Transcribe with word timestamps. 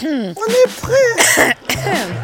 On 0.00 0.30
est 0.30 0.68
prêt 0.80 1.56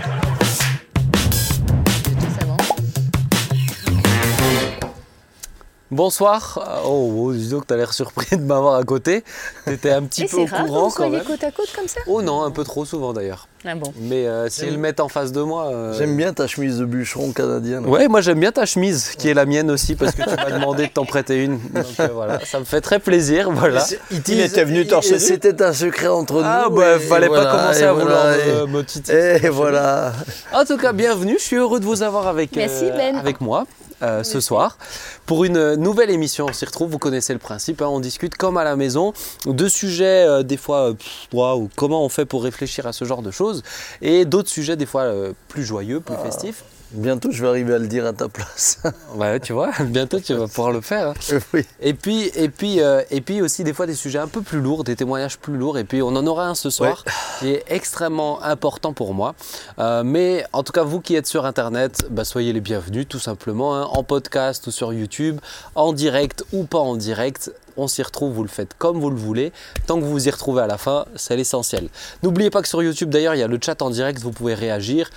Bonsoir. 5.90 6.82
Oh, 6.86 7.12
oh, 7.18 7.32
dis 7.32 7.50
donc, 7.50 7.66
t'as 7.66 7.76
l'air 7.76 7.92
surpris 7.92 8.36
de 8.36 8.42
m'avoir 8.42 8.74
à 8.76 8.84
côté. 8.84 9.22
T'étais 9.66 9.90
un 9.92 10.02
petit 10.02 10.22
Et 10.22 10.26
peu 10.26 10.38
au 10.38 10.46
rare 10.46 10.64
courant 10.66 10.88
que 10.88 10.90
vous 10.90 10.96
quand 11.04 11.10
même. 11.10 11.22
côte 11.24 11.44
à 11.44 11.50
côte 11.50 11.70
comme 11.76 11.86
ça? 11.86 12.00
Oh 12.06 12.22
non, 12.22 12.42
un 12.42 12.50
peu 12.50 12.64
trop 12.64 12.84
souvent 12.84 13.12
d'ailleurs. 13.12 13.46
Ah 13.66 13.74
bon. 13.74 13.92
Mais 14.00 14.26
euh, 14.26 14.48
s'ils 14.48 14.72
le 14.72 14.78
mettent 14.78 15.00
en 15.00 15.08
face 15.08 15.30
de 15.30 15.40
moi. 15.42 15.66
euh, 15.68 15.96
J'aime 15.96 16.16
bien 16.16 16.32
ta 16.32 16.46
chemise 16.46 16.78
de 16.78 16.84
bûcheron 16.84 17.32
canadienne. 17.32 17.86
Ouais, 17.86 18.08
moi 18.08 18.22
j'aime 18.22 18.40
bien 18.40 18.50
ta 18.50 18.66
chemise, 18.66 19.10
qui 19.16 19.28
est 19.28 19.34
la 19.34 19.46
mienne 19.46 19.70
aussi, 19.70 19.94
parce 19.94 20.12
que 20.12 20.22
tu 20.22 20.36
m'as 20.36 20.50
demandé 20.50 20.86
de 20.86 20.92
t'en 20.92 21.04
prêter 21.04 21.44
une. 21.44 21.58
Donc 21.58 21.86
euh, 22.00 22.08
voilà, 22.12 22.40
ça 22.44 22.58
me 22.58 22.64
fait 22.64 22.80
très 22.80 22.98
plaisir. 22.98 23.50
Voilà. 23.52 23.84
Il 24.28 24.40
était 24.40 24.64
venu 24.64 24.86
torse 24.86 25.16
C'était 25.18 25.62
un 25.62 25.72
secret 25.72 26.08
entre 26.08 26.42
Ah 26.44 26.66
nous. 26.68 26.76
bah, 26.76 26.96
et 26.96 26.98
fallait 26.98 27.28
voilà, 27.28 27.44
pas 27.44 27.56
commencer 27.58 27.80
et 27.80 27.84
à 27.84 27.92
voilà, 27.92 28.10
vouloir 28.10 28.34
et- 28.34 28.66
me, 28.72 28.78
me 28.78 28.84
titiller. 28.84 29.36
Et 29.44 29.48
voilà. 29.50 30.12
En 30.52 30.64
tout 30.64 30.76
cas, 30.78 30.92
bienvenue. 30.92 31.36
Je 31.38 31.44
suis 31.44 31.56
heureux 31.56 31.78
de 31.78 31.84
vous 31.84 32.02
avoir 32.02 32.26
avec, 32.26 32.56
Merci, 32.56 32.86
Ben. 32.96 33.16
avec 33.16 33.40
moi 33.40 33.64
euh, 34.02 34.22
ce 34.22 34.40
soir 34.40 34.78
pour 35.26 35.44
une 35.44 35.74
nouvelle 35.74 36.10
émission. 36.10 36.46
On 36.48 36.52
s'y 36.52 36.64
retrouve. 36.64 36.90
Vous 36.90 36.98
connaissez 36.98 37.32
le 37.32 37.38
principe. 37.38 37.82
hein, 37.82 37.86
on 37.88 38.00
discute 38.00 38.36
comme 38.36 38.56
à 38.56 38.64
la 38.64 38.76
maison 38.76 39.12
de 39.46 39.68
sujets, 39.68 40.26
euh, 40.26 40.42
des 40.42 40.56
fois, 40.56 40.90
euh, 40.90 40.94
pff, 40.94 41.28
waouh, 41.32 41.70
comment 41.76 42.04
on 42.04 42.08
fait 42.08 42.24
pour 42.24 42.42
réfléchir 42.42 42.86
à 42.86 42.92
ce 42.92 43.04
genre 43.04 43.22
de 43.22 43.30
choses, 43.30 43.62
et 44.02 44.24
d'autres 44.24 44.50
sujets, 44.50 44.76
des 44.76 44.86
fois, 44.86 45.02
euh, 45.02 45.32
plus 45.48 45.64
joyeux, 45.64 46.00
plus 46.00 46.16
festifs. 46.16 46.64
Bientôt, 46.94 47.32
je 47.32 47.42
vais 47.42 47.48
arriver 47.48 47.74
à 47.74 47.78
le 47.78 47.88
dire 47.88 48.06
à 48.06 48.12
ta 48.12 48.28
place. 48.28 48.78
Ouais, 49.16 49.40
tu 49.40 49.52
vois, 49.52 49.72
bientôt 49.80 50.20
tu 50.20 50.32
vas 50.32 50.46
pouvoir 50.46 50.70
le 50.70 50.80
faire. 50.80 51.08
hein. 51.08 51.38
oui. 51.52 51.66
Et 51.80 51.92
puis, 51.92 52.30
et, 52.36 52.48
puis, 52.48 52.80
euh, 52.80 53.02
et 53.10 53.20
puis 53.20 53.42
aussi 53.42 53.64
des 53.64 53.72
fois 53.72 53.86
des 53.86 53.94
sujets 53.96 54.20
un 54.20 54.28
peu 54.28 54.42
plus 54.42 54.60
lourds, 54.60 54.84
des 54.84 54.94
témoignages 54.94 55.38
plus 55.38 55.56
lourds. 55.56 55.76
Et 55.76 55.82
puis 55.82 56.02
on 56.02 56.08
en 56.08 56.24
aura 56.24 56.46
un 56.46 56.54
ce 56.54 56.70
soir 56.70 57.04
qui 57.40 57.48
est 57.50 57.64
extrêmement 57.66 58.40
important 58.42 58.92
pour 58.92 59.12
moi. 59.12 59.34
Euh, 59.80 60.04
mais 60.04 60.44
en 60.52 60.62
tout 60.62 60.72
cas, 60.72 60.84
vous 60.84 61.00
qui 61.00 61.16
êtes 61.16 61.26
sur 61.26 61.46
Internet, 61.46 62.06
bah, 62.10 62.24
soyez 62.24 62.52
les 62.52 62.60
bienvenus 62.60 63.08
tout 63.08 63.18
simplement, 63.18 63.76
hein, 63.76 63.88
en 63.90 64.04
podcast 64.04 64.64
ou 64.68 64.70
sur 64.70 64.92
YouTube, 64.92 65.40
en 65.74 65.92
direct 65.92 66.44
ou 66.52 66.62
pas 66.62 66.78
en 66.78 66.94
direct. 66.94 67.50
On 67.76 67.88
s'y 67.88 68.04
retrouve, 68.04 68.32
vous 68.32 68.44
le 68.44 68.48
faites 68.48 68.74
comme 68.78 69.00
vous 69.00 69.10
le 69.10 69.16
voulez. 69.16 69.52
Tant 69.88 69.98
que 69.98 70.04
vous 70.04 70.12
vous 70.12 70.28
y 70.28 70.30
retrouvez 70.30 70.62
à 70.62 70.68
la 70.68 70.78
fin, 70.78 71.06
c'est 71.16 71.36
l'essentiel. 71.36 71.88
N'oubliez 72.22 72.50
pas 72.50 72.62
que 72.62 72.68
sur 72.68 72.80
YouTube, 72.84 73.10
d'ailleurs, 73.10 73.34
il 73.34 73.40
y 73.40 73.42
a 73.42 73.48
le 73.48 73.58
chat 73.60 73.82
en 73.82 73.90
direct, 73.90 74.20
vous 74.20 74.30
pouvez 74.30 74.54
réagir 74.54 75.10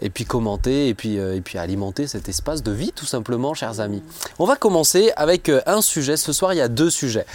et 0.00 0.10
puis 0.10 0.24
commenter 0.24 0.88
et 0.88 0.94
puis, 0.94 1.18
euh, 1.18 1.36
et 1.36 1.40
puis 1.40 1.58
alimenter 1.58 2.06
cet 2.06 2.28
espace 2.28 2.62
de 2.62 2.72
vie 2.72 2.92
tout 2.92 3.06
simplement, 3.06 3.54
chers 3.54 3.80
amis. 3.80 4.02
On 4.38 4.44
va 4.44 4.56
commencer 4.56 5.12
avec 5.16 5.48
euh, 5.48 5.60
un 5.66 5.82
sujet. 5.82 6.16
Ce 6.16 6.32
soir, 6.32 6.52
il 6.52 6.56
y 6.56 6.60
a 6.60 6.68
deux 6.68 6.90
sujets. 6.90 7.26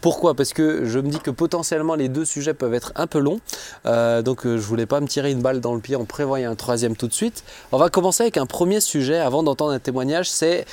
Pourquoi? 0.00 0.34
Parce 0.34 0.52
que 0.52 0.84
je 0.84 0.98
me 0.98 1.08
dis 1.08 1.18
que 1.18 1.30
potentiellement 1.30 1.94
les 1.94 2.08
deux 2.08 2.26
sujets 2.26 2.52
peuvent 2.52 2.74
être 2.74 2.92
un 2.94 3.06
peu 3.06 3.18
longs. 3.18 3.40
Euh, 3.86 4.20
donc 4.20 4.42
je 4.44 4.56
voulais 4.56 4.86
pas 4.86 5.00
me 5.00 5.06
tirer 5.06 5.30
une 5.30 5.40
balle 5.40 5.60
dans 5.60 5.74
le 5.74 5.80
pied 5.80 5.96
en 5.96 6.04
prévoyant 6.04 6.50
un 6.50 6.56
troisième 6.56 6.94
tout 6.94 7.08
de 7.08 7.14
suite. 7.14 7.42
On 7.72 7.78
va 7.78 7.88
commencer 7.88 8.22
avec 8.22 8.36
un 8.36 8.46
premier 8.46 8.80
sujet 8.80 9.18
avant 9.18 9.42
d'entendre 9.42 9.72
un 9.72 9.78
témoignage. 9.78 10.30
C'est 10.30 10.66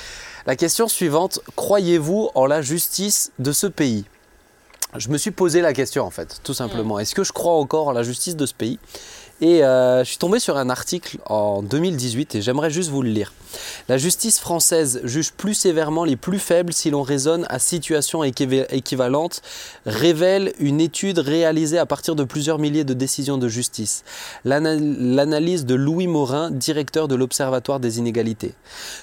la 0.46 0.56
question 0.56 0.86
suivante. 0.86 1.40
Croyez-vous 1.56 2.30
en 2.34 2.46
la 2.46 2.60
justice 2.60 3.32
de 3.38 3.52
ce 3.52 3.66
pays? 3.66 4.04
Je 4.96 5.08
me 5.08 5.16
suis 5.16 5.30
posé 5.30 5.62
la 5.62 5.72
question 5.72 6.04
en 6.04 6.10
fait, 6.10 6.40
tout 6.44 6.52
simplement. 6.52 6.98
Est-ce 6.98 7.14
que 7.14 7.24
je 7.24 7.32
crois 7.32 7.54
encore 7.54 7.88
en 7.88 7.92
la 7.92 8.02
justice 8.02 8.36
de 8.36 8.44
ce 8.44 8.52
pays? 8.52 8.78
Et 9.40 9.64
euh, 9.64 10.04
je 10.04 10.08
suis 10.08 10.18
tombé 10.18 10.38
sur 10.38 10.56
un 10.56 10.70
article 10.70 11.18
en 11.26 11.62
2018 11.62 12.36
et 12.36 12.42
j'aimerais 12.42 12.70
juste 12.70 12.90
vous 12.90 13.02
le 13.02 13.08
lire. 13.10 13.32
La 13.88 13.98
justice 13.98 14.38
française 14.38 15.00
juge 15.02 15.32
plus 15.32 15.54
sévèrement 15.54 16.04
les 16.04 16.14
plus 16.16 16.38
faibles 16.38 16.72
si 16.72 16.90
l'on 16.90 17.02
raisonne 17.02 17.44
à 17.50 17.58
situation 17.58 18.22
équiv- 18.22 18.66
équivalente, 18.70 19.42
révèle 19.84 20.52
une 20.60 20.80
étude 20.80 21.18
réalisée 21.18 21.78
à 21.78 21.86
partir 21.86 22.14
de 22.14 22.22
plusieurs 22.24 22.58
milliers 22.60 22.84
de 22.84 22.94
décisions 22.94 23.36
de 23.36 23.48
justice. 23.48 24.04
L'ana- 24.44 24.76
L'analyse 24.78 25.66
de 25.66 25.74
Louis 25.74 26.06
Morin, 26.06 26.50
directeur 26.52 27.08
de 27.08 27.16
l'Observatoire 27.16 27.80
des 27.80 27.98
inégalités. 27.98 28.54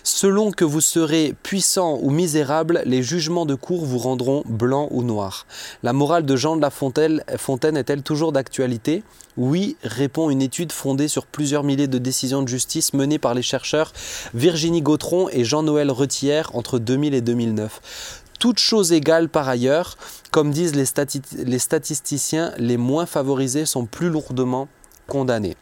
Selon 0.04 0.52
que 0.52 0.64
vous 0.66 0.82
serez 0.82 1.36
puissant 1.44 2.00
ou 2.02 2.12
misérable, 2.12 2.82
les 2.86 3.04
jugements 3.04 3.46
de 3.46 3.56
cour 3.56 3.86
vous 3.86 3.98
rendront 4.00 4.44
blanc 4.48 4.88
ou 4.92 5.04
noir. 5.04 5.46
La 5.84 5.92
morale 5.94 6.26
de 6.26 6.36
Jean 6.38 6.56
de 6.56 6.62
La 6.62 6.70
Fontaine 6.72 7.78
est-elle 7.78 8.04
toujours 8.04 8.32
d'actualité? 8.32 9.04
Oui, 9.40 9.78
répond 9.84 10.30
une 10.30 10.42
étude 10.42 10.74
fondée 10.74 11.08
sur 11.08 11.26
plusieurs 11.26 11.64
milliers 11.64 11.88
de 11.88 11.98
décisions 11.98 12.44
de 12.44 12.48
justice 12.50 12.94
menées 12.94 13.20
par 13.20 13.34
les 13.34 13.42
chercheurs 13.42 13.94
Virginie 14.34 14.82
Gautron 14.82 15.30
et 15.30 15.46
Jean-Noël 15.46 15.92
Retière 15.92 16.54
entre 16.58 16.78
2000 16.78 17.14
et 17.14 17.22
2009. 17.22 18.22
Toutes 18.38 18.60
choses 18.60 18.92
égales 18.92 19.30
par 19.30 19.48
ailleurs, 19.48 19.98
comme 20.32 20.52
disent 20.52 20.76
les, 20.76 20.84
stati- 20.84 21.22
les 21.38 21.58
statisticiens, 21.58 22.52
les 22.58 22.76
moins 22.76 23.06
favorisés 23.06 23.66
sont 23.66 23.86
plus 23.86 24.10
lourdement 24.10 24.68
condamnés. 25.08 25.56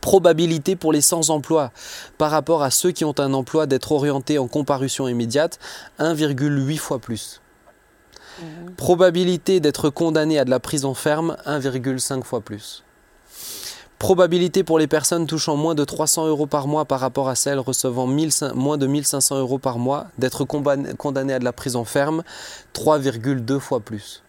Probabilité 0.00 0.74
pour 0.74 0.90
les 0.90 1.02
sans-emploi 1.02 1.72
par 2.16 2.30
rapport 2.30 2.62
à 2.62 2.70
ceux 2.70 2.90
qui 2.90 3.04
ont 3.04 3.14
un 3.18 3.34
emploi 3.34 3.66
d'être 3.66 3.92
orientés 3.92 4.38
en 4.38 4.48
comparution 4.48 5.08
immédiate, 5.08 5.58
1,8 5.98 6.78
fois 6.78 7.00
plus. 7.00 7.42
Probabilité 8.78 9.60
d'être 9.60 9.90
condamné 9.90 10.38
à 10.38 10.46
de 10.46 10.50
la 10.50 10.58
prison 10.58 10.94
ferme, 10.94 11.36
1,5 11.44 12.22
fois 12.22 12.40
plus. 12.40 12.82
Probabilité 13.98 14.64
pour 14.64 14.78
les 14.78 14.86
personnes 14.86 15.26
touchant 15.26 15.56
moins 15.56 15.74
de 15.74 15.84
300 15.84 16.26
euros 16.26 16.46
par 16.46 16.66
mois 16.66 16.84
par 16.84 17.00
rapport 17.00 17.28
à 17.28 17.34
celles 17.34 17.58
recevant 17.58 18.06
1500 18.06 18.54
moins 18.54 18.76
de 18.76 18.86
1500 18.86 19.38
euros 19.38 19.58
par 19.58 19.78
mois 19.78 20.08
d'être 20.18 20.44
comban- 20.44 20.94
condamné 20.96 21.32
à 21.32 21.38
de 21.38 21.44
la 21.44 21.52
prison 21.52 21.84
ferme, 21.84 22.22
3,2 22.74 23.58
fois 23.58 23.80
plus. 23.80 24.22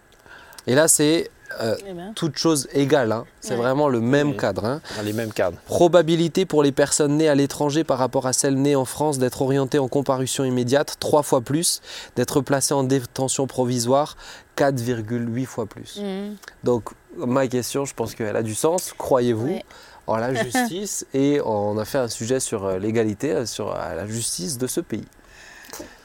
Et 0.68 0.76
là, 0.76 0.88
c'est 0.88 1.30
euh, 1.62 1.76
Eh 1.88 1.94
ben. 1.94 2.12
toute 2.16 2.38
chose 2.38 2.68
égale. 2.74 3.12
hein. 3.12 3.26
C'est 3.40 3.52
Ouais. 3.52 3.58
vraiment 3.58 3.88
le 3.88 4.02
même 4.02 4.30
Oui. 4.30 4.38
cadre. 4.38 4.66
hein. 4.66 4.82
Dans 4.98 5.04
les 5.04 5.14
mêmes 5.14 5.32
cadres. 5.32 5.58
Probabilité 5.66 6.46
pour 6.46 6.64
les 6.64 6.72
personnes 6.72 7.18
nées 7.18 7.30
à 7.30 7.36
l'étranger 7.36 7.84
par 7.84 7.98
rapport 8.00 8.26
à 8.28 8.34
celles 8.34 8.56
nées 8.56 8.76
en 8.76 8.86
France 8.86 9.20
d'être 9.20 9.42
orientées 9.44 9.78
en 9.80 9.88
comparution 9.88 10.44
immédiate, 10.44 10.96
3 11.00 11.22
fois 11.22 11.42
plus. 11.42 11.82
D'être 12.16 12.42
placées 12.42 12.74
en 12.74 12.84
détention 12.84 13.46
provisoire, 13.46 14.18
4,8 14.56 15.46
fois 15.46 15.66
plus. 15.68 15.98
Mhm. 16.02 16.36
Donc, 16.64 16.90
ma 17.18 17.48
question, 17.48 17.86
je 17.86 17.94
pense 17.94 18.16
qu'elle 18.16 18.36
a 18.36 18.44
du 18.44 18.56
sens. 18.56 18.94
Croyez-vous 18.98 19.48
Ouais. 19.48 19.64
en 20.08 20.18
la 20.18 20.34
justice 20.34 21.06
Et 21.14 21.40
on 21.44 21.78
a 21.78 21.86
fait 21.86 21.98
un 21.98 22.08
sujet 22.08 22.40
sur 22.40 22.66
euh, 22.66 22.78
l'égalité, 22.80 23.32
euh, 23.32 23.46
sur 23.46 23.72
euh, 23.76 23.96
la 23.96 24.06
justice 24.08 24.58
de 24.58 24.68
ce 24.68 24.82
pays. 24.82 25.06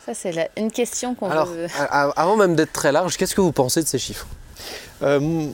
Ça, 0.04 0.14
c'est 0.14 0.32
la- 0.32 0.48
une 0.56 0.70
question 0.70 1.14
qu'on 1.14 1.30
Alors, 1.30 1.46
veut. 1.46 1.66
avant 2.16 2.36
même 2.36 2.56
d'être 2.56 2.72
très 2.72 2.90
large, 2.92 3.16
qu'est-ce 3.16 3.34
que 3.34 3.40
vous 3.40 3.52
pensez 3.52 3.82
de 3.82 3.88
ces 3.88 3.98
chiffres? 3.98 4.26
Euh, 5.02 5.46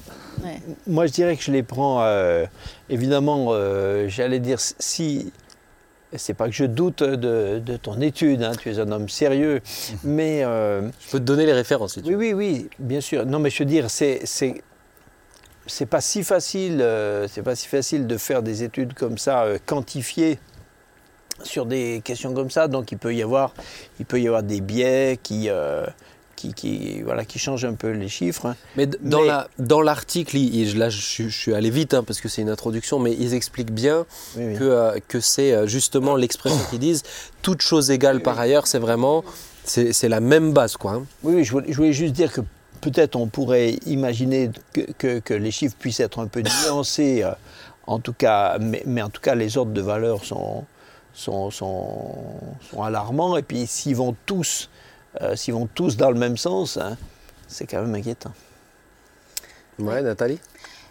Ouais. 0.45 0.61
Moi, 0.87 1.07
je 1.07 1.13
dirais 1.13 1.35
que 1.35 1.43
je 1.43 1.51
les 1.51 1.63
prends, 1.63 2.03
euh, 2.03 2.45
évidemment, 2.91 3.47
euh, 3.53 4.07
j'allais 4.09 4.39
dire, 4.39 4.59
si. 4.61 5.33
C'est 6.15 6.35
pas 6.35 6.45
que 6.45 6.53
je 6.53 6.67
doute 6.67 7.03
de, 7.03 7.59
de 7.59 7.77
ton 7.79 8.01
étude, 8.03 8.43
hein, 8.43 8.53
tu 8.61 8.71
es 8.71 8.79
un 8.79 8.93
homme 8.93 9.09
sérieux, 9.09 9.63
mais. 10.05 10.45
euh, 10.45 10.83
Je 11.07 11.11
peux 11.13 11.19
te 11.21 11.25
donner 11.25 11.47
les 11.47 11.55
références 11.55 11.95
si 11.95 12.03
tu 12.03 12.15
oui, 12.15 12.33
veux. 12.33 12.35
oui, 12.35 12.53
oui, 12.61 12.71
bien 12.79 13.01
sûr. 13.01 13.25
Non, 13.25 13.39
mais 13.39 13.49
je 13.49 13.59
veux 13.61 13.65
dire, 13.65 13.89
c'est. 13.91 14.21
C'est 15.67 15.87
pas 15.87 16.01
si 16.01 16.23
facile, 16.25 16.81
euh, 16.81 17.27
c'est 17.29 17.43
pas 17.43 17.55
si 17.57 17.67
facile 17.69 18.07
de 18.07 18.17
faire 18.17 18.43
des 18.43 18.63
études 18.63 18.95
comme 18.95 19.19
ça, 19.19 19.43
euh, 19.45 19.59
quantifiées 19.65 20.39
sur 21.43 21.67
des 21.67 22.01
questions 22.05 22.33
comme 22.35 22.51
ça. 22.51 22.69
Donc 22.69 22.93
il 22.93 22.99
peut 22.99 23.15
y 23.15 23.23
avoir, 23.23 23.53
il 24.01 24.07
peut 24.07 24.21
y 24.21 24.27
avoir 24.27 24.43
des 24.43 24.61
biais 24.61 25.19
qui, 25.23 25.49
euh, 25.49 25.87
qui, 26.35 26.53
qui, 26.55 27.03
voilà, 27.03 27.25
qui 27.25 27.39
changent 27.39 27.65
un 27.65 27.75
peu 27.75 27.91
les 27.91 28.09
chiffres. 28.09 28.47
hein. 28.47 28.57
Mais 28.77 28.87
dans 28.87 29.21
Mais- 29.23 29.27
la- 29.27 29.49
dans 29.59 29.81
l'article, 29.81 30.37
là 30.77 30.89
je, 30.91 31.01
suis- 31.01 31.31
je 31.31 31.37
suis 31.39 31.55
allé 31.55 31.71
vite 31.71 31.95
hein, 31.95 32.03
parce 32.05 32.21
que 32.21 32.29
c'est 32.29 32.43
une 32.43 32.51
introduction, 32.51 32.99
mais 32.99 33.13
ils 33.13 33.35
expliquent 33.35 33.73
bien 33.73 34.07
Oui, 34.37 34.45
oui. 34.49 34.55
que, 34.59 34.65
euh, 34.65 34.99
que 35.09 35.21
c'est 35.21 35.67
justement 35.67 36.15
l'expression 36.17 36.61
qu'ils 36.71 36.79
disent, 36.79 37.03
toute 37.43 37.63
chose 37.63 37.91
égale 37.91 38.21
par 38.21 38.39
ailleurs, 38.39 38.67
c'est 38.67 38.79
vraiment, 38.79 39.25
c'est 39.65 40.09
la 40.09 40.21
même 40.21 40.53
base 40.53 40.77
quoi. 40.77 40.93
hein. 40.93 41.07
Oui, 41.23 41.35
oui, 41.37 41.45
je 41.45 41.51
voulais, 41.53 41.67
je 41.73 41.77
voulais 41.77 41.93
juste 41.93 42.13
dire 42.15 42.33
que 42.33 42.41
peut-être 42.81 43.17
on 43.17 43.27
pourrait 43.27 43.71
imaginer 43.87 44.51
que, 44.73 44.81
que- 44.99 45.19
que 45.21 45.35
les 45.35 45.51
chiffres 45.51 45.77
puissent 45.79 46.01
être 46.01 46.21
un 46.21 46.27
peu 46.29 46.43
nuancés, 46.43 47.23
euh, 47.23 47.33
en 47.87 47.99
tout 47.99 48.13
cas, 48.13 48.59
mais, 48.59 48.83
mais 48.87 49.03
en 49.03 49.11
tout 49.11 49.21
cas 49.21 49.35
les 49.35 49.57
ordres 49.59 49.73
de 49.73 49.81
valeur 49.81 50.25
sont, 50.25 50.65
sont, 51.15 51.51
sont, 51.51 52.15
sont 52.71 52.83
alarmants. 52.83 53.37
Et 53.37 53.43
puis 53.43 53.67
s'ils 53.67 53.97
vont 53.97 54.15
tous, 54.27 54.69
euh, 55.21 55.37
s'ils 55.37 55.55
vont 55.55 55.69
tous 55.73 55.97
dans 55.97 56.11
le 56.11 56.19
même 56.19 56.37
sens, 56.37 56.77
hein, 56.77 56.97
c'est 57.49 57.67
quand 57.67 57.81
même 57.83 57.95
inquiétant. 57.95 58.33
Ouais, 59.79 60.03
Nathalie? 60.03 60.41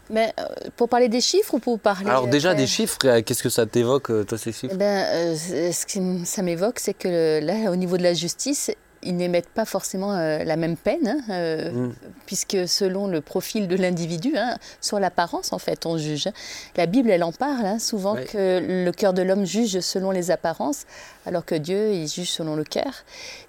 Mais 0.10 0.32
euh, 0.40 0.44
pour 0.78 0.88
parler 0.88 1.10
des 1.10 1.20
chiffres 1.22 1.56
ou 1.56 1.60
pour 1.60 1.80
parler. 1.80 2.08
Alors 2.08 2.28
déjà 2.28 2.54
des 2.54 2.68
chiffres, 2.68 2.98
qu'est-ce 3.22 3.42
que 3.42 3.50
ça 3.50 3.66
t'évoque 3.66 4.28
toi 4.28 4.38
ces 4.38 4.52
chiffres? 4.52 4.74
Eh 4.76 4.78
ben, 4.78 5.04
euh, 5.12 5.36
ce 5.36 5.86
que 5.88 6.24
ça 6.26 6.44
m'évoque, 6.44 6.78
c'est 6.78 6.94
que 6.94 7.40
là, 7.44 7.72
au 7.72 7.76
niveau 7.76 7.98
de 7.98 8.04
la 8.04 8.14
justice, 8.14 8.70
ils 9.06 9.16
n'émettent 9.16 9.50
pas 9.50 9.66
forcément 9.66 10.14
la 10.14 10.56
même 10.56 10.78
peine, 10.78 11.24
hein, 11.30 11.72
mm. 11.72 11.94
puisque 12.26 12.68
selon 12.68 13.08
le 13.08 13.22
profil 13.22 13.68
de 13.68 13.76
l'individu, 13.76 14.34
hein, 14.38 14.58
sur 14.82 15.00
l'apparence 15.00 15.54
en 15.54 15.60
fait, 15.60 15.86
on 15.86 15.98
juge. 15.98 16.28
La 16.76 16.86
Bible, 16.86 17.10
elle 17.10 17.24
en 17.24 17.32
parle 17.32 17.66
hein, 17.66 17.80
souvent 17.80 18.16
que 18.16 18.60
le 18.60 18.92
cœur 18.92 19.14
de 19.14 19.22
l'homme 19.22 19.46
juge 19.46 19.80
selon 19.80 20.12
les 20.12 20.32
apparences, 20.32 20.86
alors 21.26 21.46
que 21.46 21.56
Dieu, 21.56 21.94
il 21.94 22.08
juge 22.08 22.30
selon 22.30 22.56
le 22.56 22.64
cœur. 22.64 23.04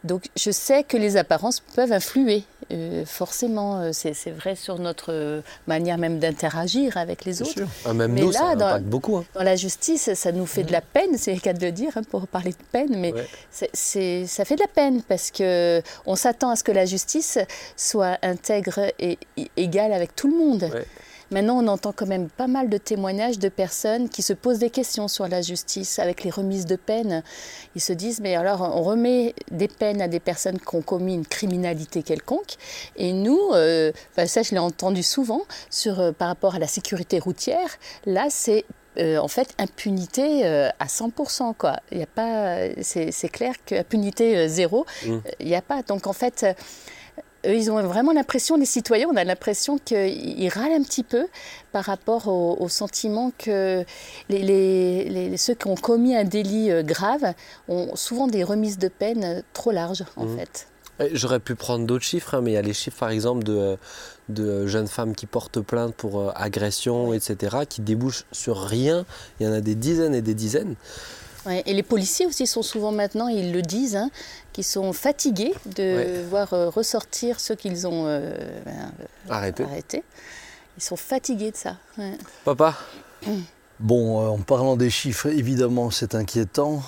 Donc 0.04 0.26
je 0.36 0.50
sais 0.50 0.82
que 0.84 0.96
les 0.96 1.16
apparences 1.16 1.60
peuvent 1.60 1.92
influer, 1.92 2.44
euh, 2.72 3.04
forcément, 3.06 3.80
euh, 3.80 3.90
c'est 3.92 4.30
vrai 4.30 4.56
sur 4.56 4.78
notre 4.78 5.42
manière 5.66 5.98
même 5.98 6.18
d'interagir 6.18 6.96
avec 6.96 7.24
les 7.24 7.42
autres. 7.42 7.62
Ah, 7.84 7.92
même 7.92 8.12
mais 8.12 8.22
nous, 8.22 8.30
là, 8.30 8.38
ça 8.38 8.56
dans, 8.56 8.80
beaucoup. 8.82 9.18
Hein. 9.18 9.24
Dans 9.34 9.42
la 9.42 9.56
justice, 9.56 10.12
ça 10.14 10.32
nous 10.32 10.46
fait 10.46 10.64
de 10.64 10.72
la 10.72 10.80
peine, 10.80 11.16
c'est 11.16 11.34
le 11.34 11.40
cas 11.40 11.52
de 11.52 11.64
le 11.64 11.72
dire, 11.72 11.92
hein, 11.96 12.02
pour 12.10 12.26
parler 12.26 12.50
de 12.50 12.56
peine, 12.72 12.98
mais 12.98 13.14
ça 13.50 14.44
fait 14.44 14.56
de 14.56 14.60
la 14.60 14.68
peine 14.68 15.02
parce 15.02 15.30
que 15.30 15.45
on 16.06 16.16
s'attend 16.16 16.50
à 16.50 16.56
ce 16.56 16.64
que 16.64 16.72
la 16.72 16.86
justice 16.86 17.38
soit 17.76 18.18
intègre 18.22 18.92
et 18.98 19.18
égale 19.56 19.92
avec 19.92 20.14
tout 20.14 20.28
le 20.28 20.36
monde. 20.36 20.70
Maintenant, 21.32 21.58
on 21.58 21.66
entend 21.66 21.90
quand 21.90 22.06
même 22.06 22.28
pas 22.28 22.46
mal 22.46 22.68
de 22.68 22.78
témoignages 22.78 23.40
de 23.40 23.48
personnes 23.48 24.08
qui 24.08 24.22
se 24.22 24.32
posent 24.32 24.60
des 24.60 24.70
questions 24.70 25.08
sur 25.08 25.26
la 25.26 25.42
justice 25.42 25.98
avec 25.98 26.22
les 26.22 26.30
remises 26.30 26.66
de 26.66 26.76
peine. 26.76 27.24
Ils 27.74 27.80
se 27.80 27.92
disent, 27.92 28.20
mais 28.20 28.36
alors 28.36 28.60
on 28.60 28.82
remet 28.82 29.34
des 29.50 29.66
peines 29.66 30.00
à 30.00 30.06
des 30.06 30.20
personnes 30.20 30.60
qui 30.60 30.76
ont 30.76 30.82
commis 30.82 31.14
une 31.14 31.26
criminalité 31.26 32.04
quelconque. 32.04 32.54
Et 32.96 33.12
nous, 33.12 33.40
euh, 33.54 33.90
ça 34.24 34.42
je 34.42 34.52
l'ai 34.52 34.60
entendu 34.60 35.02
souvent 35.02 35.42
sur, 35.68 35.98
euh, 35.98 36.12
par 36.12 36.28
rapport 36.28 36.54
à 36.54 36.58
la 36.60 36.68
sécurité 36.68 37.18
routière, 37.18 37.76
là 38.04 38.26
c'est 38.30 38.64
euh, 38.98 39.18
en 39.18 39.28
fait, 39.28 39.54
impunité 39.58 40.46
à 40.46 40.86
100%. 40.86 41.54
Quoi. 41.56 41.76
Il 41.92 41.98
y 41.98 42.02
a 42.02 42.06
pas, 42.06 42.58
c'est, 42.82 43.28
clair 43.28 43.54
qu'impunité 43.64 44.48
zéro, 44.48 44.86
mmh. 45.04 45.16
il 45.40 45.46
n'y 45.46 45.56
a 45.56 45.62
pas. 45.62 45.82
Donc 45.82 46.06
en 46.06 46.12
fait, 46.12 46.46
ils 47.54 47.70
ont 47.70 47.80
vraiment 47.82 48.12
l'impression, 48.12 48.56
les 48.56 48.66
citoyens, 48.66 49.08
on 49.10 49.16
a 49.16 49.24
l'impression 49.24 49.78
qu'ils 49.78 50.48
râlent 50.48 50.72
un 50.72 50.82
petit 50.82 51.02
peu 51.02 51.26
par 51.72 51.84
rapport 51.84 52.28
au, 52.28 52.68
sentiment 52.68 53.32
que 53.38 53.84
les, 54.28 55.36
ceux 55.36 55.54
qui 55.54 55.68
ont 55.68 55.76
commis 55.76 56.16
un 56.16 56.24
délit 56.24 56.70
euh, 56.70 56.82
grave 56.82 57.34
ont 57.68 57.94
souvent 57.94 58.26
des 58.26 58.42
remises 58.44 58.78
de 58.78 58.88
peine 58.88 59.42
trop 59.52 59.70
larges, 59.70 60.04
en 60.16 60.24
mmh. 60.24 60.38
fait. 60.38 60.68
J'aurais 61.12 61.40
pu 61.40 61.54
prendre 61.54 61.86
d'autres 61.86 62.04
chiffres, 62.04 62.34
hein, 62.34 62.40
mais 62.42 62.52
il 62.52 62.54
y 62.54 62.58
a 62.58 62.62
les 62.62 62.72
chiffres, 62.72 62.98
par 62.98 63.10
exemple, 63.10 63.44
de, 63.44 63.76
de 64.28 64.66
jeunes 64.66 64.88
femmes 64.88 65.14
qui 65.14 65.26
portent 65.26 65.60
plainte 65.60 65.94
pour 65.94 66.20
euh, 66.20 66.32
agression, 66.34 67.12
etc., 67.12 67.58
qui 67.68 67.80
débouchent 67.80 68.24
sur 68.32 68.60
rien. 68.60 69.04
Il 69.38 69.46
y 69.46 69.48
en 69.48 69.52
a 69.52 69.60
des 69.60 69.74
dizaines 69.74 70.14
et 70.14 70.22
des 70.22 70.34
dizaines 70.34 70.76
et 71.50 71.74
les 71.74 71.82
policiers 71.82 72.26
aussi 72.26 72.46
sont 72.46 72.62
souvent 72.62 72.92
maintenant, 72.92 73.28
ils 73.28 73.52
le 73.52 73.62
disent, 73.62 73.96
hein, 73.96 74.10
qu'ils 74.52 74.64
sont 74.64 74.92
fatigués 74.92 75.54
de 75.76 76.24
voir 76.28 76.52
euh, 76.52 76.68
ressortir 76.68 77.40
ceux 77.40 77.54
qu'ils 77.54 77.86
ont 77.86 78.04
euh, 78.06 78.36
ben, 78.64 78.92
arrêtés. 79.28 79.64
Ils 80.76 80.82
sont 80.82 80.96
fatigués 80.96 81.52
de 81.52 81.56
ça. 81.56 81.76
Papa 82.44 82.76
Bon, 83.78 84.20
euh, 84.20 84.28
en 84.28 84.38
parlant 84.38 84.76
des 84.76 84.90
chiffres, 84.90 85.26
évidemment, 85.26 85.90
c'est 85.90 86.14
inquiétant. 86.14 86.82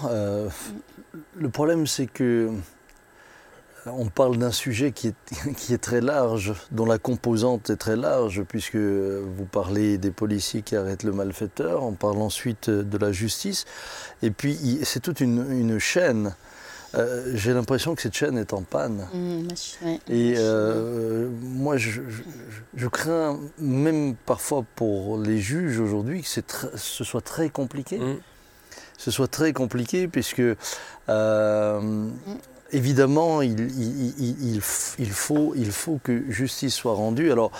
le 1.37 1.49
problème, 1.50 1.87
c'est 1.87 2.06
que 2.06 2.50
on 3.96 4.06
parle 4.06 4.37
d'un 4.38 4.52
sujet 4.52 4.93
qui 4.93 5.08
est, 5.08 5.14
qui 5.56 5.75
est, 5.75 5.79
très 5.79 6.00
large, 6.00 6.52
dont 6.70 6.87
la 6.87 6.99
composante 6.99 7.70
est 7.70 7.76
très 7.76 7.96
large, 7.96 8.43
puisque 8.43 8.76
vous 8.76 9.44
parlez 9.50 9.99
des 9.99 10.11
policiers 10.11 10.62
qui 10.62 10.76
arrêtent 10.76 11.05
le 11.05 11.12
malfaiteur, 11.12 11.82
on 11.82 11.93
parle 11.93 12.19
ensuite 12.19 12.70
de 12.70 12.99
la 12.99 13.12
justice, 13.12 13.64
et 14.23 14.31
puis 14.31 14.81
c'est 14.85 15.00
toute 15.00 15.20
une, 15.20 15.79
chaîne. 15.79 16.35
Euh, 16.94 17.32
j'ai 17.35 17.52
l'impression 17.52 17.94
que 17.94 18.00
cette 18.00 18.14
chaîne 18.14 18.38
est 18.38 18.55
en 18.55 18.62
panne. 18.62 19.06
Mmh, 19.12 19.49
et 20.08 20.34
euh, 20.38 21.29
moi, 21.43 21.76
je, 21.76 22.00
crains 22.91 23.38
même 23.58 24.14
parfois 24.14 24.64
pour 24.75 25.19
les 25.19 25.38
juges 25.38 25.79
aujourd'hui 25.81 26.23
que 26.23 26.29
ce 26.76 27.05
soit 27.05 27.20
très 27.20 27.50
compliqué. 27.50 27.99
Mmh. 27.99 28.17
Ce 28.96 29.11
soit 29.11 29.29
très 29.29 29.52
compliqué, 29.52 30.08
puisque 30.08 30.43
euh, 31.08 31.81
mmh 31.81 32.19
évidemment, 32.73 33.43
il, 33.43 34.61
faut, 34.61 35.55
il 35.56 35.73
faut 35.73 36.00
que 36.03 36.31
justice 36.31 36.75
soit 36.75 36.94
rendue. 36.94 37.32
Alors, 37.32 37.50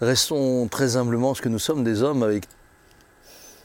restons 0.00 0.68
très 0.68 0.96
humblement 0.96 1.34
ce 1.34 1.42
que 1.42 1.48
nous 1.48 1.58
sommes 1.58 1.84
des 1.84 2.02
hommes 2.02 2.22
avec, 2.22 2.44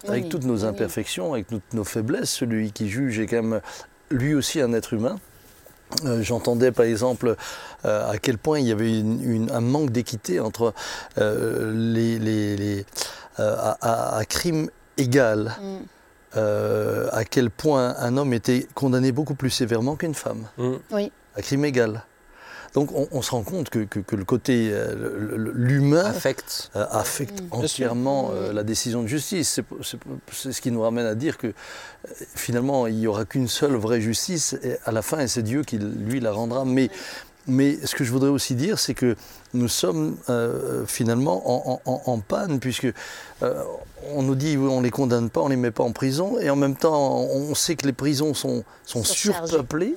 avec 0.07 0.29
toutes 0.29 0.45
nos 0.45 0.65
imperfections, 0.65 1.33
avec 1.33 1.47
toutes 1.47 1.73
nos 1.73 1.83
faiblesses. 1.83 2.31
Celui 2.31 2.71
qui 2.71 2.89
juge 2.89 3.19
est 3.19 3.27
quand 3.27 3.43
même 3.43 3.61
lui 4.09 4.33
aussi 4.33 4.61
un 4.61 4.73
être 4.73 4.93
humain. 4.93 5.17
Euh, 6.05 6.21
j'entendais 6.21 6.71
par 6.71 6.85
exemple 6.85 7.35
euh, 7.85 8.09
à 8.09 8.17
quel 8.17 8.37
point 8.37 8.59
il 8.59 8.67
y 8.67 8.71
avait 8.71 9.03
un 9.51 9.61
manque 9.61 9.91
d'équité 9.91 10.39
entre 10.39 10.73
euh, 11.17 11.73
les, 11.75 12.17
les, 12.17 12.85
à, 13.37 14.21
crime 14.27 14.69
égal. 14.97 15.55
Mm. 15.61 15.77
Euh, 16.37 17.09
à 17.11 17.25
quel 17.25 17.49
point 17.49 17.95
un 17.99 18.15
homme 18.15 18.33
était 18.33 18.65
condamné 18.73 19.11
beaucoup 19.11 19.35
plus 19.35 19.49
sévèrement 19.49 19.97
qu'une 19.97 20.13
femme, 20.13 20.47
mm. 20.57 20.73
oui. 20.91 21.11
à 21.35 21.41
crime 21.41 21.65
égal. 21.65 22.05
Donc 22.73 22.89
on, 22.93 23.21
se 23.21 23.31
rend 23.31 23.43
compte 23.43 23.69
que, 23.69 23.85
le 24.15 24.23
côté, 24.23 24.69
euh, 24.71 25.51
l'humain 25.53 26.05
affecte, 26.05 26.71
euh, 26.77 26.85
affecte 26.89 27.41
mm. 27.41 27.47
entièrement 27.51 28.31
la 28.53 28.63
décision 28.63 29.03
de 29.03 29.07
justice. 29.07 29.59
C'est 30.31 30.51
ce 30.53 30.61
qui 30.61 30.71
nous 30.71 30.81
ramène 30.81 31.05
à 31.05 31.15
dire 31.15 31.37
que 31.37 31.53
finalement 32.17 32.87
il 32.87 32.95
n'y 32.95 33.07
aura 33.07 33.25
qu'une 33.25 33.49
seule 33.49 33.75
vraie 33.75 33.99
justice 33.99 34.55
à 34.85 34.93
la 34.93 35.01
fin 35.01 35.19
et 35.19 35.27
c'est 35.27 35.43
Dieu 35.43 35.63
qui 35.63 35.79
lui 35.79 36.21
la 36.21 36.31
rendra. 36.31 36.63
Mais, 36.63 36.89
mais 37.47 37.77
ce 37.85 37.95
que 37.95 38.03
je 38.03 38.11
voudrais 38.11 38.29
aussi 38.29 38.55
dire, 38.55 38.79
c'est 38.79 38.93
que 38.93 39.15
nous 39.53 39.67
sommes 39.67 40.17
euh, 40.29 40.85
finalement 40.85 41.79
en, 41.85 42.19
panne, 42.19 42.59
puisque 42.59 42.87
euh, 43.43 43.63
on 44.13 44.21
nous 44.21 44.35
dit 44.35 44.57
on 44.57 44.79
ne 44.79 44.83
les 44.83 44.91
condamne 44.91 45.29
pas, 45.29 45.41
on 45.41 45.45
ne 45.45 45.51
les 45.51 45.57
met 45.57 45.71
pas 45.71 45.83
en 45.83 45.91
prison, 45.91 46.39
et 46.39 46.49
en 46.49 46.55
même 46.55 46.75
temps 46.75 47.19
on 47.19 47.55
sait 47.55 47.75
que 47.75 47.85
les 47.85 47.93
prisons 47.93 48.33
sont, 48.33 48.63
sont 48.85 49.03
surpeuplées. 49.03 49.95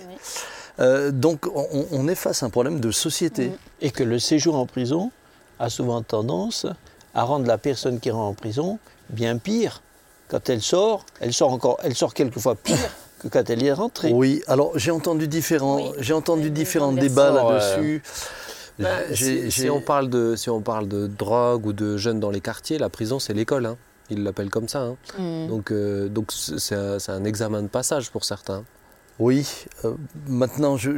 Euh, 0.80 1.12
donc 1.12 1.46
on, 1.92 2.08
est 2.08 2.16
face 2.16 2.42
à 2.42 2.46
un 2.46 2.50
problème 2.50 2.80
de 2.80 2.90
société. 2.90 3.52
Et 3.80 3.90
que 3.90 4.02
le 4.02 4.18
séjour 4.18 4.56
en 4.56 4.66
prison 4.66 5.12
a 5.58 5.70
souvent 5.70 6.02
tendance 6.02 6.66
à 7.14 7.22
rendre 7.22 7.46
la 7.46 7.58
personne 7.58 8.00
qui 8.00 8.10
rentre 8.10 8.24
en 8.24 8.34
prison 8.34 8.78
bien 9.10 9.38
pire. 9.38 9.82
Quand 10.28 10.48
elle 10.48 10.62
sort, 10.62 11.04
elle 11.20 11.32
sort 11.32 11.52
encore, 11.52 11.78
elle 11.84 11.94
sort 11.94 12.14
quelquefois 12.14 12.56
pire 12.56 12.90
que 13.24 13.28
quand 13.28 13.48
elle 13.50 13.62
y 13.62 13.66
est 13.66 13.72
rentrée. 13.72 14.12
Oui, 14.12 14.42
alors 14.46 14.78
j'ai 14.78 14.90
entendu 14.90 15.28
différents, 15.28 15.92
j'ai 15.98 16.12
entendu 16.12 16.50
différents 16.50 16.92
débats 16.92 17.32
là-dessus. 17.32 18.02
Bah, 18.78 18.88
si, 19.12 19.70
on 19.70 19.80
parle 19.80 20.10
de, 20.10 20.34
si 20.36 20.50
on 20.50 20.60
parle 20.60 20.88
de 20.88 21.06
drogue 21.06 21.66
ou 21.66 21.72
de 21.72 21.96
jeunes 21.96 22.18
dans 22.18 22.30
les 22.30 22.40
quartiers, 22.40 22.78
la 22.78 22.88
prison, 22.88 23.18
c'est 23.20 23.32
l'école. 23.32 23.66
Hein. 23.66 23.76
Ils 24.10 24.22
l'appellent 24.22 24.50
comme 24.50 24.68
ça. 24.68 24.82
Hein. 24.82 24.96
Mm. 25.18 25.48
Donc, 25.48 25.70
euh, 25.70 26.08
donc 26.08 26.32
c'est 26.32 26.74
un, 26.74 27.24
examen 27.24 27.62
de 27.62 27.68
passage 27.68 28.10
pour 28.10 28.24
certains. 28.24 28.64
Oui, 29.20 29.66
euh, 29.84 29.94
maintenant 30.26 30.76
je 30.76 30.90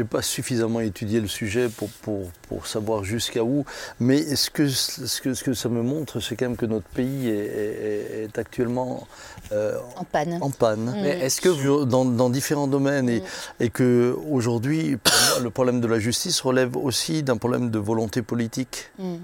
n'ai 0.00 0.04
pas 0.04 0.22
suffisamment 0.22 0.80
étudié 0.80 1.20
le 1.20 1.28
sujet 1.28 1.68
pour, 1.68 1.88
pour, 2.02 2.30
pour 2.48 2.66
savoir 2.66 3.04
jusqu'à 3.04 3.44
où, 3.44 3.64
mais 4.00 4.34
ce 4.34 4.50
que, 4.50 4.68
ce, 4.68 5.20
que, 5.20 5.34
ce 5.34 5.44
que 5.44 5.54
ça 5.54 5.68
me 5.68 5.82
montre, 5.82 6.18
c'est 6.18 6.34
quand 6.34 6.46
même 6.46 6.56
que 6.56 6.66
notre 6.66 6.88
pays 6.88 7.28
est, 7.28 8.24
est, 8.24 8.38
actuellement 8.38 9.06
euh, 9.52 9.78
en 9.96 10.04
panne. 10.04 10.38
En 10.40 10.50
panne. 10.50 10.92
Mais 11.00 11.20
est-ce 11.20 11.40
que 11.40 11.84
dans, 11.84 12.04
dans, 12.04 12.28
différents 12.28 12.66
domaines 12.66 13.08
et, 13.08 13.20
mm. 13.20 13.24
et 13.60 13.70
que 13.70 14.16
aujourd'hui, 14.28 14.96
le 15.40 15.50
problème 15.50 15.80
de 15.80 15.86
la 15.86 16.00
justice 16.00 16.40
relève 16.40 16.76
aussi 16.76 17.22
d'un 17.22 17.36
problème 17.36 17.70
de 17.70 17.78
volonté 17.78 18.22
politique. 18.22 18.90
Mm. 18.98 19.16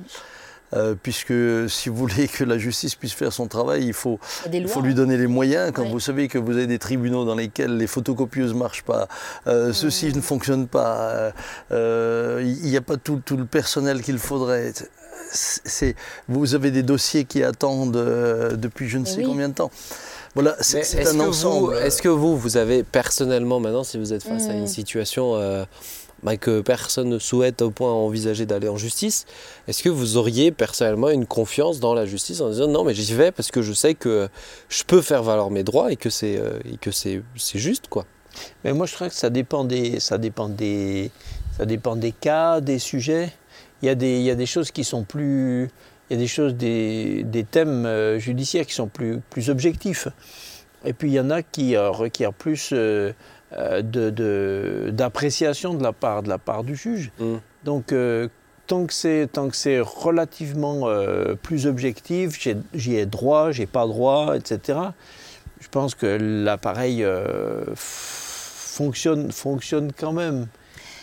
Euh, 0.74 0.94
puisque 1.00 1.32
si 1.68 1.88
vous 1.88 1.96
voulez 1.96 2.26
que 2.26 2.42
la 2.42 2.58
justice 2.58 2.96
puisse 2.96 3.12
faire 3.12 3.32
son 3.32 3.46
travail, 3.46 3.84
il 3.84 3.92
faut, 3.92 4.18
il 4.52 4.66
faut 4.66 4.80
lui 4.80 4.94
donner 4.94 5.16
les 5.16 5.28
moyens. 5.28 5.70
Quand 5.72 5.84
vous 5.84 6.00
savez 6.00 6.28
que 6.28 6.38
vous 6.38 6.52
avez 6.52 6.66
des 6.66 6.78
tribunaux 6.78 7.24
dans 7.24 7.36
lesquels 7.36 7.76
les 7.76 7.86
photocopieuses 7.86 8.52
ne 8.52 8.58
marchent 8.58 8.82
pas, 8.82 9.08
euh, 9.46 9.72
ceux-ci 9.72 10.12
ne 10.12 10.20
fonctionnent 10.20 10.66
pas, 10.66 11.32
euh, 11.70 12.42
il 12.44 12.68
n'y 12.68 12.76
a 12.76 12.82
pas 12.82 12.96
tout, 12.96 13.20
tout 13.24 13.36
le 13.36 13.44
personnel 13.44 14.02
qu'il 14.02 14.18
faudrait. 14.18 14.72
vous 16.28 16.54
avez 16.54 16.70
des 16.70 16.82
dossiers 16.82 17.24
qui 17.24 17.42
attendent 17.42 17.92
depuis 17.92 18.88
je 18.88 18.98
ne 18.98 19.04
sais 19.04 19.22
combien 19.22 19.48
de 19.48 19.54
temps. 19.54 19.70
Voilà, 20.34 20.54
c'est 20.60 21.06
un 21.06 21.20
ensemble. 21.20 21.76
Est-ce 21.76 22.02
que 22.02 22.08
vous, 22.08 22.36
vous 22.36 22.56
avez 22.58 22.82
personnellement 22.82 23.58
maintenant, 23.58 23.84
si 23.84 23.98
vous 23.98 24.12
êtes 24.12 24.22
face 24.22 24.48
à 24.48 24.52
une 24.52 24.64
mm. 24.64 24.68
Situation 26.26 26.36
que 26.36 26.60
personne 26.60 27.08
ne 27.08 27.18
souhaite 27.18 27.62
au 27.62 27.70
point 27.70 27.92
envisager 27.92 28.46
d'aller 28.46 28.68
en 28.68 28.76
justice, 28.76 29.26
est-ce 29.68 29.82
que 29.82 29.88
vous 29.88 30.16
auriez 30.16 30.50
personnellement 30.50 31.10
une 31.10 31.26
confiance 31.26 31.78
dans 31.78 31.94
la 31.94 32.06
justice 32.06 32.40
en 32.40 32.50
disant 32.50 32.66
non 32.66 32.84
mais 32.84 32.94
j'y 32.94 33.14
vais 33.14 33.30
parce 33.30 33.50
que 33.50 33.62
je 33.62 33.72
sais 33.72 33.94
que 33.94 34.28
je 34.68 34.82
peux 34.84 35.02
faire 35.02 35.22
valoir 35.22 35.50
mes 35.50 35.62
droits 35.62 35.92
et 35.92 35.96
que 35.96 36.10
c'est 36.10 36.36
euh, 36.36 36.58
juste 37.54 37.86
quoi? 37.88 38.04
Mais 38.64 38.72
moi 38.72 38.86
je 38.86 38.94
crois 38.94 39.08
que 39.08 39.14
ça 39.14 39.30
dépend 39.30 39.64
des 39.64 40.00
ça 40.00 40.18
dépend 40.18 40.48
des 40.48 41.10
ça 41.56 41.64
dépend 41.64 41.96
des 41.96 42.12
cas, 42.12 42.60
des 42.60 42.78
sujets. 42.78 43.32
Il 43.82 43.86
y 43.86 43.88
a 43.88 43.94
des 43.94 44.18
il 44.18 44.24
y 44.24 44.30
a 44.30 44.34
des 44.34 44.46
choses 44.46 44.70
qui 44.70 44.84
sont 44.84 45.04
plus 45.04 45.70
il 46.10 46.14
y 46.14 46.16
a 46.16 46.18
des 46.18 46.28
choses 46.28 46.54
des, 46.54 47.24
des 47.24 47.44
thèmes 47.44 47.86
euh, 47.86 48.18
judiciaires 48.18 48.66
qui 48.66 48.74
sont 48.74 48.88
plus 48.88 49.20
plus 49.30 49.48
objectifs. 49.48 50.08
Et 50.84 50.92
puis 50.92 51.08
il 51.08 51.14
y 51.14 51.20
en 51.20 51.30
a 51.30 51.42
qui 51.42 51.74
euh, 51.74 51.90
requièrent 51.90 52.34
plus 52.34 52.72
d'appréciation 53.52 55.74
de, 55.74 55.82
la 55.82 55.92
part, 55.92 56.22
de 56.22 56.28
la 56.28 56.38
part 56.38 56.64
du 56.64 56.76
juge. 56.76 57.10
Mm. 57.18 57.36
Donc, 57.64 57.94
tant 58.66 58.86
que 58.86 58.92
c'est 58.92 59.28
tant 59.32 59.48
que 59.48 59.56
c'est 59.56 59.80
relativement 59.80 60.88
plus 61.42 61.66
objectif, 61.66 62.38
j'y 62.74 62.96
ai, 62.96 63.06
droit, 63.06 63.52
j'ai 63.52 63.66
pas 63.66 63.86
droit, 63.86 64.36
etc. 64.36 64.78
Je 65.60 65.68
pense 65.68 65.94
que 65.94 66.18
l'appareil 66.20 67.06
fonctionne 67.74 69.32
fonctionne 69.32 69.92
quand 69.96 70.12
même. 70.12 70.46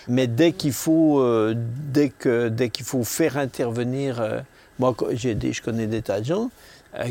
Mais 0.08 0.28
dès 0.28 0.52
qu'il 0.52 0.74
faut, 0.74 1.20
euh, 1.20 1.56
dès 1.58 2.10
que, 2.10 2.50
dès 2.50 2.70
qu'il 2.70 2.86
faut 2.86 3.04
faire 3.04 3.38
intervenir, 3.38 4.20
euh, 4.20 4.40
moi 4.80 4.96
j'ai 5.12 5.38
je 5.40 5.62
connais 5.62 5.88
des 5.88 6.02
tas 6.02 6.20
de 6.20 6.26
gens 6.26 6.44
euh, 6.44 6.48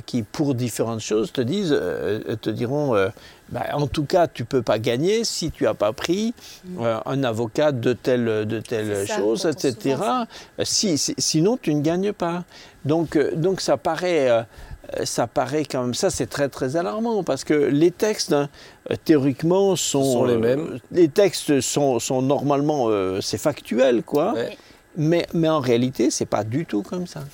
qui, 0.06 0.22
pour 0.22 0.54
différentes 0.54 1.00
choses, 1.00 1.32
te 1.32 1.40
disent, 1.40 1.78
te 2.40 2.50
diront, 2.50 2.94
bah, 3.48 3.66
en 3.72 3.86
tout 3.86 4.04
cas, 4.04 4.28
tu 4.28 4.44
peux 4.44 4.62
pas 4.62 4.78
gagner 4.78 5.24
si 5.24 5.50
tu 5.50 5.66
as 5.66 5.74
pas 5.74 5.92
pris 5.92 6.34
un 6.78 7.24
avocat 7.24 7.72
de 7.72 7.92
telle, 7.92 8.46
de 8.46 8.60
telle 8.60 9.06
chose, 9.06 9.46
etc. 9.46 9.96
Si, 10.62 10.98
sinon, 10.98 11.56
tu 11.60 11.74
ne 11.74 11.80
gagnes 11.80 12.12
pas. 12.12 12.44
Donc, 12.84 13.18
donc 13.36 13.60
ça 13.60 13.76
paraît 13.76 14.44
euh, 14.98 15.04
ça 15.04 15.26
paraît 15.26 15.64
quand 15.64 15.82
même, 15.82 15.94
ça 15.94 16.10
c'est 16.10 16.26
très 16.26 16.48
très 16.48 16.76
alarmant 16.76 17.22
parce 17.22 17.44
que 17.44 17.54
les 17.54 17.90
textes, 17.90 18.32
hein, 18.32 18.48
euh, 18.90 18.96
théoriquement, 19.04 19.76
sont, 19.76 20.24
les 20.24 20.36
mêmes. 20.36 20.74
Euh, 20.74 20.78
les 20.90 21.08
textes 21.08 21.60
sont, 21.60 21.98
sont 21.98 22.22
normalement, 22.22 22.88
c'est 23.20 23.38
factuel 23.38 24.02
quoi. 24.02 24.34
Mais, 24.96 25.26
mais 25.32 25.48
en 25.48 25.60
réalité, 25.60 26.10
c'est 26.10 26.26
pas 26.26 26.44
du 26.44 26.66
tout 26.66 26.82
comme 26.82 27.06
ça. 27.06 27.24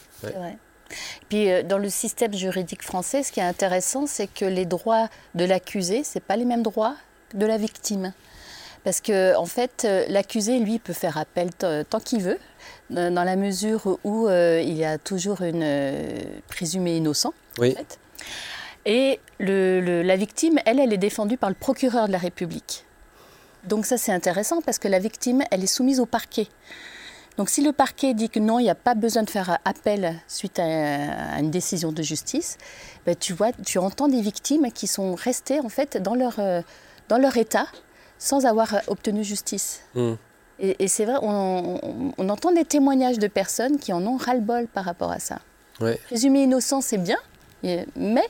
Puis 1.28 1.48
dans 1.64 1.78
le 1.78 1.88
système 1.88 2.32
juridique 2.34 2.82
français, 2.82 3.22
ce 3.22 3.32
qui 3.32 3.40
est 3.40 3.44
intéressant, 3.44 4.06
c'est 4.06 4.26
que 4.26 4.44
les 4.44 4.64
droits 4.64 5.08
de 5.34 5.44
l'accusé, 5.44 6.02
c'est 6.04 6.20
pas 6.20 6.36
les 6.36 6.44
mêmes 6.44 6.62
droits 6.62 6.94
de 7.34 7.46
la 7.46 7.58
victime. 7.58 8.12
Parce 8.84 9.00
que 9.00 9.36
en 9.36 9.44
fait, 9.44 9.86
l'accusé, 10.08 10.58
lui, 10.60 10.78
peut 10.78 10.92
faire 10.92 11.18
appel 11.18 11.50
tant 11.52 12.00
qu'il 12.00 12.22
veut 12.22 12.38
dans 12.90 13.24
la 13.24 13.36
mesure 13.36 13.98
où 14.04 14.28
euh, 14.28 14.62
il 14.62 14.76
y 14.76 14.84
a 14.84 14.98
toujours 14.98 15.42
une 15.42 15.62
euh, 15.62 16.22
présumée 16.48 16.96
innocent. 16.96 17.34
Oui. 17.58 17.76
Et 18.86 19.20
la 19.40 20.16
victime, 20.16 20.58
elle, 20.64 20.78
elle 20.80 20.92
est 20.92 20.98
défendue 20.98 21.36
par 21.36 21.50
le 21.50 21.54
procureur 21.54 22.06
de 22.06 22.12
la 22.12 22.18
République. 22.18 22.84
Donc 23.64 23.84
ça, 23.84 23.98
c'est 23.98 24.12
intéressant 24.12 24.62
parce 24.62 24.78
que 24.78 24.88
la 24.88 24.98
victime, 24.98 25.42
elle 25.50 25.62
est 25.62 25.66
soumise 25.66 26.00
au 26.00 26.06
parquet. 26.06 26.46
Donc 27.38 27.50
si 27.50 27.62
le 27.62 27.72
parquet 27.72 28.14
dit 28.14 28.28
que 28.28 28.40
non, 28.40 28.58
il 28.58 28.64
n'y 28.64 28.70
a 28.70 28.74
pas 28.74 28.94
besoin 28.94 29.22
de 29.22 29.30
faire 29.30 29.58
appel 29.64 30.20
suite 30.26 30.58
à, 30.58 31.38
une 31.38 31.52
décision 31.52 31.92
de 31.92 32.02
justice, 32.02 32.58
ben, 33.06 33.14
tu 33.14 33.32
vois, 33.32 33.52
tu 33.64 33.78
entends 33.78 34.08
des 34.08 34.20
victimes 34.20 34.70
qui 34.72 34.88
sont 34.88 35.14
restées 35.14 35.60
en 35.60 35.68
fait 35.68 36.02
dans 36.02 36.16
leur, 36.16 36.40
euh, 36.40 36.62
dans 37.08 37.16
leur 37.16 37.36
état 37.36 37.66
sans 38.18 38.44
avoir 38.44 38.80
obtenu 38.88 39.22
justice. 39.22 39.82
Mmh. 39.94 40.14
Et, 40.60 40.88
c'est 40.88 41.04
vrai, 41.04 41.14
on, 41.22 42.28
entend 42.28 42.50
des 42.50 42.64
témoignages 42.64 43.20
de 43.20 43.28
personnes 43.28 43.78
qui 43.78 43.92
en 43.92 44.04
ont 44.04 44.16
ras-le-bol 44.16 44.66
par 44.66 44.84
rapport 44.84 45.12
à 45.12 45.20
ça. 45.20 45.38
Ouais. 45.80 46.00
Présumer 46.06 46.42
innocent, 46.42 46.80
c'est 46.80 46.98
bien, 46.98 47.18
mais 47.62 48.28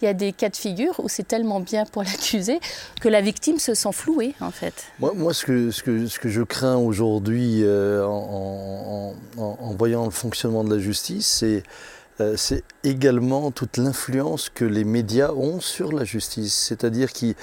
il 0.00 0.06
y 0.06 0.08
a 0.08 0.14
des 0.14 0.32
cas 0.32 0.48
de 0.48 0.56
figure 0.56 0.98
où 0.98 1.08
c'est 1.08 1.26
tellement 1.26 1.60
bien 1.60 1.84
pour 1.84 2.02
l'accusé 2.04 2.60
que 3.00 3.08
la 3.08 3.20
victime 3.20 3.58
se 3.58 3.74
sent 3.74 3.92
flouée, 3.92 4.34
en 4.40 4.50
fait. 4.50 4.86
Moi, 4.98 5.12
moi 5.14 5.34
ce, 5.34 5.44
que, 5.44 5.70
ce, 5.70 5.82
que, 5.82 6.06
ce 6.06 6.18
que 6.18 6.28
je 6.28 6.42
crains 6.42 6.76
aujourd'hui 6.76 7.62
euh, 7.62 8.04
en, 8.04 9.14
en, 9.36 9.74
voyant 9.74 10.04
le 10.04 10.10
fonctionnement 10.10 10.64
de 10.64 10.74
la 10.74 10.80
justice, 10.80 11.26
c'est 11.26 11.62
c'est 12.36 12.64
également 12.84 13.50
toute 13.50 13.76
l'influence 13.76 14.48
que 14.48 14.64
les 14.64 14.84
médias 14.84 15.32
ont 15.32 15.60
sur 15.60 15.92
la 15.92 16.04
justice. 16.04 16.54
C'est-à-dire 16.54 17.12
que 17.12 17.34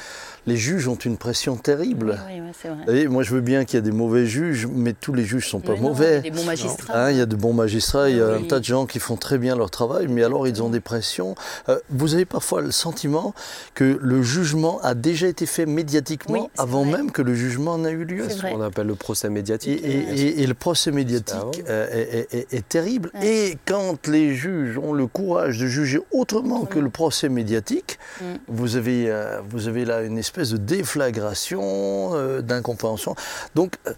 les 0.47 0.57
juges 0.57 0.87
ont 0.87 0.95
une 0.95 1.17
pression 1.17 1.57
terrible. 1.57 2.17
Oui, 2.27 2.41
oui, 2.41 2.69
vrai. 2.87 3.07
moi, 3.07 3.21
je 3.21 3.31
veux 3.31 3.41
bien 3.41 3.65
qu'il 3.65 3.75
y 3.75 3.77
a 3.79 3.81
des 3.81 3.91
mauvais 3.91 4.25
juges, 4.25 4.65
mais 4.65 4.93
tous 4.93 5.13
les 5.13 5.25
juges 5.25 5.45
ne 5.45 5.49
sont 5.49 5.59
pas 5.59 5.75
mauvais. 5.75 6.21
Il 6.23 6.25
y 6.25 6.29
a 6.29 6.31
des 6.31 6.31
bons 6.31 6.45
magistrats. 6.45 7.05
Hein, 7.05 7.11
il 7.11 7.17
y 7.17 7.21
a 7.21 7.25
de 7.25 7.35
bons 7.35 7.53
magistrats, 7.53 8.09
il 8.09 8.17
y 8.17 8.21
a 8.21 8.29
un 8.29 8.43
tas 8.43 8.59
de 8.59 8.65
gens 8.65 8.85
qui 8.85 8.99
font 8.99 9.17
très 9.17 9.37
bien 9.37 9.55
leur 9.55 9.69
travail, 9.69 10.07
mais 10.07 10.23
alors 10.23 10.47
ils 10.47 10.63
ont 10.63 10.69
des 10.69 10.79
pressions. 10.79 11.35
Euh, 11.67 11.79
vous 11.89 12.13
avez 12.13 12.25
parfois 12.25 12.61
le 12.61 12.71
sentiment 12.71 13.33
que 13.73 13.99
le 14.01 14.23
jugement 14.23 14.79
a 14.81 14.93
déjà 14.95 15.27
été 15.27 15.45
fait 15.45 15.65
médiatiquement 15.65 16.49
avant 16.57 16.85
même 16.85 17.11
que 17.11 17.21
le 17.21 17.35
jugement 17.35 17.77
n'a 17.77 17.91
eu 17.91 18.05
lieu. 18.05 18.25
C'est 18.29 18.37
ce 18.37 18.41
qu'on 18.43 18.61
appelle 18.61 18.87
le 18.87 18.95
procès 18.95 19.29
médiatique. 19.29 19.81
Et, 19.83 20.47
le 20.47 20.53
procès 20.53 20.91
médiatique 20.91 21.63
euh, 21.67 22.23
est, 22.31 22.67
terrible. 22.69 23.11
Et 23.21 23.57
quand 23.65 24.07
les 24.07 24.33
juges 24.33 24.66
ont 24.77 24.93
le 24.93 25.07
courage 25.07 25.57
de 25.57 25.67
juger 25.67 25.99
autrement 26.11 26.65
que 26.65 26.79
le 26.79 26.89
procès 26.89 27.29
médiatique, 27.29 27.99
mm. 28.21 28.25
vous, 28.47 28.75
avez, 28.75 29.09
euh, 29.09 29.39
vous 29.49 29.67
avez 29.67 29.85
là 29.85 30.03
une 30.03 30.17
espèce 30.17 30.51
de 30.51 30.57
déflagration, 30.57 32.11
euh, 32.13 32.41
d'incompréhension. 32.41 33.15
Donc, 33.55 33.75
euh, 33.87 33.93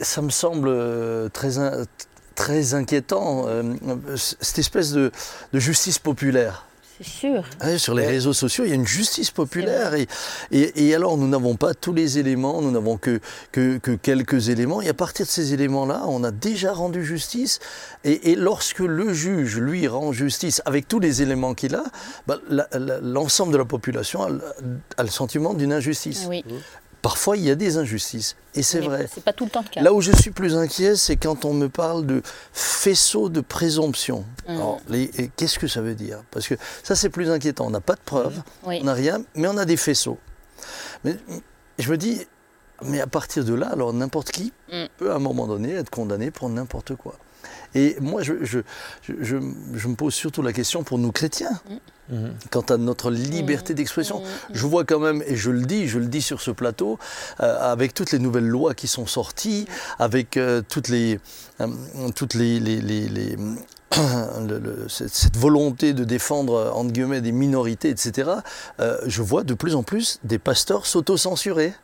ça 0.00 0.22
me 0.22 0.30
semble 0.30 0.70
très, 1.30 1.50
très 2.34 2.74
inquiétant, 2.74 3.46
cette 4.16 4.58
espèce 4.58 4.92
de, 4.92 5.10
de 5.52 5.58
justice 5.58 5.98
populaire. 5.98 6.64
Sûr. 7.02 7.44
sur 7.78 7.94
les 7.94 8.06
réseaux 8.06 8.32
sociaux, 8.32 8.64
il 8.64 8.68
y 8.68 8.72
a 8.72 8.74
une 8.74 8.86
justice 8.86 9.30
populaire. 9.30 9.94
Et, 9.94 10.06
et, 10.50 10.94
alors, 10.94 11.16
nous 11.16 11.28
n'avons 11.28 11.56
pas 11.56 11.72
tous 11.72 11.92
les 11.92 12.18
éléments, 12.18 12.60
nous 12.60 12.70
n'avons 12.70 12.98
que, 12.98 13.20
que, 13.52 13.78
quelques 13.96 14.50
éléments. 14.50 14.82
Et 14.82 14.88
à 14.88 14.94
partir 14.94 15.24
de 15.24 15.30
ces 15.30 15.54
éléments-là, 15.54 16.02
on 16.06 16.24
a 16.24 16.30
déjà 16.30 16.72
rendu 16.72 17.04
justice. 17.04 17.58
Et, 18.04 18.34
lorsque 18.34 18.80
le 18.80 19.12
juge, 19.12 19.58
lui, 19.58 19.88
rend 19.88 20.12
justice 20.12 20.60
avec 20.66 20.88
tous 20.88 21.00
les 21.00 21.22
éléments 21.22 21.54
qu'il 21.54 21.74
a, 21.74 21.84
bah, 22.26 22.38
l'ensemble 23.02 23.52
de 23.52 23.58
la 23.58 23.64
population 23.64 24.22
a, 24.22 25.02
le 25.02 25.10
sentiment 25.10 25.54
d'une 25.54 25.72
injustice. 25.72 26.26
Oui. 26.28 26.44
Parfois, 27.02 27.38
il 27.38 27.44
y 27.44 27.50
a 27.50 27.54
des 27.54 27.78
injustices, 27.78 28.36
et 28.54 28.62
c'est 28.62 28.80
vrai. 28.80 29.08
C'est 29.12 29.24
pas 29.24 29.32
tout 29.32 29.44
le 29.44 29.50
temps 29.50 29.62
le 29.62 29.72
cas. 29.72 29.80
Là 29.80 29.94
où 29.94 30.02
je 30.02 30.12
suis 30.12 30.30
plus 30.30 30.54
inquiet, 30.54 30.96
c'est 30.96 31.16
quand 31.16 31.46
on 31.46 31.54
me 31.54 31.70
parle 31.70 32.04
de 32.04 32.20
faisceau 32.52 33.30
de 33.30 33.40
présomption. 33.40 34.24
Mmh. 34.46 35.26
qu'est-ce 35.36 35.58
que 35.58 35.66
ça 35.66 35.80
veut 35.80 35.94
dire? 35.94 36.22
Parce 36.30 36.46
que 36.46 36.56
ça, 36.82 36.94
c'est 36.94 37.08
plus 37.08 37.30
inquiétant. 37.30 37.66
On 37.66 37.70
n'a 37.70 37.80
pas 37.80 37.94
de 37.94 38.00
preuves, 38.04 38.36
mmh. 38.36 38.66
on 38.66 38.84
n'a 38.84 38.92
rien, 38.92 39.22
mais 39.34 39.48
on 39.48 39.56
a 39.56 39.64
des 39.64 39.78
faisceaux. 39.78 40.18
Mais 41.04 41.16
je 41.78 41.90
me 41.90 41.96
dis, 41.96 42.26
mais 42.82 43.00
à 43.00 43.06
partir 43.06 43.44
de 43.44 43.54
là, 43.54 43.68
alors 43.68 43.94
n'importe 43.94 44.30
qui 44.30 44.52
mmh. 44.70 44.84
peut 44.98 45.10
à 45.10 45.14
un 45.14 45.20
moment 45.20 45.46
donné 45.46 45.72
être 45.72 45.90
condamné 45.90 46.30
pour 46.30 46.50
n'importe 46.50 46.96
quoi. 46.96 47.14
Et 47.74 47.96
moi, 48.00 48.22
je, 48.22 48.34
je, 48.42 48.60
je, 49.02 49.36
me 49.36 49.94
pose 49.94 50.14
surtout 50.14 50.42
la 50.42 50.52
question 50.52 50.82
pour 50.82 50.98
nous 50.98 51.12
chrétiens. 51.12 51.60
Mhm. 52.08 52.34
Quant 52.50 52.62
à 52.62 52.76
notre 52.76 53.10
liberté 53.10 53.72
d'expression, 53.72 54.22
je 54.52 54.66
vois 54.66 54.84
quand 54.84 54.98
même, 54.98 55.22
et 55.26 55.36
je 55.36 55.50
le 55.50 55.64
dis, 55.64 55.86
je 55.86 55.98
le 55.98 56.06
dis 56.06 56.22
sur 56.22 56.40
ce 56.40 56.50
plateau, 56.50 56.98
euh, 57.40 57.56
avec 57.60 57.94
toutes 57.94 58.10
les 58.10 58.18
nouvelles 58.18 58.48
lois 58.48 58.74
qui 58.74 58.88
sont 58.88 59.06
sorties, 59.06 59.66
avec 60.00 60.36
euh, 60.36 60.62
toutes 60.68 60.88
les, 60.88 61.20
euh, 61.60 61.68
toutes 62.16 62.34
les, 62.34 62.58
les, 62.58 62.80
les, 62.80 63.36
cette 64.88 65.36
volonté 65.36 65.92
de 65.92 66.02
défendre 66.02 66.72
entre 66.74 66.90
guillemets 66.90 67.20
des 67.20 67.32
minorités, 67.32 67.90
etc. 67.90 68.30
je 69.06 69.22
vois 69.22 69.44
de 69.44 69.54
plus 69.54 69.74
en 69.74 69.82
plus 69.82 70.18
des 70.24 70.38
pasteurs 70.38 70.86
s'auto-censurer. 70.86 71.74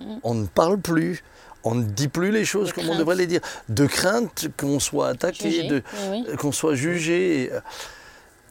Mhm. 0.00 0.20
On 0.24 0.34
ne 0.34 0.46
parle 0.46 0.78
plus 0.78 1.22
on 1.64 1.74
ne 1.74 1.84
dit 1.84 2.08
plus 2.08 2.30
les 2.30 2.44
choses 2.44 2.72
comme 2.72 2.88
on 2.88 2.98
devrait 2.98 3.16
les 3.16 3.26
dire. 3.26 3.40
De 3.68 3.86
crainte 3.86 4.48
qu'on 4.56 4.78
soit 4.78 5.08
attaqué, 5.08 5.82
qu'on 6.38 6.52
soit 6.52 6.74
jugé. 6.74 7.50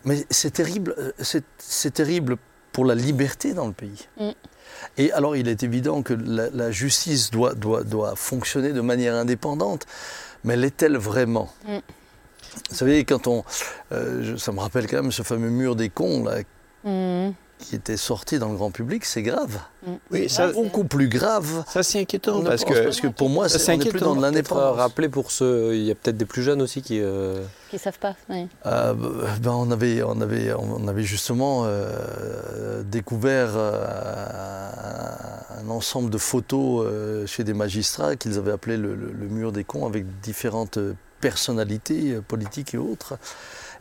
Mais 0.05 0.25
c'est 0.29 0.51
terrible, 0.51 0.95
c'est 1.19 1.93
terrible 1.93 2.37
pour 2.71 2.85
la 2.85 2.95
liberté 2.95 3.53
dans 3.53 3.67
le 3.67 3.73
pays. 3.73 4.07
Mm. 4.19 4.29
Et 4.97 5.11
alors, 5.13 5.35
il 5.35 5.47
est 5.47 5.63
évident 5.63 6.01
que 6.01 6.13
la, 6.13 6.71
justice 6.71 7.31
doit, 7.31 7.53
doit, 7.53 7.83
doit, 7.83 8.15
fonctionner 8.15 8.73
de 8.73 8.81
manière 8.81 9.15
indépendante, 9.15 9.85
mais 10.43 10.57
l'est-elle 10.57 10.97
vraiment 10.97 11.49
mm. 11.65 11.77
Vous 12.69 12.75
savez, 12.75 13.03
quand 13.05 13.27
on. 13.27 13.43
Euh, 13.93 14.37
ça 14.37 14.51
me 14.51 14.59
rappelle 14.59 14.87
quand 14.87 15.01
même 15.01 15.11
ce 15.11 15.23
fameux 15.23 15.49
mur 15.49 15.75
des 15.75 15.89
cons, 15.89 16.23
là, 16.23 16.41
mm 16.83 17.33
qui 17.63 17.75
était 17.75 17.97
sorti 17.97 18.39
dans 18.39 18.49
le 18.49 18.55
grand 18.55 18.71
public, 18.71 19.05
c'est 19.05 19.23
grave. 19.23 19.59
Mm. 19.85 19.91
Oui, 20.11 20.29
ça, 20.29 20.51
beaucoup 20.51 20.83
plus 20.83 21.07
grave. 21.07 21.63
Ça, 21.67 21.81
c'est 21.81 21.99
inquiétant. 21.99 22.41
Parce 22.43 22.65
que, 22.65 22.83
parce 22.83 22.99
que 22.99 23.07
pour 23.07 23.29
moi, 23.29 23.49
c'est 23.49 23.77
plus 23.77 23.99
dans 23.99 24.15
l'indépendance. 24.15 24.77
Rappeler 24.77 25.09
pour 25.09 25.31
ceux, 25.31 25.75
il 25.75 25.83
y 25.83 25.91
a 25.91 25.95
peut-être 25.95 26.17
des 26.17 26.25
plus 26.25 26.43
jeunes 26.43 26.61
aussi 26.61 26.81
qui. 26.81 26.99
Euh... 27.01 27.43
Qui 27.69 27.79
savent 27.79 27.99
pas. 27.99 28.15
Oui. 28.29 28.47
Euh, 28.65 28.93
ben, 28.93 29.51
on 29.51 29.71
avait, 29.71 30.03
on 30.03 30.19
avait, 30.21 30.53
on 30.53 30.87
avait 30.87 31.03
justement 31.03 31.63
euh, 31.65 32.83
découvert 32.83 33.51
euh, 33.55 35.09
un 35.59 35.69
ensemble 35.69 36.09
de 36.09 36.17
photos 36.17 36.85
chez 37.25 37.43
des 37.43 37.53
magistrats 37.53 38.15
qu'ils 38.15 38.37
avaient 38.37 38.51
appelé 38.51 38.77
le, 38.77 38.95
mur 39.29 39.51
des 39.51 39.63
cons, 39.63 39.87
avec 39.87 40.05
différentes 40.21 40.77
personnalités 41.21 42.19
politiques 42.27 42.73
et 42.73 42.77
autres. 42.77 43.17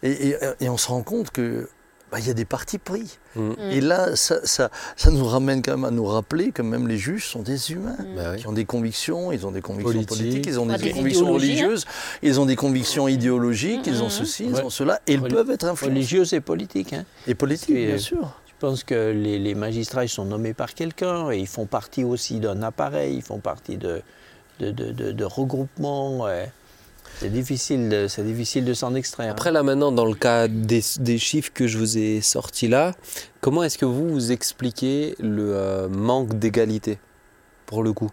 et, 0.02 0.36
et 0.60 0.68
on 0.68 0.76
se 0.76 0.88
rend 0.88 1.02
compte 1.02 1.30
que 1.30 1.68
bah, 2.12 2.18
il 2.20 2.26
y 2.26 2.30
a 2.30 2.34
des 2.34 2.44
partis 2.44 2.76
pris. 2.76 3.18
Mm. 3.36 3.52
Et 3.70 3.80
là, 3.80 4.14
ça, 4.16 4.46
ça, 4.46 4.70
ça, 4.96 5.10
nous 5.10 5.24
ramène 5.24 5.62
quand 5.62 5.72
même 5.72 5.86
à 5.86 5.90
nous 5.90 6.04
rappeler 6.04 6.52
que 6.52 6.60
même 6.60 6.86
les 6.86 6.98
juges 6.98 7.26
sont 7.26 7.40
des 7.40 7.72
humains, 7.72 7.96
mm. 7.98 8.14
bah 8.14 8.36
qui 8.36 8.46
ont 8.46 8.52
des 8.52 8.66
convictions, 8.66 9.32
ils 9.32 9.46
ont 9.46 9.50
des 9.50 9.62
convictions 9.62 10.04
politiques, 10.04 10.44
ils 10.46 10.60
ont 10.60 10.66
des, 10.66 10.90
convictions 10.90 11.28
hein. 11.28 11.32
religieuses, 11.32 11.86
ils 12.22 12.38
ont 12.38 12.44
des 12.44 12.54
convictions 12.54 13.08
idéologiques, 13.08 13.86
ils 13.86 14.02
ont 14.02 14.08
mm-hmm. 14.08 14.10
ceci, 14.10 14.44
ils 14.44 14.60
ont 14.60 14.68
cela, 14.68 15.00
et 15.06 15.14
ils 15.14 15.22
peuvent 15.22 15.50
être 15.50 15.64
influencés. 15.64 15.94
Religieuses 15.94 16.34
et 16.34 16.40
politiques. 16.40 16.92
Hein. 16.92 17.06
Et 17.26 17.34
politiques, 17.34 17.74
bien 17.74 17.96
sûr. 17.96 18.38
pense 18.60 18.84
que 18.84 19.10
les, 19.10 19.54
magistrats 19.54 20.04
ils 20.04 20.10
sont 20.10 20.26
nommés 20.26 20.52
par 20.52 20.74
quelqu'un 20.74 21.30
et 21.30 21.38
ils 21.38 21.48
font 21.48 21.64
partie 21.64 22.04
aussi 22.04 22.40
d'un 22.40 22.62
appareil, 22.62 23.16
ils 23.16 23.22
font 23.22 23.38
partie 23.38 23.78
de, 23.78 24.02
de, 24.60 24.70
de, 24.70 25.24
regroupements. 25.24 26.26
C'est 27.20 27.30
difficile, 27.30 27.88
de, 27.88 28.08
c'est 28.08 28.24
difficile 28.24 28.64
de 28.64 28.74
s'en 28.74 28.94
extraire. 28.94 29.30
Après 29.30 29.52
là 29.52 29.62
maintenant, 29.62 29.92
dans 29.92 30.06
le 30.06 30.14
cas 30.14 30.48
des, 30.48 30.82
des, 30.98 31.18
chiffres 31.18 31.52
que 31.54 31.66
je 31.66 31.78
vous 31.78 31.98
ai 31.98 32.20
sortis 32.20 32.68
là, 32.68 32.94
comment 33.40 33.62
est-ce 33.62 33.78
que 33.78 33.84
vous 33.84 34.08
vous 34.08 34.32
expliquez 34.32 35.14
le 35.20 35.54
euh, 35.54 35.88
manque 35.88 36.38
d'égalité 36.38 36.98
pour 37.66 37.82
le 37.82 37.92
coup? 37.92 38.10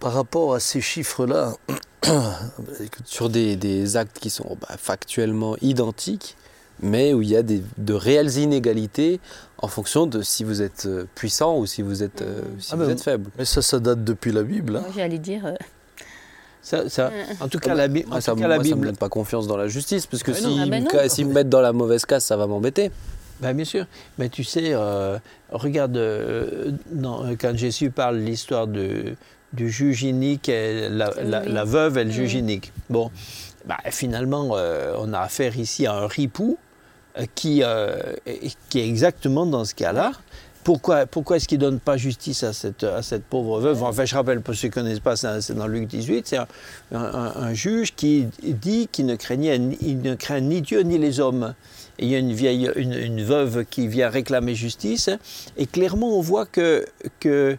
Par 0.00 0.14
rapport 0.14 0.54
à 0.54 0.58
ces 0.58 0.80
chiffres-là, 0.80 1.54
sur 3.04 3.28
des, 3.28 3.54
des, 3.56 3.96
actes 3.96 4.18
qui 4.18 4.30
sont 4.30 4.56
bah, 4.60 4.76
factuellement 4.76 5.56
identiques, 5.60 6.36
mais 6.80 7.14
où 7.14 7.22
il 7.22 7.28
y 7.28 7.36
a 7.36 7.42
des, 7.42 7.62
de 7.78 7.94
réelles 7.94 8.38
inégalités 8.38 9.20
en 9.58 9.68
fonction 9.68 10.06
de 10.06 10.22
si 10.22 10.42
vous 10.42 10.60
êtes 10.60 10.86
euh, 10.86 11.06
puissant 11.14 11.56
ou 11.58 11.66
si 11.66 11.82
vous 11.82 12.02
êtes, 12.02 12.22
euh, 12.22 12.42
si 12.58 12.72
ah, 12.72 12.76
vous 12.76 12.90
êtes 12.90 13.00
faible. 13.00 13.30
Mais 13.38 13.44
ça, 13.44 13.62
ça 13.62 13.78
date 13.78 14.02
depuis 14.02 14.32
la 14.32 14.42
Bible. 14.42 14.76
Hein. 14.76 14.84
J'allais 14.94 15.18
dire. 15.18 15.46
Euh, 15.46 15.54
ça, 16.62 16.88
ça, 16.88 17.10
en 17.40 17.48
tout 17.48 17.58
cas, 17.58 17.74
la, 17.74 17.88
Bible. 17.88 18.08
Ah, 18.12 18.20
ça, 18.20 18.34
cas, 18.34 18.48
la 18.48 18.58
Bible... 18.58 18.78
me 18.78 18.84
donne 18.86 18.96
pas 18.96 19.08
confiance 19.08 19.46
dans 19.46 19.56
la 19.56 19.68
justice, 19.68 20.06
parce 20.06 20.22
que 20.22 20.32
s'ils 20.32 21.26
me 21.26 21.32
mettent 21.32 21.48
dans 21.48 21.60
la 21.60 21.72
mauvaise 21.72 22.04
case, 22.04 22.24
ça 22.24 22.36
va 22.36 22.46
m'embêter. 22.46 22.90
Ben, 23.40 23.54
bien 23.54 23.64
sûr, 23.64 23.86
mais 24.18 24.28
tu 24.28 24.44
sais, 24.44 24.74
regarde, 25.50 25.98
dans, 26.90 27.36
quand 27.36 27.56
Jésus 27.56 27.90
parle 27.90 28.18
l'histoire 28.18 28.68
de, 28.68 29.14
du 29.52 29.70
juge 29.70 30.04
inique, 30.04 30.48
et 30.48 30.88
la, 30.88 31.12
la, 31.24 31.64
veuve 31.64 31.98
et 31.98 32.04
le 32.04 32.10
juge 32.10 32.34
inique. 32.34 32.72
Bon, 32.88 33.10
bah, 33.66 33.78
finalement, 33.90 34.50
on 34.98 35.12
a 35.12 35.18
affaire 35.18 35.58
ici 35.58 35.86
à 35.86 35.94
un 35.94 36.06
ripou 36.06 36.58
euh, 37.18 37.26
qui, 37.34 37.62
euh, 37.62 37.98
qui 38.70 38.80
est 38.80 38.88
exactement 38.88 39.44
dans 39.44 39.66
ce 39.66 39.74
cas-là. 39.74 40.12
Pourquoi, 40.64 41.06
pourquoi 41.06 41.36
est-ce 41.36 41.48
qu'il 41.48 41.58
ne 41.58 41.64
donne 41.64 41.80
pas 41.80 41.96
justice 41.96 42.44
à 42.44 42.52
cette, 42.52 42.84
à 42.84 43.02
cette 43.02 43.24
pauvre 43.24 43.60
veuve? 43.60 43.82
Enfin, 43.82 44.04
je 44.04 44.14
rappelle, 44.14 44.40
pour 44.40 44.54
ceux 44.54 44.68
qui 44.68 44.78
ne 44.78 44.84
connaissent 44.84 45.00
pas, 45.00 45.16
c'est 45.16 45.54
dans 45.54 45.66
Luc 45.66 45.88
18, 45.88 46.26
c'est 46.26 46.38
un, 46.92 47.54
juge 47.54 47.94
qui 47.94 48.28
dit 48.42 48.88
qu'il 48.90 49.06
ne, 49.06 49.16
craignait, 49.16 49.60
il 49.80 50.00
ne 50.00 50.14
craint 50.14 50.40
ni 50.40 50.62
Dieu 50.62 50.80
ni 50.82 50.98
les 50.98 51.20
hommes. 51.20 51.54
Et 51.98 52.06
il 52.06 52.10
y 52.10 52.14
a 52.14 52.18
une 52.18 52.32
vieille, 52.32 52.70
une, 52.76 52.94
une, 52.94 53.22
veuve 53.22 53.64
qui 53.64 53.88
vient 53.88 54.08
réclamer 54.08 54.54
justice, 54.54 55.10
et 55.56 55.66
clairement 55.66 56.16
on 56.16 56.20
voit 56.20 56.46
que, 56.46 56.86
que 57.20 57.58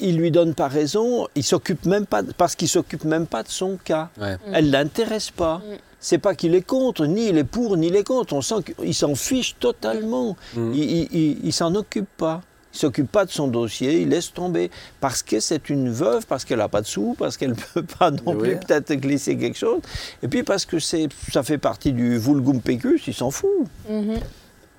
il 0.00 0.16
lui 0.16 0.30
donne 0.30 0.54
pas 0.54 0.68
raison, 0.68 1.28
il 1.34 1.44
s'occupe 1.44 1.86
même 1.86 2.06
pas, 2.06 2.22
parce 2.36 2.54
qu'il 2.56 2.68
s'occupe 2.68 3.04
même 3.04 3.26
pas 3.26 3.42
de 3.42 3.48
son 3.48 3.78
cas. 3.82 4.10
Elle 4.52 4.70
l'intéresse 4.70 5.30
pas. 5.30 5.62
C'est 6.06 6.18
pas 6.18 6.36
qu'il 6.36 6.54
est 6.54 6.62
contre, 6.62 7.04
ni 7.04 7.30
il 7.30 7.36
est 7.36 7.42
pour, 7.42 7.76
ni 7.76 7.88
il 7.88 7.96
est 7.96 8.04
contre. 8.04 8.32
On 8.34 8.40
sent 8.40 8.62
qu'il 8.62 8.94
s'en 8.94 9.16
fiche 9.16 9.56
totalement. 9.58 10.36
Mm. 10.54 10.72
Il, 10.72 11.52
s'en 11.52 11.74
occupe 11.74 12.06
pas. 12.16 12.42
Il 12.72 12.78
s'occupe 12.78 13.10
pas 13.10 13.24
de 13.24 13.32
son 13.32 13.48
dossier, 13.48 14.02
il 14.02 14.10
laisse 14.10 14.32
tomber. 14.32 14.70
Parce 15.00 15.24
que 15.24 15.40
c'est 15.40 15.68
une 15.68 15.90
veuve, 15.90 16.24
parce 16.24 16.44
qu'elle 16.44 16.58
n'a 16.58 16.68
pas 16.68 16.80
de 16.80 16.86
sous, 16.86 17.16
parce 17.18 17.36
qu'elle 17.36 17.50
ne 17.50 17.54
peut 17.74 17.82
pas 17.82 18.12
non 18.12 18.36
plus 18.36 18.56
peut-être 18.56 18.92
glisser 18.92 19.36
quelque 19.36 19.58
chose. 19.58 19.80
Et 20.22 20.28
puis 20.28 20.44
parce 20.44 20.64
que 20.64 20.78
ça 20.78 21.42
fait 21.42 21.58
partie 21.58 21.92
du 21.92 22.18
vulgum 22.18 22.60
pecus, 22.60 23.02
il 23.08 23.14
s'en 23.14 23.32
fout. 23.32 23.50
Mm-hmm. 23.90 24.20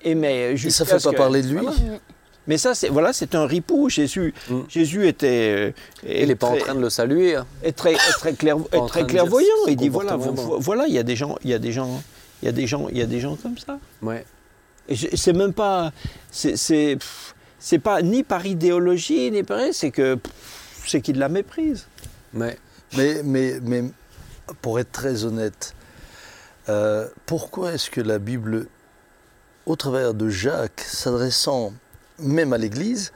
Et 0.04 0.14
mais 0.14 0.56
ça 0.56 0.84
ne 0.84 0.88
fait 0.88 1.02
pas 1.02 1.12
parler 1.12 1.42
de 1.42 1.48
lui. 1.48 1.66
Mais 2.48 2.56
ça, 2.56 2.74
c'est 2.74 2.88
voilà, 2.88 3.12
c'est 3.12 3.34
un 3.34 3.46
ripou. 3.46 3.90
Jésus, 3.90 4.34
mm. 4.50 4.60
Jésus 4.68 5.06
était. 5.06 5.54
Euh, 5.54 5.72
il 6.08 6.28
n'est 6.28 6.34
pas 6.34 6.48
en 6.48 6.56
train 6.56 6.74
de 6.74 6.80
le 6.80 6.90
saluer. 6.90 7.36
Hein. 7.36 7.46
Est 7.62 7.76
très, 7.76 7.94
très, 7.94 8.32
clair, 8.32 8.56
très 8.88 9.06
clairvoyant. 9.06 9.54
Il 9.68 9.76
dit 9.76 9.90
voilà, 9.90 10.16
voilà, 10.16 10.86
il 10.88 10.94
y 10.94 10.98
a 10.98 11.02
des 11.02 11.14
gens, 11.14 11.36
il 11.44 11.50
y 11.50 11.54
a 11.54 11.58
des 11.58 11.72
gens, 11.72 12.02
il 12.42 12.46
y 12.46 12.48
a 12.48 12.52
des 12.52 12.66
gens, 12.66 12.88
il 12.88 12.96
y 12.96 13.02
a 13.02 13.06
des 13.06 13.20
gens 13.20 13.36
comme 13.36 13.58
ça. 13.58 13.78
Ouais. 14.02 14.24
Et 14.88 14.96
c'est 14.96 15.34
même 15.34 15.52
pas, 15.52 15.92
c'est, 16.30 16.56
c'est 16.56 17.78
pas 17.78 18.00
ni 18.00 18.22
par 18.22 18.46
idéologie 18.46 19.30
ni 19.30 19.42
par 19.42 19.60
c'est 19.72 19.90
que 19.90 20.18
c'est 20.86 21.02
qu'il 21.02 21.18
la 21.18 21.28
méprise. 21.28 21.86
Mais, 22.32 22.56
mais, 22.96 23.22
mais, 23.22 23.60
mais 23.62 23.84
pour 24.62 24.80
être 24.80 24.92
très 24.92 25.24
honnête, 25.24 25.74
euh, 26.70 27.06
pourquoi 27.26 27.74
est-ce 27.74 27.90
que 27.90 28.00
la 28.00 28.18
Bible, 28.18 28.66
au 29.66 29.76
travers 29.76 30.14
de 30.14 30.30
Jacques, 30.30 30.80
s'adressant 30.80 31.74
même 32.20 32.52
à 32.52 32.58
l'Église, 32.58 33.12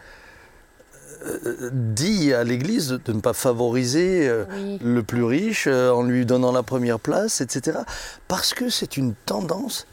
euh, 1.24 1.70
dit 1.72 2.32
à 2.32 2.42
l'Église 2.42 2.88
de, 2.88 3.12
ne 3.12 3.20
pas 3.20 3.32
favoriser 3.32 4.28
euh, 4.28 4.44
le 4.82 5.02
plus 5.02 5.22
riche 5.22 5.66
euh, 5.68 5.90
en 5.90 6.02
lui 6.02 6.26
donnant 6.26 6.52
la 6.52 6.62
première 6.62 6.98
place, 6.98 7.40
etc. 7.40 7.78
Parce 8.28 8.54
que 8.54 8.68
c'est 8.68 8.96
une 8.96 9.14
tendance 9.26 9.86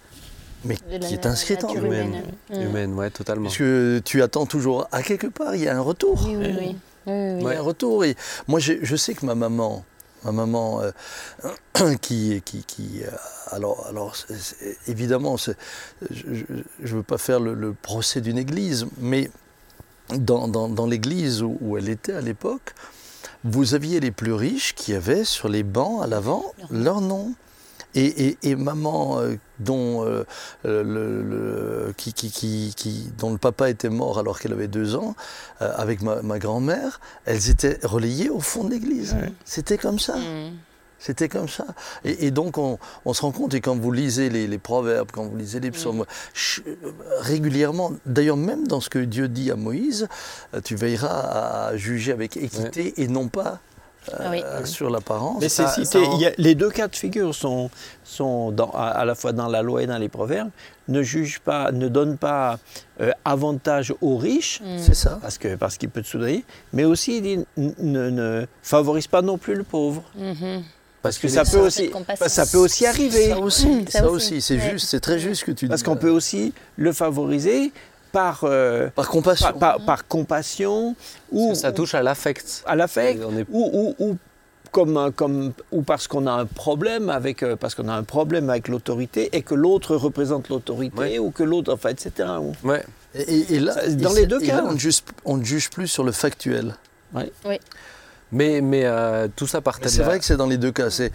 mais 0.66 0.75
qui 0.75 1.13
est 1.13 1.25
inscrite 1.25 1.63
en 1.63 1.74
humaine. 1.74 2.24
Humaine, 2.52 2.93
ouais, 2.93 3.10
totalement. 3.10 3.45
Parce 3.45 3.58
que 3.58 4.02
tu 4.04 4.22
attends 4.22 4.45
toujours, 4.45 4.88
à 4.91 5.04
quelque 5.04 5.28
part, 5.28 5.56
il 5.56 5.62
y 5.62 5.69
a 5.69 5.78
un 5.78 5.82
retour. 5.82 6.22
Oui, 6.26 6.36
oui, 6.36 6.56
oui. 6.60 6.76
Il 7.08 7.41
y 7.43 7.48
a 7.48 7.60
un 7.60 7.62
retour. 7.62 8.04
Et 8.04 8.15
moi, 8.48 8.60
je 8.60 8.95
sais 8.95 9.13
que 9.13 9.26
ma 9.26 9.36
maman, 9.36 9.86
ma 10.23 10.32
maman 10.32 10.82
qui, 12.01 12.41
qui, 12.43 12.63
qui 12.63 13.01
alors, 13.51 13.88
alors 13.88 14.15
évidemment, 14.88 15.38
je 15.38 15.53
ne 16.79 16.88
veux 16.88 17.03
pas 17.03 17.17
faire 17.17 17.39
le, 17.39 17.73
procès 17.73 18.21
d'une 18.21 18.38
église, 18.38 18.88
mais 18.99 19.29
dans, 20.10 20.88
l'église 20.88 21.41
où, 21.43 21.77
elle 21.77 21.89
était 21.89 22.13
à 22.13 22.21
l'époque, 22.21 22.73
vous 23.43 23.73
aviez 23.73 23.99
les 23.99 24.12
plus 24.12 24.34
riches 24.34 24.73
qui 24.75 24.93
avaient 24.93 25.23
sur 25.23 25.49
les 25.49 25.63
bancs 25.63 26.03
à 26.03 26.08
l'avant 26.08 26.53
leur 26.69 27.01
nom. 27.01 27.34
Et, 27.95 28.56
maman, 28.56 29.19
euh, 29.19 29.36
dont, 29.60 30.06
euh, 30.06 30.23
le, 30.63 31.93
qui, 31.97 32.13
qui, 32.13 33.12
dont 33.17 33.32
le 33.32 33.38
papa 33.38 33.69
était 33.69 33.89
mort 33.89 34.19
alors 34.19 34.39
qu'elle 34.39 34.54
avait 34.54 34.67
deux 34.67 34.95
ans, 34.95 35.15
euh, 35.62 35.71
avec 35.75 36.02
ma, 36.02 36.39
grand-mère, 36.39 36.99
elles 37.25 37.49
étaient 37.49 37.80
relayées 37.84 38.30
au 38.30 38.39
fond 38.39 38.63
de 38.63 38.71
l'église. 38.71 39.15
C'était 39.43 39.78
comme 39.78 39.99
ça. 39.99 40.17
Mmh. 40.17 40.52
C'était 40.99 41.30
comme 41.30 41.47
ça. 41.47 41.65
Et, 42.04 42.30
donc 42.30 42.58
on, 42.58 42.78
se 43.13 43.21
rend 43.21 43.32
compte, 43.32 43.54
et 43.54 43.62
quand 43.62 43.75
vous 43.78 43.91
lisez 43.91 44.30
les, 44.30 44.58
proverbes, 44.58 45.10
quand 45.13 45.23
vous 45.23 45.38
lisez 45.38 45.62
les 45.62 45.71
psaumes, 45.71 46.06
régulièrement, 47.21 47.93
d'ailleurs 48.06 48.36
même 48.36 48.67
dans 48.67 48.82
ce 48.82 48.89
que 48.89 48.99
Dieu 48.99 49.30
dit 49.30 49.49
à 49.49 49.56
Moïse, 49.56 50.10
tu 50.65 50.75
veilleras 50.75 51.69
à 51.69 51.78
juger 51.78 52.12
avec 52.12 52.36
équité 52.36 53.02
et 53.02 53.08
non 53.08 53.30
pas 53.30 53.62
euh, 54.19 54.41
ah 54.62 54.65
sur 54.65 54.89
l'apparence. 54.89 55.41
Mais 55.41 55.49
c'est 55.49 55.65
les 56.38 56.55
deux 56.55 56.69
cas 56.69 56.88
de 56.88 56.95
figure 56.95 57.33
sont, 57.35 57.69
sont 58.03 58.55
à, 58.73 59.05
la 59.05 59.15
fois 59.15 59.33
dans 59.33 59.47
la 59.47 59.62
loi 59.62 59.83
et 59.83 59.88
dans 59.88 59.97
les 59.97 60.09
proverbes, 60.09 60.49
ne 60.88 61.01
juge 61.01 61.39
pas, 61.39 61.71
ne 61.71 61.88
donne 61.88 62.17
pas 62.17 62.59
euh, 63.01 63.12
avantage 63.25 63.93
aux 64.01 64.17
riches, 64.17 64.62
mm. 64.62 64.79
c'est 64.79 64.95
ça, 64.95 65.19
parce 65.21 65.38
que 65.38 65.55
parce 65.55 65.77
qu'il 65.77 65.89
peut 65.89 66.01
te 66.01 66.07
soudoyer, 66.07 66.43
mais 66.73 66.85
aussi 66.85 67.17
il 67.17 67.21
dit, 67.21 67.45
ne, 67.57 68.45
favorise 68.63 69.07
pas 69.07 69.21
non 69.21 69.38
plus 69.38 69.55
le 69.55 69.63
pauvre. 69.63 70.03
Mm-hmm. 70.17 70.62
Parce 71.01 71.17
que 71.17 71.29
ça 71.29 71.45
peut, 71.45 71.59
aussi, 71.59 71.91
ça 72.27 72.45
peut 72.45 72.57
aussi 72.57 72.85
arriver. 72.85 73.29
Ça 73.29 73.39
aussi, 73.39 73.85
ça, 73.88 74.09
aussi. 74.09 74.41
c'est 74.41 74.59
juste, 74.59 74.89
c'est 74.89 74.99
très 74.99 75.17
juste 75.17 75.45
que 75.45 75.51
tu 75.51 75.65
dis. 75.65 75.69
Parce 75.69 75.81
qu'on 75.81 75.95
peut 75.95 76.09
aussi 76.09 76.53
le 76.75 76.91
favoriser 76.91 77.71
par, 78.12 78.41
euh, 78.43 78.89
par 78.89 79.08
compassion, 79.08 79.54
par, 79.54 80.08
compassion 80.08 80.95
ou 81.32 81.56
ça 81.56 81.72
touche 81.72 81.95
à 81.95 82.02
l'affect, 82.02 82.63
à 82.65 82.76
l'affect, 82.76 83.22
ou, 83.50 83.95
ou, 84.00 84.17
comme, 84.72 85.12
comme, 85.15 85.54
ou 85.72 85.82
parce 85.82 86.08
qu'on 86.08 86.28
a 86.28 86.32
un 86.32 86.45
problème 86.45 87.10
avec, 87.10 87.43
euh, 87.43 87.56
parce 87.56 87.76
qu'on 87.76 87.88
a 87.88 87.93
un 87.93 88.04
problème 88.04 88.50
avec 88.50 88.67
l'autorité 88.67 89.30
et 89.34 89.41
que 89.41 89.56
l'autre 89.56 89.95
représente 89.95 90.50
l'autorité 90.50 91.19
ou 91.19 91.32
que 91.32 91.43
l'autre, 91.43 91.74
enfin, 91.74 91.89
etc. 91.89 92.30
Ouais. 92.63 92.84
Et, 93.15 93.60
là, 93.60 93.76
dans 93.89 94.13
les 94.13 94.28
deux 94.28 94.39
cas, 94.39 94.63
on, 94.65 94.74
ne 94.74 94.78
juge, 94.78 95.00
on 95.26 95.38
ne 95.38 95.43
juge 95.43 95.69
plus 95.69 95.88
sur 95.88 96.04
le 96.04 96.12
factuel. 96.12 96.76
Ouais. 97.13 97.32
Oui. 97.45 97.60
Mais, 98.32 98.62
mais 98.62 98.84
euh, 98.86 99.28
tout 99.36 99.48
ça 99.48 99.62
partait. 99.62 99.89
C'est 99.89 100.04
vrai 100.04 100.20
que 100.20 100.26
c'est 100.26 100.38
dans 100.38 100.48
les 100.48 100.58
deux 100.58 100.72
cas. 100.72 100.89
C'est 100.89 101.12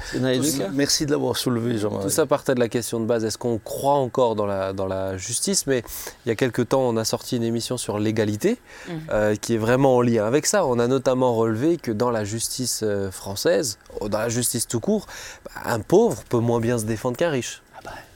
Merci 0.73 1.07
de 1.07 1.13
l'avoir 1.13 1.37
soulevé, 1.37 1.79
Jean-Marie. 1.79 2.05
Tout 2.05 2.11
ça 2.11 2.27
partait 2.27 2.55
de 2.55 2.61
la 2.61 2.69
question 2.69 3.01
de 3.01 3.07
base. 3.07 3.25
Est-ce 3.25 3.39
qu'on 3.39 3.59
croit 3.59 3.95
encore 3.95 4.35
dans 4.35 4.47
la, 4.47 4.73
dans 4.73 4.87
la 4.87 5.17
justice? 5.17 5.67
Mais 5.67 5.83
il 6.25 6.29
y 6.29 6.33
a 6.33 6.35
quelques 6.35 6.69
temps, 6.69 6.83
on 6.83 6.97
a 6.97 7.05
sorti 7.05 7.37
une 7.37 7.45
émission 7.45 7.77
sur 7.77 7.99
l'égalité, 7.99 8.59
mmh. 8.89 8.93
euh, 9.11 9.37
qui 9.37 9.55
est 9.55 9.59
vraiment 9.59 9.97
en 9.97 10.03
lien 10.03 10.27
avec 10.27 10.47
ça. 10.47 10.67
On 10.67 10.79
a 10.79 10.89
notamment 10.89 11.35
relevé 11.35 11.77
que 11.77 11.93
dans 11.93 12.11
la 12.11 12.25
justice 12.25 12.81
euh, 12.83 13.11
française, 13.11 13.79
dans 14.01 14.19
la 14.19 14.29
justice 14.29 14.67
tout 14.67 14.81
court, 14.81 15.07
bah, 15.45 15.63
un 15.65 15.81
pauvre 15.81 16.23
peut 16.29 16.39
moins 16.39 16.61
bien 16.61 16.79
se 16.79 16.85
défendre 16.85 17.17
qu'un 17.17 17.31
riche. 17.31 17.63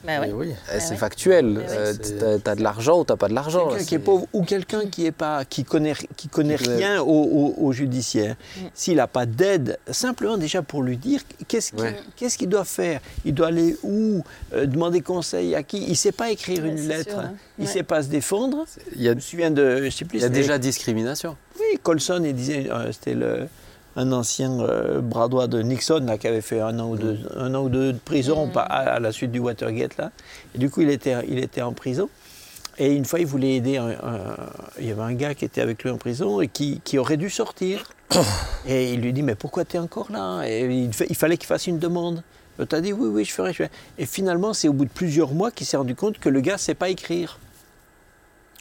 Bah 0.04 0.12
oui. 0.32 0.50
Eh, 0.50 0.74
bah 0.74 0.80
c'est 0.80 0.96
factuel. 0.96 1.60
Euh, 1.68 1.92
tu 1.94 2.48
as 2.48 2.54
de 2.54 2.62
l'argent 2.62 3.00
ou 3.00 3.04
tu 3.04 3.16
pas 3.16 3.28
de 3.28 3.34
l'argent. 3.34 3.68
Quelqu'un 3.68 3.84
qui 3.84 3.94
est 3.94 3.98
pauvre 3.98 4.26
ou 4.32 4.44
quelqu'un 4.44 4.86
qui 4.86 5.06
est 5.06 5.12
pas, 5.12 5.44
qui 5.44 5.64
connaît, 5.64 5.94
qui 6.16 6.28
connaît 6.28 6.56
rien 6.56 7.02
au, 7.02 7.72
judiciaire. 7.72 8.36
Mm. 8.56 8.60
S'il 8.74 8.96
n'a 8.96 9.06
pas 9.06 9.26
d'aide, 9.26 9.78
simplement 9.90 10.36
déjà 10.36 10.62
pour 10.62 10.82
lui 10.82 10.96
dire 10.96 11.20
qu'est-ce 11.48 12.38
qu'il 12.38 12.48
doit 12.48 12.64
faire? 12.64 13.00
Il 13.24 13.34
doit 13.34 13.48
aller 13.48 13.76
où, 13.82 14.22
euh, 14.54 14.66
demander 14.66 15.00
conseil 15.00 15.54
à 15.54 15.62
qui? 15.62 15.82
Il 15.82 15.90
ne 15.90 15.94
sait 15.94 16.12
pas 16.12 16.30
écrire 16.30 16.64
une 16.64 16.88
lettre. 16.88 17.18
Hein. 17.18 17.34
Il 17.58 17.64
ne 17.64 17.68
sait 17.68 17.82
pas 17.82 18.02
se 18.02 18.08
défendre. 18.08 18.64
Il 18.94 19.02
y 19.02 19.08
a, 19.08 19.14
je 19.14 19.48
de, 19.48 19.90
sais 19.90 20.04
plus. 20.04 20.18
Il 20.18 20.22
y 20.22 20.24
a 20.24 20.28
déjà 20.28 20.58
discrimination. 20.58 21.36
Oui, 21.58 21.78
Colson, 21.82 22.22
il 22.24 22.34
disait, 22.34 22.70
euh, 22.70 22.92
c'était 22.92 23.14
le 23.14 23.48
un 23.98 24.12
ancien 24.12 24.60
euh, 24.60 25.00
bras 25.00 25.28
droit 25.28 25.48
de 25.48 25.60
Nixon 25.60 26.04
là, 26.06 26.18
qui 26.18 26.28
avait 26.28 26.40
fait 26.40 26.60
un 26.60 26.78
an 26.78 26.90
ou 26.90 26.96
deux, 26.96 27.18
un 27.36 27.52
an 27.54 27.64
ou 27.64 27.68
deux 27.68 27.92
de 27.92 27.98
prison 27.98 28.46
mm. 28.46 28.52
à, 28.56 29.00
la 29.00 29.12
suite 29.12 29.32
du 29.32 29.40
Watergate. 29.40 29.96
Là. 29.96 30.12
Et 30.54 30.58
du 30.58 30.70
coup, 30.70 30.82
il 30.82 30.90
était, 30.90 31.16
il 31.28 31.38
était 31.38 31.62
en 31.62 31.72
prison. 31.72 32.08
Et 32.78 32.94
une 32.94 33.04
fois, 33.04 33.18
il 33.18 33.26
voulait 33.26 33.56
aider. 33.56 33.76
Un, 33.76 33.96
il 34.78 34.86
y 34.86 34.92
avait 34.92 35.02
un 35.02 35.14
gars 35.14 35.34
qui 35.34 35.44
était 35.44 35.60
avec 35.60 35.82
lui 35.82 35.90
en 35.90 35.98
prison 35.98 36.40
et 36.40 36.46
qui, 36.46 36.80
qui 36.84 36.96
aurait 36.96 37.16
dû 37.16 37.28
sortir. 37.28 37.90
et 38.68 38.92
il 38.92 39.00
lui 39.00 39.12
dit 39.12 39.22
Mais 39.22 39.34
pourquoi 39.34 39.64
tu 39.64 39.76
es 39.76 39.80
encore 39.80 40.12
là? 40.12 40.44
Et 40.46 40.64
il, 40.64 40.90
il 41.08 41.16
fallait 41.16 41.36
qu'il 41.36 41.48
fasse 41.48 41.66
une 41.66 41.80
demande. 41.80 42.22
Tu 42.56 42.74
as 42.76 42.80
dit 42.80 42.92
Oui, 42.92 43.08
oui, 43.08 43.24
je 43.24 43.32
ferai. 43.32 43.50
Je 43.50 43.64
ferai. 43.64 43.70
Et 43.98 44.06
finalement, 44.06 44.54
c'est 44.54 44.68
au 44.68 44.72
bout 44.72 44.84
de 44.84 44.90
plusieurs 44.90 45.32
mois 45.32 45.50
qu'il 45.50 45.66
s'est 45.66 45.76
rendu 45.76 45.96
compte 45.96 46.20
que 46.20 46.28
le 46.28 46.40
gars 46.40 46.52
ne 46.52 46.58
sait 46.58 46.74
pas 46.74 46.88
écrire. 46.88 47.40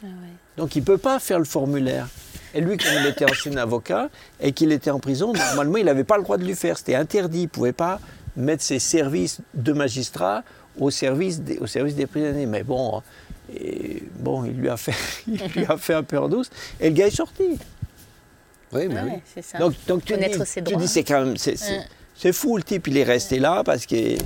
Ah 0.02 0.06
ouais. 0.06 0.32
Donc 0.56 0.74
il 0.74 0.80
ne 0.80 0.84
peut 0.84 0.98
pas 0.98 1.20
faire 1.20 1.38
le 1.38 1.44
formulaire. 1.44 2.08
Et 2.54 2.60
lui, 2.60 2.76
comme 2.76 2.92
il 3.00 3.06
était 3.06 3.24
ancien 3.24 3.56
avocat 3.56 4.08
et 4.40 4.52
qu'il 4.52 4.72
était 4.72 4.90
en 4.90 4.98
prison, 4.98 5.32
normalement, 5.32 5.76
il 5.76 5.84
n'avait 5.84 6.04
pas 6.04 6.16
le 6.16 6.22
droit 6.22 6.36
de 6.36 6.44
le 6.44 6.54
faire. 6.54 6.78
C'était 6.78 6.94
interdit. 6.94 7.40
Il 7.40 7.44
ne 7.44 7.48
pouvait 7.48 7.72
pas 7.72 8.00
mettre 8.36 8.62
ses 8.62 8.78
services 8.78 9.40
de 9.54 9.72
magistrat 9.72 10.42
au 10.78 10.90
service 10.90 11.40
des, 11.40 11.58
au 11.58 11.66
service 11.66 11.94
des 11.94 12.06
prisonniers. 12.06 12.46
Mais 12.46 12.62
bon, 12.62 13.02
et 13.54 14.02
bon, 14.14 14.44
il 14.44 14.52
lui 14.52 14.68
a 14.68 14.76
fait, 14.76 14.94
il 15.26 15.40
lui 15.54 15.64
a 15.66 15.76
fait 15.76 15.94
un 15.94 16.02
peu 16.02 16.18
en 16.18 16.28
douce. 16.28 16.50
Et 16.80 16.90
le 16.90 16.94
gars 16.94 17.06
est 17.06 17.16
sorti. 17.16 17.58
Oui, 18.72 18.88
mais 18.88 19.02
oui. 19.02 19.12
C'est 19.34 19.42
ça. 19.42 19.58
Donc, 19.58 19.74
donc 19.86 20.04
tu, 20.04 20.16
dis, 20.16 20.24
ses 20.44 20.62
tu 20.62 20.76
dis, 20.76 20.88
c'est 20.88 21.04
quand 21.04 21.24
même, 21.24 21.36
c'est 21.36 22.32
fou 22.32 22.56
le 22.56 22.62
type, 22.62 22.86
il 22.88 22.96
est 22.98 23.04
resté 23.04 23.38
là 23.38 23.62
parce 23.64 23.86
que. 23.86 23.94
Et 23.94 24.18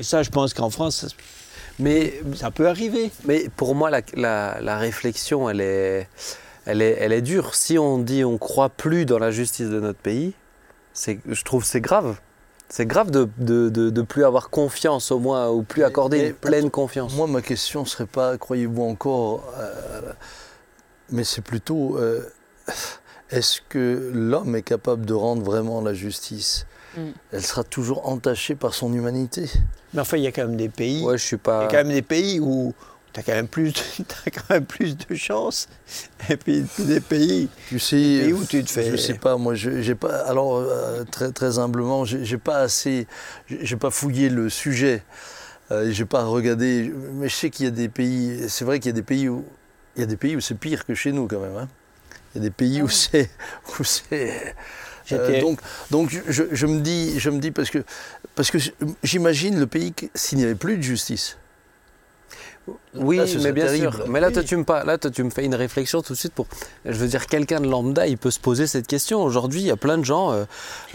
ça, 0.00 0.22
je 0.22 0.30
pense 0.30 0.54
qu'en 0.54 0.70
France, 0.70 1.06
mais 1.78 2.20
ça 2.34 2.50
peut 2.50 2.68
arriver. 2.68 3.10
Mais 3.24 3.48
pour 3.56 3.74
moi, 3.74 3.90
la, 3.90 4.02
la, 4.14 4.58
la 4.60 4.78
réflexion, 4.78 5.48
elle 5.50 5.60
est, 5.60 6.08
elle, 6.64 6.82
est, 6.82 6.96
elle 7.00 7.12
est 7.12 7.22
dure. 7.22 7.54
Si 7.54 7.78
on 7.78 7.98
dit 7.98 8.24
on 8.24 8.38
croit 8.38 8.70
plus 8.70 9.06
dans 9.06 9.18
la 9.18 9.30
justice 9.30 9.68
de 9.68 9.80
notre 9.80 9.98
pays, 9.98 10.34
je 10.94 11.42
trouve 11.44 11.64
c'est 11.64 11.80
grave. 11.80 12.16
C'est 12.68 12.86
grave 12.86 13.12
de 13.12 13.28
ne 13.38 13.68
de, 13.68 13.90
de, 13.90 14.02
plus 14.02 14.24
avoir 14.24 14.50
confiance 14.50 15.12
au 15.12 15.20
moins, 15.20 15.50
ou 15.50 15.62
plus 15.62 15.84
accorder 15.84 16.28
une 16.28 16.34
pleine 16.34 16.70
confiance. 16.70 17.14
Moi, 17.14 17.28
ma 17.28 17.40
question 17.40 17.82
ne 17.82 17.86
serait 17.86 18.06
pas, 18.06 18.36
croyez-vous 18.38 18.82
encore, 18.82 19.44
euh, 19.56 20.12
mais 21.10 21.22
c'est 21.22 21.42
plutôt, 21.42 21.96
euh, 21.96 22.28
est-ce 23.30 23.60
que 23.68 24.10
l'homme 24.12 24.56
est 24.56 24.62
capable 24.62 25.06
de 25.06 25.14
rendre 25.14 25.44
vraiment 25.44 25.80
la 25.80 25.94
justice? 25.94 26.66
Mm. 26.96 27.00
Elle 27.30 27.42
sera 27.42 27.62
toujours 27.62 28.08
entachée 28.08 28.56
par 28.56 28.74
son 28.74 28.92
humanité. 28.92 29.48
Mais 29.96 30.02
enfin, 30.02 30.18
il 30.18 30.24
y 30.24 30.26
a 30.26 30.32
quand 30.32 30.46
même 30.46 30.58
des 30.58 30.68
pays. 30.68 31.02
Ouais, 31.02 31.16
je 31.16 31.24
suis 31.24 31.36
pas. 31.38 31.60
Il 31.60 31.64
y 31.64 31.66
a 31.66 31.70
quand 31.70 31.88
même 31.88 31.94
des 31.94 32.02
pays 32.02 32.38
où 32.38 32.74
tu 33.14 33.20
as 33.20 33.22
quand 33.22 33.32
même 33.32 33.48
plus, 33.48 33.72
de, 33.72 33.78
as 34.26 34.30
quand 34.30 34.50
même 34.50 34.66
plus 34.66 34.94
de 34.94 35.14
chance. 35.14 35.68
Et 36.28 36.36
puis, 36.36 36.66
des 36.78 37.00
pays. 37.00 37.48
Tu 37.70 37.78
sais, 37.78 38.30
où 38.30 38.44
tu 38.44 38.62
te 38.62 38.70
fais. 38.70 38.90
Je 38.90 38.96
sais 38.96 39.14
pas, 39.14 39.38
moi, 39.38 39.54
j'ai 39.54 39.94
pas. 39.94 40.18
Alors, 40.26 40.56
euh, 40.58 41.04
très, 41.10 41.32
très 41.32 41.58
humblement, 41.58 42.04
j'ai 42.04 42.36
pas 42.36 42.58
assez. 42.58 43.06
J'ai 43.48 43.76
pas 43.76 43.90
fouillé 43.90 44.28
le 44.28 44.50
sujet. 44.50 45.02
Euh, 45.70 45.90
j'ai 45.90 46.04
pas 46.04 46.24
regardé. 46.24 46.92
Mais 47.14 47.30
je 47.30 47.34
sais 47.34 47.48
qu'il 47.48 47.64
y 47.64 47.68
a 47.68 47.72
des 47.72 47.88
pays. 47.88 48.50
C'est 48.50 48.66
vrai 48.66 48.80
qu'il 48.80 48.90
y 48.90 48.94
a 48.94 48.96
des 48.96 49.02
pays 49.02 49.30
où. 49.30 49.46
Il 49.96 50.00
y 50.00 50.02
a 50.02 50.06
des 50.06 50.18
pays 50.18 50.36
où 50.36 50.40
c'est 50.40 50.56
pire 50.56 50.84
que 50.84 50.94
chez 50.94 51.10
nous, 51.10 51.26
quand 51.26 51.40
même. 51.40 51.56
Hein. 51.56 51.68
Il 52.34 52.42
y 52.42 52.44
a 52.44 52.48
des 52.48 52.50
pays 52.50 52.82
où 52.82 52.86
ah 52.86 52.92
c'est. 52.92 53.30
Euh, 55.12 55.40
donc, 55.40 55.60
donc 55.90 56.10
je, 56.28 56.44
je, 56.50 56.66
me 56.66 56.80
dis, 56.80 57.18
je 57.18 57.30
me 57.30 57.38
dis 57.38 57.50
parce 57.50 57.70
que, 57.70 57.84
parce 58.34 58.50
que 58.50 58.58
j'imagine 59.02 59.58
le 59.58 59.66
pays 59.66 59.92
s'il 60.14 60.38
n'y 60.38 60.44
avait 60.44 60.54
plus 60.54 60.76
de 60.76 60.82
justice. 60.82 61.36
Oui, 62.94 63.20
mais 63.42 63.52
bien 63.52 63.68
sûr. 63.68 64.04
Mais 64.08 64.20
là, 64.20 64.30
toi, 64.30 64.42
tu 64.42 64.56
me, 64.56 64.64
là, 64.66 64.98
toi, 64.98 65.10
tu 65.10 65.22
me 65.22 65.30
fais 65.30 65.44
une 65.44 65.54
réflexion 65.54 66.02
tout 66.02 66.14
de 66.14 66.18
suite 66.18 66.32
pour. 66.32 66.46
Je 66.84 66.92
veux 66.92 67.06
dire, 67.06 67.26
quelqu'un 67.26 67.60
de 67.60 67.68
lambda, 67.68 68.06
il 68.06 68.18
peut 68.18 68.30
se 68.30 68.40
poser 68.40 68.66
cette 68.66 68.86
question. 68.86 69.22
Aujourd'hui, 69.22 69.60
il 69.60 69.66
y 69.66 69.70
a 69.70 69.76
plein 69.76 69.98
de 69.98 70.04
gens. 70.04 70.32
Euh, 70.32 70.44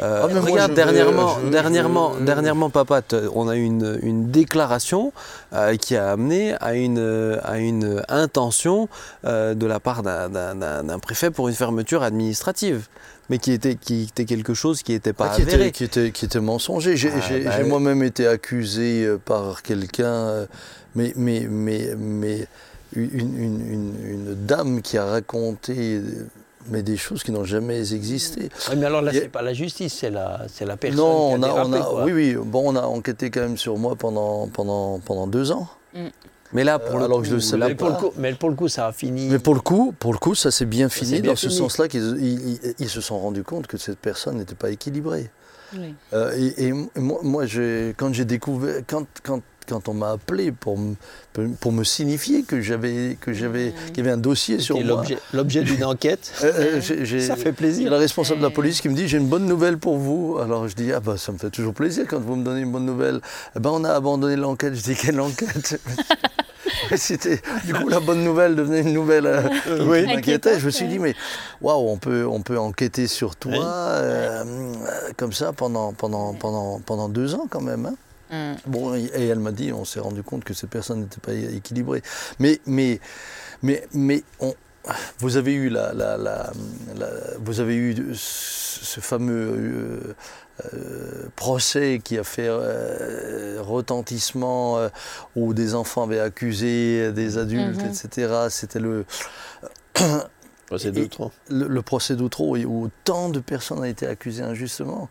euh, 0.01 0.27
ah, 0.29 0.39
regarde, 0.39 0.73
dernièrement, 0.73 1.37
dernièrement, 1.49 2.15
dernièrement, 2.15 2.69
papa, 2.69 3.01
on 3.33 3.47
a 3.47 3.55
eu 3.55 3.63
une, 3.63 3.99
une 4.01 4.31
déclaration 4.31 5.13
euh, 5.53 5.77
qui 5.77 5.95
a 5.95 6.11
amené 6.11 6.55
à 6.59 6.75
une, 6.75 7.39
à 7.43 7.59
une 7.59 8.03
intention 8.09 8.89
de 9.23 9.65
la 9.65 9.79
part 9.79 10.03
d'un 10.03 10.99
préfet 10.99 11.31
pour 11.31 11.47
une 11.47 11.55
fermeture 11.55 12.03
administrative 12.03 12.87
mais 13.31 13.39
qui 13.39 13.51
était, 13.53 13.75
qui 13.75 14.03
était 14.03 14.25
quelque 14.25 14.53
chose 14.53 14.83
qui 14.83 14.91
n'était 14.91 15.13
pas 15.13 15.31
ah, 15.31 15.35
qui 15.35 15.41
Était, 15.41 15.71
qui, 15.71 15.83
était, 15.85 16.11
qui 16.11 16.25
était 16.25 16.39
mensonger. 16.39 16.97
J'ai 16.97 17.09
ah, 17.09 17.57
bah 17.57 17.63
moi-même 17.63 18.03
été 18.03 18.27
accusé 18.27 19.07
par 19.25 19.63
quelqu'un 19.63 20.47
mais, 20.95 21.13
mais, 21.15 21.47
mais, 21.49 21.95
mais 21.97 22.47
une, 22.95 23.39
une, 23.39 24.35
dame 24.45 24.81
qui 24.81 24.97
a 24.97 25.05
raconté 25.05 26.01
mais 26.67 26.83
des 26.83 26.97
choses 26.97 27.23
qui 27.23 27.31
n'ont 27.31 27.45
jamais 27.45 27.79
existé. 27.93 28.49
mais 28.77 28.85
alors 28.85 29.01
là, 29.01 29.11
ce 29.11 29.19
n'est 29.19 29.29
pas 29.29 29.41
la 29.41 29.53
justice, 29.53 29.93
c'est 29.93 30.11
la, 30.11 30.41
c'est 30.47 30.65
la 30.65 30.77
personne 30.77 30.99
non, 30.99 31.39
qui 31.39 31.45
a, 31.45 31.55
on 31.55 31.73
a, 31.73 31.79
on 31.79 32.01
a 32.01 32.05
Oui, 32.05 32.11
oui. 32.11 32.35
Bon, 32.35 32.71
on 32.71 32.75
a 32.75 32.83
enquêté 32.83 33.31
quand 33.31 33.41
même 33.41 33.57
sur 33.57 33.77
moi 33.77 33.95
pendant, 33.95 34.47
pendant, 34.47 34.99
pendant 34.99 35.25
deux 35.25 35.51
ans. 35.51 35.67
Mm. 35.95 36.07
Mais 36.53 36.63
là, 36.63 36.79
pour 36.79 36.97
le 36.97 37.05
alors 37.05 37.17
coup, 37.17 37.29
que 37.29 37.39
je 37.39 37.55
mais, 37.55 37.75
pour 37.75 37.89
le 37.89 37.95
coup, 37.95 38.13
mais 38.17 38.33
pour 38.33 38.49
le 38.49 38.55
coup, 38.55 38.67
ça 38.67 38.87
a 38.87 38.91
fini. 38.91 39.27
Mais 39.29 39.39
pour 39.39 39.53
le 39.53 39.61
coup, 39.61 39.93
pour 39.97 40.13
le 40.13 40.19
coup 40.19 40.35
ça 40.35 40.51
s'est 40.51 40.65
bien 40.65 40.89
fini 40.89 41.21
dans 41.21 41.35
ce 41.35 41.49
sens-là 41.49 41.87
qu'ils 41.87 42.73
ils, 42.79 42.89
se 42.89 43.01
sont 43.01 43.19
rendus 43.19 43.43
compte 43.43 43.67
que 43.67 43.77
cette 43.77 43.99
personne 43.99 44.37
n'était 44.37 44.55
pas 44.55 44.69
équilibrée. 44.69 45.29
Oui. 45.73 45.95
Euh, 46.13 46.33
et, 46.35 46.67
et, 46.67 46.73
moi, 46.73 47.19
moi 47.23 47.45
quand 47.97 48.13
j'ai 48.13 48.25
découvert, 48.25 48.81
quand, 48.87 49.05
quand 49.23 49.41
quand 49.67 49.89
on 49.89 49.93
m'a 49.93 50.11
appelé 50.11 50.51
pour, 50.51 50.77
pour 51.59 51.71
me 51.71 51.83
signifier 51.83 52.43
que 52.43 52.61
j'avais 52.61 53.17
que 53.19 53.33
j'avais 53.33 53.69
mmh. 53.69 53.87
qu'il 53.87 53.97
y 53.97 53.99
avait 54.01 54.11
un 54.11 54.17
dossier 54.17 54.59
sur 54.59 54.79
moi. 54.79 55.03
L'objet 55.33 55.63
d'une 55.63 55.83
enquête. 55.83 56.33
Euh, 56.43 56.81
euh, 56.91 57.19
ça 57.19 57.35
fait 57.35 57.53
plaisir. 57.53 57.91
La 57.91 57.97
responsable 57.97 58.39
de 58.39 58.45
la 58.45 58.51
police 58.51 58.81
qui 58.81 58.89
me 58.89 58.95
dit 58.95 59.07
j'ai 59.07 59.17
une 59.17 59.27
bonne 59.27 59.45
nouvelle 59.45 59.77
pour 59.77 59.97
vous. 59.97 60.37
Alors 60.41 60.67
je 60.67 60.75
dis 60.75 60.91
ah 60.91 60.99
bah 60.99 61.17
ça 61.17 61.31
me 61.31 61.37
fait 61.37 61.49
toujours 61.49 61.73
plaisir 61.73 62.05
quand 62.07 62.19
vous 62.19 62.35
me 62.35 62.43
donnez 62.43 62.61
une 62.61 62.71
bonne 62.71 62.85
nouvelle. 62.85 63.21
Eh 63.55 63.59
ben 63.59 63.69
on 63.71 63.83
a 63.83 63.91
abandonné 63.91 64.35
l'enquête. 64.35 64.75
Je 64.75 64.83
dis 64.83 64.95
quelle 64.95 65.19
enquête? 65.19 65.79
C'était 66.95 67.41
du 67.65 67.73
coup 67.73 67.87
la 67.89 67.99
bonne 67.99 68.23
nouvelle 68.23 68.55
devenait 68.55 68.81
une 68.81 68.93
nouvelle 68.93 69.25
euh, 69.25 69.41
oui. 69.81 70.01
qui 70.05 70.15
m'inquiétait. 70.15 70.59
Je 70.59 70.65
me 70.65 70.71
suis 70.71 70.87
dit 70.87 70.99
mais 70.99 71.15
waouh 71.61 71.89
on 71.89 71.97
peut 71.97 72.25
on 72.27 72.41
peut 72.41 72.57
enquêter 72.57 73.07
sur 73.07 73.35
toi 73.35 74.01
comme 75.17 75.33
ça 75.33 75.53
pendant 75.53 75.93
pendant 75.93 76.33
pendant 76.33 76.79
pendant 76.79 77.09
deux 77.09 77.35
ans 77.35 77.47
quand 77.49 77.61
même. 77.61 77.85
Hein. 77.85 77.95
Mm. 78.31 78.53
Bon, 78.65 78.95
et 78.95 79.27
elle 79.27 79.39
m'a 79.39 79.51
dit, 79.51 79.71
on 79.73 79.85
s'est 79.85 79.99
rendu 79.99 80.23
compte 80.23 80.43
que 80.43 80.53
ces 80.53 80.67
personnes 80.67 81.01
n'étaient 81.01 81.21
pas 81.21 81.33
équilibrées. 81.33 82.01
Mais, 82.39 82.59
mais, 82.65 82.99
mais, 83.61 83.85
mais 83.93 84.23
on, 84.39 84.55
vous 85.19 85.37
avez 85.37 85.53
eu 85.53 85.69
la, 85.69 85.93
la, 85.93 86.17
la, 86.17 86.51
vous 87.39 87.59
avez 87.59 87.75
eu 87.75 88.15
ce 88.15 88.99
fameux 88.99 89.35
euh, 89.35 90.15
euh, 90.73 91.29
procès 91.35 92.01
qui 92.03 92.17
a 92.17 92.23
fait 92.23 92.47
euh, 92.47 93.61
retentissement 93.61 94.79
où 95.35 95.53
des 95.53 95.75
enfants 95.75 96.03
avaient 96.03 96.19
accusé 96.19 97.11
des 97.11 97.37
adultes, 97.37 97.81
mm-hmm. 97.81 98.05
etc. 98.05 98.33
C'était 98.49 98.79
le 98.79 99.05
procès 100.67 100.91
d'Outreau. 100.91 101.31
Le, 101.49 101.67
le, 101.67 101.81
procès 101.81 102.15
d'Outreau 102.15 102.57
où 102.57 102.89
tant 103.03 103.29
de 103.29 103.39
personnes 103.39 103.79
ont 103.79 103.83
été 103.83 104.07
accusées 104.07 104.43
injustement. 104.43 105.09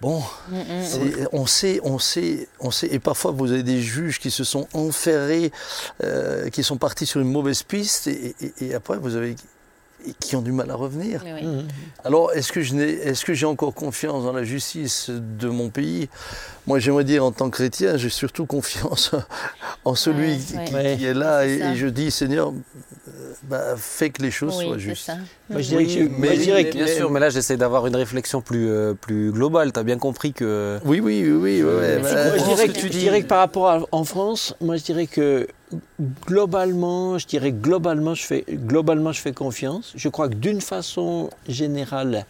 Bon, 0.00 0.22
mm, 0.50 0.56
mm. 0.56 1.28
on 1.32 1.46
sait, 1.46 1.80
on 1.82 1.98
sait, 1.98 2.48
on 2.60 2.70
sait, 2.70 2.88
et 2.88 2.98
parfois 2.98 3.30
vous 3.30 3.50
avez 3.50 3.62
des 3.62 3.80
juges 3.80 4.18
qui 4.18 4.30
se 4.30 4.44
sont 4.44 4.68
enferrés, 4.74 5.52
euh, 6.04 6.50
qui 6.50 6.62
sont 6.62 6.76
partis 6.76 7.06
sur 7.06 7.20
une 7.20 7.30
mauvaise 7.30 7.62
piste, 7.62 8.08
et 8.08 8.74
après 8.74 8.98
vous 8.98 9.16
avez 9.16 9.36
qui 10.20 10.36
ont 10.36 10.42
du 10.42 10.52
mal 10.52 10.70
à 10.70 10.74
revenir. 10.74 11.24
Mmh. 11.24 11.66
Alors, 12.04 12.32
est-ce 12.32 12.52
que, 12.52 12.60
est 12.60 13.24
que 13.24 13.34
j'ai 13.34 13.46
encore 13.46 13.74
confiance 13.74 14.24
dans 14.24 14.32
la 14.32 14.44
justice 14.44 15.10
de 15.10 15.48
mon 15.48 15.68
pays? 15.68 16.08
Moi, 16.66 16.78
j'aimerais 16.78 17.04
dire, 17.04 17.24
en 17.24 17.32
tant 17.32 17.50
que 17.50 17.56
chrétien, 17.56 17.96
j'ai 17.96 18.08
surtout 18.08 18.46
confiance 18.46 19.12
en 19.84 19.94
celui 19.94 20.38
qui, 20.38 21.04
est 21.04 21.14
là. 21.14 21.46
Et, 21.46 21.76
je 21.76 21.86
dis, 21.86 22.10
Seigneur, 22.10 22.52
bah, 23.44 23.76
fais 23.76 24.10
que 24.10 24.22
les 24.22 24.30
choses 24.30 24.54
soient 24.54 24.78
justes. 24.78 25.10
Moi, 25.48 25.60
je 25.60 25.68
dirais 25.68 25.84
que, 25.86 26.20
mais, 26.20 26.34
je 26.34 26.40
dirais 26.40 26.64
que, 26.68 26.76
bien 26.76 26.86
sûr, 26.88 27.10
mais 27.10 27.20
là, 27.20 27.30
j'essaie 27.30 27.56
d'avoir 27.56 27.86
une 27.86 27.94
réflexion 27.94 28.40
plus, 28.40 28.68
euh, 28.68 28.94
plus 28.94 29.30
globale. 29.30 29.72
Tu 29.72 29.78
as 29.78 29.84
bien 29.84 29.98
compris 29.98 30.32
que... 30.32 30.78
Oui, 30.84 30.98
oui, 30.98 31.22
oui. 31.22 31.36
oui, 31.36 31.58
je, 31.60 32.44
dirais 32.44 32.68
que, 32.68 32.80
je 32.80 32.88
dirais 32.88 33.22
que 33.22 33.28
par 33.28 33.38
rapport 33.38 33.68
à 33.68 33.80
en 33.92 34.04
France, 34.04 34.54
moi, 34.60 34.76
je 34.76 34.82
dirais 34.82 35.06
que 35.06 35.46
globalement, 36.26 37.18
je 37.18 37.26
dirais 37.26 37.52
globalement, 37.52 38.14
je 38.14 38.24
fais, 38.24 38.44
globalement, 38.48 39.12
je 39.12 39.20
fais 39.20 39.32
confiance. 39.32 39.92
Je 39.94 40.08
crois 40.08 40.28
que 40.28 40.34
d'une 40.34 40.60
façon 40.60 41.30
générale, 41.48 42.26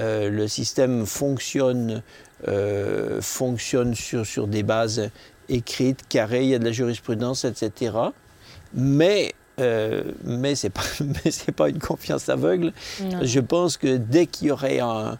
euh, 0.00 0.30
le 0.30 0.46
système 0.46 1.04
fonctionne, 1.04 2.02
euh, 2.46 3.20
fonctionne 3.20 3.94
sur, 3.94 4.24
sur 4.24 4.46
des 4.46 4.62
bases 4.62 5.10
écrites, 5.48 6.06
carrées, 6.08 6.44
il 6.44 6.50
y 6.50 6.54
a 6.54 6.58
de 6.58 6.64
la 6.64 6.72
jurisprudence, 6.72 7.44
etc. 7.44 7.92
Mais 8.74 9.34
euh, 9.60 10.02
mais 10.24 10.54
ce 10.54 10.66
n'est 10.66 10.70
pas, 10.70 10.82
pas, 11.56 11.68
une 11.68 11.78
confiance 11.78 12.28
aveugle. 12.28 12.72
Je 13.22 13.40
pense 13.40 13.76
que 13.76 13.96
dès 13.96 14.26
qu'il 14.26 14.48
y 14.48 14.50
aurait 14.50 14.80
un, 14.80 15.18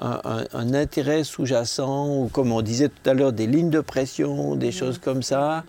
un, 0.00 0.74
intérêt 0.74 1.24
sous-jacent, 1.24 2.08
ou 2.08 2.28
comme 2.32 2.52
on 2.52 2.62
disait 2.62 2.88
tout 2.88 3.08
à 3.08 3.14
l'heure, 3.14 3.32
des 3.32 3.46
lignes 3.46 3.70
de 3.70 3.80
pression, 3.80 4.56
des 4.56 4.72
choses 4.72 4.98
comme 4.98 5.22
ça, 5.22 5.64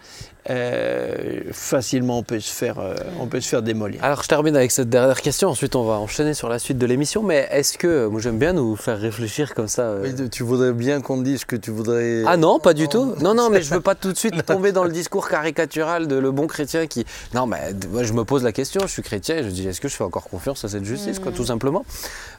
euh, 0.49 1.41
facilement 1.51 2.19
on 2.19 2.23
peut, 2.23 2.39
se 2.39 2.51
faire, 2.51 2.79
euh, 2.79 2.95
on 3.19 3.27
peut 3.27 3.41
se 3.41 3.47
faire 3.49 3.62
démolir. 3.62 4.03
Alors 4.03 4.21
je 4.23 4.27
termine 4.27 4.55
avec 4.55 4.71
cette 4.71 4.89
dernière 4.89 5.21
question, 5.21 5.49
ensuite 5.49 5.75
on 5.75 5.84
va 5.84 5.93
enchaîner 5.95 6.34
sur 6.34 6.49
la 6.49 6.60
suite 6.60 6.77
de 6.77 6.86
l'émission, 6.86 7.23
mais 7.23 7.47
est-ce 7.51 7.77
que, 7.77 8.08
moi 8.08 8.21
j'aime 8.21 8.38
bien 8.38 8.53
nous 8.53 8.75
faire 8.75 8.99
réfléchir 8.99 9.53
comme 9.53 9.67
ça. 9.67 9.84
euh, 9.84 10.03
Oui, 10.03 10.29
tu 10.29 10.43
voudrais 10.43 10.73
bien 10.73 11.01
qu'on 11.01 11.17
dise 11.21 11.45
que 11.45 11.55
tu 11.55 11.71
voudrais. 11.71 12.23
Ah 12.27 12.38
non, 12.38 12.60
pas 12.60 12.73
du 12.73 12.88
tout. 12.88 13.15
Non, 13.21 13.34
non, 13.34 13.49
mais 13.49 13.62
je 13.62 13.73
veux 13.73 13.81
pas 13.91 13.95
tout 13.95 14.12
de 14.12 14.17
suite 14.17 14.45
tomber 14.45 14.71
dans 14.71 14.84
le 14.84 14.91
discours 14.91 15.27
caricatural 15.27 16.08
de 16.08 16.15
le 16.15 16.31
bon 16.31 16.47
chrétien 16.47 16.88
qui. 16.88 17.05
Non, 17.34 17.47
mais 17.47 17.73
moi, 17.91 18.03
je 18.03 18.13
me 18.13 18.23
pose 18.23 18.43
la 18.43 18.51
question. 18.51 18.81
Je 18.81 18.91
suis 18.91 19.01
chrétien 19.03 19.38
et 19.38 19.43
je 19.43 19.49
dis 19.49 19.67
est-ce 19.67 19.81
que 19.81 19.88
je 19.88 19.95
fais 19.95 20.03
encore 20.03 20.29
confiance 20.29 20.63
à 20.63 20.69
cette 20.69 20.86
justice, 20.86 21.19
quoi, 21.19 21.31
tout 21.31 21.45
simplement. 21.45 21.86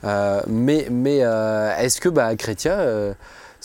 Euh, 0.05 0.41
mais 0.47 0.87
mais 0.91 1.19
euh, 1.23 1.77
est-ce 1.79 2.01
que 2.01 2.09
bah 2.09 2.35
chrétien, 2.37 2.73
euh, 2.73 3.13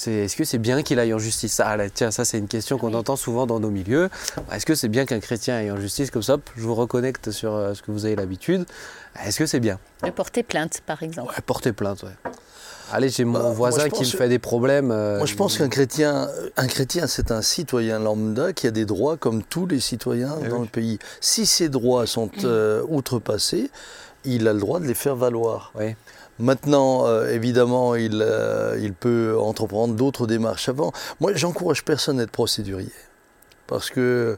c'est 0.02 0.12
est-ce 0.26 0.36
que 0.36 0.44
c'est 0.44 0.58
bien 0.58 0.82
qu'il 0.82 0.98
aille 1.00 1.14
en 1.14 1.20
justice? 1.20 1.60
Ah 1.64 1.78
là, 1.78 1.90
tiens, 1.90 2.10
ça 2.12 2.26
c'est 2.26 2.38
une 2.40 2.48
question 2.48 2.78
qu'on 2.80 2.94
entend 2.96 3.16
souvent 3.16 3.46
dans 3.46 3.60
nos 3.60 3.70
milieux. 3.70 4.10
Est-ce 4.52 4.66
que 4.66 4.74
c'est 4.76 4.88
bien 4.90 5.06
qu'un 5.06 5.20
chrétien 5.20 5.56
aille 5.58 5.72
en 5.72 5.78
justice? 5.78 6.10
Comme 6.10 6.24
ça 6.24 6.38
Je 6.56 6.62
vous 6.64 6.74
reconnecte 6.76 7.30
sur 7.32 7.54
euh, 7.54 7.74
ce 7.76 7.82
que 7.84 7.92
vous 7.92 8.06
avez 8.06 8.16
l'habitude. 8.16 8.66
Est-ce 9.26 9.38
que 9.38 9.46
c'est 9.46 9.60
bien? 9.60 9.78
De 10.04 10.10
porter 10.10 10.42
plainte, 10.44 10.82
par 10.86 11.04
exemple. 11.04 11.30
Ouais, 11.30 11.42
porter 11.46 11.72
plainte, 11.74 12.02
ouais. 12.04 12.32
Allez, 12.94 13.10
j'ai 13.10 13.24
mon 13.24 13.40
Bah, 13.40 13.52
voisin 13.52 13.84
qui 13.86 13.90
pense 14.02 14.14
me 14.14 14.18
fait 14.18 14.28
des 14.28 14.40
problèmes. 14.40 14.92
euh, 14.92 15.18
Moi, 15.18 15.26
je 15.26 15.36
pense 15.36 15.58
qu'un 15.58 15.70
chrétien, 15.70 16.28
un 16.58 16.68
chrétien, 16.68 17.08
c'est 17.08 17.32
un 17.32 17.42
citoyen 17.42 18.00
lambda 18.00 18.52
qui 18.54 18.68
a 18.68 18.72
des 18.72 18.86
droits 18.86 19.16
comme 19.18 19.44
tous 19.44 19.66
les 19.66 19.80
citoyens 19.80 20.36
Eh 20.44 20.50
dans 20.50 20.58
oui. 20.58 20.64
le 20.64 20.68
pays. 20.68 21.00
Si 21.22 21.46
ces 21.46 21.70
droits 21.70 22.06
sont 22.08 22.30
euh, 22.44 22.84
outrepassés, 22.90 23.70
il 24.26 24.48
a 24.48 24.54
le 24.54 24.60
droit 24.60 24.80
de 24.82 24.86
les 24.86 24.94
faire 24.94 25.16
valoir. 25.16 25.72
Ouais. 25.76 25.96
Maintenant, 26.42 27.06
euh, 27.08 27.30
évidemment, 27.32 27.96
il, 27.96 28.22
euh, 28.22 28.78
il 28.82 28.94
peut 28.94 29.38
entreprendre 29.40 29.94
d'autres 29.96 30.28
démarches 30.28 30.68
avant. 30.70 30.92
Moi, 31.20 31.32
j'encourage 31.36 31.86
personne 31.86 32.20
à 32.20 32.24
être 32.24 32.32
procédurier. 32.32 32.92
Parce 33.68 33.90
que 33.90 34.38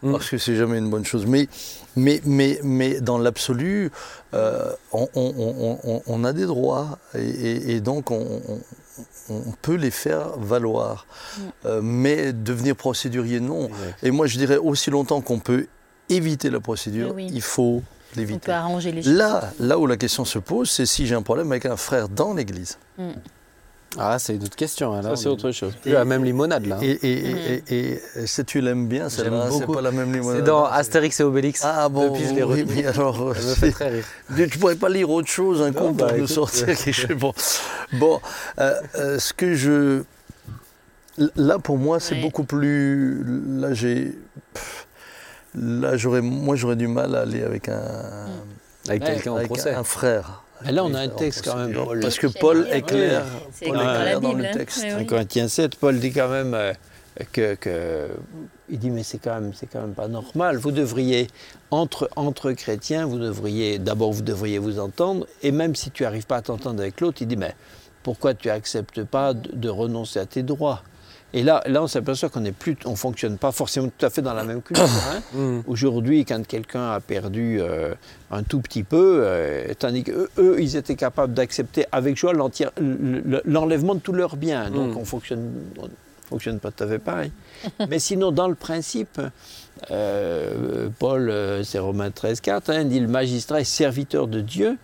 Mm. 0.00 0.12
parce 0.12 0.30
que 0.30 0.38
c'est 0.38 0.54
jamais 0.54 0.78
une 0.78 0.88
bonne 0.90 1.04
chose. 1.04 1.26
Mais, 1.26 1.48
mais, 1.96 2.20
mais, 2.24 2.60
mais 2.62 3.00
dans 3.00 3.18
l'absolu, 3.18 3.90
euh, 4.32 4.70
on, 4.92 5.08
on- 5.16 5.34
on- 5.36 5.78
on- 5.82 6.02
on 6.06 6.24
a 6.24 6.32
des 6.32 6.46
droits 6.46 6.98
et, 7.16 7.18
et- 7.28 7.70
et 7.72 7.80
donc 7.80 8.12
on, 8.12 8.40
on- 8.48 8.60
on 9.34 9.52
peut 9.60 9.74
les 9.74 9.90
faire 9.90 10.38
valoir. 10.38 11.04
Euh, 11.66 11.80
mais 11.82 12.32
devenir 12.32 12.76
procédurier, 12.76 13.40
non. 13.40 13.64
Exact. 13.66 13.98
Et 14.04 14.10
moi, 14.12 14.28
je 14.28 14.38
dirais 14.38 14.56
aussi 14.56 14.90
longtemps 14.90 15.20
qu'on 15.20 15.40
peut 15.40 15.66
éviter 16.08 16.48
la 16.48 16.60
procédure, 16.60 17.12
Oui, 17.16 17.24
oui. 17.26 17.30
il 17.34 17.42
faut 17.42 17.82
l'éviter. 18.16 18.38
peut 18.46 18.52
arranger 18.52 18.92
les 18.92 19.02
choses. 19.02 19.12
Là, 19.12 19.50
là 19.60 19.78
où 19.78 19.86
la 19.86 19.96
question 19.96 20.24
se 20.24 20.38
pose, 20.38 20.70
c'est 20.70 20.86
si 20.86 21.06
j'ai 21.06 21.14
un 21.14 21.22
problème 21.22 21.50
avec 21.52 21.66
un 21.66 21.76
frère 21.76 22.08
dans 22.08 22.34
l'Église. 22.34 22.78
Ah, 23.96 24.18
c'est 24.18 24.36
une 24.36 24.44
autre 24.44 24.54
question. 24.54 24.92
hein, 24.92 25.00
là, 25.00 25.10
Ça, 25.10 25.16
c'est 25.22 25.28
autre 25.28 25.50
chose. 25.50 25.72
plus 25.80 25.90
la 25.92 26.04
même 26.04 26.22
limonade 26.22 26.66
là. 26.66 26.76
hein. 26.76 26.80
Et, 26.82 26.90
et, 26.90 27.30
et, 27.30 27.62
et- 27.74 28.00
et 28.16 28.26
si 28.26 28.44
tu 28.44 28.60
l'aimes 28.60 28.86
bien, 28.86 29.08
c'est 29.08 29.24
pas 29.66 29.80
la 29.80 29.90
même 29.90 30.12
limonade. 30.12 30.36
C'est 30.40 30.44
dans 30.46 30.64
Astérix 30.66 31.18
et 31.20 31.22
Obélix. 31.22 31.62
Ah 31.64 31.88
bon, 31.88 32.10
Depuis, 32.10 32.26
je 32.28 32.34
l'ai 32.34 32.42
oui, 32.42 32.66
mais 32.68 32.86
alors, 32.86 33.34
Ça 33.34 33.42
me 33.48 33.54
fait 33.54 33.70
très 33.70 33.88
rire. 33.88 34.04
Tu 34.50 34.58
pourrais 34.58 34.76
pas 34.76 34.90
lire 34.90 35.08
autre 35.08 35.28
chose, 35.28 35.62
un 35.62 35.72
conte 35.72 35.96
bah, 35.96 36.08
pour 36.08 36.18
nous 36.18 36.24
écoute, 36.24 36.28
sortir 36.34 36.66
quelque 36.66 36.92
chose. 36.92 37.16
Bon, 37.16 37.32
bon 37.94 38.20
euh, 38.60 38.74
euh, 38.96 39.18
ce 39.18 39.32
que 39.32 39.54
je. 39.54 40.02
Là, 41.36 41.58
pour 41.58 41.78
moi, 41.78 41.98
c'est 41.98 42.16
beaucoup 42.20 42.44
plus. 42.44 43.24
Là, 43.58 43.72
j'ai. 43.72 44.16
Là, 45.60 45.96
j'aurais, 45.96 46.20
moi, 46.20 46.56
j'aurais 46.56 46.76
du 46.76 46.86
mal 46.88 47.14
à 47.14 47.20
aller 47.20 47.42
avec 47.42 47.68
un, 47.68 47.80
Avec 48.88 49.02
Ouais, 49.02 49.08
quelqu'un 49.14 49.32
en 49.32 49.44
procès. 49.44 49.74
un 49.74 49.84
frère. 49.84 50.42
Mais 50.64 50.72
là, 50.72 50.84
on 50.84 50.92
a 50.94 51.00
un 51.00 51.08
texte 51.08 51.44
quand 51.44 51.56
même. 51.56 51.72
Paul. 51.72 52.00
Parce 52.00 52.18
que 52.18 52.26
Paul 52.26 52.66
est 52.70 52.82
clair. 52.82 53.24
Paul 53.60 53.68
est 53.68 53.72
dans 53.72 53.84
la 53.84 54.00
clair 54.02 54.20
dans 54.20 54.32
le 54.32 54.44
hein. 54.44 54.50
texte. 54.52 54.82
Oui, 54.84 54.92
En 54.94 54.98
oui. 54.98 55.06
Corinthiens 55.06 55.48
7, 55.48 55.76
Paul 55.76 55.98
dit 56.00 56.12
quand 56.12 56.28
même 56.28 56.52
euh, 56.54 56.72
que, 57.32 57.54
que- 57.54 58.08
il 58.70 58.78
dit 58.78 58.90
mais 58.90 59.02
c'est 59.04 59.18
quand 59.18 59.34
même 59.40 59.52
c'est 59.54 59.66
quand 59.66 59.80
même 59.80 59.94
pas 59.94 60.08
normal. 60.08 60.56
Vous 60.56 60.72
devriez 60.72 61.28
entre 61.70 62.08
entre 62.16 62.50
chrétiens, 62.52 63.06
vous 63.06 63.18
devriez 63.18 63.78
d'abord 63.78 64.12
vous 64.12 64.22
devriez 64.22 64.58
vous 64.58 64.78
entendre 64.80 65.26
et 65.42 65.52
même 65.52 65.74
si 65.76 65.90
tu 65.90 66.02
n'arrives 66.02 66.26
pas 66.26 66.36
à 66.36 66.42
t'entendre 66.42 66.80
avec 66.80 67.00
l'autre, 67.00 67.18
il 67.22 67.28
dit 67.28 67.36
mais 67.36 67.54
pourquoi 68.02 68.34
tu 68.34 68.50
acceptes 68.50 69.04
pas 69.04 69.34
de, 69.34 69.50
de 69.54 69.68
renoncer 69.68 70.18
à 70.18 70.26
tes 70.26 70.42
droits? 70.42 70.82
Et 71.34 71.42
là 71.42 71.62
là 71.66 71.82
on 71.82 71.86
s'aperçoit 71.86 72.30
qu'on 72.30 72.42
on 72.86 72.96
fonctionne 72.96 73.36
pas 73.36 73.52
forcément 73.52 73.88
tout 73.96 74.06
à 74.06 74.10
fait 74.10 74.22
dans 74.22 74.32
la 74.34 74.44
même 74.44 74.62
culture. 74.62 74.84
hein. 74.84 75.20
Mm. 75.34 75.60
Aujourd'hui, 75.66 76.24
quand 76.24 76.46
quelqu'un 76.46 76.92
a 76.92 77.00
perdu 77.00 77.58
euh, 77.60 77.94
un 78.30 78.42
tout 78.42 78.60
petit 78.60 78.82
peu, 78.82 79.20
euh, 79.22 79.66
tandis 79.78 80.04
qu'eux, 80.04 80.30
eux, 80.38 80.56
ils 80.58 80.74
étaient 80.76 80.94
capables 80.96 81.34
d'accepter 81.34 81.84
avec 81.92 82.16
joie 82.16 82.32
l'enlèvement 82.32 83.94
de 83.94 84.00
tous 84.00 84.12
leurs 84.12 84.36
biens. 84.36 84.70
Donc 84.70 84.94
Mm. 84.94 84.98
on 84.98 85.04
fonctionne, 85.04 85.52
on 85.78 85.88
fonctionne 86.28 86.58
pas 86.60 86.70
tout 86.70 86.84
à 86.84 86.88
fait 86.88 86.98
pareil. 86.98 87.30
Mais 87.90 87.98
sinon, 87.98 88.32
dans 88.32 88.48
le 88.48 88.54
principe, 88.54 89.20
euh, 89.90 90.88
Paul, 90.98 91.32
c'est 91.64 91.78
Romains 91.78 92.10
13, 92.10 92.40
4, 92.40 92.70
hein, 92.70 92.84
dit 92.84 93.00
le 93.00 93.08
magistrat 93.08 93.60
est 93.60 93.64
serviteur 93.64 94.26
de 94.28 94.40
Dieu. 94.40 94.76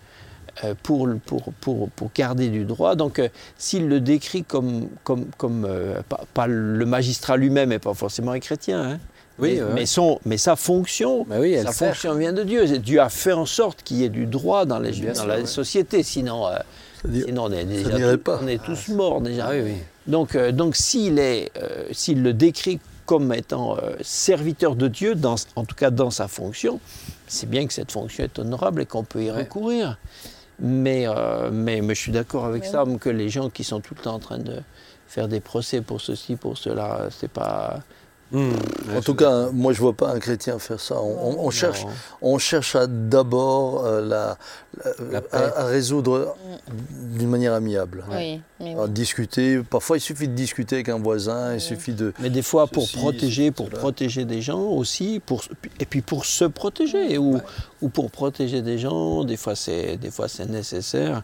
Euh, 0.63 0.73
Pour, 0.83 1.07
pour, 1.25 1.51
pour, 1.61 1.89
pour 1.89 2.09
garder 2.15 2.49
du 2.49 2.63
droit. 2.65 2.95
Donc, 2.95 3.19
euh, 3.19 3.27
s'il 3.57 3.87
le 3.87 3.99
décrit 3.99 4.43
comme, 4.43 4.87
comme, 5.03 5.25
comme 5.37 5.65
euh, 5.69 6.01
pas, 6.07 6.21
pas 6.33 6.47
le 6.47 6.85
magistrat 6.85 7.37
lui-même 7.37 7.69
n'est 7.69 7.79
pas 7.79 7.93
forcément 7.93 8.31
un 8.31 8.39
chrétien, 8.39 8.81
hein, 8.81 8.99
Oui, 9.39 9.55
mais, 9.55 9.61
ouais. 9.63 9.73
mais, 9.73 9.85
son, 9.85 10.19
mais 10.25 10.37
sa 10.37 10.55
fonction, 10.55 11.25
Bah 11.27 11.37
oui, 11.39 11.53
elle 11.53 11.65
sa 11.65 11.71
sert. 11.73 11.87
fonction 11.89 12.15
vient 12.15 12.33
de 12.33 12.43
Dieu. 12.43 12.65
Dieu 12.79 13.01
a 13.01 13.09
fait 13.09 13.33
en 13.33 13.45
sorte 13.45 13.83
qu'il 13.83 13.97
y 13.97 14.03
ait 14.03 14.09
du 14.09 14.25
droit 14.25 14.65
dans, 14.65 14.79
les, 14.79 14.91
Bien 14.91 15.09
dans 15.13 15.19
sûr, 15.21 15.27
la 15.27 15.37
ouais. 15.39 15.45
société, 15.45 16.03
sinon, 16.03 16.47
euh, 16.47 16.57
sinon 17.25 17.43
on 17.45 17.51
est 17.51 17.65
déjà 17.65 17.89
on 18.41 18.47
est 18.47 18.63
tous 18.63 18.87
morts 18.89 19.21
déjà. 19.21 19.47
Ah 19.47 19.51
oui, 19.51 19.61
oui. 19.63 19.73
Donc, 20.07 20.35
euh, 20.35 20.51
donc 20.51 20.75
s'il 20.75 21.19
est, 21.19 21.51
euh, 21.61 21.85
s'il 21.91 22.21
le 22.23 22.31
décrit 22.33 22.79
comme 23.05 23.33
étant 23.33 23.75
euh, 23.77 23.95
serviteur 24.01 24.75
de 24.75 24.87
Dieu, 24.87 25.13
dans, 25.15 25.35
en 25.55 25.65
tout 25.65 25.75
cas 25.75 25.89
dans 25.91 26.09
sa 26.11 26.27
fonction, 26.27 26.79
c'est 27.27 27.49
bien 27.49 27.67
que 27.67 27.73
cette 27.73 27.91
fonction 27.91 28.23
est 28.23 28.39
honorable 28.39 28.81
et 28.83 28.85
qu'on 28.85 29.03
peut 29.03 29.23
y 29.23 29.29
Ouais. 29.31 29.43
Mais, 30.59 31.05
euh, 31.07 31.49
mais, 31.51 31.81
mais 31.81 31.95
je 31.95 31.99
suis 31.99 32.11
d'accord 32.11 32.45
avec 32.45 32.63
Mais 32.63 32.69
Sam 32.69 32.97
que 32.99 33.09
les 33.09 33.29
gens 33.29 33.49
qui 33.49 33.63
sont 33.63 33.81
tout 33.81 33.93
le 33.95 34.01
temps 34.01 34.15
en 34.15 34.19
train 34.19 34.37
de 34.37 34.61
faire 35.07 35.27
des 35.27 35.41
procès 35.41 35.81
pour 35.81 36.01
ceci, 36.01 36.35
pour 36.35 36.57
cela, 36.57 37.07
c'est 37.11 37.31
pas. 37.31 37.79
Mm. 38.31 38.49
En 38.97 39.01
tout 39.01 39.13
cas, 39.13 39.49
moi, 39.53 39.71
je 39.71 39.79
vois 39.79 39.93
pas 39.93 40.09
un 40.09 40.19
chrétien 40.19 40.57
faire 40.57 40.79
ça. 40.79 40.95
On, 40.99 41.29
on- 41.39 41.45
on 41.45 41.49
cherche, 41.51 41.85
on 42.21 42.37
cherche 42.39 42.75
à 42.75 42.87
d'abord 42.87 43.85
euh, 43.85 44.01
la, 44.01 44.37
la- 44.83 45.11
La 45.11 45.21
paix. 45.21 45.37
à, 45.37 45.59
à 45.61 45.65
résoudre 45.65 46.35
d'une 46.91 47.29
manière 47.29 47.53
amiable. 47.53 48.03
Oui, 48.11 48.41
À 48.79 48.87
discuter. 48.87 49.61
Parfois, 49.69 49.97
il 49.97 50.01
suffit 50.01 50.27
de 50.27 50.33
discuter 50.33 50.77
avec 50.77 50.89
un 50.89 50.97
voisin. 50.97 51.53
Il 51.53 51.61
suffit 51.61 51.93
de. 51.93 52.13
Mais 52.19 52.31
des 52.31 52.41
fois, 52.41 52.65
pour 52.67 52.83
Ceci, 52.87 52.97
protéger, 52.97 53.51
pour 53.51 53.67
cela. 53.67 53.77
protéger 53.77 54.25
des 54.25 54.41
gens 54.41 54.59
aussi, 54.61 55.21
pour, 55.23 55.43
et 55.79 55.85
puis 55.85 56.01
pour 56.01 56.25
se 56.25 56.45
protéger, 56.45 57.19
ou, 57.19 57.39
ou 57.83 57.89
pour 57.89 58.09
protéger 58.09 58.63
des 58.63 58.79
gens, 58.79 59.23
des 59.23 59.37
fois 59.37 59.55
c'est, 59.55 59.97
des 59.97 60.09
fois 60.09 60.27
c'est 60.27 60.47
nécessaire. 60.49 61.21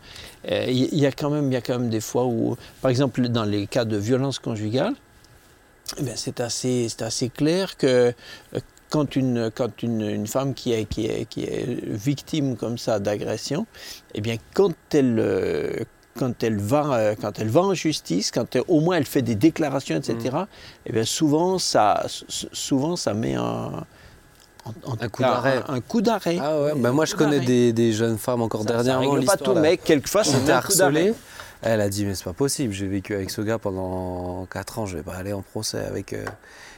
Euh, 0.49 0.65
Il 0.69 0.99
y, 0.99 1.05
a 1.07 1.11
quand 1.11 1.31
même, 1.31 1.47
il 1.51 1.53
y 1.53 1.57
a 1.57 1.61
quand 1.61 1.79
même 1.79 1.89
des 1.89 1.99
fois 2.01 2.25
où, 2.25 2.55
par 2.81 2.91
exemple, 2.91 3.27
dans 3.27 3.43
les 3.45 3.65
cas 3.65 3.85
de 3.85 3.97
violence 3.97 4.37
conjugale, 4.39 4.93
eh 5.97 6.03
bien, 6.03 6.13
c'est 6.15 6.39
assez, 6.39 6.87
c'est 6.89 7.01
assez 7.03 7.29
clair 7.29 7.77
que 7.77 8.13
euh, 8.55 8.59
quand 8.89 9.15
une, 9.15 9.49
quand 9.53 9.83
une, 9.83 10.01
une 10.01 10.27
femme 10.27 10.53
qui 10.53 10.73
est, 10.73 10.85
qui, 10.85 11.05
est, 11.05 11.25
qui 11.25 11.43
est 11.43 11.65
victime 11.85 12.55
comme 12.57 12.77
ça 12.77 12.99
d'agression, 12.99 13.65
eh 14.13 14.21
bien, 14.21 14.35
quand 14.53 14.73
elle, 14.93 15.17
euh, 15.19 15.73
quand 16.17 16.43
elle, 16.43 16.59
va, 16.59 16.93
euh, 16.93 17.15
quand 17.19 17.39
elle 17.39 17.47
va 17.49 17.61
en 17.61 17.73
justice, 17.73 18.31
quand 18.31 18.53
elle- 18.55 18.63
au 18.67 18.81
moins 18.81 18.97
elle 18.97 19.05
fait 19.05 19.21
des 19.21 19.35
déclarations, 19.35 19.95
etc., 19.95 20.35
eh 20.85 20.91
bien, 20.91 21.05
souvent, 21.05 21.57
ça, 21.57 22.05
souvent, 22.51 22.95
ça 22.97 23.13
met 23.13 23.35
un, 23.35 23.41
en- 24.65 24.73
en 24.91 24.95
tout 24.97 25.09
coup 25.09 25.21
d'arrêt. 25.23 25.63
Un, 25.69 25.73
un 25.75 25.79
coup 25.81 26.01
d'arrêt. 26.01 26.37
Ah 26.41 26.59
ouais, 26.61 26.73
bah 26.75 26.91
moi 26.91 27.05
je 27.05 27.15
connais 27.15 27.39
des, 27.39 27.73
des 27.73 27.93
jeunes 27.93 28.17
femmes 28.17 28.41
encore 28.41 28.61
Ça- 28.63 28.67
ça 28.67 28.73
dernièrement. 28.83 29.11
règle 29.13 29.25
pas 29.25 29.37
tout, 29.37 29.55
mais 29.55 29.77
quelquefois, 29.77 30.23
c'est 30.23 30.49
un 30.51 30.61
coup 30.61 30.75
d'arrêt. 30.75 31.13
Elle 31.63 31.81
a 31.81 31.89
dit 31.89 32.05
mais 32.05 32.15
c'est 32.15 32.23
pas 32.23 32.33
possible, 32.33 32.73
j'ai 32.73 32.87
vécu 32.87 33.13
avec 33.13 33.29
ce 33.29 33.41
gars 33.41 33.59
pendant 33.59 34.45
4 34.51 34.79
ans, 34.79 34.85
je 34.85 34.97
vais 34.97 35.03
pas 35.03 35.13
aller 35.15 35.33
en 35.33 35.41
procès 35.41 35.79
avec. 35.79 36.13
euh. 36.13 36.25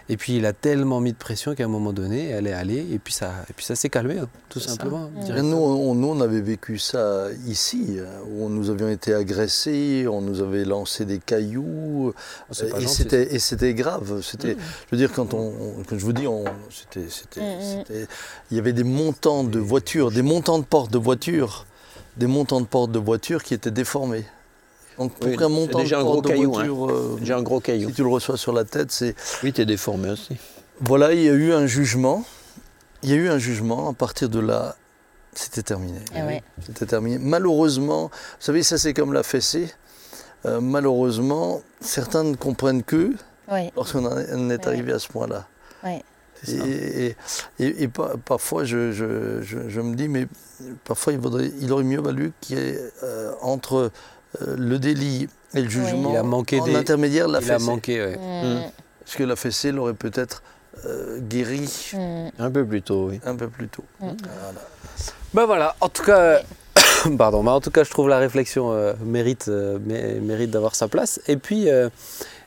Et 0.09 0.17
puis 0.17 0.35
il 0.35 0.45
a 0.45 0.51
tellement 0.51 0.99
mis 0.99 1.13
de 1.13 1.17
pression 1.17 1.55
qu'à 1.55 1.63
un 1.63 1.69
moment 1.69 1.93
donné, 1.93 2.27
elle 2.27 2.45
est 2.45 2.51
allée 2.51 2.85
et 2.91 2.99
puis 2.99 3.13
ça, 3.13 3.31
et 3.49 3.53
puis 3.53 3.63
ça 3.65 3.73
s'est 3.77 3.87
calmé, 3.87 4.17
hein, 4.19 4.27
tout 4.49 4.59
simplement. 4.59 5.09
Nous, 5.41 5.55
on, 5.55 5.95
nous, 5.95 6.07
on 6.09 6.19
avait 6.19 6.41
vécu 6.41 6.77
ça 6.77 7.27
ici, 7.47 7.95
euh, 7.99 8.05
où 8.29 8.49
nous 8.49 8.69
avions 8.69 8.89
été 8.89 9.13
agressés, 9.13 10.05
on 10.11 10.19
nous 10.19 10.41
avait 10.41 10.65
lancé 10.65 11.05
des 11.05 11.19
cailloux, 11.19 12.13
pas 12.49 12.53
et 12.81 12.87
c'était 12.87 13.33
et 13.33 13.39
c'était 13.39 13.73
grave. 13.73 14.21
C'était, 14.21 14.57
je 14.59 14.91
veux 14.91 14.97
dire, 14.97 15.13
quand 15.13 15.33
on, 15.33 15.53
on- 15.79 15.83
quand 15.87 15.97
je 15.97 16.03
vous 16.03 16.11
dis, 16.11 16.27
on, 16.27 16.43
c'était, 16.69 17.07
c'était, 17.09 17.39
Mm, 17.39 17.45
mm. 17.45 17.61
c'était- 17.87 18.07
il 18.51 18.57
y 18.57 18.59
avait 18.59 18.73
des 18.73 18.83
montants 18.83 19.45
de 19.45 19.59
voitures, 19.59 20.11
des 20.11 20.21
montants 20.21 20.59
de 20.59 20.65
portes 20.65 20.91
de 20.91 20.97
voitures, 20.97 21.65
des 22.17 22.27
montants 22.27 22.59
de 22.59 22.65
portes 22.67 22.91
de 22.91 22.99
voitures 22.99 23.41
qui 23.41 23.53
étaient 23.53 23.71
déformés. 23.71 24.25
Donc 24.97 25.13
pour 25.13 25.29
Oui, 25.29 25.37
qu'un 25.37 25.49
montant 25.49 25.79
déjà 25.79 25.97
de 25.97 26.01
un 26.01 26.03
gros 26.05 26.21
de 26.21 26.27
caillou, 26.27 26.57
hein. 26.57 26.65
voiture, 26.67 27.17
J'ai 27.23 27.33
un 27.33 27.41
gros 27.41 27.59
caillou. 27.59 27.89
si 27.89 27.95
tu 27.95 28.03
le 28.03 28.09
reçois 28.09 28.37
sur 28.37 28.53
la 28.53 28.63
tête, 28.63 28.91
c'est 28.91 29.15
Oui, 29.43 29.51
t'es 29.53 29.65
déformé 29.65 30.09
aussi. 30.11 30.37
voilà, 30.81 31.13
il 31.13 31.21
y 31.23 31.29
a 31.29 31.33
eu 31.33 31.51
un 31.53 31.65
jugement. 31.65 32.23
Il 33.01 33.09
y 33.09 33.13
a 33.13 33.15
eu 33.15 33.29
un 33.29 33.37
jugement. 33.39 33.89
À 33.89 33.93
partir 33.93 34.29
de 34.29 34.39
là, 34.39 34.75
c'était 35.33 35.63
terminé. 35.63 35.99
Ah 36.15 36.25
ouais. 36.25 36.43
C'était 36.65 36.85
terminé. 36.85 37.17
Malheureusement, 37.19 38.03
vous 38.05 38.09
savez, 38.39 38.63
ça 38.63 38.77
c'est 38.77 38.93
comme 38.93 39.13
la 39.13 39.23
fessée. 39.23 39.73
Euh, 40.45 40.59
malheureusement, 40.61 41.61
certains 41.81 42.23
ne 42.23 42.35
comprennent 42.35 42.83
que 42.83 43.13
Oui, 43.51 43.71
lorsqu'on 43.75 44.05
en 44.05 44.17
est- 44.17 44.31
Ouais. 44.33 44.67
arrivé 44.67 44.91
à 44.93 44.99
ce 44.99 45.07
point-là. 45.07 45.47
Et, 46.47 47.15
et, 47.59 47.87
parfois, 48.25 48.65
je, 48.65 48.91
je, 48.91 49.79
me 49.81 49.95
dis, 49.95 50.09
mais 50.09 50.27
parfois, 50.83 51.13
il, 51.13 51.19
vaudrait, 51.19 51.49
il 51.61 51.71
aurait 51.71 51.83
mieux 51.85 52.01
valu 52.01 52.33
qu'il 52.41 52.57
y 52.57 52.61
ait 52.61 52.79
euh, 53.03 53.31
entre 53.41 53.91
le 54.41 54.79
délit 54.79 55.27
et 55.53 55.61
le 55.61 55.69
jugement 55.69 56.11
il 56.11 56.17
a 56.17 56.23
manqué 56.23 56.59
en 56.59 56.73
intermédiaire 56.73 57.27
la 57.27 57.41
il 57.41 57.51
a 57.51 57.59
manqué, 57.59 58.01
ouais. 58.01 58.17
Mmh. 58.17 58.71
Parce 59.03 59.17
que 59.17 59.23
la 59.23 59.35
fessée 59.35 59.71
l'aurait 59.71 59.93
peut-être 59.93 60.41
euh, 60.85 61.19
guéri. 61.19 61.69
Mmh. 61.93 62.29
Un 62.39 62.51
peu 62.51 62.65
plus 62.65 62.81
tôt, 62.81 63.09
oui. 63.09 63.19
Un 63.25 63.35
peu 63.35 63.47
plus 63.47 63.67
tôt. 63.67 63.83
Mmh. 63.99 64.07
Voilà. 64.07 64.61
Ben 65.33 65.45
voilà, 65.45 65.75
en 65.81 65.89
tout 65.89 66.03
cas... 66.03 66.41
Pardon, 67.17 67.43
mais 67.43 67.51
en 67.51 67.59
tout 67.59 67.71
cas, 67.71 67.83
je 67.83 67.89
trouve 67.89 68.07
la 68.07 68.17
réflexion 68.17 68.95
mérite, 69.03 69.47
mérite 69.47 70.51
d'avoir 70.51 70.73
sa 70.73 70.87
place. 70.87 71.19
Et 71.27 71.37
puis, 71.37 71.67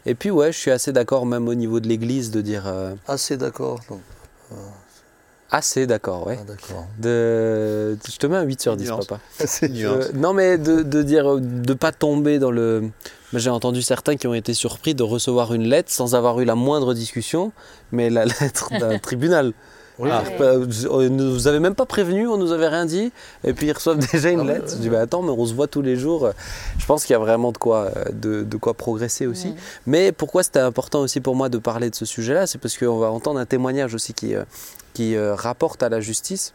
et 0.06 0.14
puis, 0.14 0.30
ouais, 0.30 0.52
je 0.52 0.58
suis 0.58 0.70
assez 0.70 0.92
d'accord, 0.92 1.26
même 1.26 1.48
au 1.48 1.54
niveau 1.54 1.80
de 1.80 1.88
l'Église, 1.88 2.30
de 2.30 2.40
dire. 2.40 2.68
Euh, 2.68 2.94
assez 3.08 3.36
d'accord. 3.36 3.80
Euh, 3.90 4.54
assez 5.50 5.86
d'accord, 5.86 6.26
ouais. 6.26 6.38
Ah, 6.40 6.44
d'accord. 6.44 6.86
De... 6.98 7.96
Je 8.08 8.16
te 8.16 8.26
mets 8.26 8.36
un 8.36 8.42
8 8.42 8.60
sur 8.62 8.76
10, 8.76 8.88
papa. 8.90 9.20
Euh, 9.62 10.08
non, 10.14 10.32
mais 10.32 10.58
de, 10.58 10.82
de 10.82 11.02
dire, 11.02 11.38
de 11.40 11.74
pas 11.74 11.92
tomber 11.92 12.38
dans 12.38 12.50
le. 12.50 12.90
J'ai 13.32 13.50
entendu 13.50 13.82
certains 13.82 14.16
qui 14.16 14.26
ont 14.26 14.34
été 14.34 14.54
surpris 14.54 14.94
de 14.94 15.02
recevoir 15.02 15.52
une 15.52 15.64
lettre 15.64 15.90
sans 15.90 16.14
avoir 16.14 16.40
eu 16.40 16.44
la 16.44 16.54
moindre 16.54 16.94
discussion, 16.94 17.52
mais 17.92 18.10
la 18.10 18.24
lettre 18.40 18.70
d'un 18.78 18.98
tribunal. 19.00 19.52
Oui. 19.98 20.10
Ah, 20.12 20.24
vous 20.38 21.08
nous 21.08 21.48
avez 21.48 21.58
même 21.58 21.74
pas 21.74 21.86
prévenu, 21.86 22.28
on 22.28 22.36
nous 22.36 22.52
avait 22.52 22.68
rien 22.68 22.84
dit, 22.84 23.12
et 23.44 23.54
puis 23.54 23.68
ils 23.68 23.72
reçoivent 23.72 23.98
déjà 24.12 24.28
une 24.28 24.40
ah 24.40 24.52
lettre. 24.52 24.72
Je 24.72 24.76
dis 24.76 24.90
bah, 24.90 25.00
attends, 25.00 25.22
mais 25.22 25.30
on 25.30 25.46
se 25.46 25.54
voit 25.54 25.68
tous 25.68 25.80
les 25.80 25.96
jours. 25.96 26.30
Je 26.76 26.84
pense 26.84 27.06
qu'il 27.06 27.14
y 27.14 27.16
a 27.16 27.18
vraiment 27.18 27.50
de 27.50 27.56
quoi, 27.56 27.92
de, 28.12 28.42
de 28.42 28.56
quoi 28.58 28.74
progresser 28.74 29.26
aussi. 29.26 29.54
Mais 29.86 30.12
pourquoi 30.12 30.42
c'était 30.42 30.58
important 30.58 31.00
aussi 31.00 31.20
pour 31.20 31.34
moi 31.34 31.48
de 31.48 31.56
parler 31.56 31.88
de 31.88 31.94
ce 31.94 32.04
sujet-là, 32.04 32.46
c'est 32.46 32.58
parce 32.58 32.76
qu'on 32.76 32.98
va 32.98 33.10
entendre 33.10 33.40
un 33.40 33.46
témoignage 33.46 33.94
aussi 33.94 34.12
qui, 34.12 34.34
euh, 34.34 34.44
qui 34.96 35.14
euh, 35.14 35.34
rapporte 35.34 35.82
à 35.82 35.90
la 35.90 36.00
justice. 36.00 36.54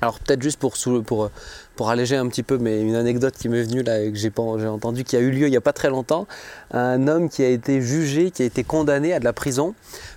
Alors 0.00 0.18
peut-être 0.18 0.42
juste 0.42 0.58
pour, 0.58 0.74
pour, 1.04 1.30
pour 1.74 1.90
alléger 1.90 2.16
un 2.16 2.26
petit 2.28 2.42
peu, 2.42 2.56
mais 2.56 2.80
une 2.80 2.94
anecdote 2.94 3.34
qui 3.34 3.50
m'est 3.50 3.62
venue 3.62 3.82
là, 3.82 4.00
et 4.00 4.10
que 4.10 4.18
j'ai 4.18 4.30
entendu, 4.66 5.04
qui 5.04 5.14
a 5.16 5.20
eu 5.20 5.30
lieu 5.30 5.46
il 5.46 5.50
n'y 5.50 5.56
a 5.56 5.62
pas 5.62 5.74
très 5.74 5.90
longtemps, 5.90 6.26
un 6.70 7.06
homme 7.06 7.28
qui 7.28 7.42
a 7.42 7.48
été 7.48 7.82
jugé, 7.82 8.30
qui 8.30 8.42
a 8.42 8.46
été 8.46 8.64
condamné 8.64 9.12
à 9.12 9.20
de 9.20 9.24
la 9.24 9.34
prison 9.34 9.74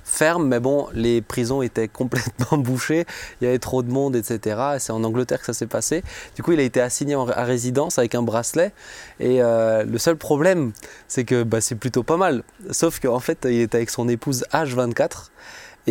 ferme, 0.09 0.47
mais 0.47 0.59
bon, 0.59 0.87
les 0.93 1.21
prisons 1.21 1.61
étaient 1.61 1.87
complètement 1.99 2.57
bouchées, 2.57 3.05
il 3.39 3.45
y 3.45 3.47
avait 3.47 3.59
trop 3.59 3.83
de 3.83 3.91
monde, 3.91 4.15
etc. 4.15 4.59
C'est 4.79 4.91
en 4.91 5.03
Angleterre 5.03 5.39
que 5.39 5.45
ça 5.45 5.53
s'est 5.53 5.67
passé. 5.67 6.03
Du 6.35 6.43
coup, 6.43 6.51
il 6.51 6.59
a 6.59 6.63
été 6.63 6.81
assigné 6.81 7.13
à 7.13 7.43
résidence 7.43 7.99
avec 7.99 8.15
un 8.15 8.23
bracelet. 8.23 8.71
Et 9.19 9.41
euh, 9.41 9.83
le 9.83 9.97
seul 9.97 10.17
problème, 10.17 10.71
c'est 11.07 11.23
que 11.23 11.43
bah, 11.43 11.61
c'est 11.61 11.75
plutôt 11.75 12.03
pas 12.03 12.17
mal. 12.17 12.43
Sauf 12.71 12.99
qu'en 12.99 13.19
fait, 13.19 13.45
il 13.45 13.61
était 13.61 13.77
avec 13.77 13.89
son 13.89 14.09
épouse 14.09 14.43
H24. 14.51 15.29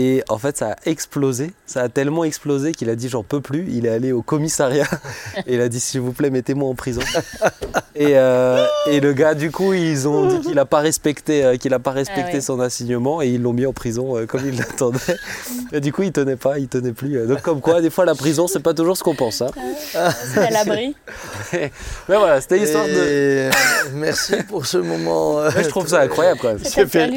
Et 0.01 0.23
en 0.29 0.39
fait, 0.39 0.57
ça 0.57 0.71
a 0.71 0.77
explosé. 0.87 1.51
Ça 1.67 1.83
a 1.83 1.89
tellement 1.89 2.23
explosé 2.23 2.71
qu'il 2.71 2.89
a 2.89 2.95
dit 2.95 3.09
j'en 3.09 3.25
peux 3.25 3.41
plus. 3.41 3.67
Il 3.69 3.85
est 3.85 3.89
allé 3.89 4.13
au 4.13 4.23
commissariat 4.23 4.87
et 5.49 5.55
il 5.55 5.61
a 5.61 5.69
dit 5.69 5.81
s'il 5.81 6.01
vous 6.01 6.13
plaît, 6.13 6.31
mettez-moi 6.31 6.69
en 6.69 6.77
prison. 6.77 7.01
et, 7.97 8.17
euh, 8.17 8.65
et, 8.87 9.01
le 9.01 9.13
gars, 9.13 9.35
du 9.35 9.51
coup, 9.51 9.73
ils 9.73 10.07
ont 10.07 10.29
dit 10.29 10.41
qu'il 10.41 10.55
n'a 10.55 10.67
pas 10.67 10.79
respecté, 10.79 11.45
euh, 11.45 11.57
qu'il 11.57 11.75
a 11.75 11.81
pas 11.81 11.91
respecté 11.91 12.37
ah 12.37 12.41
son 12.41 12.61
assignement 12.61 13.21
et 13.23 13.27
ils 13.27 13.43
l'ont 13.43 13.53
mis 13.53 13.67
en 13.67 13.73
prison 13.73 14.17
euh, 14.17 14.25
comme 14.25 14.47
il 14.47 14.57
l'attendait. 14.57 15.01
Et 15.73 15.81
du 15.81 15.93
coup, 15.93 16.03
il 16.03 16.13
tenait 16.13 16.37
pas, 16.37 16.59
il 16.59 16.69
tenait 16.69 16.93
plus. 16.93 17.27
Donc, 17.27 17.43
comme 17.43 17.61
quoi, 17.61 17.83
des 17.83 17.91
fois, 17.91 18.07
la 18.07 18.15
prison, 18.15 18.47
c'est 18.47 18.63
pas 18.63 18.73
toujours 18.73 18.97
ce 18.97 19.03
qu'on 19.03 19.15
pense. 19.15 19.43
Hein. 19.43 19.51
C'est 19.93 20.39
à 20.39 20.51
l'abri. 20.51 20.97
Mais 21.53 21.71
voilà, 22.07 22.41
c'était 22.41 22.57
l'histoire 22.57 22.87
de. 22.87 23.51
Merci 23.93 24.37
pour 24.49 24.65
ce 24.65 24.79
moment. 24.79 25.51
je 25.51 25.69
trouve 25.69 25.87
ça 25.87 26.01
incroyable 26.01 26.39
quand 26.41 26.49
même. 26.49 26.61
Il 26.63 26.71
s'est 26.71 26.87
fait, 26.87 27.11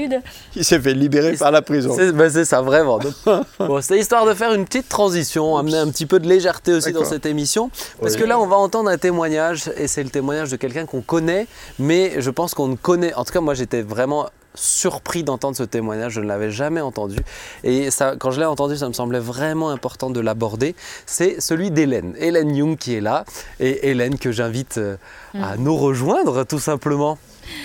il 0.55 0.65
s'est 0.65 0.79
fait 0.81 0.93
libérer 0.93 1.33
par 1.33 1.51
la 1.51 1.61
prison. 1.61 1.93
C'est 1.95 2.11
ben, 2.11 2.29
ça, 2.29 2.61
vraiment. 2.71 2.99
bon, 3.59 3.81
c'était 3.81 3.99
histoire 3.99 4.25
de 4.25 4.33
faire 4.33 4.53
une 4.53 4.65
petite 4.65 4.87
transition, 4.87 5.57
amener 5.57 5.77
un 5.77 5.89
petit 5.89 6.05
peu 6.05 6.19
de 6.19 6.27
légèreté 6.27 6.73
aussi 6.73 6.93
dans 6.93 7.05
cette 7.05 7.25
émission. 7.25 7.69
Parce 7.99 8.15
que 8.15 8.23
là, 8.23 8.39
on 8.39 8.47
va 8.47 8.55
entendre 8.55 8.89
un 8.89 8.97
témoignage, 8.97 9.69
et 9.77 9.87
c'est 9.87 10.03
le 10.03 10.09
témoignage 10.09 10.49
de 10.49 10.55
quelqu'un 10.55 10.85
qu'on 10.85 11.01
connaît, 11.01 11.47
mais 11.79 12.21
je 12.21 12.29
pense 12.29 12.53
qu'on 12.53 12.67
ne 12.67 12.75
connaît. 12.75 13.13
En 13.15 13.25
tout 13.25 13.33
cas, 13.33 13.41
moi, 13.41 13.53
j'étais 13.53 13.81
vraiment 13.81 14.29
surpris 14.55 15.23
d'entendre 15.23 15.55
ce 15.55 15.63
témoignage, 15.63 16.13
je 16.13 16.21
ne 16.21 16.27
l'avais 16.27 16.51
jamais 16.51 16.81
entendu. 16.81 17.17
Et 17.63 17.89
ça, 17.91 18.15
quand 18.17 18.31
je 18.31 18.39
l'ai 18.39 18.45
entendu, 18.45 18.77
ça 18.77 18.87
me 18.87 18.93
semblait 18.93 19.19
vraiment 19.19 19.69
important 19.69 20.09
de 20.09 20.19
l'aborder. 20.19 20.75
C'est 21.05 21.39
celui 21.39 21.71
d'Hélène, 21.71 22.15
Hélène 22.17 22.55
Young 22.55 22.77
qui 22.77 22.95
est 22.95 23.01
là, 23.01 23.25
et 23.59 23.89
Hélène 23.89 24.17
que 24.17 24.31
j'invite 24.31 24.77
euh, 24.77 24.97
à 25.35 25.55
mm. 25.55 25.63
nous 25.63 25.77
rejoindre 25.77 26.43
tout 26.43 26.59
simplement. 26.59 27.17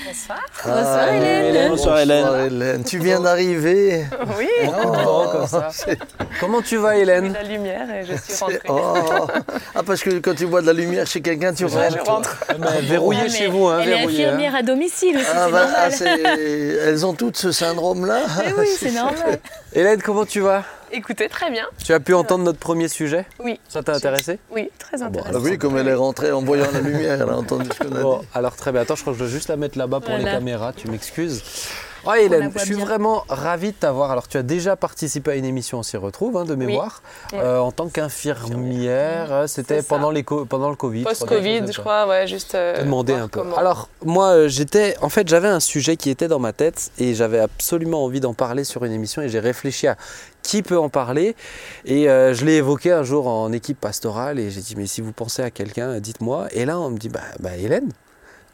Bonsoir. 0.06 0.38
Ah, 0.64 0.68
bonsoir 0.68 1.08
Hélène. 1.08 1.68
Bonsoir 1.68 1.98
Hélène. 2.00 2.84
Tu 2.84 2.98
viens 2.98 3.20
d'arriver. 3.20 4.04
Oui. 4.38 4.48
Oh, 5.06 5.26
comme 5.32 5.46
ça. 5.46 5.68
Comment 6.40 6.62
tu 6.62 6.76
vas 6.76 6.96
Hélène? 6.96 7.32
La 7.32 7.42
lumière 7.42 7.88
et 7.90 8.04
je 8.04 8.14
suis 8.16 8.34
rentrée. 8.42 8.60
Oh. 8.68 9.26
Ah 9.74 9.82
parce 9.84 10.02
que 10.02 10.18
quand 10.18 10.34
tu 10.34 10.44
vois 10.44 10.62
de 10.62 10.66
la 10.66 10.72
lumière 10.72 11.06
chez 11.06 11.20
quelqu'un, 11.20 11.52
tu 11.52 11.64
rentres. 11.66 11.98
Je 12.04 12.10
rentre. 12.10 12.36
verrouillé 12.82 13.28
chez 13.28 13.48
vous, 13.48 13.66
hein, 13.66 13.80
Elle 13.82 13.90
est 13.90 14.04
infirmière 14.04 14.54
à 14.54 14.62
domicile 14.62 15.16
aussi. 15.16 15.26
Ah, 15.34 15.48
bah, 15.50 15.68
ah, 15.76 15.88
elles 16.36 17.06
ont 17.06 17.14
toutes 17.14 17.36
ce 17.36 17.52
syndrome-là. 17.52 18.20
oui, 18.58 18.66
c'est 18.78 18.92
normal. 18.92 19.38
Hélène, 19.72 20.02
comment 20.02 20.24
tu 20.24 20.40
vas? 20.40 20.64
Écoutez, 20.92 21.28
très 21.28 21.50
bien. 21.50 21.66
Tu 21.84 21.92
as 21.92 22.00
pu 22.00 22.14
entendre 22.14 22.44
notre 22.44 22.58
premier 22.58 22.88
sujet 22.88 23.26
Oui. 23.38 23.60
Ça 23.68 23.82
t'a 23.82 23.94
intéressé? 23.94 24.38
Oui, 24.50 24.70
très 24.78 25.02
intéressant. 25.02 25.40
oui, 25.40 25.58
comme 25.58 25.76
elle 25.76 25.88
est 25.88 25.94
rentrée 25.94 26.32
en 26.32 26.42
voyant 26.42 26.70
la 26.72 26.80
lumière, 26.80 27.20
elle 27.22 27.28
a 27.28 27.36
entendu 27.36 27.68
ce 27.72 27.84
qu'on 27.84 27.94
a 27.96 28.00
bon, 28.00 28.20
Alors 28.34 28.56
très 28.56 28.72
bien. 28.72 28.82
Attends, 28.82 28.96
je 28.96 29.02
crois 29.02 29.12
que 29.12 29.18
je 29.18 29.24
dois 29.24 29.32
juste 29.32 29.48
la 29.48 29.56
mettre 29.56 29.78
là-bas 29.78 30.00
pour 30.00 30.14
les 30.14 30.24
caméras. 30.24 30.72
Tu 30.72 30.88
m'excuses. 30.88 31.42
Ouais, 32.06 32.24
Hélène, 32.26 32.52
je 32.54 32.64
suis 32.64 32.74
vraiment 32.74 33.24
ravi 33.28 33.72
de 33.72 33.76
t'avoir. 33.76 34.12
Alors, 34.12 34.28
tu 34.28 34.36
as 34.36 34.44
déjà 34.44 34.76
participé 34.76 35.32
à 35.32 35.34
une 35.34 35.44
émission, 35.44 35.78
on 35.78 35.82
s'y 35.82 35.96
retrouve, 35.96 36.36
hein, 36.36 36.44
de 36.44 36.54
mémoire, 36.54 37.02
euh, 37.34 37.58
en 37.58 37.72
tant 37.72 37.88
qu'infirmière. 37.88 39.44
C'était 39.48 39.82
pendant, 39.82 40.10
les 40.12 40.22
pendant 40.22 40.70
le 40.70 40.76
Covid. 40.76 41.02
Post-Covid, 41.02 41.72
je 41.72 41.80
crois, 41.80 42.06
ouais, 42.06 42.28
juste. 42.28 42.54
Euh, 42.54 42.82
demander 42.82 43.14
un 43.14 43.26
peu. 43.26 43.42
Alors, 43.56 43.88
moi, 44.04 44.28
euh, 44.28 44.48
j'étais. 44.48 44.96
En 45.02 45.08
fait, 45.08 45.26
j'avais 45.28 45.48
un 45.48 45.58
sujet 45.58 45.96
qui 45.96 46.10
était 46.10 46.28
dans 46.28 46.38
ma 46.38 46.52
tête 46.52 46.92
et 46.98 47.14
j'avais 47.14 47.40
absolument 47.40 48.04
envie 48.04 48.20
d'en 48.20 48.34
parler 48.34 48.62
sur 48.62 48.84
une 48.84 48.92
émission 48.92 49.22
et 49.22 49.28
j'ai 49.28 49.40
réfléchi 49.40 49.88
à 49.88 49.96
qui 50.46 50.62
peut 50.62 50.78
en 50.78 50.88
parler. 50.88 51.36
Et 51.84 52.04
je 52.04 52.44
l'ai 52.44 52.54
évoqué 52.54 52.92
un 52.92 53.02
jour 53.02 53.26
en 53.26 53.52
équipe 53.52 53.80
pastorale 53.80 54.38
et 54.38 54.50
j'ai 54.50 54.60
dit, 54.60 54.74
mais 54.76 54.86
si 54.86 55.00
vous 55.00 55.12
pensez 55.12 55.42
à 55.42 55.50
quelqu'un, 55.50 56.00
dites-moi. 56.00 56.48
Et 56.52 56.64
là, 56.64 56.78
on 56.78 56.90
me 56.90 56.98
dit, 56.98 57.08
bah, 57.08 57.20
bah 57.40 57.56
Hélène. 57.56 57.90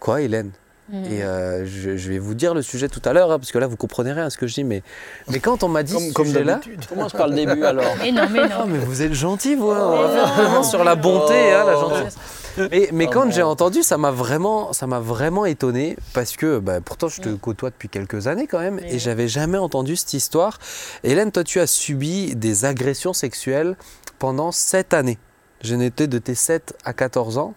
Quoi, 0.01 0.23
Hélène? 0.23 0.51
Et 0.93 1.23
euh, 1.23 1.65
je, 1.65 2.11
vais 2.11 2.19
vous 2.19 2.35
dire 2.35 2.53
le 2.53 2.61
sujet 2.61 2.89
tout 2.89 3.01
à 3.07 3.15
l'heure, 3.15 3.31
hein, 3.31 3.39
parce 3.39 3.51
que 3.51 3.59
là, 3.59 3.67
vous 3.67 3.77
comprenez 3.77 4.13
rien 4.13 4.27
à 4.27 4.31
ce 4.31 4.37
que 4.37 4.47
je 4.47 4.55
dis. 4.55 4.65
Mais, 4.65 4.83
mais 5.29 5.39
quand 5.39 5.63
on 5.63 5.69
m'a 5.69 5.83
dit 5.83 6.13
comme, 6.13 6.27
ce 6.27 6.33
sujet-là... 6.33 6.61
Commence 6.89 7.13
par 7.13 7.29
le 7.29 7.35
début, 7.35 7.65
alors? 7.65 7.95
Mais 7.99 8.13
non, 8.13 8.25
mais 8.31 8.41
non. 8.49 8.57
Ah, 8.61 8.65
mais 8.69 8.79
vous 8.79 9.01
êtes 9.01 9.15
gentil, 9.15 9.55
vous. 9.55 9.71
Hein. 9.71 9.91
on 9.91 10.09
va 10.09 10.25
vraiment 10.27 10.63
sur 10.63 10.85
la 10.85 10.95
bonté, 10.95 11.53
hein, 11.53 11.65
la 11.65 11.75
gentillesse. 11.75 12.17
Mais, 12.71 12.89
mais 12.93 13.07
quand 13.07 13.31
j'ai 13.31 13.43
entendu, 13.43 13.83
ça 13.83 13.99
m'a 13.99 14.11
vraiment, 14.11 14.73
ça 14.73 14.87
m'a 14.87 15.01
vraiment 15.01 15.45
étonné 15.47 15.97
parce 16.13 16.37
que 16.37 16.59
bah, 16.59 16.81
pourtant 16.81 17.09
je 17.09 17.21
te 17.21 17.29
côtoie 17.31 17.71
depuis 17.71 17.89
quelques 17.89 18.27
années 18.27 18.47
quand 18.47 18.59
même 18.59 18.79
et 18.79 18.99
j'avais 18.99 19.29
jamais 19.29 19.59
entendu 19.59 19.97
cette 19.97 20.15
histoire. 20.15 20.59
Hélène, 21.03 21.33
toi 21.33 21.45
tu 21.45 21.61
as 21.61 21.67
subi 21.67 22.35
des 22.37 22.65
agressions 22.65 23.13
sexuelles 23.13 23.77
pendant 24.19 24.53
7 24.53 24.95
années. 24.95 25.19
Je 25.63 25.75
n'étais 25.75 26.07
de 26.07 26.19
tes 26.19 26.35
7 26.35 26.77
à 26.85 26.93
14 26.93 27.39
ans. 27.39 27.55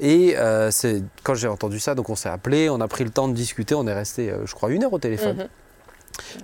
Et 0.00 0.36
euh, 0.36 0.70
c'est 0.70 1.02
quand 1.22 1.34
j'ai 1.34 1.48
entendu 1.48 1.78
ça, 1.78 1.94
donc 1.94 2.10
on 2.10 2.16
s'est 2.16 2.28
appelé, 2.28 2.68
on 2.68 2.80
a 2.80 2.88
pris 2.88 3.04
le 3.04 3.10
temps 3.10 3.28
de 3.28 3.34
discuter, 3.34 3.74
on 3.74 3.86
est 3.86 3.92
resté, 3.92 4.30
euh, 4.30 4.46
je 4.46 4.54
crois, 4.54 4.70
une 4.70 4.82
heure 4.84 4.92
au 4.92 4.98
téléphone. 4.98 5.36
Mhm. 5.36 5.48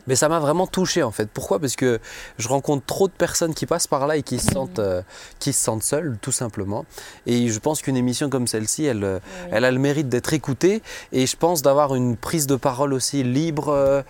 Mais 0.07 0.17
ça 0.17 0.29
m'a 0.29 0.39
vraiment 0.39 0.67
touché 0.67 1.03
en 1.03 1.11
fait. 1.11 1.29
Pourquoi? 1.33 1.59
Parce 1.59 1.77
que 1.77 2.01
je 2.39 2.49
rencontre 2.49 2.85
trop 2.87 3.09
de 3.09 3.13
personnes 3.13 3.55
qui 3.55 3.67
passent 3.67 3.87
par 3.87 4.07
là 4.07 4.17
et 4.17 4.23
qui 4.23 4.39
se 4.39 4.53
sentent, 4.53 4.79
euh, 4.79 5.03
qui 5.39 5.53
se 5.53 5.63
sentent 5.63 5.83
seules, 5.83 6.19
tout 6.21 6.33
simplement. 6.33 6.85
Et 7.27 7.49
je 7.49 7.59
pense 7.59 7.83
qu'une 7.83 7.97
émission 7.97 8.31
comme 8.31 8.47
celle-ci, 8.47 8.85
elle, 8.85 9.21
elle 9.51 9.65
a 9.65 9.71
le 9.71 9.79
mérite 9.79 10.09
d'être 10.09 10.33
écoutée. 10.33 10.83
Et 11.13 11.27
je 11.27 11.37
pense 11.37 11.63
d'avoir 11.63 11.95
une 11.95 12.17
prise 12.17 12.47
de 12.47 12.57
parole 12.57 12.93
aussi 12.93 13.23
libre, 13.23 14.05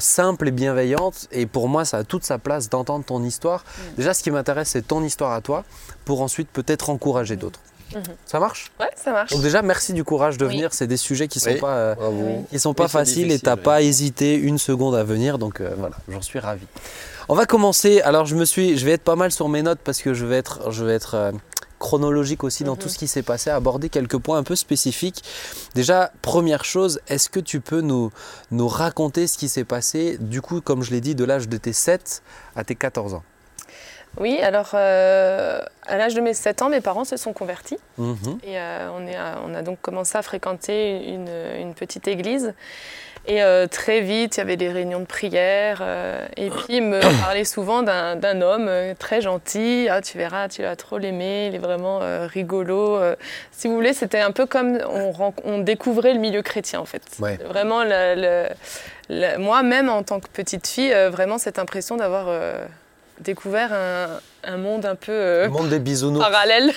simple 0.00 0.48
et 0.48 0.52
bienveillante. 0.52 1.28
Et 1.32 1.46
pour 1.46 1.68
moi, 1.68 1.84
ça 1.84 1.98
a 1.98 2.04
toute 2.04 2.24
sa 2.24 2.38
place 2.38 2.68
d'entendre 2.68 3.04
ton 3.04 3.22
histoire. 3.22 3.64
Déjà, 3.96 4.14
ce 4.14 4.22
qui 4.22 4.30
m'intéresse, 4.30 4.70
c'est 4.70 4.86
ton 4.86 5.02
histoire 5.02 5.32
à 5.32 5.40
toi, 5.40 5.64
pour 6.04 6.22
ensuite 6.22 6.48
peut-être 6.48 6.90
encourager 6.90 7.36
d'autres. 7.36 7.60
Mhm. 7.92 8.02
Ça 8.26 8.40
marche? 8.40 8.70
Ouais, 8.80 8.90
ça 8.96 9.12
marche. 9.12 9.30
Donc 9.30 9.42
déjà, 9.42 9.62
merci 9.62 9.92
du 9.92 10.04
courage 10.04 10.38
de 10.38 10.46
venir. 10.46 10.72
C'est 10.72 10.86
des 10.86 10.96
sujets 10.96 11.28
qui 11.28 11.40
sont 11.40 11.56
pas, 11.56 11.76
euh, 11.76 12.40
qui 12.50 12.58
sont 12.58 12.74
pas 12.74 12.88
faciles 12.88 13.30
et 13.30 13.38
t'as 13.38 13.56
pas 13.56 13.82
hésité 13.82 14.34
une 14.34 14.58
seconde 14.58 14.94
à 14.94 15.04
venir. 15.04 15.38
Donc 15.38 15.60
euh, 15.60 15.74
voilà, 15.76 15.96
j'en 16.08 16.22
suis 16.22 16.38
ravi. 16.38 16.66
On 17.28 17.34
va 17.34 17.46
commencer. 17.46 18.00
Alors 18.02 18.26
je 18.26 18.34
me 18.36 18.44
suis, 18.44 18.76
je 18.76 18.84
vais 18.84 18.92
être 18.92 19.04
pas 19.04 19.16
mal 19.16 19.32
sur 19.32 19.48
mes 19.48 19.62
notes 19.62 19.80
parce 19.82 20.02
que 20.02 20.14
je 20.14 20.26
vais 20.26 20.36
être, 20.36 20.70
je 20.70 20.84
vais 20.84 20.94
être 20.94 21.14
euh, 21.14 21.32
chronologique 21.78 22.44
aussi 22.44 22.64
dans 22.64 22.76
tout 22.76 22.86
mhm. 22.86 22.92
ce 22.92 22.98
qui 22.98 23.08
s'est 23.08 23.22
passé, 23.22 23.50
aborder 23.50 23.88
quelques 23.88 24.18
points 24.18 24.38
un 24.38 24.42
peu 24.42 24.56
spécifiques. 24.56 25.22
Déjà, 25.74 26.12
première 26.22 26.64
chose, 26.64 27.00
est-ce 27.08 27.28
que 27.28 27.40
tu 27.40 27.60
peux 27.60 27.80
nous, 27.80 28.10
nous 28.50 28.68
raconter 28.68 29.26
ce 29.26 29.38
qui 29.38 29.48
s'est 29.48 29.64
passé, 29.64 30.16
du 30.18 30.40
coup, 30.40 30.60
comme 30.60 30.82
je 30.82 30.90
l'ai 30.90 31.00
dit, 31.00 31.14
de 31.14 31.24
l'âge 31.24 31.48
de 31.48 31.56
tes 31.56 31.72
7 31.72 32.22
à 32.56 32.64
tes 32.64 32.74
14 32.74 33.14
ans? 33.14 33.22
Oui, 34.18 34.38
alors 34.40 34.70
euh, 34.74 35.60
à 35.86 35.96
l'âge 35.96 36.14
de 36.14 36.20
mes 36.20 36.34
7 36.34 36.62
ans, 36.62 36.68
mes 36.68 36.80
parents 36.80 37.04
se 37.04 37.16
sont 37.16 37.32
convertis. 37.32 37.78
Mhm. 37.98 38.38
Et 38.44 38.58
euh, 38.58 38.88
on, 38.96 39.06
est 39.06 39.16
on, 39.44 39.54
a 39.54 39.62
donc 39.62 39.80
commencé 39.80 40.16
à 40.16 40.22
fréquenter 40.22 41.08
une, 41.08 41.74
petite 41.74 42.06
église. 42.06 42.54
Et 43.26 43.42
euh, 43.42 43.66
très 43.66 44.02
vite, 44.02 44.36
il 44.36 44.40
y 44.40 44.42
avait 44.42 44.58
des 44.58 44.68
réunions 44.70 45.00
de 45.00 45.06
prière. 45.06 45.82
et 46.36 46.50
puis, 46.50 46.76
il 46.76 46.82
me 46.82 47.00
parlait 47.22 47.44
souvent 47.44 47.82
d'un 47.82 48.42
homme 48.42 48.70
très 48.98 49.20
gentil. 49.20 49.88
Ah, 49.90 50.02
tu 50.02 50.18
verras, 50.18 50.48
tu 50.48 50.62
vas 50.62 50.76
trop 50.76 50.98
l'aimer. 50.98 51.46
Il 51.48 51.54
est 51.54 51.58
vraiment 51.58 52.00
rigolo. 52.26 53.00
Si 53.50 53.66
vous 53.66 53.74
voulez, 53.74 53.94
c'était 53.94 54.20
un 54.20 54.30
peu 54.30 54.46
comme 54.46 54.78
on, 55.44 55.58
découvrait 55.58 56.12
le 56.12 56.20
milieu 56.20 56.42
chrétien, 56.42 56.80
en 56.80 56.84
fait. 56.84 57.02
Ouais. 57.18 57.38
Vraiment, 57.48 57.82
moi-même, 59.38 59.88
en 59.88 60.02
tant 60.02 60.20
que 60.20 60.28
petite 60.28 60.66
fille, 60.66 60.94
vraiment 61.10 61.38
cette 61.38 61.58
impression 61.58 61.96
d'avoir 61.96 62.28
découvert 63.20 63.72
un, 63.72 64.20
un 64.44 64.56
monde 64.56 64.84
un 64.86 64.94
peu... 64.94 65.12
euh, 65.12 65.44
Le 65.44 65.50
monde 65.50 65.68
des 65.68 65.78
bisounours. 65.78 66.24
parallèle. 66.24 66.72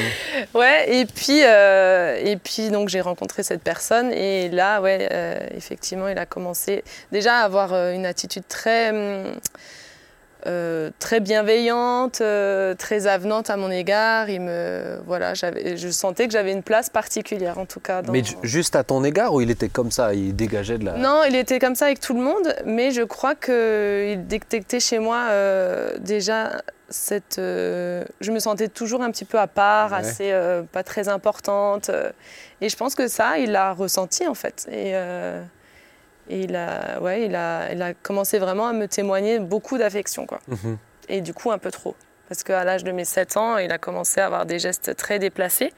ouais, 0.54 0.84
et 1.00 1.04
puis, 1.06 1.40
euh, 1.44 2.16
et 2.22 2.36
puis 2.36 2.70
donc 2.70 2.88
j'ai 2.88 3.00
rencontré 3.00 3.42
cette 3.42 3.62
personne 3.62 4.12
et 4.12 4.48
là, 4.50 4.80
ouais, 4.80 5.08
euh, 5.10 5.38
effectivement, 5.56 6.08
il 6.08 6.18
a 6.18 6.26
commencé 6.26 6.84
déjà 7.12 7.38
à 7.38 7.44
avoir 7.44 7.74
une 7.74 8.06
attitude 8.06 8.44
très, 8.48 8.90
hum, 8.90 9.34
euh, 10.46 10.90
très 10.98 11.20
bienveillante, 11.20 12.20
euh, 12.20 12.74
très 12.74 13.06
avenante 13.06 13.50
à 13.50 13.56
mon 13.56 13.70
égard. 13.70 14.28
Il 14.30 14.40
me, 14.42 14.98
voilà, 15.06 15.34
je 15.34 15.88
sentais 15.90 16.26
que 16.26 16.32
j'avais 16.32 16.52
une 16.52 16.62
place 16.62 16.90
particulière 16.90 17.58
en 17.58 17.66
tout 17.66 17.80
cas. 17.80 18.02
Dans... 18.02 18.12
Mais 18.12 18.24
ju- 18.24 18.36
juste 18.42 18.76
à 18.76 18.84
ton 18.84 19.02
égard 19.04 19.32
ou 19.34 19.40
il 19.40 19.50
était 19.50 19.68
comme 19.68 19.90
ça, 19.90 20.14
il 20.14 20.34
dégageait 20.36 20.78
de 20.78 20.84
la. 20.84 20.92
Non, 20.94 21.22
il 21.28 21.34
était 21.36 21.58
comme 21.58 21.74
ça 21.74 21.86
avec 21.86 22.00
tout 22.00 22.14
le 22.14 22.20
monde, 22.22 22.54
mais 22.64 22.90
je 22.90 23.02
crois 23.02 23.34
qu'il 23.34 24.26
détectait 24.26 24.80
chez 24.80 24.98
moi 24.98 25.26
euh, 25.30 25.96
déjà 25.98 26.62
cette. 26.88 27.36
je 27.38 28.30
me 28.32 28.38
sentais 28.40 28.68
toujours 28.68 29.02
un 29.02 29.10
petit 29.10 29.24
peu 29.24 29.38
à 29.38 29.46
part, 29.46 29.92
Ouais. 29.92 29.98
assez 29.98 30.34
pas 30.72 30.82
très 30.82 31.08
importante. 31.08 31.90
et 32.60 32.68
je 32.68 32.76
pense 32.76 32.94
que 32.94 33.06
ça, 33.08 33.38
il 33.38 33.52
l'a 33.52 33.72
ressenti 33.72 34.26
en 34.26 34.34
fait. 34.34 34.66
Et, 34.72 34.94
et 36.30 36.40
il, 36.42 36.54
a, 36.56 37.00
ouais, 37.00 37.26
il, 37.26 37.34
a, 37.34 37.72
il 37.72 37.82
a 37.82 37.92
commencé 37.94 38.38
vraiment 38.38 38.66
à 38.68 38.72
me 38.72 38.86
témoigner 38.86 39.38
beaucoup 39.40 39.76
d'affection, 39.78 40.26
quoi. 40.26 40.38
Mhm. 40.48 40.78
Et 41.08 41.20
du 41.20 41.34
coup, 41.34 41.50
un 41.50 41.58
peu 41.58 41.70
trop. 41.70 41.94
Parce 42.28 42.44
qu'à 42.44 42.62
l'âge 42.64 42.84
de 42.84 42.92
mes 42.92 43.04
7 43.04 43.36
ans, 43.36 43.58
il 43.58 43.72
a 43.72 43.78
commencé 43.78 44.20
à 44.20 44.26
avoir 44.26 44.46
des 44.46 44.58
gestes 44.60 44.94
très 44.96 45.18
déplacés. 45.18 45.72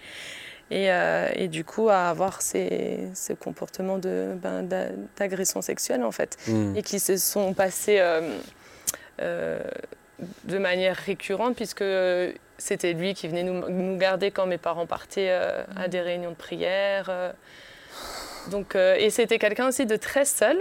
Et, 0.70 0.90
euh, 0.92 1.28
et 1.34 1.48
du 1.48 1.64
coup, 1.64 1.88
à 1.88 2.08
avoir 2.10 2.40
ces, 2.42 3.08
ces 3.14 3.34
comportements 3.34 3.98
de, 3.98 4.34
ben, 4.36 4.62
d'a- 4.62 4.88
d'agression 5.16 5.60
sexuelle, 5.62 6.02
en 6.04 6.12
fait. 6.12 6.36
Mhm. 6.48 6.76
Et 6.76 6.82
qui 6.82 6.98
se 7.00 7.16
sont 7.16 7.54
passés 7.54 7.98
euh, 8.00 8.20
euh, 9.20 9.60
de 10.44 10.58
manière 10.58 10.96
récurrente, 10.96 11.56
puisque 11.56 11.84
c'était 12.58 12.92
lui 12.92 13.14
qui 13.14 13.26
venait 13.28 13.42
nous, 13.42 13.68
nous 13.68 13.96
garder 13.96 14.30
quand 14.30 14.46
mes 14.46 14.58
parents 14.58 14.86
partaient 14.86 15.30
à 15.76 15.88
des 15.88 16.00
réunions 16.00 16.30
de 16.30 16.36
prière. 16.36 17.10
Donc, 18.50 18.74
euh, 18.76 18.96
et 18.98 19.10
c'était 19.10 19.38
quelqu'un 19.38 19.68
aussi 19.68 19.86
de 19.86 19.96
très 19.96 20.24
seul. 20.24 20.58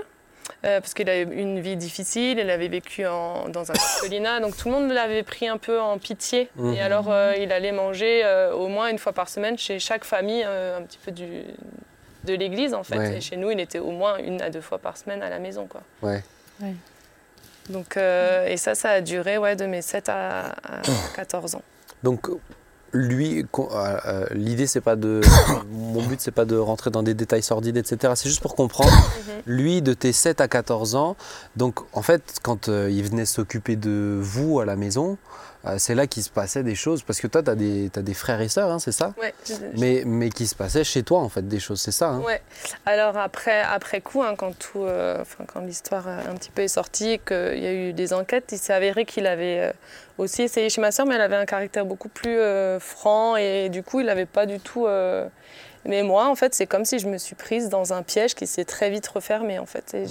euh, 0.66 0.80
parce 0.82 0.94
qu'il 0.94 1.08
avait 1.10 1.22
une 1.24 1.60
vie 1.60 1.76
difficile, 1.78 2.38
il 2.40 2.50
avait 2.50 2.68
vécu 2.68 3.06
en- 3.08 3.48
dans 3.50 3.72
un 3.72 3.76
orphelinat, 3.76 4.40
donc 4.42 4.56
tout 4.58 4.68
le 4.70 4.74
monde 4.76 4.92
l'avait 4.92 5.24
pris 5.24 5.48
un 5.48 5.58
peu 5.58 5.80
en 5.80 5.98
pitié. 5.98 6.50
Mhm. 6.56 6.74
Et 6.74 6.82
alors, 6.82 7.12
euh, 7.12 7.34
il 7.38 7.52
allait 7.52 7.72
manger 7.72 8.22
euh, 8.26 8.54
au 8.54 8.68
moins 8.68 8.90
une 8.90 8.98
fois 9.00 9.14
par 9.14 9.30
semaine 9.30 9.58
chez 9.58 9.80
chaque 9.80 10.04
famille, 10.04 10.44
euh, 10.46 10.78
un 10.78 10.82
petit 10.84 10.98
peu 11.04 11.12
du, 11.12 11.44
de 12.26 12.34
l'église 12.34 12.74
en 12.74 12.84
fait. 12.84 12.98
Ouais. 12.98 13.18
Et 13.18 13.22
chez 13.22 13.38
nous, 13.38 13.50
il 13.52 13.60
était 13.60 13.80
au 13.80 13.92
moins 13.92 14.18
une 14.18 14.42
à 14.42 14.50
deux 14.50 14.62
fois 14.62 14.78
par 14.78 14.98
semaine 14.98 15.24
à 15.24 15.30
la 15.30 15.40
maison. 15.40 15.68
Quoi. 15.68 15.82
Ouais. 16.02 16.22
Donc, 17.70 17.96
euh, 17.98 18.46
et 18.48 18.58
ça, 18.58 18.76
ça 18.76 18.90
a 18.90 19.02
duré 19.02 19.38
ouais, 19.38 19.56
de 19.56 19.66
mes 19.66 19.82
7 19.82 20.10
à, 20.10 20.48
à 20.50 20.82
14 21.16 21.56
ans. 21.56 21.62
Donc 22.04 22.28
lui, 22.94 23.46
euh, 23.58 23.98
euh, 24.06 24.26
l'idée 24.32 24.68
c'est 24.68 24.82
pas 24.82 24.96
de, 24.96 25.22
mon 25.72 26.06
but 26.06 26.20
c'est 26.20 26.32
pas 26.32 26.46
de 26.46 26.58
rentrer 26.58 26.92
dans 26.92 27.04
des 27.04 27.14
détails 27.14 27.44
sordides, 27.44 27.78
etc. 27.78 28.14
C'est 28.16 28.30
juste 28.30 28.42
pour 28.42 28.56
comprendre. 28.56 28.92
Lui, 29.48 29.82
de 29.82 29.94
tes 29.94 30.12
7 30.12 30.40
à 30.40 30.48
14 30.48 30.96
ans, 30.96 31.16
donc 31.56 31.80
en 31.94 32.02
fait, 32.02 32.38
quand 32.44 32.70
euh, 32.70 32.90
il 32.92 33.04
venait 33.04 33.26
s'occuper 33.26 33.76
de 33.76 34.20
vous 34.22 34.60
à 34.60 34.66
la 34.66 34.76
maison, 34.76 35.18
euh, 35.66 35.76
c'est 35.78 35.94
là 35.94 36.08
qu'il 36.08 36.24
se 36.24 36.30
passait 36.30 36.64
des 36.64 36.74
choses. 36.74 37.04
Parce 37.04 37.22
que 37.22 37.28
toi, 37.28 37.44
tu 37.44 37.52
as 37.52 37.56
des, 37.56 38.14
frères 38.14 38.42
et 38.42 38.50
sœurs, 38.50 38.72
hein, 38.72 38.80
c'est 38.80 38.92
ça? 38.92 39.14
Je- 39.46 39.54
mais, 39.78 40.04
mais 40.06 40.30
qui 40.30 40.48
se 40.48 40.56
passait 40.56 40.84
chez 40.84 41.04
toi 41.04 41.20
en 41.20 41.30
fait 41.30 41.48
des 41.48 41.60
choses, 41.60 41.80
c'est 41.82 41.92
ça 41.92 42.10
hein? 42.10 42.20
Ouais. 42.20 42.42
Alors 42.86 43.18
après, 43.18 43.62
après 43.62 44.02
coup, 44.02 44.24
hein, 44.24 44.34
quand 44.36 44.58
tout, 44.58 44.84
euh, 44.84 45.20
enfin, 45.22 45.44
quand 45.46 45.62
l'histoire 45.62 46.08
euh, 46.08 46.20
un 46.30 46.36
petit 46.36 46.50
peu 46.50 46.64
est 46.64 46.68
sortie, 46.68 47.20
qu'il 47.26 47.60
y 47.60 47.68
a 47.68 47.74
eu 47.74 47.94
des 47.94 48.14
enquêtes, 48.14 48.52
il 48.52 48.58
s'est 48.58 48.74
avéré 48.74 49.06
qu'il 49.06 49.28
avait 49.28 49.74
aussi 50.18 50.42
essayé 50.42 50.70
chez 50.70 50.82
ma 50.82 50.92
soeur, 50.92 51.06
mais 51.06 51.16
elle 51.16 51.22
avait 51.22 51.36
un 51.36 51.46
caractère 51.46 51.86
beaucoup 51.86 52.10
plus 52.10 52.38
euh, 52.40 52.80
franc 52.80 53.36
et 53.36 53.70
du 53.70 53.84
coup, 53.84 54.00
il 54.00 54.08
n'avait 54.08 54.26
pas 54.26 54.46
du 54.46 54.60
tout. 54.60 54.88
Mais 55.84 56.04
moi, 56.04 56.28
en 56.28 56.36
fait, 56.36 56.54
c'est 56.54 56.68
comme 56.68 56.86
si 56.86 57.00
je 57.00 57.08
me 57.08 57.18
suis 57.18 57.36
prise 57.36 57.70
dans 57.70 57.92
un 57.92 58.04
piège 58.04 58.36
qui 58.36 58.46
s'est 58.46 58.66
très 58.66 58.92
vite 58.92 59.08
refermé, 59.08 59.58
en 59.58 59.66
fait. 59.66 59.96
Et, 59.96 60.06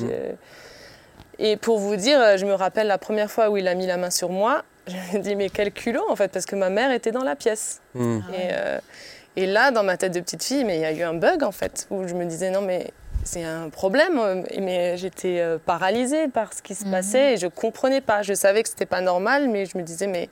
et 1.38 1.57
pour 1.57 1.78
vous 1.78 1.94
dire, 1.94 2.36
je 2.38 2.44
me 2.44 2.55
rappelle 2.55 2.88
la 2.88 2.98
première 2.98 3.30
fois 3.30 3.51
où 3.51 3.57
il 3.57 3.68
a 3.68 3.74
mis 3.76 3.86
la 3.86 3.96
main 3.96 4.11
sur 4.11 4.30
moi, 4.30 4.64
je 4.87 5.16
me 5.16 5.22
dis 5.22 5.37
mais 5.37 5.49
quel 5.49 5.72
culot, 5.72 6.05
en 6.09 6.16
fait, 6.16 6.31
parce 6.33 6.47
que 6.47 6.57
ma 6.57 6.70
mère 6.70 6.93
était 6.93 7.12
dans 7.12 7.24
la 7.24 7.37
pièce. 7.37 7.81
Hmm. 7.95 8.20
Et, 8.33 8.49
euh, 8.53 8.78
et 9.37 9.47
là, 9.47 9.70
dans 9.70 9.83
ma 9.83 9.97
tête 9.97 10.12
de 10.12 10.20
petite 10.20 10.43
fille, 10.43 10.64
mais 10.64 10.76
il 10.76 10.83
y 10.83 10.85
a 10.85 10.93
eu 10.93 11.03
un 11.03 11.14
bug 11.14 11.43
en 11.43 11.53
fait, 11.53 11.87
où 11.91 12.07
je 12.07 12.14
me 12.14 12.24
disais 12.24 12.51
non 12.51 12.62
mais 12.62 12.91
c'est 13.22 13.45
un 13.45 13.68
problème, 13.68 14.18
euh, 14.18 14.43
mais 14.59 14.97
j'étais 14.97 15.41
euh, 15.41 15.59
paralysée 15.64 16.28
par 16.28 16.53
ce 16.53 16.62
qui 16.62 16.74
se 16.74 16.85
passait 16.85 17.35
et 17.35 17.37
je 17.37 17.47
comprenais 17.47 18.01
pas. 18.01 18.22
Je 18.22 18.35
savais 18.35 18.62
que 18.62 18.68
c'était 18.68 18.87
pas 18.87 19.01
normal, 19.01 19.49
mais 19.49 19.66
je 19.66 19.76
me 19.76 19.83
disais 19.83 20.07
mais 20.07 20.28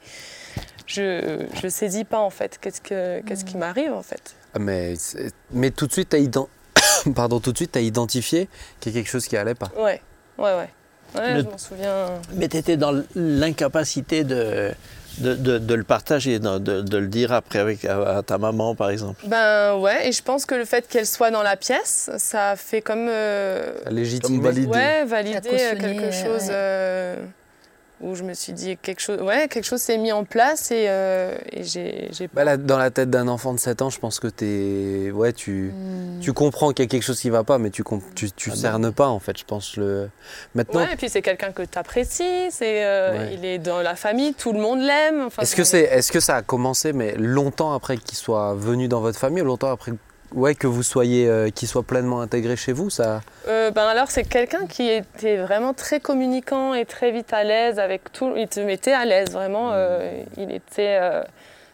je 0.86 1.46
je 1.62 1.68
saisis 1.68 2.04
pas 2.04 2.18
en 2.18 2.30
fait. 2.30 2.58
Qu'est-ce 2.60 2.80
que 2.80 3.20
qu'est-ce 3.20 3.44
qui 3.44 3.56
m'arrive 3.56 3.92
en 3.92 4.02
fait? 4.02 4.34
Ah, 4.54 4.58
Mais, 4.58 4.94
mais 5.50 5.70
tout 5.70 5.86
de 5.86 5.92
suite, 5.92 6.08
tu 6.10 6.16
as, 6.16 6.46
Pardon, 7.14 7.40
tout 7.40 7.52
de 7.52 7.56
suite, 7.56 7.76
as 7.76 7.80
identifié 7.80 8.48
qu'il 8.80 8.92
y 8.92 8.96
a 8.96 9.00
quelque 9.00 9.10
chose 9.10 9.26
qui 9.26 9.36
allait 9.36 9.54
pas. 9.54 9.70
Ouais, 9.76 10.00
ouais, 10.38 10.56
ouais. 10.56 10.68
Ouais, 11.14 11.34
Le- 11.34 11.40
je 11.42 11.44
m'en 11.46 11.58
souviens. 11.58 12.06
Mais 12.34 12.48
tu 12.48 12.56
étais 12.56 12.76
dans 12.76 13.02
l'incapacité 13.14 14.24
de, 14.24 14.70
de, 15.18 15.34
de- 15.34 15.58
de 15.58 15.74
le 15.74 15.84
partager, 15.84 16.38
de, 16.38 16.58
de- 16.58 16.80
de 16.82 16.96
le 16.98 17.06
dire 17.08 17.32
après 17.32 17.58
avec, 17.58 17.84
à, 17.84 18.18
à 18.18 18.22
ta 18.22 18.38
maman, 18.38 18.74
par 18.74 18.90
exemple. 18.90 19.20
Ben 19.26 19.74
ouais, 19.76 20.08
et 20.08 20.12
je 20.12 20.22
pense 20.22 20.44
que 20.46 20.54
le 20.54 20.64
fait 20.64 20.86
qu'elle 20.86 21.06
soit 21.06 21.30
dans 21.30 21.42
la 21.42 21.56
pièce, 21.56 22.10
ça 22.18 22.50
a 22.50 22.56
fait 22.56 22.82
comme 22.82 23.08
euh, 23.10 23.72
Légitime. 23.90 24.40
valide. 24.42 24.68
Ouais, 24.68 25.04
valider 25.04 25.40
cautionné, 25.48 25.80
quelque 25.80 26.12
chose 26.12 26.48
ouais. 26.48 26.52
euh, 26.52 27.16
où 28.00 28.14
je 28.14 28.22
me 28.22 28.32
suis 28.34 28.52
dit 28.52 28.76
quelque 28.76 29.00
chose, 29.00 29.20
ouais, 29.22 29.48
quelque 29.48 29.64
chose 29.64 29.80
s'est 29.80 29.98
mis 29.98 30.12
en 30.12 30.24
place 30.24 30.70
et, 30.70 30.86
euh, 30.88 31.36
et 31.52 31.64
j'ai, 31.64 32.08
Bah, 32.32 32.44
là, 32.44 32.56
dans 32.56 32.78
la 32.78 32.90
tête 32.90 33.10
d'un 33.10 33.26
enfant 33.28 33.52
de 33.52 33.58
7 33.58 33.82
ans, 33.82 33.90
je 33.90 33.98
pense 33.98 34.20
que 34.20 34.28
t'es, 34.28 35.10
ouais, 35.10 35.32
tu, 35.32 35.72
Hmm. 35.74 36.20
tu 36.20 36.32
comprends 36.32 36.70
qu'il 36.72 36.84
y 36.84 36.86
a 36.86 36.88
quelque 36.88 37.02
chose 37.02 37.20
qui 37.20 37.30
va 37.30 37.44
pas, 37.44 37.58
mais 37.58 37.70
tu, 37.70 37.82
tu, 38.14 38.30
tu 38.30 38.50
Ah 38.50 38.54
non. 38.54 38.60
cernes 38.60 38.92
pas 38.92 39.08
en 39.08 39.18
fait. 39.18 39.36
Je 39.38 39.44
pense 39.44 39.76
le. 39.76 40.08
Maintenant, 40.54 40.80
Ouais, 40.80 40.92
et 40.92 40.96
puis 40.96 41.08
c'est 41.08 41.22
quelqu'un 41.22 41.52
que 41.52 41.62
tu 41.62 41.78
apprécies, 41.78 42.50
c'est, 42.50 42.84
euh, 42.84 43.18
Ouais. 43.18 43.34
il 43.34 43.44
est 43.44 43.58
dans 43.58 43.80
la 43.82 43.96
famille, 43.96 44.34
tout 44.34 44.52
le 44.52 44.60
monde 44.60 44.80
l'aime. 44.80 45.22
Enfin, 45.26 45.42
est-ce 45.42 45.56
que 45.56 45.64
c'est, 45.64 45.82
est-ce 45.82 46.12
que 46.12 46.20
ça 46.20 46.36
a 46.36 46.42
commencé, 46.42 46.92
mais 46.92 47.14
longtemps 47.16 47.72
après 47.72 47.96
qu'il 47.96 48.16
soit 48.16 48.54
venu 48.54 48.86
dans 48.88 49.00
votre 49.00 49.18
famille, 49.18 49.42
ou 49.42 49.46
longtemps 49.46 49.70
après, 49.72 49.92
ouais, 50.34 50.54
que 50.54 50.66
vous 50.66 50.82
soyez, 50.82 51.28
euh, 51.28 51.50
qu'il 51.50 51.68
soit 51.68 51.82
pleinement 51.82 52.20
intégré 52.20 52.56
chez 52.56 52.72
vous, 52.72 52.90
ça. 52.90 53.20
Euh, 53.48 53.70
ben 53.70 53.86
alors 53.86 54.10
c'est 54.10 54.24
quelqu'un 54.24 54.66
qui 54.66 54.88
était 54.88 55.36
vraiment 55.36 55.74
très 55.74 56.00
communicant 56.00 56.74
et 56.74 56.84
très 56.84 57.10
vite 57.10 57.32
à 57.32 57.44
l'aise 57.44 57.78
avec 57.78 58.12
tout. 58.12 58.32
Il 58.36 58.48
te 58.48 58.60
mettait 58.60 58.92
à 58.92 59.04
l'aise 59.04 59.30
vraiment. 59.30 59.70
euh, 59.72 60.22
il 60.36 60.52
était, 60.52 60.98
euh, 61.00 61.22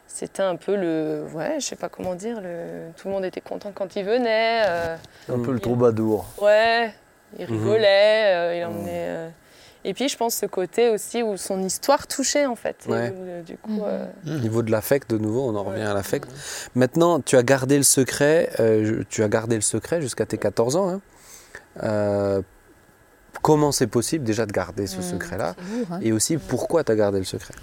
c'était 0.07 0.43
un 0.43 0.57
peu 0.57 0.77
le, 0.77 1.25
ouais, 1.35 1.57
je 1.59 1.65
sais 1.67 1.77
pas 1.77 1.89
comment 1.89 2.15
dire. 2.15 2.41
Le, 2.41 2.91
tout 2.97 3.09
le 3.09 3.15
monde 3.15 3.25
était 3.25 3.41
content 3.41 3.73
quand 3.75 3.97
il 3.97 4.05
venait. 4.05 4.63
euh, 4.67 4.97
Un 5.33 5.39
peu 5.41 5.51
le 5.51 5.59
Il- 5.59 5.63
troubadour. 5.63 6.27
Ouais, 6.41 6.93
il 7.39 7.47
Mhm. 7.51 7.53
rigolait, 7.59 8.35
euh, 8.35 8.57
il 8.57 8.65
emmenait. 8.65 9.07
euh, 9.09 9.29
Et 9.85 9.93
puis 9.95 10.09
je 10.09 10.17
pense 10.17 10.35
ce 10.35 10.47
côté 10.47 10.89
aussi 10.89 11.23
où 11.23 11.37
son 11.37 11.63
histoire 11.63 12.07
touchait 12.07 12.47
en 12.47 12.57
fait. 12.57 12.77
Ouais. 12.89 13.13
euh, 13.15 13.43
du 13.43 13.57
coup, 13.59 13.71
Mhm. 13.73 13.83
euh, 13.85 14.07
Au 14.37 14.39
niveau 14.41 14.63
de 14.63 14.71
l'affect, 14.71 15.11
de 15.11 15.19
nouveau, 15.19 15.49
on 15.49 15.55
en 15.57 15.63
revient 15.63 15.83
Ouais. 15.83 15.89
à 15.91 15.95
l'affect. 15.95 16.29
Maintenant, 16.75 17.21
tu 17.21 17.37
as 17.37 17.43
gardé 17.43 17.77
le 17.77 17.83
secret, 17.83 18.51
euh, 18.61 18.85
je- 18.85 19.03
tu 19.03 19.23
as 19.23 19.29
gardé 19.29 19.57
le 19.57 19.61
secret 19.63 20.01
jusqu'à 20.01 20.25
tes 20.27 20.39
14 20.39 20.77
ans. 20.77 20.89
hein. 20.89 21.01
Euh, 21.83 22.41
comment 23.43 23.73
c'est 23.73 23.87
possible 23.89 24.25
déjà 24.25 24.47
de 24.47 24.53
garder 24.53 24.87
ce 24.87 24.99
Hmm, 24.99 25.03
secret-là 25.03 25.55
hein. 25.91 25.99
Et 26.03 26.13
aussi, 26.13 26.37
pourquoi 26.39 26.85
tu 26.85 26.93
as 26.93 26.97
gardé 26.97 27.19
le 27.19 27.25
secret? 27.25 27.55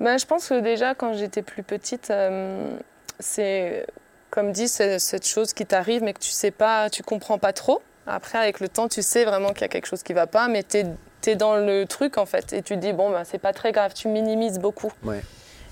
Ben, 0.00 0.18
je 0.18 0.26
pense 0.26 0.48
que 0.48 0.60
déjà, 0.60 0.94
quand 0.94 1.14
j'étais 1.14 1.40
plus 1.42 1.62
petite, 1.62 2.10
euh, 2.10 2.76
c'est, 3.20 3.86
comme 4.30 4.52
dit, 4.52 4.68
c'est 4.68 4.98
cette 4.98 5.26
chose 5.26 5.54
qui 5.54 5.64
t'arrive, 5.64 6.02
mais 6.02 6.12
que 6.12 6.18
tu 6.18 6.30
sais 6.30 6.50
pas, 6.50 6.90
tu 6.90 7.02
comprends 7.02 7.38
pas 7.38 7.52
trop. 7.54 7.80
Après, 8.06 8.38
avec 8.38 8.60
le 8.60 8.68
temps, 8.68 8.88
tu 8.88 9.02
sais 9.02 9.24
vraiment 9.24 9.48
qu'il 9.52 9.62
y 9.62 9.64
a 9.64 9.68
quelque 9.68 9.86
chose 9.86 10.02
qui 10.02 10.12
va 10.12 10.26
pas, 10.26 10.48
mais 10.48 10.62
tu 10.62 10.78
es, 10.78 11.36
dans 11.36 11.56
le 11.56 11.84
truc, 11.86 12.18
en 12.18 12.26
fait. 12.26 12.52
Et 12.52 12.62
tu 12.62 12.74
te 12.74 12.80
dis, 12.80 12.92
bon, 12.92 13.10
ben, 13.10 13.24
c'est 13.24 13.38
pas 13.38 13.52
très 13.52 13.72
grave, 13.72 13.94
tu 13.94 14.08
minimises 14.08 14.58
beaucoup. 14.60 14.92
Ouais. 15.02 15.22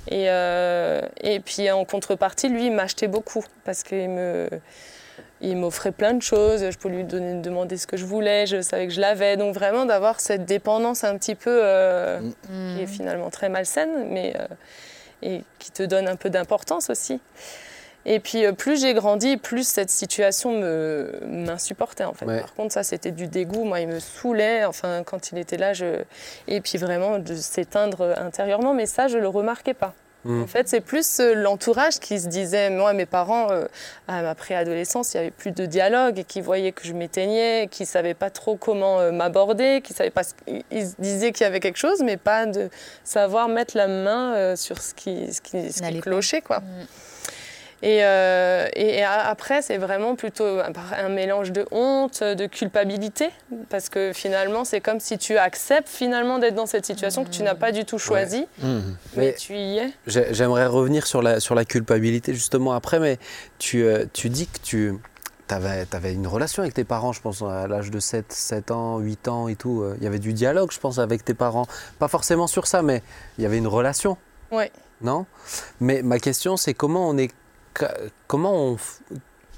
Et, 0.08 0.28
euh, 0.28 1.00
et 1.20 1.38
puis, 1.40 1.70
en 1.70 1.84
contrepartie, 1.84 2.48
lui, 2.48 2.66
il 2.66 2.72
m'achetait 2.72 3.08
beaucoup, 3.08 3.44
parce 3.64 3.82
qu'il 3.82 4.08
me... 4.10 4.48
Il 5.40 5.56
m'offrait 5.58 5.92
plein 5.92 6.14
de 6.14 6.22
choses, 6.22 6.70
je 6.70 6.78
pouvais 6.78 6.94
lui 6.94 7.04
donner, 7.04 7.40
demander 7.42 7.76
ce 7.76 7.86
que 7.86 7.96
je 7.96 8.06
voulais, 8.06 8.46
je 8.46 8.62
savais 8.62 8.86
que 8.86 8.92
je 8.94 9.00
l'avais. 9.00 9.36
Donc 9.36 9.54
vraiment 9.54 9.84
d'avoir 9.84 10.20
cette 10.20 10.46
dépendance 10.46 11.04
un 11.04 11.18
petit 11.18 11.34
peu 11.34 11.60
euh, 11.62 12.20
qui 12.46 12.82
est 12.82 12.86
finalement 12.86 13.28
très 13.30 13.50
malsaine, 13.50 14.08
mais 14.10 14.34
euh, 14.38 14.46
et 15.22 15.42
qui 15.58 15.70
te 15.70 15.82
donne 15.82 16.08
un 16.08 16.16
peu 16.16 16.30
d'importance 16.30 16.88
aussi. 16.88 17.20
Et 18.06 18.20
puis 18.20 18.44
plus 18.52 18.80
j'ai 18.80 18.94
grandi, 18.94 19.36
plus 19.36 19.66
cette 19.66 19.90
situation 19.90 20.58
me 20.58 21.20
m'insupportait 21.26 22.04
en 22.04 22.12
fait. 22.12 22.26
Par 22.26 22.54
contre, 22.54 22.72
ça 22.74 22.82
c'était 22.82 23.10
du 23.10 23.26
dégoût. 23.26 23.64
Moi, 23.64 23.80
il 23.80 23.88
me 23.88 24.00
saoulait. 24.00 24.64
Enfin, 24.64 25.02
quand 25.04 25.32
il 25.32 25.38
était 25.38 25.56
là, 25.56 25.72
je 25.72 26.02
et 26.48 26.60
puis 26.60 26.78
vraiment 26.78 27.18
de 27.18 27.34
s'éteindre 27.34 28.14
intérieurement. 28.18 28.74
Mais 28.74 28.86
ça, 28.86 29.08
je 29.08 29.18
le 29.18 29.28
remarquais 29.28 29.74
pas. 29.74 29.94
Mm. 30.24 30.42
En 30.42 30.46
fait, 30.46 30.68
c'est 30.68 30.80
plus 30.80 31.20
euh, 31.20 31.34
l'entourage 31.34 32.00
qui 32.00 32.18
se 32.18 32.28
disait, 32.28 32.70
moi, 32.70 32.92
mes 32.92 33.06
parents, 33.06 33.50
euh, 33.50 33.66
à 34.08 34.22
ma 34.22 34.34
préadolescence, 34.34 35.14
il 35.14 35.18
n'y 35.18 35.20
avait 35.22 35.30
plus 35.30 35.50
de 35.50 35.66
dialogue 35.66 36.18
et 36.18 36.24
qui 36.24 36.40
voyaient 36.40 36.72
que 36.72 36.86
je 36.86 36.92
m'éteignais, 36.92 37.68
qui 37.70 37.82
ne 37.82 37.88
savaient 37.88 38.14
pas 38.14 38.30
trop 38.30 38.56
comment 38.56 39.00
euh, 39.00 39.12
m'aborder, 39.12 39.80
qui 39.82 39.92
savaient 39.92 40.10
pas, 40.10 40.22
ils 40.70 40.90
disaient 40.98 41.32
qu'il 41.32 41.44
y 41.44 41.46
avait 41.46 41.60
quelque 41.60 41.78
chose, 41.78 42.02
mais 42.02 42.16
pas 42.16 42.46
de 42.46 42.70
savoir 43.04 43.48
mettre 43.48 43.76
la 43.76 43.86
main 43.86 44.56
sur 44.56 44.80
ce 44.80 44.94
qui, 44.94 45.32
ce 45.32 45.40
qui, 45.40 45.72
ce 45.72 45.82
qui 45.82 46.00
clochait, 46.00 46.40
quoi. 46.40 46.62
Euh, 47.82 48.68
et, 48.74 48.98
et, 48.98 49.04
après, 49.04 49.62
c'est 49.62 49.76
vraiment 49.76 50.14
plutôt 50.14 50.44
un, 50.44 51.08
mélange 51.08 51.52
de 51.52 51.66
honte, 51.70 52.22
de 52.22 52.46
culpabilité, 52.46 53.30
parce 53.68 53.88
que 53.88 54.12
finalement, 54.14 54.64
c'est 54.64 54.80
comme 54.80 55.00
si 55.00 55.18
tu 55.18 55.36
acceptes 55.36 55.88
finalement 55.88 56.38
d'être 56.38 56.54
dans 56.54 56.66
cette 56.66 56.86
situation 56.86 57.24
que 57.24 57.30
tu 57.30 57.42
n'as 57.42 57.54
pas 57.54 57.72
du 57.72 57.84
tout 57.84 57.98
choisie, 57.98 58.46
mmh. 58.62 58.78
mais, 59.16 59.34
tu 59.34 59.54
y 59.54 59.78
es. 59.78 59.92
J'aimerais 60.06 60.66
revenir 60.66 61.06
sur 61.06 61.22
la, 61.22 61.40
sur 61.40 61.54
la 61.54 61.64
culpabilité 61.64 62.32
justement 62.32 62.72
après, 62.72 62.98
mais 62.98 63.18
tu, 63.58 63.84
euh, 63.84 64.04
tu 64.12 64.30
dis 64.30 64.46
que 64.46 64.58
tu 64.62 64.94
avais, 65.48 65.86
avais, 65.92 66.14
une 66.14 66.26
relation 66.26 66.62
avec 66.62 66.74
tes 66.74 66.84
parents, 66.84 67.12
je 67.12 67.20
pense, 67.20 67.42
à 67.42 67.66
l'âge 67.66 67.90
de 67.90 68.00
7, 68.00 68.32
7 68.32 68.70
ans, 68.70 68.98
8 68.98 69.28
ans 69.28 69.48
et 69.48 69.56
tout. 69.56 69.82
Euh, 69.82 69.94
il 69.98 70.04
y 70.04 70.06
avait 70.06 70.18
du 70.18 70.32
dialogue, 70.32 70.70
je 70.72 70.78
pense, 70.78 70.98
avec 70.98 71.24
tes 71.24 71.34
parents. 71.34 71.66
Pas 71.98 72.08
forcément 72.08 72.46
sur 72.46 72.66
ça, 72.66 72.82
mais 72.82 73.02
il 73.38 73.44
y 73.44 73.46
avait 73.46 73.58
une 73.58 73.66
relation. 73.66 74.16
Oui. 74.50 74.64
Non? 75.02 75.26
Mais 75.80 76.02
ma 76.02 76.18
question, 76.18 76.56
c'est 76.56 76.74
comment 76.74 77.08
on 77.08 77.18
est 77.18 77.30
comment 78.26 78.54
on, 78.54 78.76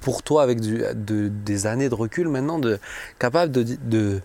pour 0.01 0.23
toi, 0.23 0.43
avec 0.43 0.61
des 0.61 1.67
années 1.67 1.89
de 1.89 1.95
recul 1.95 2.29
maintenant, 2.29 2.59
de, 2.59 2.79
capable 3.19 3.53
de, 3.53 3.63
de, 3.63 4.21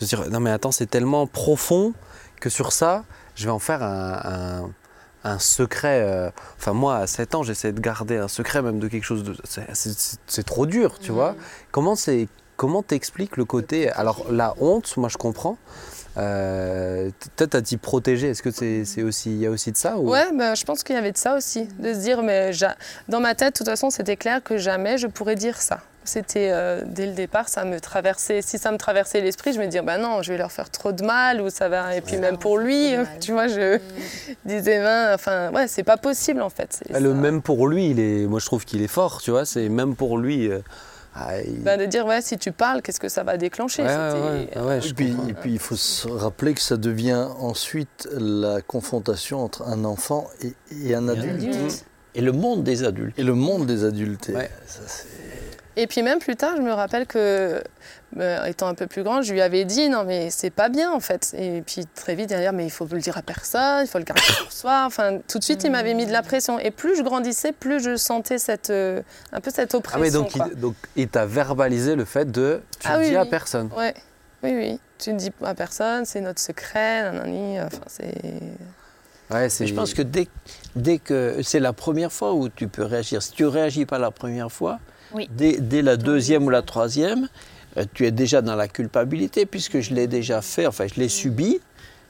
dire 0.00 0.28
non 0.30 0.40
mais 0.40 0.50
attends, 0.50 0.72
c'est 0.72 0.86
tellement 0.86 1.26
profond 1.26 1.92
que 2.40 2.50
sur 2.50 2.72
ça, 2.72 3.04
je 3.34 3.44
vais 3.44 3.50
en 3.50 3.58
faire 3.58 3.82
un, 3.82 5.38
secret. 5.38 6.02
Euh, 6.02 6.30
enfin, 6.58 6.72
moi, 6.72 6.96
à 6.96 7.06
7 7.06 7.36
ans, 7.36 7.42
j'essaie 7.44 7.72
de 7.72 7.80
garder 7.80 8.16
un 8.16 8.26
secret 8.26 8.60
même 8.62 8.80
de 8.80 8.88
quelque 8.88 9.04
chose 9.04 9.22
de. 9.22 9.36
C'est 9.44 10.42
trop 10.42 10.66
dur, 10.66 10.98
tu 10.98 11.12
vois. 11.12 11.36
Comment 11.70 11.94
c'est. 11.94 12.28
Comment 12.56 12.82
t'expliques 12.82 13.36
le 13.36 13.44
côté. 13.44 13.90
Alors, 13.90 14.26
la 14.30 14.54
honte, 14.58 14.96
moi 14.96 15.08
je 15.08 15.16
comprends, 15.16 15.56
euh, 16.16 17.10
Peut-être 17.36 17.54
à 17.54 17.62
t'y 17.62 17.76
protéger. 17.76 18.30
Est-ce 18.30 18.42
que 18.42 18.50
c'est 18.50 19.02
aussi 19.02 19.30
il 19.30 19.38
y 19.38 19.46
a 19.46 19.50
aussi 19.50 19.72
de 19.72 19.76
ça 19.76 19.96
ou... 19.96 20.10
Ouais, 20.10 20.32
ben, 20.34 20.54
je 20.54 20.64
pense 20.64 20.82
qu'il 20.82 20.94
y 20.94 20.98
avait 20.98 21.12
de 21.12 21.18
ça 21.18 21.36
aussi, 21.36 21.66
de 21.78 21.94
se 21.94 21.98
dire 21.98 22.22
mais 22.22 22.50
dans 23.08 23.20
ma 23.20 23.34
tête, 23.34 23.54
de 23.54 23.58
toute 23.58 23.68
façon, 23.68 23.90
c'était 23.90 24.16
clair 24.16 24.42
que 24.42 24.56
jamais 24.56 24.98
je 24.98 25.06
pourrais 25.06 25.36
dire 25.36 25.60
ça. 25.60 25.80
C'était 26.04 26.50
euh, 26.52 26.82
dès 26.84 27.06
le 27.06 27.12
départ, 27.12 27.48
ça 27.48 27.64
me 27.64 27.78
traversait. 27.78 28.42
Si 28.42 28.58
ça 28.58 28.72
me 28.72 28.76
traversait 28.76 29.20
l'esprit, 29.20 29.52
je 29.52 29.60
me 29.60 29.66
disais 29.66 29.82
ben 29.82 29.98
non, 29.98 30.22
je 30.22 30.32
vais 30.32 30.38
leur 30.38 30.50
faire 30.50 30.68
trop 30.68 30.90
de 30.90 31.04
mal 31.04 31.40
ou 31.40 31.48
ça 31.48 31.68
va. 31.68 31.94
Et 31.94 32.00
puis 32.00 32.16
même 32.16 32.38
pour 32.38 32.58
lui, 32.58 32.94
tu 33.20 33.32
vois, 33.32 33.46
je 33.46 33.76
mm. 33.76 33.80
disais 34.44 34.80
ben, 34.80 35.14
enfin 35.14 35.52
ouais, 35.52 35.68
c'est 35.68 35.84
pas 35.84 35.96
possible 35.96 36.42
en 36.42 36.50
fait. 36.50 36.82
Le 36.90 37.14
même 37.14 37.40
pour 37.40 37.68
lui, 37.68 37.90
il 37.90 38.00
est. 38.00 38.26
Moi, 38.26 38.40
je 38.40 38.46
trouve 38.46 38.64
qu'il 38.64 38.82
est 38.82 38.88
fort, 38.88 39.22
tu 39.22 39.30
vois. 39.30 39.44
C'est 39.44 39.68
même 39.68 39.94
pour 39.94 40.18
lui. 40.18 40.48
Euh, 40.48 40.58
ah, 41.14 41.32
ben, 41.58 41.78
de 41.78 41.84
dire, 41.84 42.06
ouais, 42.06 42.22
si 42.22 42.38
tu 42.38 42.52
parles, 42.52 42.80
qu'est-ce 42.80 43.00
que 43.00 43.10
ça 43.10 43.22
va 43.22 43.36
déclencher? 43.36 43.82
Et, 43.82 44.92
puis, 44.94 45.14
et, 45.28 45.34
puis, 45.34 45.52
il 45.52 45.58
faut 45.58 45.76
se 45.76 46.08
rappeler 46.08 46.54
que 46.54 46.60
ça 46.60 46.78
devient 46.78 47.26
ensuite 47.38 48.08
la 48.12 48.62
confrontation 48.62 49.44
entre 49.44 49.62
un 49.68 49.84
enfant 49.84 50.28
et, 50.70 50.94
un 50.94 51.08
adulte. 51.08 51.84
Et 52.14 52.20
le 52.20 52.32
monde 52.32 52.62
des 52.62 52.84
adultes. 52.84 53.18
Et 53.18 53.24
le 53.24 53.34
monde 53.34 53.66
des 53.66 53.84
adultes. 53.84 54.30
Et 55.76 55.86
puis 55.86 56.02
même 56.02 56.18
plus 56.18 56.36
tard, 56.36 56.54
je 56.56 56.62
me 56.62 56.72
rappelle 56.72 57.06
que, 57.06 57.62
euh, 58.18 58.44
étant 58.44 58.66
un 58.66 58.74
peu 58.74 58.86
plus 58.86 59.02
grande, 59.02 59.22
je 59.22 59.32
lui 59.32 59.40
avais 59.40 59.64
dit 59.64 59.88
non 59.88 60.04
mais 60.04 60.28
c'est 60.30 60.50
pas 60.50 60.68
bien 60.68 60.92
en 60.92 61.00
fait. 61.00 61.34
Et 61.36 61.62
puis 61.62 61.86
très 61.94 62.14
vite 62.14 62.28
derrière, 62.28 62.52
mais 62.52 62.64
il 62.64 62.70
faut 62.70 62.86
le 62.90 63.00
dire 63.00 63.16
à 63.16 63.22
personne, 63.22 63.84
il 63.84 63.88
faut 63.88 63.98
le 63.98 64.04
garder 64.04 64.22
pour 64.42 64.52
soi. 64.52 64.84
Enfin, 64.86 65.18
tout 65.26 65.38
de 65.38 65.44
suite, 65.44 65.64
il 65.64 65.70
m'avait 65.70 65.94
mis 65.94 66.06
de 66.06 66.12
la 66.12 66.22
pression. 66.22 66.58
Et 66.58 66.70
plus 66.70 66.96
je 66.96 67.02
grandissais, 67.02 67.52
plus 67.52 67.82
je 67.82 67.96
sentais 67.96 68.38
cette, 68.38 68.70
euh, 68.70 69.02
un 69.32 69.40
peu 69.40 69.50
cette 69.50 69.74
oppression. 69.74 70.00
Ah 70.00 70.04
mais 70.04 70.10
donc, 70.10 70.34
il, 70.34 70.60
donc 70.60 70.74
il 70.96 71.08
t'a 71.08 71.24
verbalisé 71.24 71.96
le 71.96 72.04
fait 72.04 72.30
de 72.30 72.60
tu 72.78 72.88
ah 72.90 72.98
ne 72.98 73.04
dis 73.04 73.16
à 73.16 73.24
personne. 73.24 73.70
Ouais. 73.76 73.94
Oui, 74.42 74.54
oui. 74.54 74.80
Tu 74.98 75.12
ne 75.12 75.18
dis 75.18 75.30
à 75.44 75.54
personne, 75.54 76.04
c'est 76.04 76.20
notre 76.20 76.40
secret, 76.40 77.02
nanani. 77.02 77.60
Enfin, 77.60 77.78
c'est. 77.86 78.14
Ouais, 79.30 79.48
je 79.48 79.72
pense 79.72 79.94
que 79.94 80.02
dès, 80.02 80.28
dès 80.76 80.98
que 80.98 81.40
c'est 81.42 81.60
la 81.60 81.72
première 81.72 82.12
fois 82.12 82.34
où 82.34 82.50
tu 82.50 82.68
peux 82.68 82.84
réagir, 82.84 83.22
si 83.22 83.32
tu 83.32 83.46
réagis 83.46 83.86
pas 83.86 83.98
la 83.98 84.10
première 84.10 84.52
fois, 84.52 84.78
Dès, 85.30 85.82
la 85.82 85.96
deuxième 85.96 86.44
ou 86.44 86.50
la 86.50 86.62
troisième, 86.62 87.28
euh, 87.76 87.84
tu 87.94 88.06
es 88.06 88.10
déjà 88.10 88.42
dans 88.42 88.56
la 88.56 88.68
culpabilité 88.68 89.46
puisque 89.46 89.80
je 89.80 89.94
l'ai 89.94 90.06
déjà 90.06 90.42
fait, 90.42 90.66
enfin 90.66 90.86
je 90.86 91.00
l'ai 91.00 91.08
subi, 91.08 91.60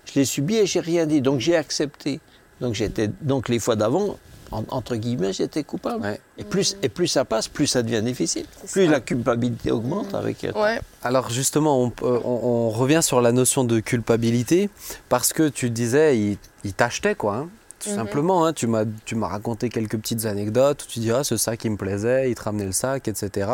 je 0.07 0.19
l'ai 0.19 0.25
subi 0.25 0.57
et 0.57 0.67
j'ai 0.67 0.81
rien 0.81 1.07
dit, 1.07 1.21
donc 1.21 1.41
j'ai 1.41 1.57
accepté. 1.57 2.21
Donc 2.61 2.75
j'étais 2.75 3.11
donc 3.23 3.49
les 3.49 3.59
fois 3.59 3.77
d'avant, 3.77 4.19
entre 4.51 4.97
guillemets, 4.97 5.33
j'étais 5.33 5.65
coupable. 5.65 6.19
Et, 6.37 6.45
plus, 6.45 6.77
et 6.83 6.89
plus 6.89 7.09
ça 7.09 7.25
passe, 7.25 7.49
plus 7.49 7.67
ça 7.67 7.83
devient 7.83 8.03
difficile. 8.03 8.45
Plus 8.71 8.87
la 8.87 9.01
culpabilité 9.01 9.71
augmente 9.71 10.15
avec. 10.15 10.47
Ouais. 10.55 10.81
Alors 11.03 11.31
justement, 11.31 11.93
on, 12.03 12.71
revient 12.71 13.01
sur 13.03 13.21
la 13.21 13.33
notion 13.33 13.65
de 13.65 13.81
culpabilité 13.81 14.71
parce 15.09 15.33
que 15.33 15.49
tu 15.49 15.71
disais, 15.71 16.19
il, 16.19 16.39
il 16.65 16.75
t'achetait 16.75 17.15
quoi. 17.15 17.37
Hein. 17.37 17.49
Tout 17.83 17.91
mhm. 17.91 17.97
simplement, 17.97 18.47
hein, 18.47 18.53
tu 18.53 18.67
m'as 18.67 19.27
raconté 19.27 19.69
quelques 19.69 19.97
petites 19.97 20.25
anecdotes 20.27 20.87
tu 20.89 21.01
dis 21.01 21.11
ah, 21.11 21.25
c'est 21.25 21.39
ça 21.39 21.57
qui 21.57 21.71
me 21.71 21.77
plaisait, 21.77 22.31
il 22.31 22.35
te 22.35 22.43
ramenait 22.43 22.67
le 22.67 22.73
sac, 22.73 23.09
etc. 23.09 23.51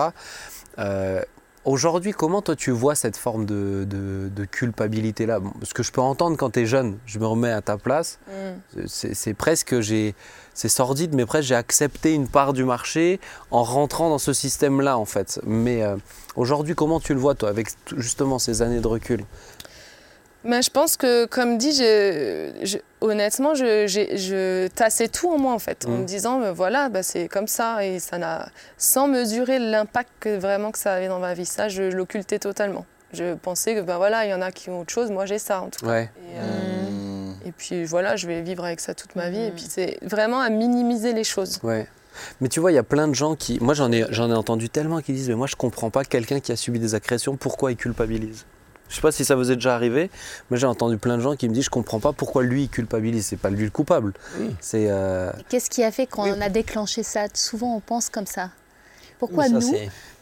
Euh, 0.79 1.23
aujourd'hui, 1.65 2.13
comment 2.13 2.43
toi 2.43 2.57
tu 2.57 2.71
vois 2.71 2.95
cette 2.95 3.17
forme 3.17 3.47
de, 3.47 3.87
de, 3.89 4.45
culpabilité-là? 4.45 5.41
Ce 5.63 5.75
que 5.75 5.83
je 5.83 5.93
peux 5.93 6.01
entendre 6.01 6.37
quand 6.37 6.51
tu 6.51 6.61
es 6.61 6.67
jeune, 6.67 6.99
je 7.07 7.19
me 7.19 7.27
remets 7.27 7.51
à 7.51 7.63
ta 7.63 7.77
place, 7.77 8.19
mm. 8.29 8.83
c'est 8.87 9.35
presque, 9.35 9.75
c'est 10.55 10.69
sordide, 10.69 11.15
mais 11.15 11.27
presque 11.27 11.49
j'ai 11.49 11.55
accepté 11.55 12.15
une 12.15 12.29
part 12.29 12.53
du 12.53 12.65
marché 12.65 13.21
en 13.51 13.63
rentrant 13.63 14.11
dans 14.11 14.19
ce 14.19 14.33
système-là 14.33 14.99
en 14.99 15.05
fait. 15.05 15.41
Mais 15.47 15.83
euh, 15.83 15.97
aujourd'hui, 16.37 16.75
comment 16.75 17.01
tu 17.01 17.15
le 17.15 17.21
vois 17.21 17.35
toi, 17.35 17.49
avec 17.49 17.69
justement 17.97 18.39
ces 18.39 18.63
années 18.63 18.81
de 18.81 18.89
recul? 18.89 19.25
Mais 20.49 20.63
je 20.63 20.71
pense 20.71 20.97
que, 20.97 21.27
comme 21.27 21.59
dit, 21.59 21.83
honnêtement, 23.03 23.55
je, 23.55 23.87
je, 23.87 24.67
tassais 24.69 25.09
tout 25.09 25.29
en 25.29 25.39
moi, 25.39 25.53
en 25.53 25.59
fait, 25.59 25.85
en 25.87 25.91
me 25.91 25.99
mmh. 25.99 26.05
disant, 26.07 26.41
ben 26.41 26.53
voilà, 26.53 26.89
bah, 26.89 27.03
c'est 27.03 27.29
comme 27.29 27.47
ça, 27.47 27.85
et 27.85 27.99
ça 27.99 28.17
n'a, 28.17 28.49
sans 28.79 29.09
mesurer 29.09 29.59
l'impact 29.59 30.11
que, 30.21 30.39
vraiment 30.39 30.71
que 30.71 30.79
ça 30.79 30.95
avait 30.95 31.09
dans 31.09 31.19
ma 31.19 31.35
vie, 31.35 31.45
ça, 31.45 31.69
je, 31.69 31.83
l'occultais 31.83 32.39
totalement. 32.39 32.87
Je 33.13 33.35
pensais 33.35 33.75
que, 33.75 33.83
ben 33.83 33.99
voilà, 33.99 34.25
il 34.25 34.31
y 34.31 34.35
en 34.35 34.41
a 34.41 34.51
qui 34.51 34.71
ont 34.71 34.81
autre 34.81 34.93
chose, 34.93 35.11
moi 35.11 35.27
j'ai 35.27 35.39
ça, 35.39 35.61
en 35.61 35.69
tout 35.69 35.85
cas. 35.85 35.93
Ouais. 35.93 36.11
Et, 36.23 36.39
euh, 36.39 37.31
et, 37.45 37.53
puis 37.53 37.85
voilà, 37.85 38.17
je 38.17 38.27
vais 38.27 38.41
vivre 38.41 38.65
avec 38.65 38.81
ça 38.81 38.95
toute 38.95 39.17
ma 39.17 39.29
vie, 39.29 39.45
et 39.45 39.51
puis 39.51 39.67
c'est 39.69 39.99
vraiment 40.01 40.41
à 40.41 40.49
minimiser 40.49 41.13
les 41.13 41.25
choses. 41.25 41.59
Ouais. 41.63 41.87
Mais 42.41 42.49
tu 42.49 42.59
vois, 42.59 42.73
il 42.73 42.75
y 42.75 42.79
a 42.79 42.83
plein 42.83 43.07
de 43.07 43.15
gens 43.15 43.37
qui. 43.37 43.59
Moi, 43.61 43.75
j'en 43.75 43.93
ai, 43.93 44.07
j'en 44.11 44.31
ai 44.31 44.35
entendu 44.35 44.71
tellement 44.71 45.01
qui 45.01 45.13
disent 45.13 45.29
Mais 45.29 45.37
moi, 45.37 45.47
je 45.47 45.57
comprends 45.57 45.91
pas 45.91 46.05
quelqu'un 46.05 46.41
qui 46.41 46.53
a 46.53 46.57
subi 46.57 46.79
des 46.79 46.95
agressions, 46.95 47.37
pourquoi 47.37 47.71
il 47.71 47.77
culpabilise? 47.77 48.45
Je 48.89 48.95
sais 48.95 49.01
pas 49.01 49.13
si 49.13 49.25
ça 49.25 49.35
vous 49.35 49.51
est 49.51 49.57
déjà 49.57 49.75
arrivé, 49.75 50.11
mais 50.51 50.57
j'ai 50.57 50.67
entendu 50.67 50.99
plein 50.99 51.17
de 51.17 51.23
gens 51.23 51.37
qui 51.37 51.49
me 51.49 51.55
disent 51.55 51.65
je 51.65 51.71
comprends 51.71 52.01
pas 52.01 52.13
pourquoi 52.13 52.43
lui 52.43 52.65
il 52.65 52.69
culpabilise, 52.69 53.27
c'est 53.27 53.37
pas 53.37 53.51
lui 53.51 53.65
le 53.65 53.71
coupable. 53.71 54.13
C'est. 54.61 54.87
Euh, 54.89 55.31
Qu'est-ce 55.49 55.71
qui 55.71 55.83
a 55.85 55.91
fait 55.91 56.07
qu'on 56.07 56.41
a 56.41 56.49
déclenché 56.49 57.03
ça? 57.03 57.27
Souvent 57.35 57.77
on 57.77 57.81
pense 57.81 58.09
comme 58.09 58.27
ça. 58.27 58.51
Pourquoi 59.19 59.49
nous 59.49 59.61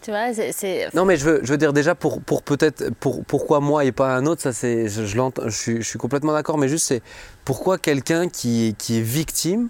tu 0.02 0.12
vois, 0.12 0.32
c'est, 0.32 0.88
Non, 0.94 1.04
mais 1.04 1.16
je 1.16 1.24
veux, 1.24 1.40
je 1.42 1.50
veux 1.50 1.58
dire 1.58 1.72
déjà 1.72 1.96
pour, 1.96 2.22
pour 2.22 2.42
peut-être 2.42 2.90
pour, 3.00 3.24
pourquoi 3.24 3.58
moi 3.58 3.84
et 3.84 3.90
pas 3.90 4.14
un 4.14 4.24
autre, 4.24 4.40
ça 4.40 4.52
c'est 4.52 4.88
je, 4.88 5.04
je, 5.04 5.18
je, 5.46 5.50
suis, 5.50 5.76
je 5.78 5.88
suis 5.88 5.98
complètement 5.98 6.32
d'accord, 6.32 6.58
mais 6.58 6.68
juste 6.68 6.86
c'est 6.86 7.02
pourquoi 7.44 7.76
quelqu'un 7.76 8.28
qui, 8.28 8.76
qui 8.78 8.98
est 8.98 9.02
victime 9.02 9.68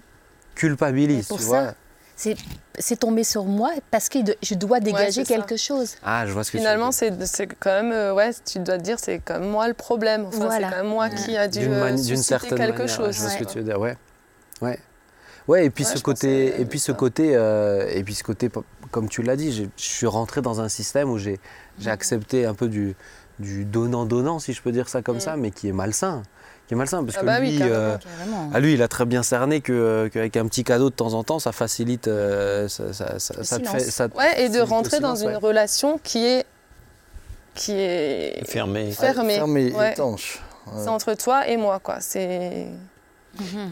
culpabilise, 0.53 1.29
tu 1.29 1.41
vois? 1.41 1.73
C'est 2.17 2.99
tombé 2.99 3.23
sur 3.23 3.45
moi 3.45 3.71
parce 3.91 4.09
que 4.09 4.19
je 4.41 4.55
dois 4.55 4.79
dégager 4.79 5.23
quelque 5.23 5.55
chose. 5.55 5.95
Ah, 6.03 6.25
je 6.25 6.31
vois 6.31 6.43
ce 6.43 6.51
que 6.51 6.57
Finalement, 6.57 6.91
c'est 6.91 7.11
quand 7.59 7.69
même, 7.71 7.91
euh, 7.91 8.13
ouais, 8.13 8.31
tu 8.45 8.59
dois 8.59 8.77
te 8.77 8.83
dire, 8.83 8.97
c'est 8.99 9.19
quand 9.19 9.39
même 9.39 9.49
moi 9.49 9.67
le 9.67 9.73
problème. 9.73 10.25
Enfin, 10.25 10.49
C'est 10.51 10.61
quand 10.61 10.69
même 10.69 10.87
moi 10.87 11.09
qui 11.09 11.37
a 11.37 11.47
dû 11.47 11.67
euh, 11.67 11.95
certaine 12.17 12.57
quelque 12.57 12.79
manière, 12.79 12.95
chose. 12.95 13.15
Je 13.15 13.21
vois 13.21 13.29
ce 13.29 13.37
que 13.37 13.43
tu 13.43 13.59
veux 13.59 13.63
dire, 13.63 13.79
ouais. 13.79 13.95
Ouais. 14.61 14.79
Ouais, 15.47 15.65
et 15.65 15.69
puis 15.69 15.85
ce 15.85 15.97
côté, 15.99 16.59
et 16.59 16.65
puis 16.65 16.79
ce 16.79 16.91
côté, 16.91 17.31
euh, 17.33 17.87
et 17.89 18.03
puis 18.03 18.15
ce 18.15 18.23
côté, 18.23 18.49
comme 18.91 19.07
tu 19.07 19.21
l'as 19.21 19.37
dit, 19.37 19.53
je 19.53 19.69
suis 19.77 20.07
rentré 20.07 20.41
dans 20.41 20.59
un 20.59 20.67
système 20.67 21.09
où 21.09 21.17
j'ai 21.17 21.39
accepté 21.85 22.45
un 22.45 22.53
peu 22.53 22.67
du, 22.67 22.95
du 23.39 23.63
donnant-donnant, 23.63 24.39
si 24.39 24.51
je 24.51 24.61
peux 24.61 24.73
dire 24.73 24.89
ça 24.89 25.01
comme 25.01 25.17
mm. 25.17 25.21
ça, 25.21 25.37
mais 25.37 25.51
qui 25.51 25.69
est 25.69 25.73
malsain 25.73 26.23
qui 26.67 26.73
est 26.73 26.77
malsain 26.77 27.03
parce 27.03 27.17
ah 27.17 27.21
que 27.21 27.25
bah 27.25 27.39
lui, 27.39 27.59
euh, 27.61 27.97
à 28.53 28.59
lui, 28.59 28.73
il 28.73 28.81
a 28.81 28.87
très 28.87 29.05
bien 29.05 29.23
cerné 29.23 29.61
qu'avec 29.61 30.35
un 30.35 30.47
petit 30.47 30.63
cadeau 30.63 30.89
de 30.89 30.95
temps 30.95 31.13
en 31.13 31.23
temps, 31.23 31.39
ça 31.39 31.51
facilite, 31.51 32.07
euh, 32.07 32.67
ça, 32.67 32.91
ça, 32.93 33.19
ça, 33.19 33.59
te 33.59 33.67
fait, 33.67 33.79
ça, 33.79 34.07
ouais, 34.17 34.43
et 34.43 34.49
de 34.49 34.59
rentrer 34.59 34.99
dans 34.99 35.15
une 35.15 35.37
relation 35.37 35.99
qui 36.03 36.25
est 36.25 36.45
qui 37.55 37.71
est 37.71 38.45
fermée, 38.45 38.91
fermée, 38.91 39.35
fermée 39.35 39.73
étanche. 39.91 40.41
C'est 40.77 40.89
entre 40.89 41.13
toi 41.13 41.47
et 41.47 41.57
moi, 41.57 41.79
quoi. 41.79 41.97
C'est. 42.01 42.67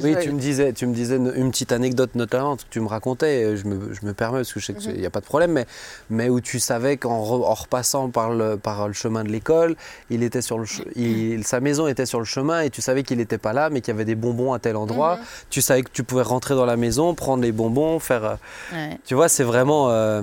Oui, 0.01 0.15
tu 0.21 0.31
me 0.31 0.39
disais, 0.39 0.73
tu 0.73 0.85
me 0.87 0.93
disais 0.93 1.15
une, 1.17 1.31
une 1.35 1.51
petite 1.51 1.71
anecdote 1.71 2.11
notamment, 2.15 2.55
que 2.57 2.63
tu 2.69 2.79
me 2.79 2.87
racontais, 2.87 3.55
je 3.57 3.65
me, 3.65 3.93
je 3.93 4.05
me 4.05 4.13
permets 4.13 4.39
parce 4.39 4.53
que 4.53 4.59
je 4.59 4.65
sais 4.67 4.73
qu'il 4.73 4.93
n'y 4.99 5.05
a 5.05 5.09
pas 5.09 5.19
de 5.21 5.25
problème, 5.25 5.51
mais, 5.51 5.65
mais 6.09 6.29
où 6.29 6.39
tu 6.41 6.59
savais 6.59 6.97
qu'en 6.97 7.21
re- 7.23 7.43
en 7.45 7.53
repassant 7.53 8.09
par 8.09 8.29
le, 8.31 8.57
par 8.57 8.87
le 8.87 8.93
chemin 8.93 9.23
de 9.23 9.29
l'école, 9.29 9.75
il 10.09 10.23
était 10.23 10.41
sur 10.41 10.57
le, 10.59 10.65
il- 10.95 11.45
sa 11.45 11.59
maison 11.59 11.87
était 11.87 12.05
sur 12.05 12.19
le 12.19 12.25
chemin 12.25 12.61
et 12.61 12.69
tu 12.69 12.81
savais 12.81 13.03
qu'il 13.03 13.17
n'était 13.17 13.37
pas 13.37 13.53
là, 13.53 13.69
mais 13.69 13.81
qu'il 13.81 13.93
y 13.93 13.95
avait 13.95 14.05
des 14.05 14.15
bonbons 14.15 14.53
à 14.53 14.59
tel 14.59 14.75
endroit. 14.75 15.19
Tu 15.49 15.61
savais 15.61 15.83
que 15.83 15.89
tu 15.91 16.03
pouvais 16.03 16.21
rentrer 16.23 16.55
dans 16.55 16.65
la 16.65 16.77
maison, 16.77 17.13
prendre 17.15 17.43
les 17.43 17.51
bonbons, 17.51 17.99
faire. 17.99 18.23
euh, 18.23 18.35
Ouais. 18.71 18.97
Tu 19.05 19.15
vois, 19.15 19.29
c'est 19.29 19.43
vraiment. 19.43 19.89
euh, 19.91 20.21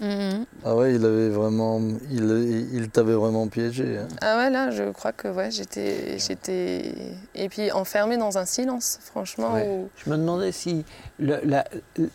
Mhm. 0.00 0.44
Ah 0.64 0.76
ouais, 0.76 0.94
il 0.94 1.04
avait 1.04 1.28
vraiment, 1.28 1.80
il, 2.10 2.68
il 2.72 2.88
t'avait 2.88 3.14
vraiment 3.14 3.48
piégé. 3.48 3.98
hein. 3.98 4.08
Ah 4.20 4.36
ouais, 4.38 4.50
là, 4.50 4.70
je 4.70 4.90
crois 4.92 5.12
que 5.12 5.26
ouais, 5.28 5.50
j'étais, 5.50 6.18
j'étais, 6.18 6.92
et 7.34 7.48
puis 7.48 7.72
enfermée 7.72 8.16
dans 8.16 8.38
un 8.38 8.44
silence, 8.44 8.98
franchement. 9.02 9.54
Ouais. 9.54 9.66
où- 9.68 9.88
Je 10.04 10.10
me 10.10 10.16
demandais 10.16 10.52
si 10.52 10.84
le- 11.18 11.40
la, 11.44 11.64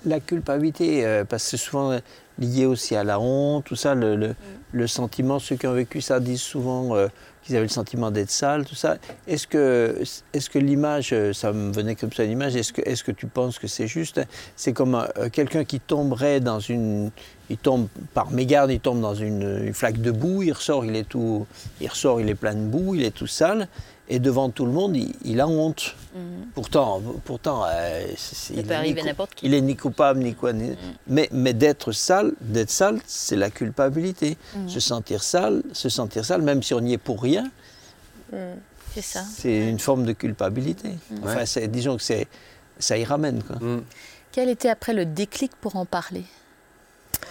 la 0.05 0.19
culpabilité, 0.21 1.05
euh, 1.05 1.25
parce 1.25 1.43
que 1.43 1.49
c'est 1.51 1.57
souvent 1.57 1.97
lié 2.39 2.65
aussi 2.65 2.95
à 2.95 3.03
la 3.03 3.19
honte, 3.19 3.65
tout 3.65 3.75
ça, 3.75 3.95
le, 3.95 4.15
le- 4.15 4.35
le 4.71 4.87
sentiment, 4.87 5.39
ceux 5.39 5.55
qui 5.57 5.67
ont 5.67 5.73
vécu 5.73 5.99
ça 6.01 6.19
disent 6.19 6.41
souvent 6.41 6.95
euh, 6.95 7.07
qu'ils 7.43 7.55
avaient 7.55 7.65
le 7.65 7.69
sentiment 7.69 8.11
d'être 8.11 8.31
sale, 8.31 8.65
tout 8.65 8.75
ça. 8.75 8.97
Est-ce 9.27 9.47
que, 9.47 10.01
est 10.33 10.49
que 10.49 10.59
l'image, 10.59 11.13
ça 11.33 11.51
me 11.51 11.71
venait 11.71 11.95
comme 11.95 12.11
ça 12.11 12.23
l'image, 12.23 12.55
est-ce 12.55 12.73
que, 12.73 12.81
est 12.81 13.03
que 13.03 13.11
tu 13.11 13.27
penses 13.27 13.59
que 13.59 13.67
c'est 13.67 13.87
juste? 13.87 14.21
C'est 14.55 14.73
comme 14.73 14.95
euh, 14.95 15.29
quelqu'un 15.29 15.65
qui 15.65 15.79
tomberait 15.79 16.39
dans 16.39 16.59
une... 16.59 17.11
Il 17.49 17.57
tombe 17.57 17.87
par 18.13 18.31
mégarde, 18.31 18.71
il 18.71 18.79
tombe 18.79 19.01
dans 19.01 19.15
une, 19.15 19.65
une 19.65 19.73
flaque 19.73 20.01
de 20.01 20.11
boue, 20.11 20.43
il 20.43 20.53
ressort, 20.53 20.85
il 20.85 20.95
est 20.95 21.07
tout... 21.07 21.45
Il 21.81 21.89
ressort, 21.89 22.21
il 22.21 22.29
est 22.29 22.35
plein 22.35 22.55
de 22.55 22.65
boue, 22.65 22.95
il 22.95 23.03
est 23.03 23.11
tout 23.11 23.27
sale, 23.27 23.67
et 24.15 24.19
devant 24.19 24.49
tout 24.51 24.65
le 24.65 24.71
monde, 24.71 24.95
il, 24.95 25.13
il 25.25 25.41
a 25.41 25.47
honte. 25.47 25.95
Mhm. 26.15 26.21
Pourtant, 26.53 27.01
pourtant 27.25 27.63
euh, 27.65 28.05
Ça 28.15 28.53
il 28.55 28.63
peut 28.63 28.71
est 28.71 28.75
arriver 28.75 28.93
ni 28.93 28.99
à 28.99 29.01
cou- 29.01 29.07
n'importe 29.07 29.33
qui. 29.35 29.45
Il 29.47 29.53
est 29.55 29.61
ni 29.61 29.75
coupable 29.75 30.19
ni 30.19 30.35
quoi. 30.35 30.53
ni- 30.53 30.75
Mais, 31.07 31.27
mais 31.31 31.53
d'être 31.53 31.91
sale, 31.91 32.33
d'être 32.41 32.69
sale, 32.69 32.99
c'est 33.07 33.35
la 33.35 33.49
culpabilité. 33.49 34.37
Mhm. 34.55 34.69
Se 34.69 34.79
sentir 34.79 35.23
sale, 35.23 35.63
se 35.73 35.89
sentir 35.89 36.23
sale, 36.25 36.41
même 36.43 36.61
si 36.61 36.73
on 36.75 36.81
y 36.81 36.93
est 36.93 36.97
pour 36.99 37.21
rien, 37.21 37.49
Hmm. 38.31 38.55
C'est 38.93 39.01
ça. 39.01 39.23
c'est 39.35 39.69
une 39.69 39.79
forme 39.79 40.05
de 40.05 40.13
culpabilité. 40.13 40.89
Enfin, 41.23 41.43
disons 41.67 41.97
que 41.97 42.03
c'est, 42.03 42.27
ça 42.79 42.97
y 42.97 43.03
ramène. 43.03 43.41
Quoi. 43.43 43.55
hmm. 43.57 43.83
Quel 44.31 44.49
était 44.49 44.69
après 44.69 44.93
le 44.93 45.05
déclic 45.05 45.51
pour 45.61 45.75
en 45.75 45.85
parler? 45.85 46.23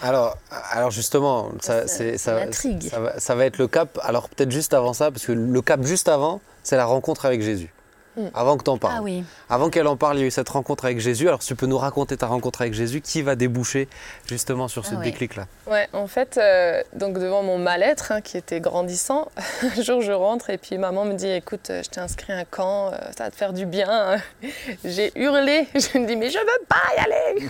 Alors, 0.01 0.37
alors 0.71 0.91
justement, 0.91 1.49
ça, 1.61 1.81
Ça- 1.81 1.87
c'est- 1.87 2.17
ça 2.17 2.37
ça, 2.39 2.45
m'intrigue. 2.45 2.89
ça 2.89 2.99
va, 2.99 3.19
ça 3.19 3.35
va 3.35 3.45
être 3.45 3.57
le 3.57 3.67
cap. 3.67 3.99
Alors 4.03 4.27
peut-être 4.29 4.51
juste 4.51 4.73
avant 4.73 4.93
ça, 4.93 5.11
parce 5.11 5.25
que 5.25 5.31
le 5.33 5.61
cap 5.61 5.83
juste 5.83 6.07
avant, 6.09 6.41
c'est 6.63 6.77
la 6.77 6.85
rencontre 6.85 7.25
avec 7.25 7.41
Jésus. 7.41 7.73
Mm. 8.15 8.27
Avant 8.33 8.57
que 8.57 8.63
tu 8.63 8.69
en 8.69 8.77
parles. 8.77 8.95
Ah 8.97 9.01
oui. 9.01 9.23
Avant 9.49 9.69
qu'elle 9.69 9.87
en 9.87 9.95
parle, 9.97 10.17
il 10.17 10.21
y 10.21 10.23
a 10.23 10.27
eu 10.27 10.31
cette 10.31 10.49
rencontre 10.49 10.85
avec 10.85 10.99
Jésus. 10.99 11.27
Alors, 11.27 11.41
si 11.41 11.47
tu 11.49 11.55
peux 11.55 11.65
nous 11.65 11.77
raconter 11.77 12.15
ta 12.17 12.27
rencontre 12.27 12.61
avec 12.61 12.73
Jésus, 12.73 13.01
qui 13.01 13.21
va 13.21 13.35
déboucher 13.35 13.87
justement 14.27 14.67
sur 14.67 14.85
ce 14.85 14.93
Ah 14.95 14.99
ouais. 14.99 15.05
déclic-là? 15.05 15.45
Ouais, 15.67 15.87
en 15.93 16.07
fait, 16.07 16.37
euh, 16.37 16.81
donc 16.93 17.17
devant 17.17 17.41
mon 17.43 17.57
mal-être 17.57 18.11
hein, 18.11 18.21
qui 18.21 18.37
était 18.37 18.59
grandissant, 18.59 19.29
un 19.77 19.81
jour 19.81 20.01
je 20.01 20.11
rentre 20.11 20.49
et 20.49 20.57
puis 20.57 20.77
maman 20.77 21.05
me 21.05 21.13
dit 21.13 21.29
écoute, 21.29 21.69
euh, 21.69 21.81
je 21.83 21.89
t'ai 21.89 21.99
inscrit 22.01 22.33
à 22.33 22.37
un 22.37 22.45
camp, 22.45 22.89
euh, 22.93 22.97
ça 23.17 23.25
va 23.25 23.31
te 23.31 23.35
faire 23.35 23.53
du 23.53 23.65
bien. 23.65 24.17
J'ai 24.85 25.11
hurlé, 25.15 25.67
je 25.75 25.97
me 25.97 26.05
dis 26.05 26.15
mais 26.15 26.29
je 26.29 26.37
veux 26.37 26.65
pas 26.67 26.75
y 26.95 26.99
aller. 26.99 27.47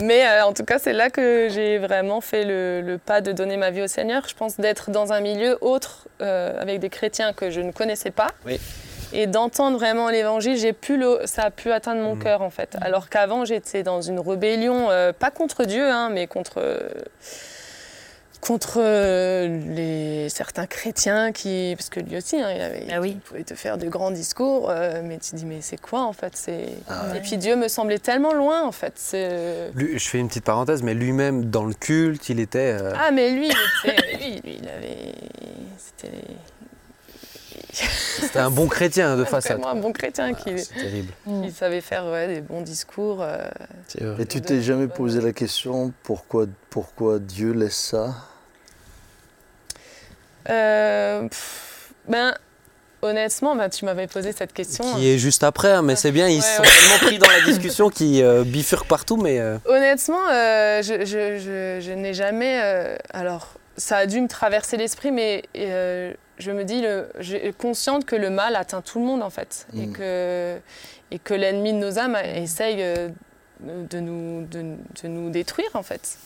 mais 0.00 0.26
euh, 0.26 0.44
en 0.46 0.52
tout 0.52 0.64
cas, 0.64 0.78
c'est 0.78 0.92
là 0.92 1.10
que 1.10 1.48
j'ai 1.50 1.78
vraiment 1.78 2.20
fait 2.20 2.44
le, 2.44 2.80
le 2.80 2.98
pas 2.98 3.20
de 3.20 3.32
donner 3.32 3.56
ma 3.56 3.70
vie 3.70 3.82
au 3.82 3.86
Seigneur. 3.86 4.22
Je 4.28 4.34
pense 4.34 4.56
d'être 4.56 4.90
dans 4.90 5.12
un 5.12 5.20
milieu 5.20 5.58
autre 5.60 6.06
euh, 6.20 6.60
avec 6.60 6.80
des 6.80 6.88
chrétiens 6.90 7.32
que 7.32 7.50
je 7.50 7.60
ne 7.60 7.72
connaissais 7.72 8.10
pas. 8.10 8.28
Oui. 8.46 8.60
Et 9.12 9.26
d'entendre 9.26 9.76
vraiment 9.78 10.08
l'évangile, 10.08 10.56
j'ai 10.56 10.72
pu 10.72 10.96
le, 10.96 11.20
ça 11.24 11.42
a 11.44 11.50
pu 11.50 11.70
atteindre 11.72 12.00
mon 12.02 12.16
cœur 12.16 12.42
en 12.42 12.50
fait. 12.50 12.76
Alors 12.80 13.08
qu'avant 13.08 13.44
j'étais 13.44 13.82
dans 13.82 14.00
une 14.02 14.20
rébellion, 14.20 14.90
euh, 14.90 15.12
pas 15.12 15.30
contre 15.30 15.64
Dieu, 15.64 15.90
hein, 15.90 16.10
mais 16.12 16.26
contre 16.26 16.54
euh, 16.58 16.88
contre 18.40 18.78
euh, 18.80 19.60
les 19.74 20.30
certains 20.30 20.64
chrétiens 20.66 21.30
qui, 21.30 21.74
parce 21.76 21.90
que 21.90 22.00
lui 22.00 22.16
aussi, 22.16 22.40
hein, 22.40 22.50
il, 22.54 22.60
avait, 22.62 22.86
Ah 22.90 23.00
oui. 23.00 23.10
il 23.10 23.20
pouvait 23.20 23.42
te 23.44 23.54
faire 23.54 23.76
de 23.76 23.86
grands 23.86 24.10
discours, 24.10 24.70
euh, 24.70 25.02
mais 25.04 25.18
tu 25.18 25.32
te 25.32 25.36
dis 25.36 25.44
mais 25.44 25.60
c'est 25.60 25.76
quoi 25.78 26.04
en 26.04 26.14
fait 26.14 26.32
c'est... 26.36 26.68
Ah 26.88 27.14
Et 27.14 27.20
puis 27.20 27.36
Dieu 27.36 27.54
me 27.56 27.68
semblait 27.68 27.98
tellement 27.98 28.32
loin 28.32 28.62
en 28.62 28.72
fait. 28.72 28.94
C'est... 28.96 29.70
Lui- 29.74 29.98
Je 29.98 30.08
fais 30.08 30.18
une 30.18 30.28
petite 30.28 30.44
parenthèse, 30.44 30.82
mais 30.82 30.94
lui-même, 30.94 31.50
dans 31.50 31.64
le 31.64 31.74
culte, 31.74 32.30
il 32.30 32.40
était. 32.40 32.78
euh, 32.80 32.92
Ah 32.98 33.10
mais 33.10 33.30
lui, 33.30 33.48
il 33.48 33.90
était- 33.90 34.16
lui, 34.16 34.40
lui, 34.42 34.58
il 34.62 34.68
avait, 34.68 35.12
c'était 35.76 36.16
C'était 37.72 38.38
un 38.38 38.50
bon 38.50 38.66
chrétien 38.68 39.16
de 39.16 39.24
façade. 39.26 39.58
vraiment 39.58 39.70
un 39.70 39.80
bon 39.80 39.92
chrétien 39.92 40.34
qui, 40.34 40.54
terrible. 40.74 41.12
qui 41.42 41.50
savait 41.52 41.80
faire 41.80 42.06
ouais, 42.06 42.26
des 42.28 42.40
bons 42.40 42.62
discours. 42.62 43.18
euh. 43.22 43.38
Et 44.18 44.26
tu 44.26 44.40
t'es 44.40 44.60
jamais 44.62 44.86
posé 44.88 45.20
la 45.20 45.32
question 45.32 45.92
pourquoi, 46.02 46.46
pourquoi 46.70 47.18
Dieu 47.18 47.52
laisse 47.52 47.76
ça? 47.76 48.14
Euh, 50.48 51.28
pff, 51.28 51.92
ben, 52.08 52.34
honnêtement, 53.02 53.54
ben, 53.56 53.68
tu 53.68 53.84
m'avais 53.84 54.06
posé 54.06 54.32
cette 54.32 54.52
question. 54.52 54.94
Qui 54.94 55.08
est 55.10 55.18
juste 55.18 55.44
après, 55.44 55.72
hein, 55.72 55.82
mais 55.82 55.96
c'est 55.96 56.12
bien, 56.12 56.28
ils 56.28 56.36
Ouais, 56.40 56.42
sont 56.42 56.62
ouais. 56.62 56.68
tellement 56.68 57.06
pris 57.06 57.18
dans 57.18 57.28
la 57.28 57.40
discussion 57.42 57.90
qu'ils 57.90 58.22
euh, 58.22 58.44
bifurquent 58.44 58.88
partout, 58.88 59.16
mais. 59.16 59.38
euh, 59.38 59.58
Honnêtement, 59.66 60.28
euh, 60.30 60.82
je, 60.82 61.04
je- 61.04 61.38
je- 61.38 61.78
je 61.86 61.92
n'ai 61.92 62.14
jamais. 62.14 62.60
euh, 62.62 62.96
alors, 63.12 63.48
ça 63.76 63.98
a 63.98 64.06
dû 64.06 64.20
me 64.20 64.28
traverser 64.28 64.76
l'esprit, 64.76 65.10
mais 65.10 65.42
euh, 65.56 66.12
je 66.40 66.50
me 66.50 66.64
dis, 66.64 66.80
le, 66.80 67.08
j'ai 67.20 67.52
consciente 67.52 68.04
que 68.04 68.16
le 68.16 68.30
mal 68.30 68.56
atteint 68.56 68.80
tout 68.82 68.98
le 68.98 69.04
monde 69.06 69.22
en 69.22 69.30
fait, 69.30 69.66
et 69.76 69.86
Mm. 69.86 69.92
que 69.92 70.56
et 71.12 71.18
que 71.18 71.34
l'ennemi 71.34 71.72
de 71.72 71.78
nos 71.78 71.98
âmes 71.98 72.16
essaye 72.16 72.82
euh, 72.82 73.08
de 73.60 74.00
nous 74.00 74.46
de, 74.46 74.62
de 75.02 75.08
nous 75.08 75.30
détruire 75.30 75.70
en 75.74 75.82
fait. 75.82 76.18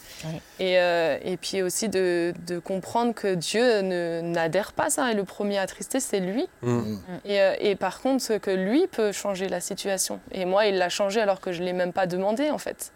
Et, 0.60 0.78
euh, 0.78 1.18
et 1.22 1.36
puis 1.36 1.60
aussi 1.60 1.88
de, 1.88 2.32
de 2.46 2.58
comprendre 2.58 3.12
que 3.14 3.34
Dieu 3.34 3.80
ne- 3.82 4.20
n'adhère 4.22 4.72
pas 4.72 4.84
à 4.84 4.90
ça. 4.90 5.10
Et 5.10 5.14
le 5.14 5.24
premier 5.24 5.58
attristé, 5.58 6.00
c'est 6.00 6.20
lui. 6.20 6.46
hmm. 6.62 6.96
Et, 7.26 7.40
euh, 7.42 7.54
et 7.60 7.74
par 7.74 8.00
contre, 8.00 8.22
ce 8.22 8.34
que 8.34 8.50
lui 8.50 8.86
peut 8.86 9.12
changer 9.12 9.48
la 9.48 9.60
situation. 9.60 10.20
Et 10.32 10.44
moi, 10.46 10.66
il 10.66 10.78
l'a 10.78 10.88
changé 10.88 11.20
alors 11.20 11.40
que 11.40 11.52
je 11.52 11.60
ne 11.60 11.66
l'ai 11.66 11.72
même 11.74 11.92
pas 11.92 12.06
demandé, 12.06 12.48
en 12.50 12.58
fait. 12.58 12.92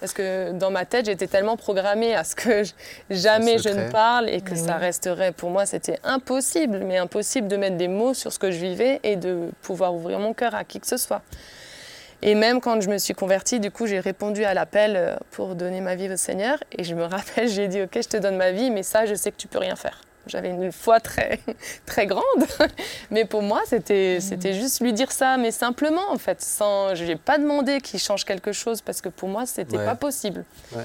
Parce 0.00 0.12
que 0.12 0.52
dans 0.52 0.70
ma 0.70 0.84
tête, 0.84 1.06
j'étais 1.06 1.26
tellement 1.26 1.56
programmée 1.56 2.14
à 2.14 2.22
ce 2.22 2.34
que 2.36 2.62
je- 2.64 2.72
jamais 3.10 3.58
je 3.58 3.68
ne 3.70 3.90
parle 3.90 4.28
et 4.28 4.40
que 4.42 4.52
Oui, 4.52 4.58
ça 4.58 4.76
resterait. 4.76 5.32
Pour 5.32 5.50
moi, 5.50 5.64
c'était 5.66 5.98
impossible, 6.04 6.80
mais 6.84 6.98
impossible 6.98 7.48
de 7.48 7.56
mettre 7.56 7.76
des 7.76 7.88
mots 7.88 8.12
sur 8.12 8.32
ce 8.32 8.38
que 8.38 8.50
je 8.50 8.58
vivais 8.58 9.00
et 9.02 9.16
de 9.16 9.48
pouvoir 9.62 9.94
ouvrir 9.94 10.18
mon 10.18 10.34
cœur 10.34 10.54
à 10.54 10.64
qui 10.64 10.80
que 10.80 10.86
ce 10.86 10.96
soit. 10.98 11.22
Et 12.22 12.34
même 12.34 12.60
quand 12.60 12.80
je 12.80 12.88
me 12.88 12.98
suis 12.98 13.14
convertie, 13.14 13.60
du 13.60 13.70
coup, 13.70 13.86
j'ai 13.86 14.00
répondu 14.00 14.44
à 14.44 14.54
l'appel 14.54 14.94
euh, 14.96 15.16
pour 15.32 15.54
donner 15.54 15.80
ma 15.80 15.94
vie 15.96 16.10
au 16.10 16.16
Seigneur. 16.16 16.58
Et 16.76 16.82
je 16.84 16.94
me 16.94 17.04
rappelle, 17.04 17.48
j'ai 17.48 17.68
dit, 17.68 17.82
OK, 17.82 17.90
je 17.94 18.00
te 18.08 18.16
donne 18.16 18.36
ma 18.36 18.52
vie, 18.52 18.70
mais 18.70 18.82
ça, 18.82 19.06
je 19.06 19.14
sais 19.14 19.30
que 19.30 19.36
tu 19.36 19.48
peux 19.48 19.58
rien 19.58 19.76
faire. 19.76 20.00
J'avais 20.26 20.50
une 20.50 20.72
foi 20.72 21.00
très, 21.00 21.40
très 21.86 22.06
grande. 22.06 22.22
Mais 23.10 23.24
pour 23.24 23.42
moi, 23.42 23.62
c'était 23.66 24.18
c'était 24.20 24.52
juste 24.54 24.80
lui 24.80 24.92
dire 24.92 25.12
ça, 25.12 25.36
mais 25.36 25.50
simplement, 25.50 26.10
en 26.10 26.18
fait. 26.18 26.40
Sans, 26.42 26.94
je 26.94 27.04
lui 27.04 27.12
ai 27.12 27.16
pas 27.16 27.38
demandé 27.38 27.80
qu'il 27.80 28.00
change 28.00 28.24
quelque 28.24 28.52
chose, 28.52 28.80
parce 28.82 29.00
que 29.00 29.08
pour 29.08 29.28
moi, 29.28 29.46
c'était 29.46 29.76
Ouais. 29.78 29.84
pas 29.84 29.94
possible. 29.94 30.44
Ouais. 30.74 30.82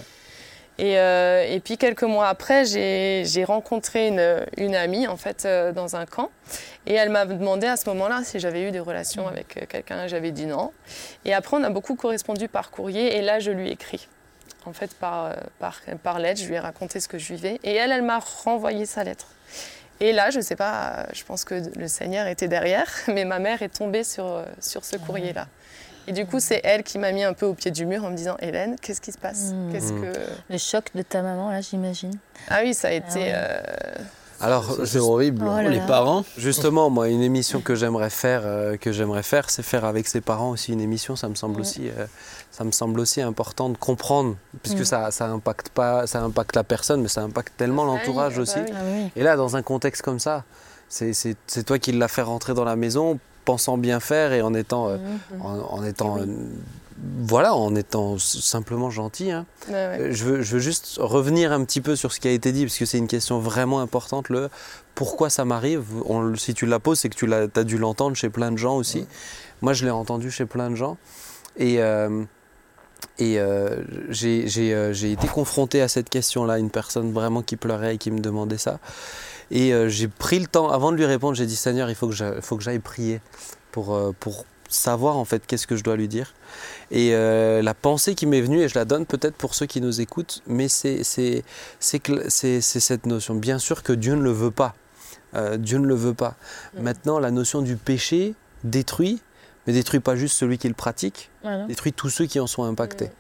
Et, 0.78 0.98
euh, 0.98 1.44
et 1.48 1.60
puis, 1.60 1.78
quelques 1.78 2.04
mois 2.04 2.28
après, 2.28 2.66
j'ai 2.66 3.24
j'ai 3.26 3.44
rencontré 3.44 4.08
une, 4.08 4.46
une 4.58 4.74
amie, 4.76 5.08
en 5.08 5.18
fait, 5.18 5.46
euh, 5.46 5.72
dans 5.74 5.96
un 5.96 6.06
camp. 6.06 6.30
Et 6.88 6.94
elle 6.94 7.10
m'a 7.10 7.26
demandé 7.26 7.68
à 7.68 7.78
ce 7.78 7.88
moment-là 7.90 8.22
si 8.24 8.40
j'avais 8.40 8.64
eu 8.68 8.72
des 8.72 8.80
relations 8.80 9.28
avec 9.28 9.58
euh, 9.58 9.66
quelqu'un. 9.68 10.08
J'avais 10.08 10.32
dit 10.32 10.46
non. 10.48 10.72
Et 11.26 11.34
après, 11.34 11.58
on 11.58 11.64
a 11.64 11.70
beaucoup 11.70 11.96
correspondu 11.96 12.48
par 12.48 12.72
courrier. 12.72 13.18
Et 13.18 13.22
là, 13.22 13.40
je 13.40 13.52
lui 13.52 13.70
ai 13.70 13.72
écrit. 13.74 14.08
En 14.66 14.74
fait, 14.74 14.94
par, 14.94 15.26
euh, 15.26 15.34
par, 15.60 15.80
par 16.04 16.20
lettre, 16.20 16.40
je 16.42 16.46
lui 16.48 16.56
ai 16.56 16.60
raconté 16.60 17.00
ce 17.00 17.08
que 17.08 17.18
je 17.18 17.34
vivais. 17.34 17.60
Et 17.64 17.74
elle, 17.76 17.92
elle 17.92 18.04
m'a 18.04 18.20
renvoyé 18.44 18.86
sa 18.86 19.04
lettre. 19.04 19.26
Et 20.00 20.14
là, 20.14 20.30
je 20.32 20.38
ne 20.38 20.44
sais 20.44 20.56
pas, 20.56 20.94
euh, 21.00 21.04
je 21.14 21.24
pense 21.24 21.44
que 21.46 21.56
le 21.78 21.88
Seigneur 21.88 22.28
était 22.28 22.48
derrière, 22.48 22.88
mais 23.08 23.26
ma 23.26 23.40
mère 23.40 23.62
est 23.62 23.70
tombée 23.76 24.04
sur, 24.04 24.26
euh, 24.26 24.46
sur 24.60 24.84
ce 24.86 24.98
courrier-là. 24.98 25.48
Et 26.08 26.14
du 26.14 26.26
coup, 26.26 26.40
c'est 26.40 26.62
elle 26.64 26.82
qui 26.84 26.98
m'a 26.98 27.12
mis 27.12 27.24
un 27.24 27.34
peu 27.34 27.46
au 27.46 27.54
pied 27.54 27.70
du 27.70 27.86
mur 27.86 28.04
en 28.04 28.10
me 28.10 28.16
disant 28.16 28.36
Hélène, 28.40 28.76
qu'est-ce 28.82 29.02
qui 29.02 29.12
se 29.12 29.20
passe 29.20 29.52
Mm. 29.52 29.72
Qu'est-ce 29.72 29.94
que. 29.94 30.14
Le 30.50 30.58
choc 30.58 30.86
de 30.96 31.04
ta 31.04 31.22
maman, 31.22 31.52
là, 31.52 31.62
j'imagine. 31.62 32.14
Ah 32.50 32.62
oui, 32.64 32.74
ça 32.74 32.88
a 32.88 32.92
été. 32.92 33.20
ouais. 33.20 33.32
euh, 33.36 33.62
Alors, 34.40 34.80
C'est 34.88 34.98
horrible. 34.98 35.44
Oh 35.48 35.62
là 35.62 35.70
Les 35.70 35.78
là. 35.78 35.86
parents, 35.86 36.26
Justement, 36.38 36.90
moi, 36.90 37.08
une 37.10 37.22
émission 37.22 37.62
que 37.62 37.76
j'aimerais 37.76 38.10
faire, 38.10 38.42
euh, 38.46 38.78
que 38.78 38.92
j'aimerais 38.92 39.22
faire, 39.22 39.52
c'est 39.52 39.62
faire 39.62 39.86
avec 39.86 40.08
ses 40.08 40.22
parents 40.22 40.50
aussi 40.50 40.74
une 40.74 40.82
émission. 40.82 41.16
Ça 41.16 41.30
me 41.30 41.36
semble 41.36 41.58
Ouais. 41.58 41.62
aussi, 41.62 41.90
euh, 41.96 42.08
ça 42.52 42.64
me 42.66 42.72
semble 42.72 43.00
aussi 43.00 43.22
important 43.22 43.70
de 43.70 43.78
comprendre, 43.78 44.36
puisque 44.62 44.82
Mm. 44.82 44.86
ça, 44.86 45.12
ça 45.12 45.28
impacte 45.30 45.70
pas, 45.70 46.06
ça 46.06 46.22
impacte 46.22 46.56
la 46.56 46.64
personne, 46.64 47.02
mais 47.02 47.08
ça 47.08 47.22
impacte 47.22 47.54
tellement 47.58 47.86
l'entourage 47.86 48.36
bah 48.36 48.42
aussi. 48.42 48.60
oui. 48.60 48.72
Ah 48.74 48.82
oui. 48.86 49.12
Et 49.16 49.24
là, 49.24 49.36
dans 49.38 49.56
un 49.56 49.62
contexte 49.62 50.02
comme 50.02 50.20
ça, 50.20 50.44
c'est 50.90 51.16
toi 51.66 51.80
qui 51.80 51.94
l'as 51.94 52.08
fait 52.10 52.22
rentrer 52.22 52.54
dans 52.54 52.66
la 52.66 52.76
maison. 52.76 53.20
pensant 53.44 53.76
bien 53.76 54.00
faire 54.00 54.34
et 54.34 54.44
en 54.44 54.54
étant, 54.54 54.88
euh, 54.90 54.98
Mhm. 54.98 55.42
en, 55.42 55.60
en 55.80 55.84
étant 55.84 56.20
euh, 56.20 56.26
voilà, 57.24 57.56
en 57.56 57.74
étant 57.76 58.20
simplement 58.20 58.92
gentil. 58.92 59.32
hein. 59.32 59.48
Ouais, 59.68 59.74
ouais. 59.74 59.98
Euh, 60.00 60.08
Je, 60.12 60.24
veux, 60.26 60.42
je 60.44 60.54
veux 60.54 60.60
juste 60.60 60.98
revenir 61.00 61.52
un 61.52 61.64
petit 61.66 61.82
peu 61.82 61.96
sur 61.96 62.14
ce 62.14 62.20
qui 62.20 62.28
a 62.28 62.32
été 62.32 62.52
dit, 62.52 62.66
parce 62.66 62.78
que 62.78 62.86
c'est 62.86 63.00
une 63.00 63.08
question 63.08 63.40
vraiment 63.40 63.80
importante. 63.80 64.30
Le 64.30 64.50
pourquoi 64.94 65.32
ça 65.32 65.44
m'arrive 65.44 65.84
Si 66.38 66.54
tu 66.54 66.68
la 66.68 66.78
poses, 66.78 67.00
c'est 67.00 67.10
que 67.10 67.16
tu 67.16 67.34
as 67.34 67.64
dû 67.64 67.80
l'entendre 67.80 68.16
chez 68.16 68.30
plein 68.30 68.52
de 68.52 68.58
gens 68.58 68.76
aussi. 68.76 69.08
Moi, 69.62 69.74
je 69.74 69.86
l'ai 69.86 69.92
entendu 69.92 70.30
chez 70.30 70.46
plein 70.46 70.70
de 70.70 70.76
gens. 70.76 70.98
Et, 71.58 71.82
euh, 71.82 72.24
et 73.20 73.40
euh, 73.40 73.84
j'ai 74.10 74.46
euh, 74.74 74.94
j'ai 74.94 75.12
été 75.12 75.28
confronté 75.28 75.82
à 75.82 75.88
cette 75.88 76.10
question-là, 76.10 76.58
une 76.58 76.70
personne 76.70 77.12
vraiment 77.12 77.42
qui 77.42 77.56
pleurait 77.56 77.96
et 77.96 77.98
qui 77.98 78.12
me 78.12 78.20
demandait 78.20 78.58
ça. 78.58 78.80
Et 79.52 79.74
euh, 79.74 79.90
j'ai 79.90 80.08
pris 80.08 80.40
le 80.40 80.48
temps, 80.48 80.70
avant 80.70 80.92
de 80.92 80.98
lui 80.98 81.06
répondre, 81.06 81.36
j'ai 81.36 81.46
dit 81.46 81.56
Seigneur, 81.56 81.90
il 81.90 81.96
faut 81.96 82.08
que 82.08 82.14
j'aille 82.14 82.42
faut 82.42 82.58
que 82.58 82.64
j'aille 82.64 82.80
prier 82.80 83.22
pour, 83.72 83.94
euh, 83.94 84.12
pour 84.20 84.46
savoir 84.70 85.18
en 85.18 85.26
fait 85.26 85.46
qu'est-ce 85.46 85.68
que 85.68 85.76
je 85.76 85.84
dois 85.84 85.98
lui 85.98 86.08
dire. 86.08 86.34
Et 86.90 87.12
la 87.12 87.74
pensée 87.74 88.16
qui 88.16 88.26
m'est 88.26 88.42
venue, 88.42 88.62
et 88.62 88.70
je 88.70 88.76
la 88.76 88.86
donne 88.86 89.06
peut-être 89.06 89.36
pour 89.36 89.54
ceux 89.54 89.66
qui 89.66 89.82
nous 89.82 90.02
écoutent, 90.02 90.42
mais 90.48 90.68
c'est 90.68 91.04
cette 91.82 93.06
notion. 93.06 93.36
Bien 93.36 93.60
sûr 93.60 93.84
que 93.84 93.94
Dieu 93.94 94.16
ne 94.16 94.22
le 94.22 94.32
veut 94.32 94.52
pas. 94.52 94.76
Dieu 95.58 95.78
ne 95.78 95.88
le 95.88 95.96
veut 95.96 96.14
pas. 96.14 96.36
Mm. 96.76 96.82
Maintenant, 96.82 97.20
la 97.20 97.32
notion 97.32 97.62
du 97.62 97.76
péché 97.76 98.34
détruit, 98.64 99.22
mais 99.68 99.74
détruit 99.74 100.00
pas 100.00 100.16
juste 100.16 100.36
celui 100.38 100.58
qui 100.58 100.68
le 100.68 100.74
pratique, 100.74 101.30
Voilà. 101.44 101.66
détruit 101.68 101.94
tous 101.94 102.10
ceux 102.10 102.26
qui 102.26 102.40
en 102.40 102.48
sont 102.48 102.64
impactés. 102.64 103.12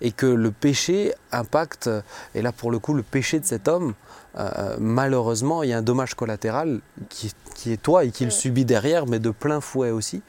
Et 0.00 0.12
que 0.12 0.26
le 0.26 0.50
péché 0.50 1.14
impacte, 1.32 1.90
et 2.34 2.42
là 2.42 2.52
pour 2.52 2.70
le 2.70 2.78
coup, 2.78 2.94
le 2.94 3.02
péché 3.02 3.38
de 3.40 3.44
cet 3.44 3.68
homme, 3.68 3.94
euh, 4.38 4.76
malheureusement, 4.78 5.62
il 5.62 5.70
y 5.70 5.72
a 5.72 5.78
un 5.78 5.82
dommage 5.82 6.14
collatéral 6.14 6.80
qui, 7.08 7.32
qui 7.54 7.72
est 7.72 7.82
toi 7.82 8.04
et 8.04 8.10
qui 8.10 8.24
le 8.24 8.28
Mm. 8.28 8.32
subit 8.32 8.64
derrière, 8.64 9.06
mais 9.06 9.18
de 9.18 9.30
plein 9.30 9.60
fouet 9.60 9.90
aussi. 9.90 10.22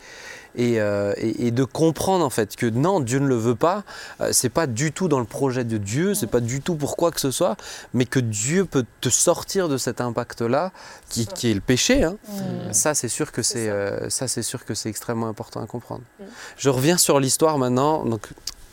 Et, 0.55 0.81
euh, 0.81 1.13
et- 1.17 1.47
et 1.47 1.51
de 1.51 1.63
comprendre 1.63 2.25
en 2.25 2.29
fait 2.29 2.55
que 2.55 2.65
non, 2.65 2.99
Dieu 2.99 3.19
ne 3.19 3.27
le 3.27 3.35
veut 3.35 3.55
pas, 3.55 3.83
euh, 4.19 4.29
c'est 4.33 4.49
pas 4.49 4.67
du 4.67 4.91
tout 4.91 5.07
dans 5.07 5.19
le 5.19 5.25
projet 5.25 5.63
de 5.63 5.77
Dieu, 5.77 6.13
c'est 6.13 6.27
pas 6.27 6.41
du 6.41 6.59
tout 6.61 6.75
pour 6.75 6.97
quoi 6.97 7.11
que 7.11 7.21
ce 7.21 7.31
soit, 7.31 7.55
mais 7.93 8.05
que 8.05 8.19
Dieu 8.19 8.65
peut 8.65 8.85
te 8.99 9.09
sortir 9.09 9.69
de 9.69 9.77
cet 9.77 10.01
impact-là, 10.01 10.71
qui, 11.09 11.27
est 11.49 11.53
le 11.53 11.61
péché. 11.61 12.03
hein. 12.03 12.17
Ça, 12.71 12.93
c'est 12.93 13.07
sûr 13.07 13.31
que 13.31 13.41
C'est 13.41 13.65
ça. 13.67 13.71
euh, 13.71 14.09
ça, 14.09 14.27
c'est 14.27 14.43
sûr 14.43 14.65
que 14.65 14.73
c'est 14.73 14.89
extrêmement 14.89 15.27
important 15.27 15.61
à 15.61 15.67
comprendre. 15.67 16.03
Je 16.57 16.69
reviens 16.69 16.97
sur 16.97 17.19
l'histoire 17.19 17.57
maintenant. 17.57 18.03
Donc, 18.05 18.27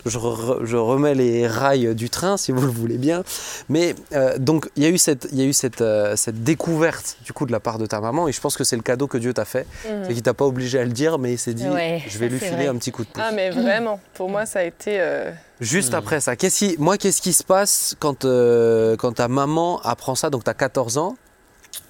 je, 0.06 0.18
re- 0.18 0.64
je 0.64 0.76
remets 0.76 1.14
les 1.14 1.46
rails 1.46 1.94
du 1.94 2.08
train, 2.10 2.36
si 2.36 2.52
vous 2.52 2.62
le 2.62 2.72
voulez 2.72 2.98
bien. 2.98 3.22
Mais 3.68 3.94
euh, 4.12 4.38
donc, 4.38 4.68
il 4.76 4.82
y 4.82 4.86
a 4.86 4.88
eu 4.88 4.98
cette, 4.98 5.28
il 5.32 5.38
y 5.38 5.42
a 5.42 5.44
eu 5.44 5.52
cette, 5.52 5.80
euh, 5.80 6.16
cette 6.16 6.42
découverte 6.44 7.16
du 7.24 7.32
coup 7.32 7.46
de 7.46 7.52
la 7.52 7.60
part 7.60 7.78
de 7.78 7.86
ta 7.86 8.00
maman, 8.00 8.28
et 8.28 8.32
je 8.32 8.40
pense 8.40 8.56
que 8.56 8.64
c'est 8.64 8.76
le 8.76 8.82
cadeau 8.82 9.06
que 9.06 9.18
Dieu 9.18 9.32
t'a 9.34 9.44
fait. 9.44 9.66
Mhm. 9.88 10.04
C'est 10.06 10.14
qu'il 10.14 10.22
t'a 10.22 10.34
pas 10.34 10.44
obligé 10.46 10.78
à 10.78 10.84
le 10.84 10.92
dire, 10.92 11.18
mais 11.18 11.32
il 11.32 11.38
s'est 11.38 11.54
dit, 11.54 11.68
Ouais, 11.68 12.02
je 12.08 12.18
vais 12.18 12.28
lui 12.28 12.38
filer 12.38 12.52
vrai. 12.56 12.66
un 12.68 12.76
petit 12.76 12.92
coup 12.92 13.04
de 13.04 13.08
pouce. 13.08 13.22
Ah, 13.26 13.32
mais 13.32 13.50
vraiment, 13.50 14.00
pour 14.14 14.28
moi, 14.28 14.46
ça 14.46 14.60
a 14.60 14.62
été. 14.64 15.00
euh, 15.00 15.30
Juste 15.60 15.92
Mm. 15.92 15.96
après 15.96 16.20
ça, 16.20 16.36
qu'est-ce 16.36 16.58
qui, 16.58 16.76
moi, 16.78 16.96
qu'est-ce 16.96 17.20
qui 17.20 17.32
se 17.32 17.42
passe 17.42 17.96
quand, 17.98 18.24
euh, 18.24 18.96
quand 18.96 19.12
ta 19.14 19.26
maman 19.28 19.80
apprend 19.82 20.14
ça? 20.14 20.30
Donc, 20.30 20.44
tu 20.44 20.50
as 20.50 20.54
14 20.54 20.98
ans. 20.98 21.16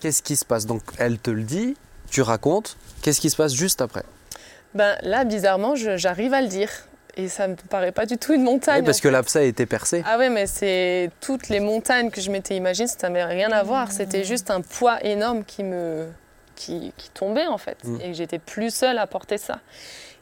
Qu'est-ce 0.00 0.22
qui 0.22 0.36
se 0.36 0.44
passe? 0.44 0.64
Donc, 0.66 0.80
elle 0.98 1.18
te 1.18 1.30
le 1.30 1.42
dit, 1.42 1.76
tu 2.10 2.22
racontes. 2.22 2.76
Qu'est-ce 3.02 3.20
qui 3.20 3.28
se 3.30 3.36
passe 3.36 3.52
juste 3.52 3.80
après? 3.82 4.04
Ben 4.74 4.96
là, 5.02 5.24
bizarrement, 5.24 5.74
j'arrive 5.76 6.32
à 6.34 6.40
le 6.42 6.48
dire. 6.48 6.70
Et 7.18 7.28
ça 7.28 7.48
me 7.48 7.56
paraît 7.56 7.92
pas 7.92 8.06
du 8.06 8.16
tout 8.16 8.32
une 8.32 8.44
montagne. 8.44 8.80
Oui, 8.80 8.84
parce 8.86 8.98
en 9.00 9.02
que 9.02 9.08
l'abcès 9.08 9.40
a 9.40 9.42
été 9.42 9.66
percé. 9.66 10.02
Ah 10.06 10.16
ouais, 10.18 10.30
mais 10.30 10.46
c'est 10.46 11.10
toutes 11.20 11.48
les 11.48 11.58
montagnes 11.60 12.10
que 12.10 12.20
je 12.20 12.30
m'étais 12.30 12.54
imaginées, 12.56 12.86
ça 12.86 13.08
n'avait 13.08 13.24
rien 13.24 13.50
à 13.50 13.62
voir. 13.64 13.90
C'était 13.90 14.22
juste 14.24 14.50
un 14.52 14.60
poids 14.60 15.04
énorme 15.04 15.44
qui 15.44 15.64
me 15.64 16.06
qui, 16.54 16.92
qui 16.96 17.10
tombait 17.10 17.46
en 17.46 17.58
fait, 17.58 17.78
Mm. 17.84 18.00
et 18.02 18.14
j'étais 18.14 18.38
plus 18.40 18.74
seule 18.74 18.98
à 18.98 19.06
porter 19.06 19.38
ça. 19.38 19.60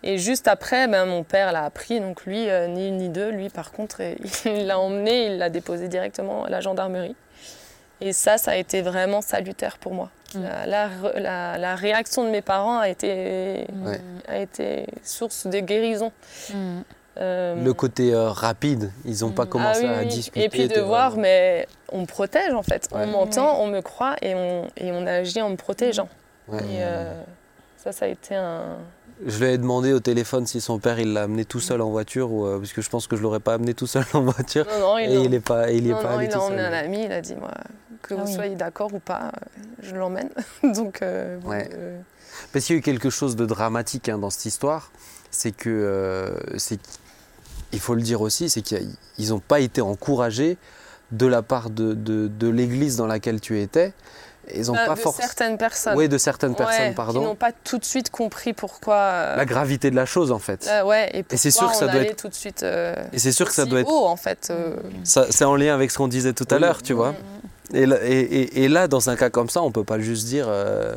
Et 0.03 0.19
juste 0.19 0.49
après, 0.49 0.87
ben, 0.87 1.07
mon 1.07 1.23
père 1.23 1.51
l'a 1.53 1.65
appris, 1.65 1.99
donc 1.99 2.25
lui, 2.27 2.51
euh, 2.51 2.67
ni 2.67 2.89
une 2.89 2.99
ni 2.99 3.09
deux, 3.09 3.31
lui 3.31 3.49
par 3.49 3.73
contre, 3.73 4.03
il 4.45 4.67
l'a 4.67 4.79
emmené, 4.79 5.27
il 5.27 5.39
l'a 5.39 5.49
déposé 5.49 5.89
directement 5.89 6.45
à 6.45 6.51
la 6.51 6.61
gendarmerie. 6.61 7.17
Et 8.03 8.13
ça, 8.13 8.37
ça 8.37 8.51
a 8.51 8.57
été 8.57 8.83
vraiment 8.83 9.23
salutaire 9.23 9.79
pour 9.79 9.95
moi. 9.95 10.11
Mm. 10.37 10.43
La, 10.45 10.67
la 10.67 10.89
re- 10.89 11.19
la- 11.19 11.59
la 11.59 11.75
réaction 11.75 12.25
de 12.25 12.31
mes 12.31 12.43
parents 12.43 12.79
a 12.79 12.89
été, 12.89 13.67
a 14.29 14.39
été 14.39 14.87
source 15.03 15.47
de 15.47 15.59
guérison. 15.61 16.13
Mhm. 16.53 16.83
Euh, 17.19 17.65
Le 17.65 17.73
côté 17.73 18.13
euh, 18.13 18.29
rapide, 18.29 18.93
ils 19.07 19.21
n'ont 19.23 19.31
pas 19.31 19.45
Mm. 19.45 19.49
commencé 19.49 19.81
ah 19.85 19.89
oui, 19.93 19.95
à 19.95 20.01
oui. 20.03 20.07
discuter. 20.09 20.45
Et 20.45 20.49
puis 20.51 20.69
de 20.69 20.81
voir, 20.81 21.11
vraiment- 21.11 21.23
mais 21.23 21.67
on 21.91 22.03
me 22.03 22.07
protège 22.07 22.53
en 22.53 22.63
fait. 22.63 22.89
Ouais. 22.93 23.03
On 23.05 23.07
m'entend, 23.07 23.59
on 23.61 23.69
me 23.69 23.81
croit 23.81 24.17
et 24.21 24.35
on, 24.35 24.67
et 24.77 24.93
on 24.93 25.07
agit 25.07 25.41
en 25.41 25.49
me 25.49 25.57
protégeant. 25.57 26.09
Ouais. 26.49 26.59
Et 26.61 26.83
euh, 26.83 27.11
ça, 27.79 27.93
ça 27.93 28.05
a 28.05 28.09
été 28.09 28.35
un. 28.35 28.77
Je 29.25 29.39
lui 29.43 29.51
ai 29.53 29.57
demandé 29.59 29.93
au 29.95 30.01
téléphone 30.01 30.47
si 30.47 30.61
son 30.61 30.79
père 30.79 30.99
il 30.99 31.13
l'a 31.15 31.23
amené 31.23 31.45
tout 31.47 31.61
seul 31.61 31.81
en 31.81 31.91
voiture, 31.91 32.31
ou, 32.33 32.45
euh, 32.47 32.59
parce 32.59 32.73
que 32.75 32.83
je 32.83 32.91
pense 32.91 33.07
que 33.07 33.17
je 33.17 33.23
l'aurais 33.23 33.41
pas 33.41 33.55
amené 33.55 33.73
tout 33.73 33.87
seul 33.87 34.05
en 34.13 34.23
voiture. 34.23 34.67
Non, 34.67 34.81
non, 34.81 34.99
il, 34.99 35.11
Et 35.11 35.15
l'a- 35.15 35.21
il 35.25 35.35
est 35.35 35.41
pas, 35.41 35.71
il 35.71 35.87
est 35.87 35.91
non, 35.91 36.03
pas 36.03 36.11
non, 36.13 36.19
allé 36.19 36.27
il 36.27 36.33
tout 36.33 36.39
a 36.39 36.43
emmené 36.43 36.63
seul. 36.63 36.75
un 36.75 36.79
ami, 36.85 37.05
il 37.05 37.13
a 37.13 37.21
dit 37.23 37.35
moi, 37.35 37.51
que 38.03 38.13
Ah 38.15 38.19
vous 38.19 38.27
oui. 38.27 38.35
soyez 38.35 38.57
d'accord 38.57 38.93
ou 38.93 38.99
pas, 38.99 39.33
euh, 39.35 39.63
je 39.83 39.95
l'emmène. 39.97 40.29
Donc, 40.63 41.01
euh, 41.03 41.39
Ouais. 41.47 41.69
euh, 41.75 41.99
Parce 42.53 42.67
qu'il 42.67 42.75
y 42.75 42.79
a 42.79 42.81
eu 42.81 42.83
quelque 42.83 43.09
chose 43.09 43.37
de 43.37 43.47
dramatique 43.47 44.09
hein, 44.11 44.19
dans 44.19 44.29
cette 44.31 44.45
histoire, 44.45 44.91
c'est 45.31 45.53
que, 45.53 45.71
euh, 45.71 46.37
c'est 46.59 46.79
il 47.73 47.81
faut 47.81 47.95
le 47.95 48.03
dire 48.03 48.21
aussi, 48.21 48.49
c'est 48.51 48.63
qu'ils 48.63 48.89
n'ont 49.31 49.41
pas 49.41 49.61
été 49.61 49.81
encouragés 49.81 50.57
de 51.11 51.27
la 51.27 51.41
part 51.43 51.71
de, 51.71 51.95
de, 51.95 52.29
de 52.29 52.49
l'église 52.49 52.97
dans 52.97 53.07
laquelle 53.07 53.41
tu 53.41 53.61
étais. 53.61 53.93
Ils 54.55 54.67
n'ont 54.67 54.75
bah, 54.75 54.87
pas 54.87 54.95
de 54.95 54.99
forcément. 55.01 55.27
certaines 55.27 55.59
personnes. 55.59 55.97
Oui, 55.97 56.09
de 56.09 56.19
certaines 56.19 56.51
Ouais, 56.53 56.57
personnes, 56.57 56.89
Qui 56.91 56.95
pardon. 56.95 57.23
n'ont 57.23 57.35
pas 57.35 57.51
tout 57.65 57.79
de 57.79 57.85
suite 57.85 58.11
compris 58.11 58.53
pourquoi. 58.53 58.95
euh, 58.97 59.37
La 59.37 59.45
gravité 59.45 59.91
de 59.91 59.97
la 59.97 60.07
chose, 60.07 60.31
en 60.33 60.39
fait. 60.39 60.67
euh, 60.71 60.85
ouais, 60.85 61.11
et, 61.13 61.25
Et 61.31 61.37
c'est 61.37 61.51
pourquoi 61.51 61.69
sûr 61.69 61.73
que 61.73 61.77
ça 61.87 61.87
on 61.91 61.93
doit 61.93 62.03
être- 62.03 62.17
tout 62.17 62.29
de 62.29 62.35
suite. 62.35 62.63
euh, 62.63 62.95
Et 63.13 63.19
c'est 63.19 63.33
sûr 63.33 63.47
que 63.49 63.55
ça 63.55 63.65
doit 63.65 63.81
être. 63.81 63.91
haut, 63.91 64.07
en 64.07 64.17
fait. 64.17 64.49
euh, 64.51 64.77
ça- 65.05 65.27
C'est 65.31 65.45
en 65.45 65.57
lien 65.57 65.75
avec 65.75 65.91
ce 65.91 65.99
qu'on 65.99 66.09
disait 66.09 66.33
tout 66.33 66.47
à 66.51 66.55
Oui. 66.57 66.61
l'heure, 66.61 66.83
tu 66.83 66.93
vois. 66.93 67.13
Mm. 67.13 67.77
Et 67.77 67.87
là, 67.87 67.97
et- 68.05 68.21
et- 68.21 68.63
et 68.65 68.69
là, 68.69 68.87
dans 68.87 69.11
un 69.11 69.17
cas 69.17 69.29
comme 69.31 69.51
ça, 69.51 69.61
on 69.63 69.73
peut 69.73 69.83
pas 69.85 69.99
juste 69.99 70.27
dire. 70.27 70.47
euh, 70.49 70.95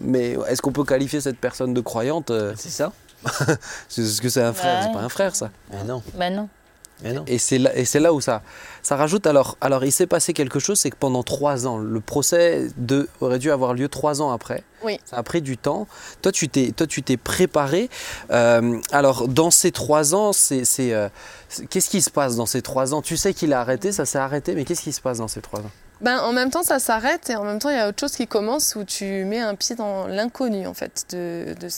mais 0.00 0.36
est-ce 0.48 0.62
qu'on 0.62 0.70
peut 0.72 0.84
qualifier 0.84 1.20
cette 1.20 1.38
personne 1.38 1.74
de 1.74 1.80
croyante 1.80 2.30
euh, 2.30 2.52
C'est 2.56 2.70
ça 2.70 2.92
C'est 3.88 4.04
ce 4.04 4.20
que 4.20 4.28
c'est 4.28 4.42
un 4.42 4.52
frère, 4.52 4.78
Ouais. 4.80 4.86
c'est 4.86 4.92
pas 4.92 5.04
un 5.04 5.08
frère, 5.08 5.34
ça. 5.34 5.50
Mais 5.72 5.82
non, 5.84 6.02
Bah 6.14 6.30
non. 6.30 6.48
Et 7.26 7.38
c'est 7.38 7.58
là, 7.58 7.76
et 7.76 7.84
c'est 7.84 8.00
là 8.00 8.12
où 8.12 8.20
ça, 8.20 8.42
ça 8.82 8.96
rajoute. 8.96 9.26
Alors, 9.26 9.56
alors, 9.60 9.84
il 9.84 9.92
s'est 9.92 10.06
passé 10.06 10.32
quelque 10.32 10.58
chose, 10.58 10.78
c'est 10.78 10.90
que 10.90 10.96
pendant 10.96 11.22
trois 11.22 11.66
ans, 11.66 11.78
le 11.78 12.00
procès 12.00 12.68
de, 12.76 13.08
aurait 13.20 13.38
dû 13.38 13.50
avoir 13.50 13.74
lieu 13.74 13.88
trois 13.88 14.22
ans 14.22 14.30
après. 14.30 14.62
Oui. 14.84 14.98
Ça 15.04 15.16
a 15.16 15.22
pris 15.22 15.42
du 15.42 15.56
temps. 15.56 15.86
Toi, 16.22 16.32
tu 16.32 16.48
t'es, 16.48 16.72
toi, 16.72 16.86
tu 16.86 17.02
t'es 17.02 17.16
préparé. 17.16 17.88
Euh, 18.30 18.78
alors, 18.90 19.28
dans 19.28 19.50
ces 19.50 19.72
trois 19.72 20.14
ans, 20.14 20.32
c'est, 20.32 20.64
c'est, 20.64 20.92
euh, 20.92 21.08
c'est- 21.48 21.66
qu'est-ce 21.66 21.90
qui 21.90 22.02
se 22.02 22.10
passe 22.10 22.36
dans 22.36 22.46
ces 22.46 22.62
trois 22.62 22.94
ans? 22.94 23.02
Tu 23.02 23.16
sais 23.16 23.34
qu'il 23.34 23.52
a 23.52 23.60
arrêté, 23.60 23.92
ça 23.92 24.04
s'est 24.04 24.18
arrêté, 24.18 24.54
mais 24.54 24.64
qu'est-ce 24.64 24.82
qui 24.82 24.92
se 24.92 25.00
passe 25.00 25.18
dans 25.18 25.28
ces 25.28 25.40
trois 25.40 25.60
ans? 25.60 25.70
Ben, 26.02 26.18
en 26.18 26.32
même 26.32 26.50
temps, 26.50 26.64
ça 26.64 26.80
s'arrête 26.80 27.30
et 27.30 27.36
en 27.36 27.44
même 27.44 27.60
temps, 27.60 27.70
il 27.70 27.76
y 27.76 27.78
a 27.78 27.88
autre 27.88 28.00
chose 28.00 28.16
qui 28.16 28.26
commence 28.26 28.74
où 28.74 28.82
tu 28.82 29.24
mets 29.24 29.38
un 29.38 29.54
pied 29.54 29.76
dans 29.76 30.08
l'inconnu, 30.08 30.66
en 30.66 30.74
fait. 30.74 31.06
De, 31.10 31.54
de- 31.60 31.68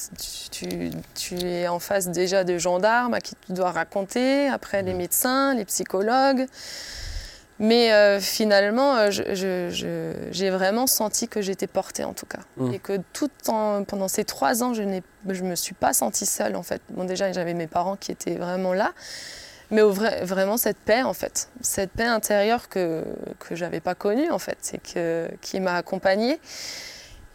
tu, 1.14 1.34
es 1.46 1.68
en 1.68 1.78
face 1.78 2.08
déjà 2.08 2.42
de 2.42 2.56
gendarmes 2.56 3.12
à 3.12 3.20
qui 3.20 3.34
tu 3.46 3.52
dois 3.52 3.70
raconter, 3.70 4.48
après 4.48 4.82
les 4.82 4.94
médecins, 4.94 5.54
les 5.54 5.66
psychologues. 5.66 6.46
Mais 7.58 7.92
euh, 7.92 8.18
finalement, 8.18 8.96
euh, 8.96 9.10
j'ai 9.10 10.50
vraiment 10.50 10.86
senti 10.86 11.28
que 11.28 11.42
j'étais 11.42 11.66
portée, 11.66 12.04
en 12.04 12.14
tout 12.14 12.26
cas. 12.26 12.40
Mm. 12.56 12.72
Et 12.72 12.78
que 12.78 12.98
tout 13.12 13.30
en, 13.48 13.84
pendant 13.84 14.08
ces 14.08 14.24
trois 14.24 14.62
ans, 14.62 14.72
je 14.72 14.82
ne 14.82 15.00
me 15.42 15.54
suis 15.54 15.74
pas 15.74 15.92
sentie 15.92 16.26
seule, 16.26 16.56
en 16.56 16.62
fait. 16.62 16.80
Bon, 16.88 17.04
déjà, 17.04 17.30
j'avais 17.30 17.54
mes 17.54 17.66
parents 17.66 17.96
qui 17.96 18.10
étaient 18.10 18.36
vraiment 18.36 18.72
là. 18.72 18.92
Mais 19.70 19.80
au 19.82 19.90
vrai- 19.92 20.24
vraiment 20.24 20.56
cette 20.56 20.76
paix, 20.78 21.02
en 21.02 21.14
fait, 21.14 21.48
cette 21.60 21.90
paix 21.92 22.04
intérieure 22.04 22.68
que 22.68 23.04
que 23.38 23.54
j'avais 23.56 23.80
pas 23.80 23.94
connue, 23.94 24.30
en 24.30 24.38
fait, 24.38 24.58
c'est 24.60 24.78
que 24.82 25.28
qui 25.40 25.60
m'a 25.60 25.74
accompagnée. 25.76 26.38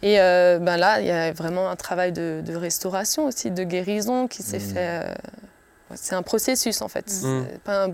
Et 0.02 0.18
euh, 0.20 0.58
ben 0.58 0.76
là, 0.78 1.00
il 1.00 1.06
y 1.06 1.10
a 1.10 1.30
vraiment 1.32 1.68
un 1.68 1.76
travail 1.76 2.12
de, 2.12 2.40
de 2.44 2.54
restauration 2.56 3.26
aussi, 3.26 3.50
de 3.50 3.64
guérison 3.64 4.28
qui 4.28 4.42
s'est 4.42 4.58
Mm. 4.58 4.60
fait. 4.60 4.74
euh, 5.10 5.14
c'est 5.96 6.14
un 6.14 6.22
processus 6.22 6.82
en 6.82 6.88
fait. 6.88 7.06
Mm. 7.08 7.44
C'est 7.50 7.60
pas 7.62 7.84
un 7.84 7.90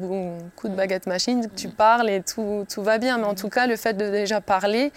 coup 0.54 0.68
de 0.68 0.74
baguette 0.74 1.06
machine 1.06 1.48
tu 1.56 1.68
parles 1.68 2.10
et 2.10 2.22
tout, 2.22 2.66
tout 2.72 2.82
va 2.82 2.98
bien. 2.98 3.16
Mais 3.18 3.24
en 3.24 3.34
tout 3.34 3.48
cas, 3.48 3.66
le 3.66 3.74
fait 3.76 3.94
de 3.94 4.08
déjà 4.10 4.40
parler, 4.42 4.92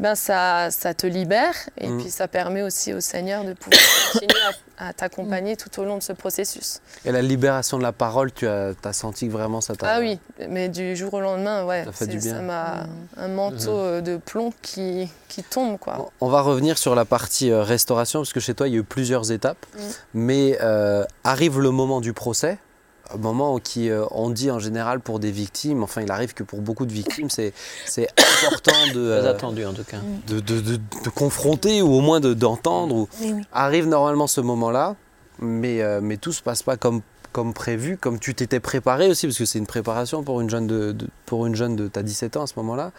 ben 0.00 0.14
ça, 0.16 0.70
ça 0.72 0.94
te 0.94 1.06
libère 1.06 1.54
et 1.78 1.88
Mm. 1.88 1.98
puis 2.00 2.10
ça 2.10 2.26
permet 2.26 2.62
aussi 2.62 2.92
au 2.92 3.00
Seigneur 3.00 3.44
de 3.44 3.52
pouvoir 3.52 3.80
continuer 4.12 4.40
à, 4.78 4.88
à 4.88 4.92
t'accompagner 4.92 5.56
tout 5.56 5.78
au 5.80 5.84
long 5.84 5.98
de 5.98 6.02
ce 6.02 6.12
processus. 6.14 6.80
Et 7.04 7.12
la 7.12 7.20
libération 7.22 7.76
de 7.78 7.82
la 7.82 7.92
parole, 7.92 8.32
tu 8.32 8.48
as, 8.48 8.72
as 8.82 8.92
senti 8.94 9.26
que 9.28 9.32
vraiment 9.32 9.60
ça 9.60 9.76
t'a. 9.76 9.86
Ah 9.94 10.00
oui, 10.00 10.18
mais 10.48 10.68
du 10.70 10.96
jour 10.96 11.12
au 11.14 11.20
lendemain, 11.20 11.64
ouais, 11.66 11.84
Ça 11.84 11.92
fait 11.92 12.06
du 12.06 12.18
c'est- 12.20 12.28
bien. 12.30 12.36
ça 12.38 12.42
m'a 12.42 12.74
Mm. 12.84 12.88
un 13.18 13.28
manteau 13.28 13.76
euh, 13.78 14.00
de 14.00 14.16
plomb 14.16 14.52
qui, 14.62 15.08
qui 15.28 15.42
tombe 15.42 15.78
quoi. 15.78 16.10
On 16.20 16.28
va 16.28 16.40
revenir 16.40 16.78
sur 16.78 16.94
la 16.94 17.04
partie 17.04 17.50
euh, 17.50 17.62
restauration, 17.62 18.20
parce 18.20 18.32
que 18.32 18.40
chez 18.40 18.54
toi, 18.54 18.66
il 18.68 18.72
y 18.74 18.76
a 18.76 18.80
eu 18.80 18.84
plusieurs 18.84 19.30
étapes. 19.30 19.64
Mm. 19.76 19.80
Mais 20.14 20.58
euh, 20.62 21.04
arrive 21.24 21.60
le 21.60 21.70
moment 21.70 22.00
du 22.00 22.12
procès. 22.14 22.58
Moment 23.18 23.58
qui, 23.58 23.90
euh, 23.90 24.04
on 24.10 24.30
dit 24.30 24.50
en 24.50 24.58
général 24.58 25.00
pour 25.00 25.18
des 25.18 25.30
victimes, 25.30 25.82
enfin 25.82 26.02
il 26.02 26.10
arrive 26.10 26.34
que 26.34 26.42
pour 26.42 26.60
beaucoup 26.60 26.86
de 26.86 26.92
victimes, 26.92 27.30
c'est 27.30 27.52
important 28.46 28.72
de, 28.94 29.00
euh, 29.00 29.30
attendu 29.30 29.64
en 29.64 29.72
tout 29.72 29.84
cas. 29.84 29.98
De, 30.26 30.40
de, 30.40 30.60
de, 30.60 31.10
confronter 31.14 31.82
ou 31.82 31.92
au 31.92 32.00
moins 32.00 32.20
d'entendre. 32.20 33.08
Arrive 33.52 33.86
normalement 33.86 34.26
ce 34.26 34.40
moment-là, 34.40 34.96
mais, 35.38 35.82
euh, 35.82 36.00
mais 36.02 36.16
tout 36.16 36.32
se 36.32 36.42
passe 36.42 36.62
pas 36.62 36.76
comme, 36.76 37.02
comme 37.32 37.54
prévu, 37.54 37.96
comme 37.96 38.18
tu 38.18 38.34
t'étais 38.34 38.60
préparé 38.60 39.08
aussi, 39.08 39.26
parce 39.26 39.38
que 39.38 39.44
c'est 39.44 39.58
une 39.58 39.66
préparation 39.66 40.22
pour 40.22 40.40
une 40.40 40.50
jeune 40.50 40.66
de, 40.66 40.96
pour 41.26 41.46
une 41.46 41.54
jeune 41.54 41.76
de 41.76 41.88
ta 41.88 42.02
17 42.02 42.36
ans 42.36 42.42
à 42.42 42.46
ce 42.46 42.54
moment-là. 42.56 42.92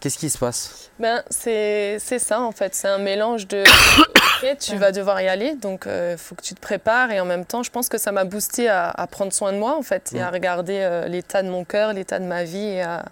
Qu'est-ce 0.00 0.18
qui 0.18 0.28
se 0.28 0.38
passe? 0.38 0.90
Ben, 1.00 1.22
C'est 1.30 1.98
ça 1.98 2.40
en 2.40 2.52
fait, 2.52 2.74
c'est 2.74 2.88
un 2.88 2.98
mélange 2.98 3.48
de 3.48 3.64
tu 4.58 4.76
vas 4.76 4.92
devoir 4.92 5.20
y 5.20 5.28
aller, 5.28 5.54
donc 5.54 5.82
il 5.86 5.90
euh, 5.90 6.16
faut 6.16 6.34
que 6.34 6.42
tu 6.42 6.54
te 6.54 6.60
prépares 6.60 7.10
et 7.10 7.20
en 7.20 7.24
même 7.24 7.44
temps, 7.44 7.62
je 7.62 7.70
pense 7.70 7.88
que 7.88 7.98
ça 7.98 8.12
m'a 8.12 8.24
boosté 8.24 8.68
à, 8.68 9.06
prendre 9.10 9.32
soin 9.32 9.52
de 9.52 9.58
moi 9.58 9.76
en 9.76 9.82
fait 9.82 10.12
et 10.14 10.20
à 10.20 10.30
regarder 10.30 10.78
euh, 10.80 11.06
l'état 11.08 11.42
de 11.42 11.48
mon 11.48 11.64
cœur, 11.64 11.92
l'état 11.92 12.18
de 12.18 12.24
ma 12.24 12.44
vie 12.44 12.58
et 12.58 12.82
à, 12.82 13.04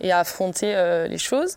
et 0.00 0.12
à 0.12 0.18
affronter 0.20 0.74
euh, 0.74 1.06
les 1.06 1.18
choses. 1.18 1.56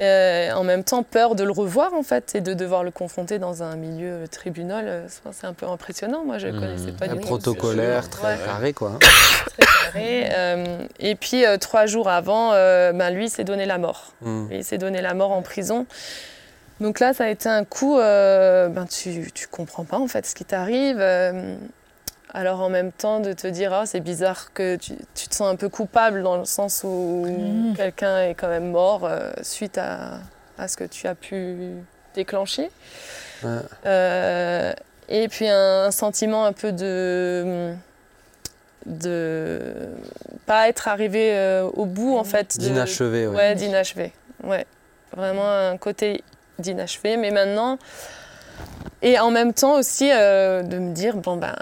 En 0.00 0.64
même 0.64 0.82
temps, 0.82 1.04
peur 1.04 1.36
de 1.36 1.44
le 1.44 1.52
revoir 1.52 1.94
en 1.94 2.02
fait 2.02 2.34
et 2.34 2.40
de 2.40 2.52
devoir 2.52 2.82
le 2.82 2.90
confronter 2.90 3.38
dans 3.38 3.62
un 3.62 3.76
milieu 3.76 4.26
tribunal, 4.28 5.06
c'est 5.32 5.46
un 5.46 5.52
peu 5.52 5.66
impressionnant. 5.66 6.24
Moi, 6.24 6.38
je 6.38 6.48
ne 6.48 6.52
mmh. 6.52 6.60
connaissais 6.60 6.92
pas 6.92 7.06
du 7.06 7.14
tout. 7.14 7.26
Protocolaire, 7.26 8.10
très 8.10 8.36
carré 8.38 8.72
quoi. 8.72 8.98
Très 9.00 9.66
carré. 9.92 10.88
Et 10.98 11.14
puis 11.14 11.44
trois 11.60 11.86
jours 11.86 12.08
avant, 12.08 12.50
ben, 12.50 13.10
lui 13.10 13.28
s'est 13.28 13.44
donné 13.44 13.66
la 13.66 13.78
mort. 13.78 14.12
Mmh. 14.22 14.46
Il 14.50 14.64
s'est 14.64 14.78
donné 14.78 15.00
la 15.00 15.14
mort 15.14 15.30
en 15.30 15.42
prison. 15.42 15.86
Donc 16.80 17.00
là, 17.00 17.14
ça 17.14 17.24
a 17.24 17.28
été 17.28 17.48
un 17.48 17.64
coup. 17.64 17.96
ben, 17.96 18.86
tu, 18.90 19.20
ne 19.20 19.46
comprends 19.50 19.84
pas 19.84 19.98
en 19.98 20.08
fait 20.08 20.26
ce 20.26 20.34
qui 20.34 20.44
t'arrive. 20.44 21.00
Alors 22.34 22.60
en 22.60 22.68
même 22.68 22.90
temps 22.90 23.20
de 23.20 23.32
te 23.32 23.46
dire, 23.46 23.72
ah, 23.72 23.86
c'est 23.86 24.00
bizarre 24.00 24.52
que 24.52 24.74
tu, 24.74 24.96
te 24.96 25.34
sens 25.34 25.48
un 25.48 25.54
peu 25.54 25.68
coupable 25.68 26.24
dans 26.24 26.36
le 26.36 26.44
sens 26.44 26.82
où 26.82 27.26
mmh. 27.26 27.74
quelqu'un 27.76 28.22
est 28.22 28.34
quand 28.34 28.48
même 28.48 28.72
mort 28.72 29.04
euh, 29.04 29.30
suite 29.42 29.78
à, 29.78 30.18
ce 30.66 30.76
que 30.76 30.82
tu 30.82 31.06
as 31.06 31.14
pu 31.14 31.74
déclencher. 32.16 32.72
Euh, 33.86 34.72
et 35.08 35.28
puis 35.28 35.46
un, 35.48 35.92
sentiment 35.92 36.44
un 36.44 36.52
peu 36.52 36.72
de 36.72 37.72
de 38.86 39.62
pas 40.44 40.68
être 40.68 40.88
arrivé 40.88 41.36
euh, 41.36 41.62
au 41.62 41.86
bout 41.86 42.16
en 42.16 42.24
fait. 42.24 42.58
D'inachevé, 42.58 43.28
ouais. 43.28 43.36
Ouais, 43.36 43.54
d'inachevé. 43.54 44.12
Ouais. 44.42 44.66
Vraiment 45.16 45.48
un 45.48 45.76
côté 45.76 46.24
d'inachevé. 46.58 47.16
Mais 47.16 47.30
maintenant, 47.30 47.78
et 49.02 49.18
en 49.18 49.30
même 49.30 49.52
temps 49.52 49.74
aussi 49.74 50.08
de 50.08 50.78
me 50.78 50.92
dire, 50.92 51.16
bon 51.16 51.36
ben 51.36 51.54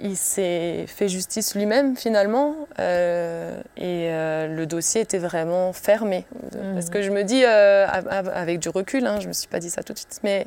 il 0.00 0.16
s'est 0.16 0.84
fait 0.86 1.08
justice 1.08 1.54
lui-même 1.54 1.96
finalement 1.96 2.54
euh, 2.78 3.58
et 3.76 4.08
euh, 4.10 4.46
le 4.46 4.66
dossier 4.66 5.00
était 5.00 5.18
vraiment 5.18 5.72
fermé. 5.72 6.26
Mhm. 6.54 6.74
Parce 6.74 6.90
que 6.90 7.02
je 7.02 7.10
me 7.10 7.22
dis, 7.22 7.44
euh, 7.44 7.86
avec 7.86 8.58
du 8.58 8.68
recul, 8.68 9.06
hein, 9.06 9.16
je 9.18 9.24
ne 9.24 9.28
me 9.28 9.32
suis 9.32 9.48
pas 9.48 9.58
dit 9.58 9.70
ça 9.70 9.82
tout 9.82 9.92
de 9.92 9.98
suite, 9.98 10.20
mais 10.22 10.46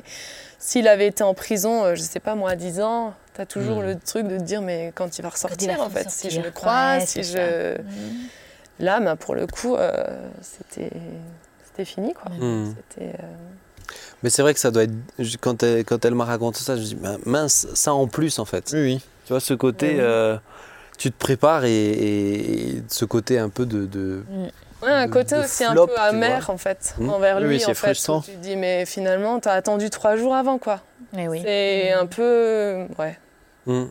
s'il 0.58 0.86
avait 0.86 1.08
été 1.08 1.24
en 1.24 1.34
prison, 1.34 1.94
je 1.94 2.00
ne 2.00 2.06
sais 2.06 2.20
pas 2.20 2.34
moi, 2.34 2.50
à 2.50 2.56
10 2.56 2.80
ans, 2.80 3.14
tu 3.34 3.40
as 3.40 3.46
toujours 3.46 3.78
mhm. 3.78 3.86
le 3.86 3.98
truc 3.98 4.28
de 4.28 4.38
te 4.38 4.42
dire, 4.42 4.62
mais 4.62 4.92
quand 4.94 5.18
il 5.18 5.22
va 5.22 5.30
ressortir 5.30 5.80
en 5.80 5.90
fait, 5.90 6.10
si 6.10 6.30
je 6.30 6.40
le 6.40 6.50
crois, 6.50 7.00
si 7.00 7.24
je... 7.24 7.78
Mhm. 7.78 7.84
Là, 8.78 8.98
ben, 9.00 9.16
pour 9.16 9.34
le 9.34 9.46
coup, 9.46 9.76
c'était 10.40 11.84
fini 11.84 12.14
quoi. 12.14 12.30
Mais 14.22 14.30
c'est 14.30 14.42
vrai 14.42 14.54
que 14.54 14.60
ça 14.60 14.70
doit 14.70 14.84
être. 14.84 14.92
Quand 15.40 15.62
elle, 15.62 15.84
quand 15.84 16.04
elle 16.04 16.14
m'a 16.14 16.24
raconté 16.24 16.60
ça, 16.60 16.76
je 16.76 16.80
me 16.80 16.86
dis, 16.86 16.96
mince, 17.24 17.66
ça 17.74 17.94
en 17.94 18.06
plus 18.06 18.38
en 18.38 18.44
fait. 18.44 18.70
Oui, 18.72 18.80
oui. 18.80 19.00
Tu 19.24 19.32
vois, 19.32 19.40
ce 19.40 19.54
côté, 19.54 19.96
euh, 19.98 20.36
tu 20.98 21.10
te 21.10 21.18
prépares 21.18 21.64
et, 21.64 22.82
ce 22.88 23.04
côté 23.04 23.38
un 23.38 23.48
peu 23.48 23.66
de. 23.66 23.86
de 23.86 24.24
mm. 24.28 24.44
ouais, 24.82 24.90
un 24.90 25.08
côté 25.08 25.36
aussi 25.36 25.64
un 25.64 25.74
peu 25.74 25.96
amer 25.98 26.50
en 26.50 26.58
fait, 26.58 26.94
mm. 26.98 27.08
envers 27.08 27.40
lui. 27.40 27.56
Oui, 27.56 27.62
c'est 27.64 27.74
frustrant. 27.74 28.20
Tu 28.20 28.32
te 28.32 28.36
dis, 28.36 28.56
mais 28.56 28.86
finalement, 28.86 29.40
tu 29.40 29.48
as 29.48 29.52
attendu 29.52 29.90
trois 29.90 30.16
jours 30.16 30.34
avant 30.34 30.58
quoi. 30.58 30.80
Mais 31.12 31.28
oui. 31.28 31.40
C'est 31.44 31.92
un 31.92 32.06
peu. 32.06 32.86
Ouais. 32.98 33.18
Mm. 33.66 33.86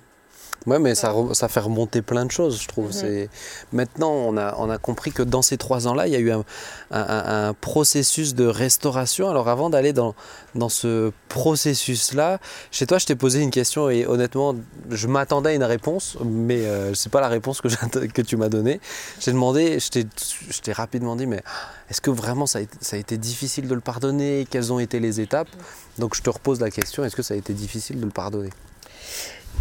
Oui, 0.70 0.78
mais 0.80 0.93
ça, 0.93 1.15
ça, 1.34 1.47
fait 1.47 1.61
remonter 1.61 2.03
plein 2.03 2.26
de 2.26 2.32
choses, 2.32 2.61
je 2.61 2.67
trouve. 2.67 2.88
Mhm. 2.88 2.91
C'est 2.91 3.30
Maintenant, 3.74 4.11
on 4.11 4.38
a, 4.38 4.55
on 4.57 4.70
a 4.70 4.78
compris 4.78 5.11
que 5.11 5.24
dans 5.24 5.41
ces 5.41 5.57
trois 5.57 5.88
ans-là, 5.88 6.07
il 6.07 6.13
y 6.13 6.15
a 6.15 6.20
eu 6.20 6.32
un, 6.32 6.43
un, 6.91 7.53
processus 7.53 8.36
de 8.36 8.45
restauration. 8.45 9.30
Alors, 9.30 9.49
avant 9.49 9.72
d'aller 9.72 9.93
dans, 9.93 10.13
dans 10.53 10.70
ce 10.70 11.11
processus-là, 11.30 12.39
chez 12.72 12.86
toi, 12.86 12.99
je 12.99 13.07
t'ai 13.07 13.15
posé 13.15 13.41
une 13.41 13.49
question 13.49 13.89
et 13.89 14.05
honnêtement, 14.05 14.55
je 14.91 15.07
m'attendais 15.07 15.49
à 15.49 15.53
une 15.53 15.63
réponse, 15.63 16.17
mais 16.24 16.65
euh, 16.65 16.93
ce 16.93 17.07
n'est 17.07 17.11
pas 17.11 17.22
la 17.22 17.30
réponse 17.30 17.61
que, 17.61 17.67
que 18.07 18.22
tu 18.22 18.38
m'as 18.38 18.49
donnée. 18.49 18.80
J'ai 19.20 19.32
demandé, 19.32 19.80
je 19.80 20.61
t'ai 20.61 20.72
rapidement 20.72 21.15
dit, 21.15 21.26
mais 21.26 21.41
est-ce 21.89 22.01
que 22.01 22.11
vraiment 22.11 22.45
ça 22.45 22.59
a, 22.59 22.61
été, 22.61 22.78
ça 22.82 22.95
a 22.95 22.99
été 22.99 23.17
difficile 23.17 23.67
de 23.67 23.74
le 23.74 23.82
pardonner? 23.82 24.45
Quelles 24.49 24.72
ont 24.72 24.80
été 24.80 24.99
les 24.99 25.20
étapes? 25.20 25.49
Donc, 25.97 26.15
je 26.15 26.22
te 26.22 26.30
repose 26.30 26.59
la 26.61 26.70
question, 26.70 27.03
est-ce 27.03 27.15
que 27.15 27.24
ça 27.24 27.34
a 27.34 27.38
été 27.38 27.53
difficile 27.53 27.99
de 27.99 28.05
le 28.05 28.11
pardonner? 28.11 28.51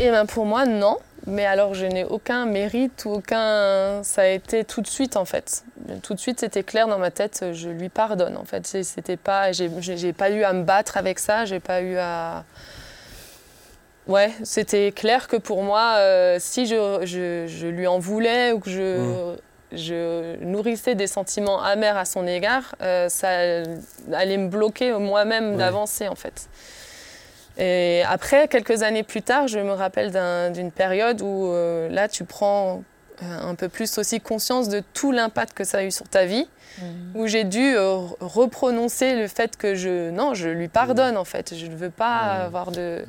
Et 0.01 0.11
ben 0.11 0.27
pour 0.27 0.47
moi, 0.47 0.67
non. 0.67 0.99
Mais 1.27 1.45
alors, 1.45 1.75
je 1.75 1.85
n'ai 1.85 2.05
aucun 2.05 2.47
mérite 2.47 3.05
ou 3.05 3.11
aucun. 3.11 4.03
Ça 4.03 4.23
a 4.23 4.27
été 4.27 4.65
tout 4.65 4.81
de 4.81 4.87
suite, 4.87 5.17
en 5.17 5.25
fait. 5.25 5.65
Tout 6.03 6.15
de 6.15 6.21
suite, 6.21 6.41
c'était 6.41 6.63
clair 6.63 6.87
dans 6.89 6.99
ma 6.99 7.11
tête, 7.11 7.45
je 7.53 7.69
lui 7.69 7.89
pardonne, 7.89 8.37
en 8.37 8.45
fait. 8.45 8.67
C'était 8.67 9.17
pas. 9.17 9.53
J'ai 9.53 10.13
pas 10.13 10.31
eu 10.31 10.45
à 10.45 10.53
me 10.53 10.63
battre 10.63 10.97
avec 10.97 11.19
ça, 11.19 11.45
j'ai 11.45 11.61
pas 11.61 11.83
eu 11.83 11.97
à. 11.99 12.45
Ouais, 14.07 14.33
c'était 14.43 14.91
clair 14.91 15.29
que 15.29 15.37
pour 15.37 15.63
moi, 15.63 15.97
euh, 15.97 16.39
si 16.41 16.65
je, 16.65 17.01
je, 17.05 17.67
lui 17.67 17.87
en 17.87 17.99
voulais 17.99 18.53
ou 18.53 18.59
que 18.59 18.71
je, 18.71 18.97
mmh. 18.97 19.37
je 19.73 20.45
nourrissais 20.45 20.95
des 20.95 21.07
sentiments 21.07 21.63
amers 21.63 21.99
à 21.99 22.07
son 22.07 22.27
égard, 22.27 22.75
euh, 22.81 23.11
ça 23.11 23.29
allait 24.15 24.39
me 24.39 24.49
bloquer 24.49 24.93
moi-même 24.93 25.59
d'avancer, 25.59 26.09
en 26.09 26.15
fait. 26.15 26.49
Et 27.59 28.03
après, 28.07 28.49
quelques 28.49 28.83
années 28.83 29.03
plus 29.03 29.23
tard, 29.23 29.49
je 29.49 29.59
me 29.59 29.73
rappelle 29.73 30.13
d'une 30.53 30.71
période 30.71 31.21
où 31.21 31.47
euh, 31.47 31.89
là, 31.89 32.09
tu 32.09 32.25
prends 32.25 32.85
euh, 33.23 33.51
un 33.51 33.57
peu 33.57 33.69
plus 33.69 33.99
aussi 33.99 34.21
conscience 34.21 34.69
de 34.69 34.83
tout 34.95 35.11
l'impact 35.11 35.55
que 35.55 35.65
ça 35.65 35.79
a 35.79 35.83
eu 35.83 35.91
sur 35.91 36.09
ta 36.09 36.25
vie, 36.25 36.47
mmh. 36.79 36.85
où 37.17 37.27
j'ai 37.27 37.43
dû 37.43 37.75
euh, 37.75 37.97
reprononcer 38.21 39.17
le 39.17 39.27
fait 39.27 39.57
que 39.57 39.75
je, 39.75 40.11
non, 40.11 40.35
je 40.35 40.49
lui 40.49 40.69
pardonne 40.69 41.17
en 41.17 41.25
fait, 41.25 41.55
je 41.57 41.67
ne 41.67 41.75
veux 41.75 41.91
pas 41.91 42.39
mmh. 42.39 42.47
avoir 42.47 42.71
de... 42.71 43.05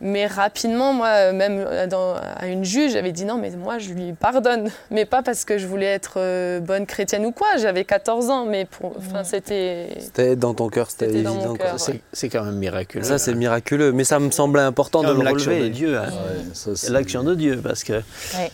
Mais 0.00 0.26
rapidement, 0.26 0.92
moi, 0.92 1.32
même 1.32 1.66
à 1.66 2.46
une 2.46 2.64
juge, 2.64 2.92
j'avais 2.92 3.12
dit 3.12 3.24
non, 3.24 3.36
mais 3.36 3.50
moi, 3.50 3.78
je 3.78 3.90
lui 3.90 4.12
pardonne. 4.12 4.70
Mais 4.90 5.04
pas 5.04 5.22
parce 5.22 5.44
que 5.44 5.58
je 5.58 5.66
voulais 5.66 5.86
être 5.86 6.14
euh, 6.16 6.60
bonne 6.60 6.86
chrétienne 6.86 7.26
ou 7.26 7.32
quoi. 7.32 7.56
J'avais 7.58 7.84
14 7.84 8.30
ans, 8.30 8.44
mais 8.46 8.64
pour, 8.64 8.96
enfin, 8.96 9.24
c'était. 9.24 9.88
C'était 10.00 10.36
dans 10.36 10.54
ton 10.54 10.68
cœur, 10.68 10.90
c'était 10.90 11.10
évident. 11.10 11.56
C'est 12.12 12.28
quand 12.28 12.44
même 12.44 12.56
miraculeux. 12.56 13.04
Ça, 13.04 13.18
c'est 13.18 13.34
miraculeux. 13.34 13.92
Mais 13.92 14.04
ça 14.04 14.18
me 14.18 14.30
semblait 14.30 14.62
important 14.62 15.02
de 15.02 15.08
le 15.08 15.18
relever. 15.18 15.32
L'action 15.32 15.52
de 15.58 15.68
Dieu. 15.68 15.98
Hein. 15.98 16.08
l'action 16.88 17.22
de 17.24 17.34
Dieu, 17.34 17.60
parce 17.62 17.84
que. 17.84 17.94
Ouais, 17.94 18.50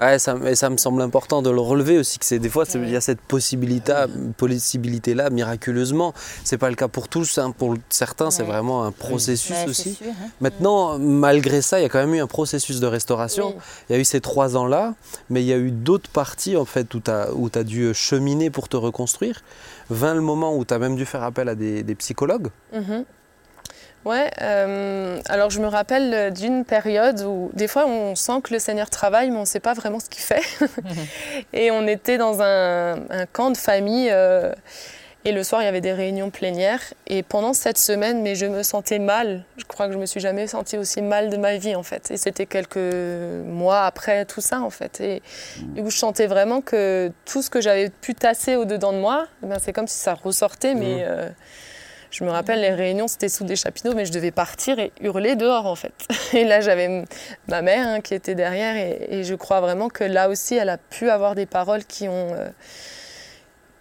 ça, 0.00 0.54
ça 0.54 0.70
me 0.70 0.76
semble 0.76 1.02
important 1.02 1.42
de 1.42 1.50
le 1.50 1.60
relever 1.60 1.98
aussi, 1.98 2.18
que 2.18 2.24
c'est 2.24 2.38
des 2.38 2.48
fois, 2.48 2.64
il 2.74 2.90
y 2.90 2.96
a 2.96 3.00
cette 3.00 3.20
possibilité, 3.20 3.92
possibilité 4.36 5.14
là, 5.14 5.30
miraculeusement. 5.30 6.14
C'est 6.44 6.58
pas 6.58 6.70
le 6.70 6.76
cas 6.76 6.88
pour 6.88 7.08
tous, 7.08 7.38
hein. 7.38 7.52
pour 7.56 7.74
certains, 7.90 8.30
c'est 8.30 8.42
vraiment 8.42 8.84
un 8.84 8.92
processus 8.92 9.56
aussi. 9.68 9.98
Hein. 10.04 10.12
Maintenant, 10.40 10.98
malgré 10.98 11.60
ça, 11.62 11.78
il 11.78 11.82
y 11.82 11.86
a 11.86 11.88
quand 11.88 11.98
même 11.98 12.14
eu 12.14 12.20
un 12.20 12.26
processus 12.26 12.80
de 12.80 12.86
restauration. 12.86 13.54
Il 13.88 13.94
y 13.94 13.96
a 13.96 13.98
eu 13.98 14.04
ces 14.04 14.20
trois 14.20 14.56
ans-là, 14.56 14.94
mais 15.28 15.42
il 15.42 15.46
y 15.46 15.52
a 15.52 15.58
eu 15.58 15.70
d'autres 15.70 16.10
parties 16.10 16.56
en 16.56 16.64
fait 16.64 16.94
où 16.94 17.00
tu 17.00 17.10
as, 17.10 17.28
as, 17.54 17.64
dû 17.64 17.92
cheminer 17.94 18.50
pour 18.50 18.68
te 18.68 18.76
reconstruire. 18.76 19.42
Vint 19.90 20.14
le 20.14 20.20
moment 20.20 20.56
où 20.56 20.64
tu 20.64 20.72
as 20.72 20.78
même 20.78 20.96
dû 20.96 21.04
faire 21.04 21.22
appel 21.22 21.48
à 21.48 21.54
des, 21.54 21.94
psychologues. 21.96 22.48
Mm-hmm. 22.74 23.04
Ouais, 24.06 24.30
euh, 24.40 25.20
alors 25.28 25.50
je 25.50 25.60
me 25.60 25.66
rappelle 25.66 26.32
d'une 26.32 26.64
période 26.64 27.20
où 27.20 27.50
des 27.52 27.68
fois 27.68 27.86
on 27.86 28.14
sent 28.14 28.40
que 28.42 28.54
le 28.54 28.58
Seigneur 28.58 28.88
travaille, 28.88 29.30
mais 29.30 29.36
on 29.36 29.40
ne 29.40 29.44
sait 29.44 29.60
pas 29.60 29.74
vraiment 29.74 30.00
ce 30.00 30.08
qu'il 30.08 30.22
fait. 30.22 30.42
et 31.52 31.70
on 31.70 31.86
était 31.86 32.16
dans 32.16 32.40
un, 32.40 32.96
camp 33.32 33.50
de 33.50 33.58
famille, 33.58 34.08
euh, 34.10 34.52
et 35.26 35.32
le 35.32 35.44
soir 35.44 35.60
il 35.60 35.66
y 35.66 35.68
avait 35.68 35.82
des 35.82 35.92
réunions 35.92 36.30
plénières. 36.30 36.80
Et 37.08 37.22
pendant 37.22 37.52
cette 37.52 37.76
semaine, 37.76 38.22
mais 38.22 38.36
je 38.36 38.46
me 38.46 38.62
sentais 38.62 38.98
mal. 38.98 39.44
Je 39.58 39.64
crois 39.64 39.86
que 39.86 39.92
je 39.92 39.98
me 39.98 40.06
suis 40.06 40.20
jamais 40.20 40.46
sentie 40.46 40.78
aussi 40.78 41.02
mal 41.02 41.28
de 41.28 41.36
ma 41.36 41.58
vie 41.58 41.76
en 41.76 41.82
fait. 41.82 42.10
Et 42.10 42.16
c'était 42.16 42.46
quelques 42.46 42.78
mois 42.78 43.82
après 43.82 44.24
tout 44.24 44.40
ça 44.40 44.62
en 44.62 44.70
fait. 44.70 44.98
Et, 45.02 45.22
où 45.76 45.90
je 45.90 45.98
sentais 45.98 46.26
vraiment 46.26 46.62
que 46.62 47.12
tout 47.26 47.42
ce 47.42 47.50
que 47.50 47.60
j'avais 47.60 47.90
pu 47.90 48.14
tasser 48.14 48.56
au-dedans 48.56 48.94
de 48.94 48.98
moi, 48.98 49.26
eh 49.42 49.46
ben, 49.46 49.58
c'est 49.58 49.74
comme 49.74 49.88
si 49.88 49.98
ça 49.98 50.14
ressortait, 50.14 50.74
mais. 50.74 50.96
Mmh. 50.96 51.04
Euh, 51.06 51.28
je 52.10 52.24
me 52.24 52.30
rappelle, 52.30 52.60
les 52.60 52.70
réunions, 52.70 53.08
c'était 53.08 53.28
sous 53.28 53.44
des 53.44 53.56
chapiteaux, 53.56 53.94
mais 53.94 54.04
je 54.04 54.12
devais 54.12 54.30
partir 54.30 54.78
et 54.78 54.92
hurler 55.00 55.36
dehors, 55.36 55.66
en 55.66 55.76
fait. 55.76 55.92
Et 56.32 56.44
là, 56.44 56.60
j'avais 56.60 57.04
ma 57.48 57.62
mère 57.62 57.86
hein, 57.86 58.00
qui 58.00 58.14
était 58.14 58.34
derrière, 58.34 58.76
et, 58.76 59.22
je 59.24 59.34
crois 59.34 59.60
vraiment 59.60 59.88
que 59.88 60.04
là 60.04 60.28
aussi, 60.28 60.54
elle 60.54 60.68
a 60.68 60.78
pu 60.78 61.10
avoir 61.10 61.34
des 61.34 61.46
paroles 61.46 61.84
qui 61.84 62.08
ont, 62.08 62.34
euh, 62.34 62.48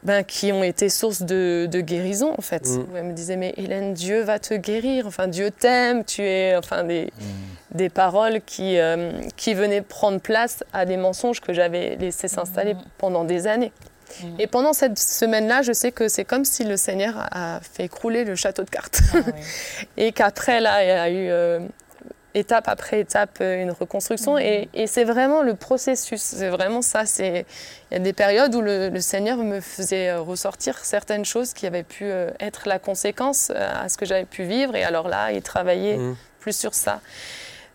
ben, 0.03 0.23
qui 0.23 0.51
ont 0.51 0.63
été 0.63 0.89
source 0.89 1.23
de, 1.23 1.67
de 1.69 1.82
guérison 1.82 2.34
en 2.38 2.41
fait. 2.41 2.65
Mm. 2.65 2.77
Où 2.77 2.97
elle 2.97 3.03
me 3.03 3.13
disait 3.13 3.36
mais 3.36 3.53
Hélène, 3.57 3.93
Dieu 3.93 4.21
va 4.21 4.39
te 4.39 4.53
guérir, 4.53 5.07
enfin 5.07 5.27
Dieu 5.27 5.51
t'aime, 5.51 6.05
tu 6.05 6.21
es, 6.21 6.55
enfin 6.55 6.84
des, 6.84 7.11
Mm. 7.19 7.77
des 7.77 7.89
paroles 7.89 8.41
qui, 8.45 8.80
euh, 8.80 9.11
qui 9.36 9.53
venaient 9.53 9.82
prendre 9.82 10.19
place 10.19 10.63
à 10.73 10.86
des 10.86 10.97
mensonges 10.97 11.41
que 11.41 11.53
j'avais 11.53 11.95
laissés 11.97 12.27
s'installer 12.27 12.75
pendant 12.97 13.23
des 13.23 13.47
années. 13.47 13.71
Mm. 14.24 14.39
Et 14.39 14.47
pendant 14.47 14.74
cette 14.74 14.97
semaine-là, 14.99 15.62
je 15.62 15.72
sais 15.74 15.91
que 15.91 16.07
c'est 16.07 16.26
comme 16.26 16.45
si 16.45 16.64
le 16.64 16.78
Seigneur 16.78 17.14
a 17.32 17.60
fait 17.62 17.86
écrouler 17.86 18.24
le 18.26 18.36
château 18.36 18.64
de 18.64 18.70
cartes. 18.70 19.01
Ah 19.14 19.18
oui. 19.26 19.34
Et 19.97 20.12
qu'après, 20.12 20.60
là, 20.60 20.84
il 20.84 20.88
y 20.88 20.91
a 20.91 21.10
eu 21.10 21.30
euh, 21.32 21.60
étape 22.36 22.68
après 22.68 22.99
étape 22.99 23.39
euh, 23.41 23.62
une 23.62 23.72
reconstruction. 23.72 24.38
Et, 24.38 24.70
et 24.74 24.88
c'est 24.88 25.03
vraiment 25.03 25.41
le 25.41 25.55
processus. 25.55 26.22
C'est 26.22 26.49
vraiment 26.49 26.82
ça. 26.82 27.05
C'est 27.05 27.45
Il 27.91 27.93
y 27.93 27.97
a 27.97 27.99
des 27.99 28.14
périodes 28.14 28.53
où 28.55 28.62
le, 28.62 28.89
le 28.89 29.01
Seigneur 29.01 29.38
me 29.38 29.62
faisait 29.62 30.10
euh, 30.10 30.22
ressortir 30.22 30.78
certaines 30.86 31.26
choses 31.26 31.53
qui 31.53 31.66
avaient 31.68 31.84
pu 31.84 32.05
euh, 32.05 32.30
être 32.39 32.68
la 32.68 32.80
conséquence 32.80 33.49
à 33.51 33.89
ce 33.89 33.97
que 33.97 34.05
j'avais 34.05 34.26
pu 34.26 34.43
vivre. 34.43 34.76
Et 34.76 34.84
alors 34.84 35.07
là, 35.07 35.32
il 35.32 35.41
travaillait 35.41 35.97
Mm. 35.97 36.16
plus 36.39 36.55
sur 36.55 36.74
ça. 36.74 37.01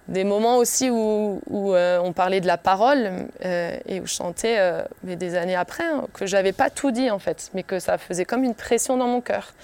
Des 0.08 0.24
moments 0.24 0.58
aussi 0.58 0.90
où, 0.90 1.40
où, 1.48 1.72
euh, 1.74 1.98
on 2.02 2.12
parlait 2.12 2.42
de 2.42 2.46
la 2.46 2.58
parole 2.58 3.26
euh, 3.44 3.76
et 3.86 4.00
où 4.00 4.06
je 4.06 4.12
sentais, 4.12 4.56
euh, 4.58 4.82
mais 5.02 5.16
des 5.16 5.34
années 5.34 5.56
après, 5.56 5.84
hein, 5.84 6.04
que 6.12 6.26
j'avais 6.26 6.52
pas 6.52 6.68
tout 6.68 6.90
dit 6.90 7.10
en 7.10 7.18
fait, 7.18 7.50
mais 7.54 7.62
que 7.62 7.78
ça 7.78 7.96
faisait 7.96 8.26
comme 8.26 8.44
une 8.44 8.54
pression 8.54 8.98
dans 8.98 9.06
mon 9.06 9.22
cœur. 9.22 9.54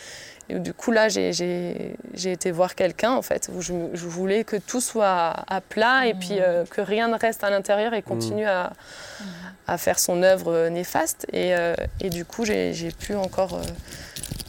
Et 0.48 0.54
du 0.58 0.72
coup 0.72 0.92
là, 0.92 1.08
j'ai- 1.10 1.94
été 2.16 2.50
voir 2.50 2.74
quelqu'un 2.74 3.12
en 3.12 3.20
fait, 3.22 3.50
où 3.54 3.60
je, 3.60 3.72
voulais 3.94 4.44
que 4.44 4.56
tout 4.56 4.80
soit 4.80 5.34
à, 5.46 5.60
plat 5.60 6.06
et 6.06 6.14
puis 6.14 6.38
euh, 6.40 6.64
que 6.64 6.80
rien 6.80 7.08
ne 7.08 7.18
reste 7.18 7.44
à 7.44 7.50
l'intérieur 7.50 7.92
et 7.92 8.00
continue 8.00 8.46
à, 8.46 8.72
à 9.68 9.76
faire 9.76 9.98
son 9.98 10.22
œuvre 10.22 10.68
néfaste. 10.68 11.26
Et, 11.34 11.52
et 12.00 12.08
du 12.08 12.24
coup, 12.24 12.46
j'ai 12.46 12.90
pu 12.98 13.14
encore, 13.14 13.60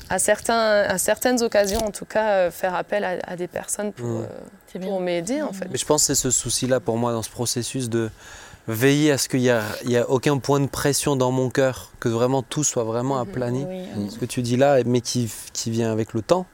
à, 0.09 0.17
certains, 0.19 0.83
à 0.87 0.97
certaines 0.97 1.43
occasions 1.43 1.81
en 1.85 1.91
tout 1.91 2.05
cas, 2.05 2.49
faire 2.49 2.73
appel 2.75 3.03
à, 3.03 3.17
à 3.27 3.35
des 3.35 3.47
personnes 3.47 3.91
pour, 3.91 4.07
Mm. 4.07 4.27
Pour 4.80 4.99
m'aider 5.01 5.41
en 5.41 5.53
fait. 5.53 5.67
Mais 5.72 5.78
je 5.78 5.86
pense 5.86 6.01
que 6.01 6.07
c'est 6.07 6.22
ce 6.22 6.32
souci-là 6.32 6.80
pour 6.80 6.97
moi 6.97 7.11
dans 7.13 7.22
ce 7.24 7.30
processus 7.30 7.89
de 7.89 8.09
veiller 8.67 9.11
à 9.11 9.17
ce 9.17 9.28
qu'il 9.28 9.39
n'y 9.41 9.49
a, 9.49 9.63
il 9.84 9.91
y 9.91 9.97
a 9.97 10.07
aucun 10.09 10.38
point 10.38 10.59
de 10.59 10.67
pression 10.67 11.15
dans 11.15 11.32
mon 11.32 11.49
cœur, 11.49 11.91
que 11.99 12.09
vraiment 12.09 12.43
tout 12.43 12.63
soit 12.63 12.84
vraiment 12.84 13.17
aplani. 13.19 13.65
Oui, 13.67 13.82
Mm. 14.05 14.09
Ce 14.11 14.17
que 14.19 14.26
tu 14.26 14.41
dis 14.41 14.55
là, 14.57 14.78
mais 14.86 15.01
qui, 15.01 15.30
qui 15.53 15.72
vient 15.72 15.91
avec 15.91 16.13
le 16.13 16.22
temps. 16.22 16.45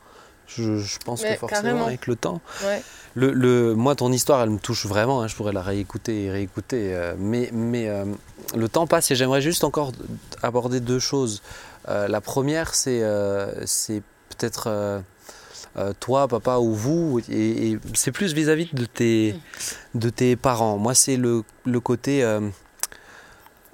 Je, 0.47 0.78
je 0.78 0.97
pense 1.03 1.22
Mais 1.24 1.34
que 1.34 1.39
forcément 1.39 1.61
carrément. 1.63 1.86
avec 1.88 2.07
le 2.07 2.15
temps. 2.15 2.39
Ouais. 2.65 2.82
Le, 3.15 3.32
le- 3.34 3.76
moi, 3.76 3.95
ton 3.95 4.11
histoire, 4.13 4.41
elle 4.41 4.49
me 4.51 4.59
touche 4.59 4.86
vraiment. 4.86 5.22
hein, 5.22 5.28
je 5.28 5.36
pourrais 5.36 5.51
la 5.51 5.61
réécouter 5.61 6.24
et 6.26 6.32
réécouter. 6.32 6.95
euh, 6.95 7.15
mais 7.20 7.49
mais 7.51 7.89
euh, 7.89 8.05
le 8.55 8.70
temps 8.70 8.88
passe 8.88 9.11
et 9.11 9.15
j'aimerais 9.15 9.41
juste 9.41 9.65
encore 9.65 9.91
aborder 10.41 10.80
deux 10.80 10.99
choses. 10.99 11.41
Euh, 11.89 12.07
la 12.07 12.22
première, 12.22 12.74
c'est 12.76 13.03
euh, 13.03 13.65
c'est 13.65 14.01
peut-être 14.30 14.68
euh, 15.78 15.93
toi, 15.99 16.28
papa 16.28 16.57
ou 16.57 16.73
vous, 16.73 17.19
et, 17.30 17.78
c'est 17.93 18.11
plus 18.11 18.34
vis-à-vis 18.34 18.73
de 18.73 18.86
tes, 20.09 20.36
parents. 20.36 20.78
Moi, 20.78 20.95
c'est 20.95 21.17
le, 21.17 21.43
côté 21.80 22.23
euh, 22.23 22.41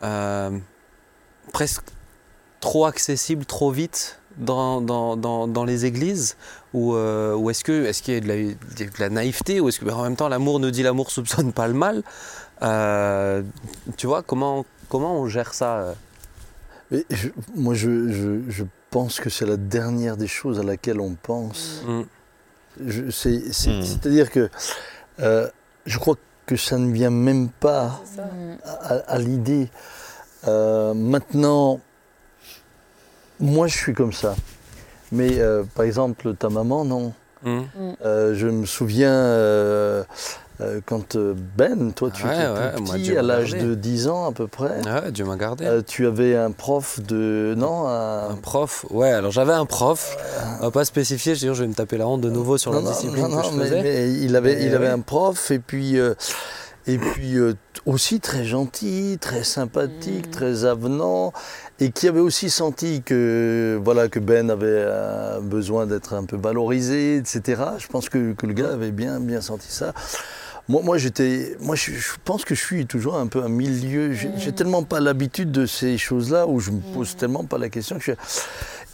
euh, 0.03 0.51
presque 1.53 1.83
trop 2.59 2.85
accessible, 2.85 3.45
trop 3.45 3.71
vite 3.71 4.19
dans, 4.37 5.65
les 5.65 5.85
églises 5.85 6.35
Ou, 6.73 6.97
est-ce 6.97 7.63
que 7.63 7.85
est-ce 7.85 8.03
qu'il 8.03 8.15
y 8.15 8.17
a 8.17 8.19
de 8.19 8.99
la, 8.99 9.09
naïveté 9.09 9.61
Ou 9.61 9.69
est-ce 9.69 9.79
que 9.79 9.89
en 9.89 10.03
même 10.03 10.17
temps 10.17 10.27
l'amour 10.27 10.59
nous 10.59 10.71
dit 10.71 10.83
l'amour 10.83 11.09
soupçonne 11.15 11.53
pas 11.53 11.67
le 11.67 11.73
mal 11.73 12.03
Tu 13.95 14.07
vois 14.07 14.23
comment 14.23 14.65
comment 14.89 15.21
on 15.21 15.29
gère 15.29 15.53
ça? 15.53 15.95
Moi, 17.55 17.75
je 17.75 18.65
pense 18.93 19.19
que 19.19 19.29
c'est 19.29 19.45
la 19.47 19.57
dernière 19.57 20.15
des 20.17 20.27
choses 20.27 20.59
à 20.59 20.63
laquelle 20.63 20.99
on 21.01 21.15
pense. 21.31 21.81
Mm. 21.87 22.01
C'est- 23.11 23.43
Mm. 23.69 23.83
C'est-à-dire 23.83 24.29
que 24.31 24.49
euh, 25.19 25.47
je 25.85 25.97
crois 25.99 26.15
que 26.45 26.55
ça 26.55 26.77
ne 26.77 26.91
vient 26.91 27.09
même 27.29 27.49
pas. 27.49 28.01
Mm. 28.17 28.55
à, 28.65 28.93
à 29.15 29.17
l'idée. 29.19 29.67
Euh, 30.47 30.93
maintenant, 30.93 31.79
moi, 33.39 33.67
je 33.67 33.77
suis 33.77 33.93
comme 33.93 34.13
ça. 34.13 34.35
Mais 35.11 35.39
euh, 35.39 35.63
par 35.75 35.85
exemple, 35.85 36.33
ta 36.35 36.49
maman, 36.49 36.85
non. 36.85 37.13
Mm. 37.43 37.61
Euh, 38.05 38.35
je 38.35 38.47
me 38.47 38.65
souviens 38.65 39.13
euh, 40.61 40.79
quand 40.85 41.15
euh, 41.15 41.33
Ben, 41.57 41.91
toi, 41.93 42.09
tu 42.11 42.23
Ouais, 42.25 42.33
étais 42.35 42.47
ouais, 42.47 42.71
plus 42.75 42.83
moi, 42.83 42.95
petit, 42.95 43.17
à 43.17 43.21
l'âge 43.21 43.51
de 43.53 43.73
10 43.75 44.07
ans 44.07 44.27
à 44.29 44.31
peu 44.31 44.47
près. 44.47 44.69
Ouais, 44.85 45.11
Dieu 45.11 45.25
m'a 45.25 45.35
gardé. 45.35 45.65
Euh, 45.65 45.81
tu 45.85 46.05
avais 46.07 46.35
un 46.35 46.51
prof 46.51 46.99
de. 47.01 47.53
Non, 47.57 47.87
un- 47.87 48.29
Un 48.29 48.35
prof, 48.35 48.85
ouais, 48.91 49.11
alors 49.11 49.31
j'avais 49.31 49.53
un 49.53 49.65
prof, 49.65 50.15
on 50.59 50.63
va 50.65 50.71
pas 50.71 50.85
spécifier, 50.85 51.35
je 51.35 51.51
vais 51.51 51.67
me 51.67 51.73
taper 51.73 51.97
la 51.97 52.07
honte 52.07 52.21
de 52.21 52.29
nouveau 52.29 52.57
sur 52.57 52.71
la 52.73 52.81
Non, 52.81 52.89
discipline 52.89 53.27
non, 53.27 53.37
que 53.41 53.47
je 53.47 53.51
mais- 53.57 53.63
faisais. 53.65 53.81
mais 53.83 54.11
il 54.13 54.35
avait, 54.35 54.63
il 54.63 54.73
avait 54.75 54.87
un 54.89 54.99
prof 54.99 55.51
et 55.51 55.59
puis, 55.59 55.99
euh, 55.99 56.13
et 56.87 56.97
puis 56.97 57.37
euh, 57.37 57.53
aussi 57.85 58.19
très 58.19 58.43
gentil, 58.43 59.17
très 59.19 59.43
sympathique, 59.43 60.27
Mm. 60.27 60.31
très 60.31 60.65
avenant 60.65 61.33
et 61.79 61.91
qui 61.91 62.07
avait 62.07 62.19
aussi 62.19 62.49
senti 62.49 63.01
que, 63.01 63.79
voilà, 63.83 64.07
que 64.09 64.19
Ben 64.19 64.49
avait 64.49 64.67
euh, 64.67 65.39
besoin 65.39 65.85
d'être 65.85 66.13
un 66.13 66.25
peu 66.25 66.37
valorisé, 66.37 67.17
etc. 67.17 67.61
Je 67.77 67.87
pense 67.87 68.09
que, 68.09 68.33
que 68.33 68.45
le 68.45 68.53
gars 68.53 68.71
avait 68.73 68.91
bien, 68.91 69.19
bien 69.19 69.41
senti 69.41 69.71
ça. 69.71 69.93
Moi, 70.69 70.81
moi 70.81 70.97
j'étais, 70.97 71.57
moi, 71.59 71.75
je, 71.75 71.91
je 71.91 72.11
pense 72.23 72.45
que 72.45 72.55
je 72.55 72.61
suis 72.61 72.85
toujours 72.85 73.17
un 73.17 73.27
peu 73.27 73.43
un 73.43 73.49
milieu. 73.49 74.13
J'ai 74.13 74.29
j'ai 74.37 74.51
tellement 74.53 74.83
pas 74.83 75.01
l'habitude 75.01 75.51
de 75.51 75.65
ces 75.65 75.97
choses-là 75.97 76.47
où 76.47 76.59
je 76.59 76.71
me 76.71 76.79
pose 76.93 77.15
tellement 77.17 77.43
pas 77.43 77.57
la 77.57 77.67
question. 77.69 77.97
Que 77.97 78.03
je... 78.03 78.11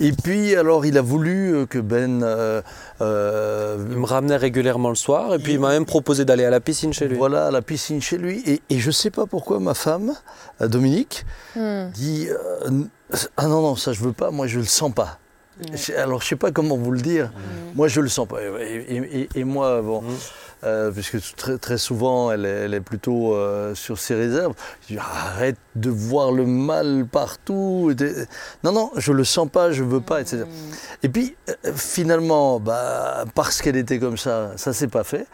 Et 0.01 0.11
puis, 0.13 0.55
alors, 0.55 0.85
il 0.85 0.97
a 0.97 1.01
voulu 1.01 1.53
euh, 1.53 1.65
que 1.65 1.77
Ben 1.77 2.23
euh, 2.23 2.61
euh, 3.01 3.77
Il 3.91 3.97
me 3.97 4.05
ramenait 4.05 4.37
régulièrement 4.37 4.89
le 4.89 4.95
soir 4.95 5.33
et 5.33 5.39
puis 5.39 5.53
il 5.53 5.59
m'a 5.59 5.69
même 5.69 5.85
proposé 5.85 6.23
d'aller 6.25 6.45
à 6.45 6.49
la 6.49 6.59
piscine 6.61 6.93
chez 6.93 7.07
lui. 7.07 7.17
voilà, 7.17 7.47
à 7.47 7.51
la 7.51 7.61
piscine 7.61 8.01
chez 8.01 8.17
lui. 8.17 8.41
Et, 8.45 8.61
et 8.69 8.79
je 8.79 8.87
ne 8.87 8.91
sais 8.93 9.09
pas 9.11 9.25
pourquoi 9.25 9.59
ma 9.59 9.73
femme, 9.73 10.13
Dominique, 10.61 11.25
Hmm. 11.55 11.89
dit 11.93 12.27
euh, 12.29 12.83
Ah 13.37 13.47
non, 13.47 13.61
non, 13.61 13.75
ça 13.75 13.91
je 13.91 14.01
veux 14.01 14.13
pas, 14.13 14.31
moi 14.31 14.47
je 14.47 14.59
le 14.59 14.65
sens 14.65 14.93
pas. 14.93 15.19
Alors 15.97 16.21
je 16.21 16.27
sais 16.27 16.35
pas 16.35 16.51
comment 16.51 16.77
vous 16.77 16.91
le 16.91 17.01
dire, 17.01 17.31
moi 17.75 17.87
je 17.87 17.99
le 18.01 18.09
sens 18.09 18.27
pas. 18.27 18.37
Et, 18.41 18.75
et- 18.89 19.19
et- 19.21 19.29
et 19.35 19.43
moi, 19.43 19.81
bon, 19.81 20.01
Mm. 20.01 20.05
euh, 20.63 20.91
puisque 20.91 21.35
très, 21.35 21.57
très 21.57 21.77
souvent 21.77 22.31
elle 22.31 22.45
est, 22.45 22.49
elle 22.65 22.73
est 22.73 22.81
plutôt 22.81 23.33
euh, 23.35 23.75
sur 23.75 23.97
ses 23.99 24.15
réserves, 24.15 24.53
je 24.83 24.93
dis 24.95 24.99
arrête 24.99 25.57
de 25.75 25.89
voir 25.89 26.31
le 26.31 26.45
mal 26.45 27.05
partout. 27.11 27.93
Non, 28.63 28.71
non, 28.71 28.91
je 28.95 29.11
le 29.13 29.23
sens 29.23 29.49
pas, 29.49 29.71
je 29.71 29.83
veux 29.83 30.01
pas, 30.01 30.21
etc. 30.21 30.43
Et 31.03 31.09
puis 31.09 31.35
euh, 31.49 31.53
finalement, 31.75 32.59
bah, 32.59 33.25
parce 33.35 33.61
qu'elle 33.61 33.77
était 33.77 33.99
comme 33.99 34.17
ça, 34.17 34.51
ça 34.55 34.73
s'est 34.73 34.87
pas 34.87 35.03
fait. 35.03 35.27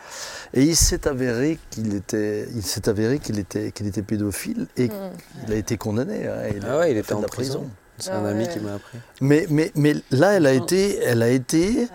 Et 0.54 0.64
il 0.64 0.76
s'est 0.76 1.08
avéré 1.08 1.60
qu'il 1.70 1.94
était, 1.96 2.48
il 2.56 2.64
s'est 2.64 2.88
avéré 2.88 3.20
qu'il 3.20 3.40
était, 3.40 3.72
qu'il 3.72 3.88
était 3.88 4.02
pédophile 4.04 4.68
et 4.78 4.88
Hmm. 4.88 5.12
il 5.48 5.54
a 5.54 5.56
été 5.56 5.78
condamné. 5.78 6.28
hein, 6.28 6.50
il 6.56 6.66
Ah 6.70 6.78
ouais, 6.80 6.92
il 6.92 6.98
était 6.98 7.14
en 7.14 7.22
prison. 7.22 7.68
C'est 7.98 8.10
Ah 8.12 8.20
un 8.20 8.26
ami 8.26 8.44
ouais. 8.46 8.50
qui 8.54 8.60
m'a 8.60 8.74
appris. 8.76 8.98
Mais, 9.22 9.46
mais, 9.50 9.72
mais 9.76 9.96
là, 10.12 10.34
elle 10.34 10.46
a 10.46 10.54
été, 10.54 11.00
elle 11.00 11.24
a 11.24 11.30
été, 11.30 11.88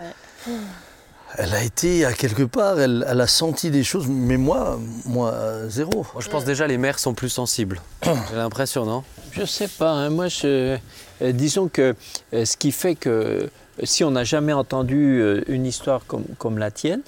elle 1.37 1.53
a 1.53 1.63
été 1.63 2.05
à 2.05 2.13
quelque 2.13 2.43
part, 2.43 2.79
elle, 2.79 3.05
elle 3.07 3.21
a 3.21 3.27
senti 3.27 3.69
des 3.71 3.83
choses. 3.83 4.07
Mais 4.07 4.37
moi, 4.37 4.79
moi, 5.05 5.33
zéro. 5.69 6.05
Moi 6.13 6.21
je 6.21 6.29
pense 6.29 6.43
déjà 6.43 6.67
les 6.67 6.77
mères 6.77 6.99
sont 6.99 7.13
plus 7.13 7.29
sensibles. 7.29 7.79
J'ai 8.03 8.35
l'impression, 8.35 8.85
non? 8.85 9.03
Je 9.31 9.45
sais 9.45 9.67
pas. 9.67 9.91
hein, 9.91 10.09
moi, 10.09 10.27
je, 10.27 10.77
euh, 11.21 11.31
disons 11.31 11.67
que 11.69 11.95
euh, 12.33 12.45
ce 12.45 12.57
qui 12.57 12.71
fait 12.71 12.95
que 12.95 13.09
euh, 13.09 13.47
si 13.83 14.03
on 14.03 14.11
n'a 14.11 14.23
jamais 14.25 14.53
entendu 14.53 15.21
euh, 15.21 15.41
une 15.47 15.65
histoire 15.65 16.01
comme, 16.05 16.25
comme 16.37 16.57
la 16.57 16.71
tienne, 16.71 17.01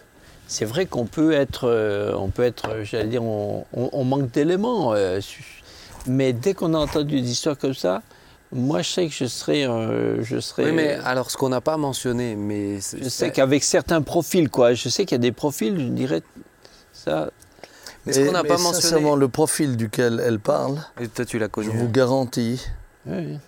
c'est 0.48 0.66
vrai 0.66 0.86
qu'on 0.86 1.06
peut 1.06 1.32
être, 1.34 2.14
on 2.16 2.28
peut 2.30 2.44
être, 2.44 2.84
j'allais 2.84 3.08
dire, 3.08 3.24
on, 3.24 3.66
on- 3.74 3.90
on 3.92 4.04
manque 4.04 4.30
d'éléments. 4.30 4.94
mais 6.06 6.32
dès 6.34 6.54
qu'on 6.54 6.74
a 6.76 6.78
entendu 6.78 7.22
des 7.22 7.32
histoires 7.32 7.58
comme 7.58 7.74
ça, 7.74 8.02
moi, 8.54 8.82
je 8.82 8.90
sais 8.90 9.08
que 9.08 9.14
je 9.14 9.26
serais, 9.26 9.68
euh, 9.68 10.24
je 10.24 10.40
serais. 10.40 10.66
Oui, 10.66 10.72
mais 10.72 10.94
alors 11.04 11.30
ce 11.32 11.38
qu'on 11.38 11.50
n'a 11.50 11.62
pas 11.62 11.78
mentionné, 11.78 12.36
mais 12.36 12.76
je 12.80 13.10
sais 13.10 13.32
qu'avec 13.32 13.64
certains 13.64 14.02
profils, 14.02 14.50
quoi. 14.50 14.74
Je 14.74 14.90
sais 14.90 15.06
qu'il 15.06 15.16
y 15.16 15.20
a 15.20 15.20
des 15.20 15.32
profils, 15.32 15.78
je 15.78 15.86
dirais, 15.88 16.22
ça. 16.94 17.30
Mais 18.06 18.14
ce 18.14 18.20
qu'on 18.20 18.32
n'a 18.34 18.44
Mais 18.44 18.50
pas 18.50 18.58
sincèrement, 18.58 19.02
mentionné, 19.02 19.20
le 19.22 19.28
profil 19.30 19.78
duquel 19.78 20.22
elle 20.26 20.40
parle, 20.40 20.78
et 21.00 21.08
toi 21.08 21.24
tu 21.26 21.40
l'as 21.40 21.46
je 21.46 21.52
connu. 21.52 21.70
vous 21.70 21.90
garantis. 21.90 22.66
oui. 23.06 23.40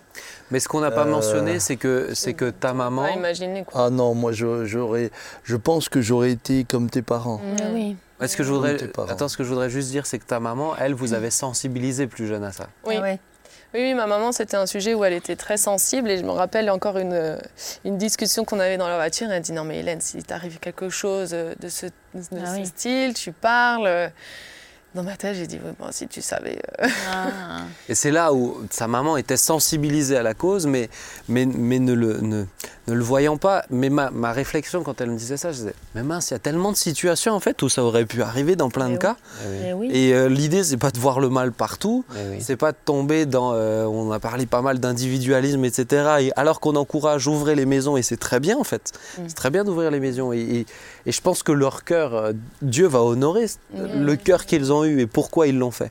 Mais 0.50 0.60
ce 0.60 0.68
qu'on 0.68 0.80
n'a 0.80 0.92
pas 0.92 1.02
Euh, 1.04 1.10
mentionné, 1.10 1.58
c'est 1.60 1.76
que 1.76 2.10
c'est 2.14 2.32
que 2.32 2.48
ta 2.50 2.72
maman. 2.72 3.02
Pas 3.02 3.10
imaginer 3.10 3.64
quoi. 3.64 3.86
Ah 3.86 3.90
non, 3.90 4.14
moi, 4.14 4.30
je- 4.32 4.64
j'aurais, 4.64 5.10
je 5.42 5.56
pense 5.56 5.88
que 5.88 6.00
j'aurais 6.00 6.30
été 6.30 6.64
comme 6.64 6.88
tes 6.88 7.02
parents. 7.02 7.40
Ah 7.60 7.64
oui. 7.74 7.96
Est-ce 8.20 8.36
que 8.36 8.44
je 8.44 8.52
voudrais, 8.52 8.76
tes 8.76 8.86
parents. 8.86 9.08
attends, 9.08 9.28
ce 9.28 9.36
que 9.36 9.42
je 9.44 9.48
voudrais 9.50 9.68
juste 9.68 9.90
dire, 9.90 10.06
c'est 10.06 10.18
que 10.20 10.24
ta 10.24 10.38
maman, 10.40 10.74
elle, 10.78 10.94
vous 10.94 11.12
avait 11.14 11.30
sensibilisé 11.32 12.06
plus 12.06 12.26
jeune 12.28 12.44
à 12.44 12.52
ça. 12.52 12.68
Oui. 12.86 12.94
Ah 12.96 13.02
ouais. 13.02 13.18
Oui, 13.74 13.80
oui, 13.82 13.94
ma 13.94 14.06
maman, 14.06 14.32
c'était 14.32 14.56
un 14.56 14.66
sujet 14.66 14.94
où 14.94 15.04
elle 15.04 15.12
était 15.12 15.36
très 15.36 15.56
sensible 15.56 16.10
et 16.10 16.16
je 16.18 16.22
me 16.24 16.30
rappelle 16.30 16.70
encore 16.70 16.98
une, 16.98 17.12
euh, 17.12 17.36
une 17.84 17.98
discussion 17.98 18.44
qu'on 18.44 18.60
avait 18.60 18.76
dans 18.78 18.88
la 18.88 18.96
voiture. 18.96 19.30
Elle 19.30 19.42
dit 19.42 19.52
Non, 19.52 19.64
mais 19.64 19.78
Hélène, 19.80 20.00
si 20.00 20.22
t'arrive 20.22 20.58
quelque 20.60 20.88
chose 20.88 21.30
de 21.30 21.68
ce, 21.68 21.86
de 21.86 21.92
Ah 22.42 22.54
ce 22.54 22.60
oui. 22.60 22.66
style, 22.66 23.14
tu 23.14 23.32
parles. 23.32 24.10
Dans 24.96 25.02
ma 25.04 25.16
tête, 25.16 25.36
j'ai 25.36 25.46
dit, 25.46 25.58
bon, 25.58 25.86
si 25.90 26.08
tu 26.08 26.20
savais. 26.22 26.58
euh. 26.82 26.88
Ah. 27.12 27.60
Et 27.88 27.94
c'est 27.94 28.10
là 28.10 28.32
où 28.32 28.56
sa 28.70 28.88
maman 28.88 29.16
était 29.16 29.36
sensibilisée 29.36 30.16
à 30.16 30.22
la 30.22 30.34
cause, 30.34 30.66
mais, 30.66 30.88
mais, 31.28 31.46
mais 31.46 31.78
ne, 31.78 31.92
le, 31.92 32.20
ne, 32.20 32.44
ne 32.88 32.94
le 32.94 33.02
voyant 33.04 33.36
pas. 33.36 33.64
Mais 33.70 33.90
ma, 33.90 34.10
ma 34.10 34.32
réflexion, 34.32 34.82
quand 34.82 35.00
elle 35.00 35.10
me 35.10 35.16
disait 35.18 35.36
ça, 35.36 35.52
je 35.52 35.58
disais, 35.58 35.74
mais 35.94 36.02
mince, 36.02 36.30
il 36.30 36.34
y 36.34 36.36
a 36.36 36.38
tellement 36.40 36.72
de 36.72 36.76
situations 36.76 37.34
en 37.34 37.40
fait 37.40 37.60
où 37.62 37.68
ça 37.68 37.84
aurait 37.84 38.06
pu 38.06 38.22
arriver 38.22 38.56
dans 38.56 38.70
plein 38.70 38.86
Eh 38.86 38.90
de 38.90 38.94
oui. 38.94 38.98
cas. 38.98 39.16
Eh 39.66 39.72
oui. 39.74 39.90
Et 39.92 40.14
euh, 40.14 40.28
l'idée, 40.28 40.64
c'est 40.64 40.76
pas 40.78 40.90
de 40.90 40.98
voir 40.98 41.20
le 41.20 41.28
mal 41.28 41.52
partout, 41.52 42.04
Eh 42.14 42.30
oui. 42.30 42.36
c'est 42.40 42.56
pas 42.56 42.72
de 42.72 42.78
tomber 42.84 43.26
dans. 43.26 43.52
euh, 43.54 43.84
on 43.84 44.10
a 44.12 44.18
parlé 44.18 44.46
pas 44.46 44.62
mal 44.62 44.78
d'individualisme, 44.80 45.64
etc. 45.64 46.06
Et 46.20 46.32
alors 46.36 46.58
qu'on 46.60 46.74
encourage, 46.76 47.26
ouvrez 47.28 47.54
les 47.54 47.66
maisons, 47.66 47.96
et 47.96 48.02
c'est 48.02 48.16
très 48.16 48.40
bien 48.40 48.56
en 48.56 48.64
fait. 48.64 48.92
Mm. 49.18 49.22
C'est 49.28 49.34
très 49.34 49.50
bien 49.50 49.62
d'ouvrir 49.64 49.90
les 49.90 50.00
maisons. 50.00 50.32
Et, 50.32 50.38
et- 50.40 50.66
et 51.08 51.12
je 51.12 51.20
pense 51.20 51.44
que 51.44 51.52
leur 51.52 51.84
cœur, 51.84 52.14
euh, 52.14 52.32
Dieu 52.62 52.86
va 52.88 53.00
honorer 53.02 53.46
Mm. 53.74 54.04
le 54.04 54.16
cœur 54.16 54.46
qu'ils 54.46 54.72
ont 54.72 54.84
eu 54.84 54.85
et 54.86 55.06
pourquoi 55.06 55.46
ils 55.46 55.58
l'ont 55.58 55.70
fait. 55.70 55.90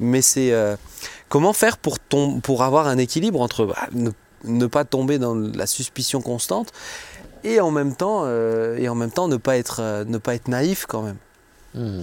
Mais 0.00 0.22
c'est. 0.22 0.52
euh, 0.52 0.76
comment 1.28 1.52
faire 1.52 1.76
pour, 1.76 1.98
pour 1.98 2.62
avoir 2.62 2.86
un 2.88 2.98
équilibre 2.98 3.40
entre 3.40 3.66
bah, 3.66 3.76
ne, 3.92 4.10
ne 4.44 4.66
pas 4.66 4.84
tomber 4.84 5.18
dans 5.18 5.34
la 5.34 5.66
suspicion 5.66 6.20
constante 6.22 6.72
et 7.44 7.60
en 7.60 7.70
même 7.70 7.94
temps, 7.94 8.22
euh, 8.24 8.76
et 8.78 8.88
en 8.88 8.94
même 8.94 9.10
temps 9.10 9.28
ne, 9.28 9.36
pas 9.36 9.56
être, 9.58 9.80
euh, 9.80 10.04
ne 10.04 10.18
pas 10.18 10.34
être 10.34 10.48
naïf 10.48 10.86
quand 10.86 11.02
même? 11.02 11.16
Hmm. 11.74 12.02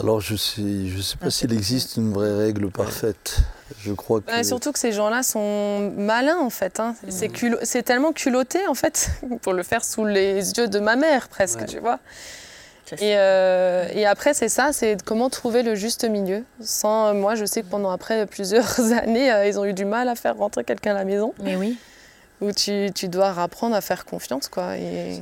Alors 0.00 0.20
je 0.20 0.36
sais, 0.36 0.86
je 0.86 1.00
sais 1.00 1.16
pas 1.16 1.28
s'il 1.28 1.52
existe 1.52 1.96
une 1.96 2.12
vraie 2.12 2.36
règle 2.36 2.70
parfaite. 2.70 3.38
Je 3.80 3.92
crois 3.92 4.20
que 4.20 4.30
Ouais, 4.30 4.44
surtout 4.44 4.70
que 4.70 4.78
ces 4.78 4.92
gens-là 4.92 5.24
sont 5.24 5.92
malins 5.96 6.38
en 6.38 6.50
fait. 6.50 6.78
hein. 6.78 6.94
Mm. 7.04 7.10
C'est 7.10 7.26
culo- 7.28 7.58
c'est 7.64 7.82
tellement 7.82 8.12
culotté 8.12 8.64
en 8.68 8.74
fait 8.74 9.10
pour 9.42 9.52
le 9.54 9.64
faire 9.64 9.84
sous 9.84 10.04
les 10.04 10.52
yeux 10.52 10.68
de 10.68 10.78
ma 10.78 10.94
mère 10.94 11.28
presque, 11.28 11.60
Ouais. 11.60 11.66
tu 11.66 11.80
vois. 11.80 11.98
Et, 12.94 13.16
euh, 13.16 13.86
et 13.92 14.06
après 14.06 14.34
c'est 14.34 14.48
ça, 14.48 14.70
c'est 14.72 15.02
comment 15.04 15.28
trouver 15.30 15.62
le 15.62 15.74
juste 15.74 16.04
milieu. 16.08 16.44
Sans 16.60 17.14
moi, 17.14 17.34
je 17.34 17.44
sais 17.44 17.62
que 17.62 17.68
pendant 17.68 17.90
après 17.90 18.26
plusieurs 18.26 18.80
années, 19.02 19.32
euh, 19.32 19.46
ils 19.46 19.58
ont 19.58 19.64
eu 19.64 19.72
du 19.74 19.84
mal 19.84 20.08
à 20.08 20.14
faire 20.14 20.36
rentrer 20.36 20.64
quelqu'un 20.64 20.92
à 20.92 20.94
la 20.94 21.04
maison. 21.04 21.34
Mais 21.42 21.56
oui. 21.56 21.78
Où 22.40 22.52
tu, 22.52 22.90
tu 22.94 23.08
dois 23.08 23.30
apprendre 23.40 23.74
à 23.74 23.80
faire 23.80 24.04
confiance 24.04 24.46
quoi. 24.48 24.76
Et... 24.76 25.20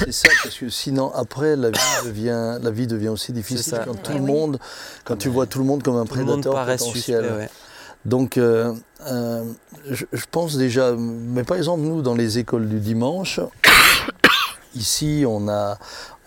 C'est- 0.00 0.10
ça, 0.12 0.28
parce 0.42 0.56
que 0.56 0.68
sinon, 0.68 1.12
après, 1.14 1.54
la 1.54 1.70
vie 1.70 1.78
devient, 2.04 2.58
la 2.60 2.70
vie 2.72 2.88
devient 2.88 3.10
aussi 3.10 3.32
difficile 3.32 3.74
ça. 3.76 3.84
quand 3.84 3.94
tout 3.94 4.10
Eh 4.12 4.18
le 4.18 4.20
oui. 4.24 4.26
monde, 4.32 4.58
quand 5.04 5.16
tu 5.16 5.28
vois 5.28 5.46
tout 5.46 5.60
le 5.60 5.64
monde 5.64 5.84
comme 5.84 5.96
un 5.96 6.04
Tout 6.04 6.16
le 6.16 6.24
monde 6.24 6.42
prédateur 6.42 6.54
paraît 6.54 6.76
suspect. 6.78 7.12
potentiel. 7.12 7.38
ouais. 7.38 7.48
Donc, 8.04 8.38
euh, 8.38 8.72
euh, 9.06 9.44
je, 9.88 10.04
je 10.12 10.24
pense 10.32 10.56
déjà, 10.56 10.94
mais 10.98 11.44
par 11.44 11.56
exemple, 11.58 11.82
nous, 11.82 12.02
dans 12.02 12.14
les 12.16 12.38
écoles 12.38 12.68
du 12.68 12.80
dimanche, 12.80 13.38
ici, 14.74 15.24
on 15.28 15.48
a, 15.48 15.78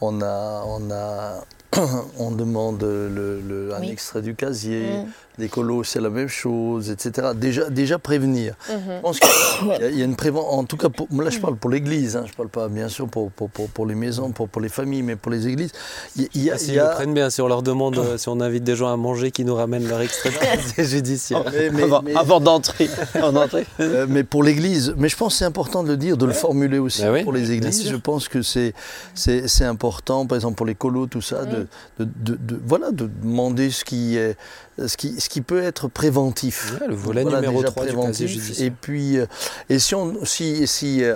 on 0.02 0.22
a, 0.22 0.64
on 0.66 0.92
a, 0.92 1.44
on 2.20 2.32
demande 2.32 2.82
le, 2.84 3.40
le- 3.40 3.74
un 3.76 3.80
Oui. 3.82 3.90
extrait 3.92 4.22
du 4.22 4.36
casier. 4.36 4.84
Mm. 4.98 5.06
Les 5.38 5.48
colos, 5.48 5.84
c'est 5.84 6.02
la 6.02 6.10
même 6.10 6.28
chose, 6.28 6.90
etc. 6.92 7.30
Déjà, 7.36 7.70
déjà 7.70 7.98
prévenir. 7.98 8.56
Mhm. 8.70 8.76
Je 8.98 9.02
pense 9.02 9.20
qu'il 9.20 9.68
y 9.68 9.72
a- 9.72 9.90
il 9.90 9.98
y 9.98 10.02
a 10.02 10.06
une 10.06 10.16
prévention. 10.16 10.50
En 10.52 10.64
tout 10.66 10.78
cas, 10.78 10.90
pour- 10.90 11.08
là, 11.22 11.30
je 11.30 11.40
parle 11.40 11.56
pour 11.56 11.70
l'Église. 11.70 12.16
Hein, 12.18 12.26
je 12.28 12.34
parle 12.34 12.50
pas, 12.50 12.68
bien 12.68 12.90
sûr, 12.90 13.08
pour, 13.08 13.32
pour, 13.32 13.50
pour, 13.50 13.70
pour 13.70 13.86
les 13.86 13.96
maisons, 13.96 14.32
pour, 14.32 14.50
pour 14.50 14.62
les 14.62 14.70
familles, 14.70 15.04
mais 15.04 15.16
pour 15.16 15.32
les 15.32 15.48
églises. 15.48 15.72
Il 16.16 16.24
y, 16.24 16.30
il 16.36 16.44
y 16.44 16.50
a, 16.52 16.54
Ah, 16.56 16.58
S'ils 16.58 16.74
y 16.76 16.80
a- 16.80 16.90
le 16.90 16.96
prennent 16.96 17.14
bien, 17.14 17.30
si 17.30 17.42
on 17.42 17.48
leur 17.48 17.64
demande, 17.64 17.98
euh, 17.98 18.18
si 18.18 18.28
on 18.30 18.40
invite 18.42 18.64
des 18.64 18.76
gens 18.76 18.92
à 18.92 18.98
manger 18.98 19.32
qui 19.32 19.46
nous 19.46 19.56
ramènent 19.56 19.88
leur 19.88 20.02
extrait 20.02 20.30
casier 20.76 20.84
judiciaire. 20.84 21.44
mais, 21.52 21.70
mais- 21.70 21.84
avant 21.84 22.02
mais- 22.04 22.16
avant 22.16 22.40
d'entrer. 22.42 22.90
avant 23.14 23.32
d'entrer. 23.32 23.66
Euh, 23.80 24.06
mais 24.10 24.24
pour 24.24 24.44
l'Église, 24.44 24.94
mais 24.98 25.08
je 25.10 25.16
pense 25.18 25.34
que 25.34 25.40
c'est 25.40 25.46
important 25.46 25.84
de 25.84 25.88
le 25.90 25.98
dire, 25.98 26.18
de 26.18 26.26
le 26.26 26.34
formuler 26.34 26.78
aussi 26.78 27.02
Ben 27.04 27.14
oui, 27.14 27.24
pour 27.24 27.34
les 27.34 27.52
églises. 27.52 27.88
Je 27.88 27.96
pense 27.96 28.28
que 28.28 28.42
c'est 28.42 28.74
c'est 29.16 29.48
c'est 29.48 29.66
important, 29.66 30.26
par 30.26 30.36
exemple 30.36 30.56
pour 30.56 30.66
les 30.66 30.76
colos, 30.76 31.08
tout 31.08 31.22
ça, 31.22 31.46
de, 31.46 31.68
de, 32.00 32.06
de- 32.06 32.36
de- 32.36 32.60
voilà, 32.66 32.92
de 32.92 33.10
demander 33.24 33.70
ce 33.72 33.84
qui 33.86 34.18
est 34.18 34.36
ce 34.78 34.98
qui 34.98 35.20
ce 35.20 35.30
qui 35.30 35.42
peut 35.42 35.62
être 35.62 35.88
préventif. 35.88 36.76
Ouais, 36.82 36.88
le 36.88 36.96
volet 36.96 37.24
Voilà, 37.24 37.42
numéro 37.42 37.60
déjà 37.62 37.72
3 37.72 37.84
du 37.84 37.90
casier 37.92 37.98
préventif. 38.02 38.28
judiciaire. 38.30 38.68
Et 38.68 38.72
puis, 38.72 39.18
euh, 39.18 39.26
et 39.70 39.80
si 39.80 39.96
on, 39.96 40.24
si, 40.26 40.66
si, 40.68 41.04
euh, 41.04 41.16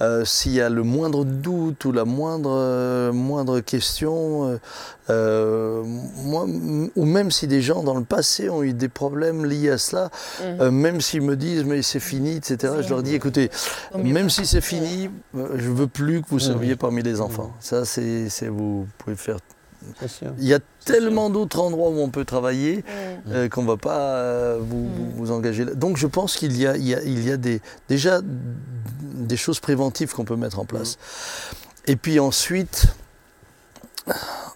euh, 0.00 0.24
s'il 0.24 0.52
y 0.52 0.60
a 0.60 0.68
le 0.68 0.82
moindre 0.82 1.24
doute 1.24 1.84
ou 1.84 1.92
la 1.92 2.04
moindre, 2.04 2.50
euh, 2.52 3.12
moindre 3.12 3.60
question, 3.60 4.48
euh, 4.50 4.58
euh, 5.10 5.82
moi, 5.84 6.46
ou 6.96 7.04
même 7.04 7.30
si 7.30 7.46
des 7.46 7.62
gens 7.62 7.82
dans 7.82 7.94
le 7.96 8.04
passé 8.04 8.48
ont 8.48 8.62
eu 8.62 8.72
des 8.74 8.88
problèmes 8.88 9.44
liés 9.44 9.70
à 9.70 9.78
cela, 9.78 10.10
euh, 10.42 10.70
même 10.70 11.00
s'ils 11.00 11.22
me 11.22 11.36
disent 11.36 11.64
mais 11.64 11.82
c'est 11.82 12.00
fini, 12.00 12.36
etc., 12.36 12.74
je 12.80 12.88
leur 12.90 13.02
dis 13.02 13.14
écoutez, 13.14 13.50
même 13.96 14.30
si 14.30 14.46
c'est 14.46 14.60
fini, 14.60 15.10
euh, 15.36 15.48
je 15.56 15.68
veux 15.70 15.86
plus 15.88 16.22
que 16.22 16.28
vous 16.28 16.38
serviez 16.38 16.76
parmi 16.76 17.02
les 17.02 17.20
enfants. 17.20 17.48
Mmh. 17.48 17.60
Ça, 17.60 17.84
c'est- 17.84 18.48
vous 18.48 18.86
pouvez 18.98 19.16
faire. 19.16 19.38
Il 20.38 20.44
y 20.46 20.54
a 20.54 20.58
tellement 20.84 21.30
d'autres 21.30 21.58
endroits 21.60 21.90
où 21.90 21.98
on 22.00 22.08
peut 22.10 22.24
travailler 22.24 22.84
euh, 23.28 23.48
qu'on 23.48 23.62
ne 23.62 23.66
va 23.68 23.76
pas 23.76 23.98
euh, 23.98 24.58
vous, 24.60 24.76
Mm. 24.88 25.12
vous, 25.16 25.30
engager 25.30 25.64
là. 25.64 25.74
Donc 25.74 25.96
je 25.96 26.06
pense 26.06 26.36
qu'il 26.36 26.56
y 26.56 26.66
a, 26.66 26.76
il 26.76 26.86
y 26.86 26.94
a, 26.94 27.02
il 27.02 27.26
y 27.26 27.30
a 27.32 27.36
des, 27.36 27.60
déjà 27.88 28.20
des 28.22 29.36
choses 29.36 29.60
préventives 29.60 30.12
qu'on 30.14 30.24
peut 30.24 30.36
mettre 30.36 30.58
en 30.58 30.64
place. 30.64 30.98
Et 31.86 31.96
puis 31.96 32.20
ensuite, 32.20 32.86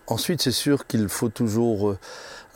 ensuite 0.06 0.42
c'est 0.42 0.52
sûr 0.52 0.86
qu'il 0.86 1.08
faut 1.08 1.28
toujours... 1.28 1.90
euh, 1.90 1.98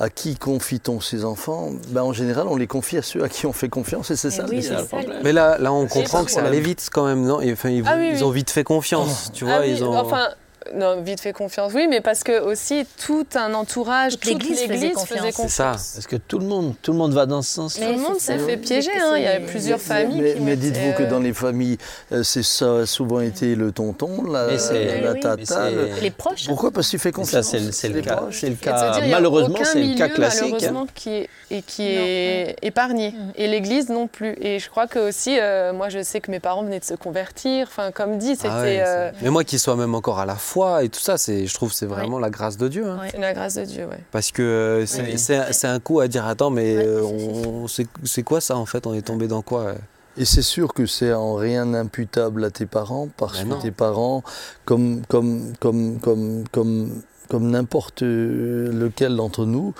à 0.00 0.10
qui 0.10 0.36
confie-t-on 0.36 1.00
ses 1.00 1.24
enfants? 1.24 1.72
Ben, 1.88 2.02
En 2.04 2.12
général, 2.12 2.46
on 2.46 2.54
les 2.54 2.68
confie 2.68 2.98
à 2.98 3.02
ceux 3.02 3.24
à 3.24 3.28
qui 3.28 3.46
on 3.46 3.52
fait 3.52 3.68
confiance 3.68 4.12
et 4.12 4.16
c'est 4.16 4.28
Eh 4.28 4.30
ça. 4.30 4.46
oui, 4.48 4.56
le 4.58 4.62
ça. 4.62 4.84
Mais 5.24 5.32
là, 5.32 5.58
là, 5.58 5.72
on 5.72 5.88
comprend 5.88 6.22
que 6.22 6.30
ça 6.30 6.36
problème. 6.40 6.52
allait 6.52 6.60
vite 6.64 6.88
quand 6.92 7.04
même, 7.04 7.24
non? 7.24 7.40
Et, 7.40 7.52
enfin, 7.52 7.70
ils, 7.70 7.82
Ah 7.84 7.96
oui, 7.98 8.10
ils 8.12 8.18
oui. 8.18 8.22
ont 8.22 8.30
vite 8.30 8.50
fait 8.50 8.62
confiance, 8.62 9.32
tu 9.34 9.44
vois. 9.44 9.54
Ah 9.54 9.60
oui, 9.62 9.72
ils 9.72 9.82
ont... 9.82 9.92
enfin, 9.96 10.28
non, 10.74 11.00
vite 11.02 11.20
fait 11.20 11.32
confiance, 11.32 11.72
oui, 11.74 11.86
mais 11.88 12.00
parce 12.00 12.22
que 12.22 12.40
aussi 12.40 12.86
tout 13.04 13.26
un 13.34 13.54
entourage, 13.54 14.12
Toute 14.12 14.20
toute 14.20 14.30
l'Église 14.42 14.60
faisait 14.66 14.90
confiance. 14.92 15.18
faisait 15.20 15.32
C'est 15.32 15.48
ça. 15.48 15.70
Parce 15.72 16.06
que 16.06 16.16
tout 16.16 16.38
le 16.38 16.46
monde, 16.46 16.74
tout 16.82 16.92
le 16.92 16.98
monde 16.98 17.12
va 17.12 17.26
dans 17.26 17.42
ce 17.42 17.52
sens. 17.54 17.74
Tout 17.74 17.80
le 17.82 17.96
monde 17.98 18.18
s'est 18.18 18.38
fait 18.38 18.56
piéger, 18.56 18.90
hein. 19.00 19.14
il 19.16 19.22
y 19.22 19.26
a 19.26 19.40
plusieurs 19.40 19.78
Mais- 19.78 19.84
familles 19.84 20.20
Mais, 20.20 20.34
qui 20.34 20.40
mais 20.40 20.56
dites-vous 20.56 20.92
que 20.92 21.02
euh, 21.04 21.10
dans 21.10 21.20
les 21.20 21.32
familles, 21.32 21.78
euh, 22.12 22.22
c'est 22.22 22.42
ça 22.42 22.78
a 22.78 22.86
souvent 22.86 23.20
été 23.20 23.54
le 23.54 23.72
tonton, 23.72 24.24
la, 24.30 24.46
Mais 24.48 25.20
tata. 25.20 25.64
Mais 25.64 25.70
le- 25.72 25.88
Les 26.02 26.10
proches. 26.10 26.46
Pourquoi 26.46 26.70
Parce 26.70 26.86
que 26.86 26.90
tu 26.92 26.98
fais 26.98 27.08
Mais 27.08 27.12
confiance? 27.12 27.54
c'est 27.72 27.88
le, 27.88 28.00
cas. 28.00 28.16
proches. 28.16 28.38
C'est 28.40 28.46
le 28.48 28.52
Et 28.52 28.56
de 28.56 28.60
se 28.60 28.64
cas. 28.64 28.90
dire, 28.92 29.04
il 29.04 29.08
y 29.10 29.12
a 29.12 29.16
malheureusement, 29.16 29.58
c'est 29.64 29.82
le 29.82 29.96
cas 29.96 30.08
classique. 30.08 30.42
hein. 30.44 30.48
Malheureusement, 30.52 30.86
qui 30.94 31.10
est, 31.10 31.28
et 31.50 31.62
qui 31.62 31.82
Non, 31.82 31.88
est 32.04 32.56
épargné. 32.62 33.12
Mhm. 33.12 33.32
Et 33.36 33.46
l'Église 33.48 33.88
non 33.88 34.06
plus. 34.06 34.36
Et 34.40 34.58
je 34.58 34.68
crois 34.68 34.86
que 34.86 34.98
aussi, 34.98 35.38
euh, 35.40 35.72
moi, 35.72 35.88
je 35.88 36.02
sais 36.02 36.20
que 36.20 36.30
mes 36.30 36.40
parents 36.40 36.62
venaient 36.62 36.80
de 36.80 36.84
se 36.84 36.94
convertir. 36.94 37.66
Enfin, 37.70 37.90
comme 37.90 38.18
dit, 38.18 38.36
c'était 38.36 38.48
Ah 38.50 38.60
ouais, 38.62 38.82
euh, 38.86 39.10
Mais 39.22 39.30
moi 39.30 39.44
qui 39.44 39.58
sois 39.58 39.76
même 39.76 39.94
encore 39.94 40.18
à 40.18 40.26
la 40.26 40.34
foi 40.36 40.84
et 40.84 40.88
tout 40.88 41.00
ça, 41.00 41.16
c'est, 41.18 41.46
je 41.46 41.54
trouve 41.54 41.70
que 41.70 41.74
c'est 41.76 41.86
vraiment 41.86 42.18
la 42.18 42.30
grâce 42.30 42.56
de 42.56 42.68
Dieu. 42.68 42.86
hein. 42.86 42.98
Ouais. 43.00 43.18
la 43.18 43.32
grâce 43.32 43.54
de 43.54 43.64
Dieu, 43.64 43.86
ouais. 43.86 43.98
Parce 44.12 44.30
que 44.30 44.42
euh, 44.42 44.86
c'est, 44.86 45.02
Oui. 45.02 45.70
un 45.72 45.80
coup 45.80 46.00
à 46.00 46.08
dire 46.08 46.26
attends, 46.26 46.50
mais 46.50 46.76
Ouais, 46.76 46.84
euh, 46.86 47.66
c'est- 47.68 47.86
on, 48.20 48.22
quoi 48.24 48.40
ça 48.40 48.56
en 48.56 48.66
fait? 48.66 48.86
On 48.86 48.94
est 48.94 49.02
tombé 49.02 49.26
dans 49.28 49.42
quoi 49.42 49.74
Et 50.18 50.24
c'est 50.24 50.42
sûr 50.42 50.74
que 50.74 50.84
c'est 50.86 51.12
en 51.12 51.34
rien 51.36 51.72
imputable 51.74 52.44
à 52.44 52.50
tes 52.50 52.66
parents, 52.66 53.08
parce 53.16 53.38
Ben 53.38 53.44
que 53.44 53.54
non. 53.54 53.58
tes 53.60 53.70
parents, 53.70 54.22
comme, 54.64 55.02
comme, 55.08 55.52
comme, 55.60 55.98
comme, 56.00 56.44
comme, 56.50 57.02
comme 57.28 57.50
n'importe 57.50 58.02
lequel 58.02 59.16
d'entre 59.16 59.44
nous, 59.46 59.74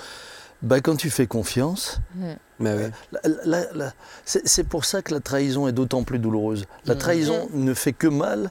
ben, 0.63 0.81
quand 0.81 0.97
tu 0.97 1.09
fais 1.11 1.27
confiance, 1.27 2.01
c'est 4.25 4.65
pour 4.65 4.85
ça 4.85 5.03
que 5.03 5.15
la 5.15 5.21
trahison 5.21 5.69
est 5.69 5.73
d'autant 5.73 6.03
plus 6.03 6.19
douloureuse. 6.19 6.65
La 6.85 6.95
trahison 6.97 7.49
ne 7.53 7.75
fait 7.75 7.93
que 7.93 8.07
mal 8.09 8.51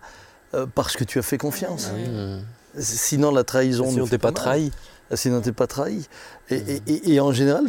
euh, 0.53 0.65
parce 0.73 0.95
que 0.95 1.03
tu 1.03 1.19
as 1.19 1.23
fait 1.23 1.37
confiance. 1.37 1.89
Mmh. 1.91 2.39
Sinon, 2.79 3.31
la 3.31 3.43
trahison 3.43 3.89
Si 3.89 3.97
ne 3.97 4.01
on 4.01 4.05
fait 4.05 4.11
t'est 4.11 4.17
pas 4.19 4.27
mal. 4.29 4.35
trahi. 4.35 4.71
Sinon, 5.13 5.41
tu 5.41 5.47
n'es 5.49 5.53
pas 5.53 5.67
trahi. 5.67 6.07
Et, 6.49 6.55
et- 6.55 6.81
et- 6.87 7.13
et 7.15 7.19
en 7.19 7.31
général, 7.31 7.65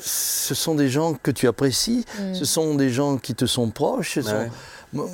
ce 0.00 0.54
sont 0.54 0.74
des 0.74 0.88
gens 0.88 1.14
que 1.14 1.30
tu 1.30 1.46
apprécies, 1.48 2.04
ce 2.32 2.44
sont 2.44 2.74
des 2.74 2.90
gens 2.90 3.16
qui 3.16 3.34
te 3.34 3.46
sont 3.46 3.70
proches, 3.70 4.14
ce 4.14 4.20
Bah 4.20 4.30
sont 4.30 4.36
ouais. 4.36 4.50
Moi, 4.94 5.06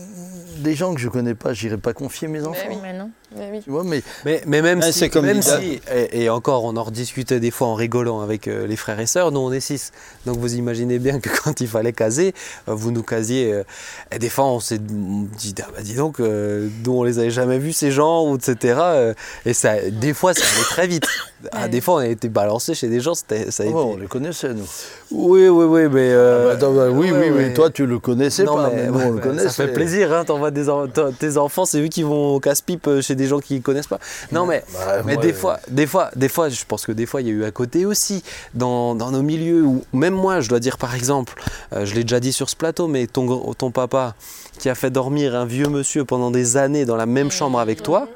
des 0.58 0.74
gens 0.74 0.94
que 0.94 1.00
je 1.00 1.08
connais 1.08 1.34
pas, 1.34 1.52
j'irai 1.54 1.78
pas 1.78 1.92
confier 1.92 2.28
mes 2.28 2.44
enfants. 2.46 2.60
oui. 2.68 2.76
Mais 2.82 2.92
non. 2.92 3.10
Mais 3.36 3.48
oui. 3.52 3.60
Tu 3.62 3.70
vois, 3.70 3.84
mais 3.84 4.02
Mais, 4.24 4.42
mais 4.46 4.60
même 4.60 4.80
Ouais, 4.80 4.90
si, 4.92 5.08
comme 5.08 5.24
même 5.24 5.40
si 5.40 5.80
et, 5.94 6.22
et 6.24 6.28
encore, 6.30 6.64
on 6.64 6.76
en 6.76 6.82
rediscutait 6.82 7.38
des 7.38 7.52
fois 7.52 7.68
en 7.68 7.74
rigolant 7.74 8.20
avec 8.20 8.48
euh, 8.48 8.66
les 8.66 8.74
frères 8.76 8.98
et 8.98 9.06
sœurs. 9.06 9.30
Nous, 9.30 9.38
on 9.40 9.52
est 9.52 9.60
six. 9.60 9.92
Donc, 10.26 10.38
vous 10.38 10.54
imaginez 10.56 10.98
bien 10.98 11.20
que 11.20 11.28
quand 11.44 11.60
il 11.60 11.68
fallait 11.68 11.92
caser, 11.92 12.34
euh, 12.68 12.74
vous 12.74 12.90
nous 12.90 13.04
casiez. 13.04 13.52
euh, 13.52 13.62
et 14.10 14.18
des 14.18 14.28
fois, 14.28 14.46
on 14.46 14.58
s'est 14.60 14.80
dit, 14.80 15.54
ah, 15.62 15.66
bah, 15.74 15.82
dis 15.82 15.94
donc, 15.94 16.18
euh, 16.20 16.68
nous, 16.84 16.92
on 16.92 17.04
les 17.04 17.18
avait 17.20 17.30
jamais 17.30 17.58
vus 17.58 17.72
ces 17.72 17.90
gens, 17.92 18.26
ou 18.28 18.36
etc. 18.36 18.56
euh, 18.80 19.14
et 19.46 19.54
ça, 19.54 19.74
des 19.90 20.12
fois, 20.12 20.34
ça 20.34 20.42
allait 20.42 20.64
très 20.64 20.86
vite. 20.86 21.06
Ah, 21.52 21.68
des 21.68 21.80
fois, 21.80 21.94
on 21.94 21.98
a 21.98 22.06
été 22.06 22.28
balancé 22.28 22.74
chez 22.74 22.88
des 22.88 23.00
gens. 23.00 23.14
Ça 23.14 23.24
a 23.30 23.64
oh, 23.72 23.92
on 23.94 23.96
les 23.96 24.08
connaissait 24.08 24.52
nous. 24.52 24.66
Oui, 25.10 25.48
oui, 25.48 25.64
oui, 25.64 25.88
mais. 25.90 26.10
euh, 26.10 26.42
Ah 26.42 26.46
bah, 26.48 26.52
attends, 26.52 26.74
bah, 26.74 26.90
oui, 26.90 27.10
ouais, 27.10 27.18
oui, 27.18 27.30
ouais. 27.30 27.44
oui. 27.48 27.54
Toi, 27.54 27.70
tu 27.70 27.86
le 27.86 27.98
connaissais 27.98 28.44
Non, 28.44 28.56
pas, 28.56 28.68
mais, 28.70 28.88
nous, 28.88 28.92
ouais, 28.98 29.04
on 29.06 29.12
le 29.12 29.20
connaissait. 29.20 29.69
Fait 29.70 29.74
plaisir, 29.74 30.12
hein, 30.12 30.24
t'envoies 30.24 30.50
en- 30.68 30.86
tes 31.18 31.36
enfants, 31.36 31.64
c'est 31.64 31.80
eux 31.80 31.88
qui 31.88 32.02
vont 32.02 32.34
au 32.36 32.40
casse-pipe 32.40 32.86
euh, 32.86 33.00
chez 33.02 33.14
des 33.14 33.26
gens 33.26 33.40
qui 33.40 33.54
ne 33.54 33.60
connaissent 33.60 33.86
pas. 33.86 33.98
Non, 34.32 34.46
mais, 34.46 34.62
Bah, 34.72 35.02
mais 35.04 35.16
des, 35.16 35.30
euh, 35.30 35.34
fois, 35.34 35.58
des, 35.68 35.86
fois, 35.86 36.10
des 36.16 36.28
fois, 36.28 36.48
je 36.48 36.62
pense 36.66 36.84
que 36.86 36.92
des 36.92 37.06
fois, 37.06 37.20
il 37.22 37.26
y 37.28 37.30
a 37.30 37.32
eu 37.34 37.44
à 37.44 37.50
côté 37.50 37.86
aussi, 37.86 38.22
dans, 38.54 38.94
dans 38.94 39.10
nos 39.10 39.22
milieux, 39.22 39.62
où 39.62 39.84
même 39.92 40.14
moi, 40.14 40.40
je 40.40 40.48
dois 40.48 40.60
dire 40.60 40.78
par 40.78 40.94
exemple, 40.94 41.34
euh, 41.72 41.84
je 41.86 41.94
l'ai 41.94 42.02
déjà 42.02 42.20
dit 42.20 42.32
sur 42.32 42.48
ce 42.50 42.56
plateau, 42.56 42.86
mais 42.88 43.06
ton, 43.06 43.54
ton 43.54 43.70
papa 43.70 44.14
qui 44.58 44.68
a 44.68 44.74
fait 44.74 44.90
dormir 44.90 45.34
un 45.34 45.46
vieux 45.46 45.68
monsieur 45.68 46.04
pendant 46.04 46.30
des 46.30 46.56
années 46.56 46.84
dans 46.84 46.96
la 46.96 47.06
même 47.06 47.30
chambre 47.30 47.58
avec 47.60 47.82
toi, 47.82 48.08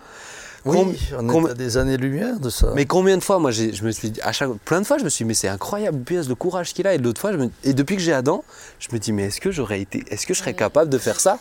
Oui, 0.67 0.77
Com- 0.79 0.95
on 1.21 1.27
com- 1.27 1.47
est 1.49 1.51
à 1.51 1.55
des 1.55 1.77
années-lumière 1.77 2.41
de 2.41 2.49
ça. 2.49 2.73
Mais 2.75 2.87
combien 2.87 3.19
de 3.19 3.23
fois, 3.23 3.39
moi, 3.39 3.51
je 3.51 3.83
me 3.85 3.91
suis 3.91 4.11
dit, 4.11 4.21
à 4.23 4.33
chaque, 4.33 4.49
plein 4.65 4.81
de 4.81 4.87
fois, 4.87 4.97
je 4.99 5.05
me 5.05 5.11
suis 5.11 5.25
dit, 5.25 5.29
mais 5.29 5.35
c'est 5.35 5.49
incroyable, 5.49 5.99
pièce 5.99 6.27
de 6.27 6.33
courage 6.35 6.73
qu'il 6.73 6.87
a. 6.87 6.95
Et 6.95 6.99
d'autres 6.99 7.21
fois, 7.21 7.33
je 7.33 7.37
me- 7.37 7.51
et 7.65 7.75
depuis 7.75 7.97
que 7.97 8.03
j'ai 8.03 8.15
Adam, 8.15 8.43
je 8.79 8.89
me 8.93 8.99
dis, 8.99 9.13
mais 9.13 9.25
est-ce 9.25 9.41
que 9.43 9.51
j'aurais 9.51 9.81
été, 9.83 10.05
est-ce 10.11 10.27
que 10.27 10.33
je 10.33 10.39
serais 10.39 10.55
capable 10.55 10.89
de 10.91 10.97
faire 10.99 11.21
ça? 11.21 11.39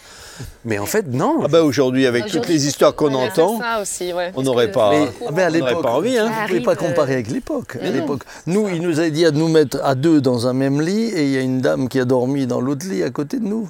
Mais 0.65 0.77
en 0.77 0.85
fait, 0.85 1.05
non. 1.07 1.39
Ah 1.43 1.47
bah 1.47 1.63
aujourd'hui, 1.63 2.05
avec 2.05 2.25
toutes 2.25 2.47
les 2.49 2.67
histoires 2.67 2.95
qu'on 2.95 3.09
Ouais, 3.15 3.27
entend, 3.27 3.55
c'est 3.57 3.63
ça 3.63 3.81
aussi, 3.81 4.13
ouais. 4.13 4.31
on 4.35 4.41
n'aurait 4.41 4.71
pas- 4.71 4.89
Mais- 4.91 4.97
mais 4.97 5.43
à 5.43 5.47
on 5.47 5.51
n'aurait 5.51 5.51
l'époque, 5.69 5.83
pas 5.83 5.91
envie. 5.91 6.17
Hein. 6.17 6.23
Vous 6.25 6.29
ne 6.29 6.33
pouvez 6.47 6.55
arrive, 6.55 6.63
pas 6.63 6.75
comparer 6.75 7.13
avec 7.13 7.29
l'époque. 7.29 7.77
À 7.81 7.89
l'époque. 7.91 8.23
Nous, 8.47 8.67
il 8.69 8.81
nous 8.81 8.99
a 8.99 9.09
dit 9.09 9.23
de 9.23 9.31
nous 9.31 9.47
mettre 9.47 9.79
à 9.83 9.95
deux 9.95 10.19
dans 10.19 10.47
un 10.47 10.53
même 10.53 10.81
lit 10.81 11.05
et 11.09 11.23
il 11.23 11.29
y 11.29 11.37
a 11.37 11.41
une 11.41 11.61
dame 11.61 11.87
qui 11.87 11.99
a 11.99 12.05
dormi 12.05 12.45
dans 12.47 12.59
l'autre 12.59 12.85
lit 12.87 13.03
à 13.03 13.09
côté 13.09 13.37
de 13.39 13.45
nous 13.45 13.69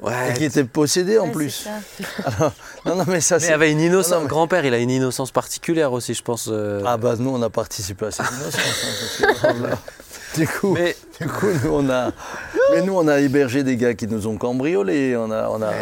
Ouais. 0.00 0.30
et 0.30 0.34
qui 0.34 0.44
était 0.44 0.64
possédée 0.64 1.18
en 1.18 1.24
Ouais, 1.26 1.32
plus. 1.32 1.66
Alors, 2.24 2.52
non, 2.86 2.94
non, 2.96 3.04
mais 3.08 3.20
ça 3.20 3.38
Mais 3.38 3.48
avait 3.50 3.72
une 3.72 3.80
innocence. 3.80 4.12
Non, 4.12 4.16
non, 4.18 4.22
mais- 4.24 4.28
Grand-père, 4.28 4.64
il 4.64 4.72
a 4.74 4.78
une 4.78 4.90
innocence 4.90 5.30
particulière 5.32 5.92
aussi, 5.92 6.14
je 6.14 6.22
pense. 6.22 6.48
euh. 6.50 6.82
Ah 6.86 6.96
bah 6.96 7.14
nous 7.18 7.30
on 7.30 7.42
a 7.42 7.50
participé 7.50 8.06
à 8.06 8.10
cette 8.12 8.26
innocence. 8.30 9.44
hein. 9.44 9.70
du 10.36 10.46
coup, 10.46 10.72
Mais 10.74 10.94
du 11.20 11.26
coup 11.26 11.46
nous 11.64 11.70
on 11.72 11.88
a, 11.90 12.10
mais 12.72 12.82
nous 12.82 12.92
on 12.94 13.08
a 13.08 13.20
hébergé 13.20 13.62
des 13.62 13.76
gars 13.76 13.94
qui 13.94 14.06
nous 14.06 14.26
ont 14.26 14.36
cambriolés. 14.36 15.16
On 15.16 15.30
a, 15.30 15.48
on 15.48 15.54
a, 15.54 15.56
on 15.56 15.60
a- 15.62 15.72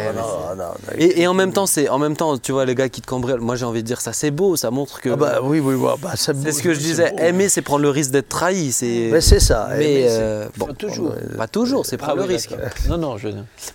on 0.55 0.59
a- 0.59 0.75
on 0.89 0.91
a- 0.91 0.97
et, 0.97 1.21
et 1.21 1.27
en 1.27 1.33
même 1.33 1.51
temps, 1.53 1.65
c'est 1.65 1.89
en 1.89 1.99
même 1.99 2.15
temps, 2.15 2.37
tu 2.37 2.51
vois, 2.51 2.65
les 2.65 2.75
gars 2.75 2.89
qui 2.89 3.01
te 3.01 3.07
cambriolent. 3.07 3.41
Moi, 3.41 3.55
j'ai 3.55 3.65
envie 3.65 3.81
de 3.83 3.87
dire 3.87 4.01
ça, 4.01 4.13
c'est 4.13 4.31
beau, 4.31 4.55
ça 4.55 4.71
montre 4.71 5.01
que. 5.01 5.09
Ah 5.09 5.15
bah 5.15 5.39
oui 5.43 5.59
oui 5.59 5.75
oui. 5.75 5.89
bah, 6.01 6.11
c'est 6.15 6.33
ce 6.51 6.63
que 6.63 6.73
je 6.73 6.79
disais. 6.79 7.11
beau. 7.11 7.17
Aimer, 7.19 7.49
c'est 7.49 7.61
prendre 7.61 7.81
le 7.83 7.89
risque 7.89 8.11
d'être 8.11 8.29
trahi. 8.29 8.71
C'est. 8.71 9.09
Mais 9.11 9.21
c'est 9.21 9.39
ça. 9.39 9.67
Mais, 9.71 9.75
aimer, 10.01 10.09
c'est- 10.09 10.15
euh, 10.19 10.47
bon, 10.57 10.65
Pas 10.67 10.73
toujours. 10.73 11.13
pas 11.37 11.47
toujours, 11.47 11.85
c'est 11.85 11.97
Ah 12.01 12.05
prendre 12.05 12.21
oui, 12.21 12.27
le 12.27 12.33
risque. 12.33 12.55
Non, 12.89 12.97
non, 12.97 13.17
je. 13.17 13.29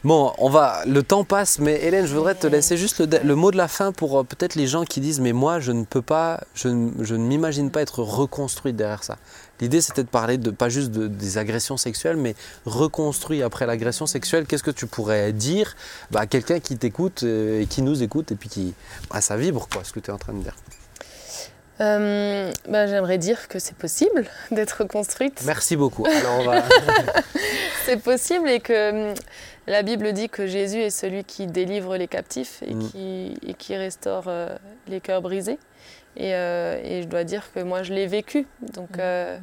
Bon, 0.04 0.32
on 0.38 0.48
va, 0.48 0.80
le 0.86 1.02
temps 1.02 1.24
passe, 1.24 1.58
mais 1.58 1.80
Hélène, 1.84 2.06
je 2.06 2.14
voudrais 2.14 2.34
te 2.34 2.46
laisser 2.46 2.76
juste 2.76 3.00
le, 3.00 3.18
le 3.22 3.34
mot 3.34 3.50
de 3.50 3.56
la 3.56 3.68
fin 3.68 3.92
pour 3.92 4.18
euh, 4.18 4.24
peut-être 4.24 4.54
les 4.54 4.66
gens 4.66 4.84
qui 4.84 5.00
disent, 5.00 5.20
mais 5.20 5.32
moi, 5.32 5.60
je 5.60 5.72
ne 5.72 5.84
peux 5.84 6.02
pas, 6.02 6.40
je 6.54 6.68
ne, 6.68 6.90
je 7.00 7.14
ne 7.14 7.24
m'imagine 7.24 7.70
pas 7.70 7.82
être 7.82 8.00
reconstruite 8.02 8.76
derrière 8.76 9.04
ça. 9.04 9.16
L'idée, 9.60 9.80
c'était 9.80 10.02
de 10.02 10.08
parler 10.08 10.38
de 10.38 10.50
pas 10.50 10.68
juste 10.68 10.90
de- 10.90 11.06
des 11.06 11.38
agressions 11.38 11.76
sexuelles, 11.76 12.16
mais 12.16 12.34
reconstruit 12.66 13.42
après 13.42 13.64
l'agression 13.66 14.06
sexuelle. 14.06 14.46
Qu'est-ce 14.46 14.62
que 14.64 14.70
tu 14.72 14.86
pourrais 14.86 15.32
dire 15.32 15.76
bah, 16.10 16.20
à 16.20 16.26
quelqu'un 16.26 16.58
qui 16.58 16.76
t'écoute 16.76 17.22
euh, 17.22 17.60
et 17.62 17.66
qui 17.66 17.82
nous 17.82 18.02
écoute 18.02 18.32
et 18.32 18.34
puis 18.34 18.48
qui, 18.48 18.74
bah, 19.10 19.20
ça 19.20 19.36
vibre, 19.36 19.68
quoi, 19.72 19.84
ce 19.84 19.92
que 19.92 20.00
tu 20.00 20.10
es 20.10 20.12
en 20.12 20.18
train 20.18 20.32
de 20.32 20.42
dire? 20.42 20.56
Euh, 21.80 22.52
ben, 22.68 22.86
J'aimerais 22.86 23.18
dire 23.18 23.48
que 23.48 23.58
c'est 23.58 23.74
possible 23.76 24.26
d'être 24.50 24.82
reconstruite. 24.82 25.42
Merci 25.46 25.76
beaucoup. 25.76 26.06
Alors, 26.06 26.40
on 26.40 26.44
va. 26.44 26.62
C'est 27.86 27.96
possible 27.96 28.48
et 28.48 28.60
que 28.60 29.08
hum, 29.10 29.14
la 29.66 29.82
Bible 29.82 30.12
dit 30.12 30.28
que 30.28 30.46
Jésus 30.46 30.78
est 30.80 30.90
celui 30.90 31.24
qui 31.24 31.46
délivre 31.46 31.96
les 31.96 32.06
captifs 32.08 32.62
et, 32.66 32.74
Mm. 32.74 32.88
qui, 32.90 33.34
et 33.46 33.54
qui 33.54 33.76
restaure 33.76 34.24
euh, 34.28 34.54
les 34.86 35.00
cœurs 35.00 35.22
brisés. 35.22 35.58
Et, 36.16 36.34
euh, 36.34 36.80
et 36.84 37.02
je 37.02 37.08
dois 37.08 37.24
dire 37.24 37.44
que 37.54 37.60
moi, 37.60 37.82
je 37.82 37.92
l'ai 37.92 38.06
vécu. 38.06 38.46
Donc, 38.74 38.98
euh, 38.98 39.38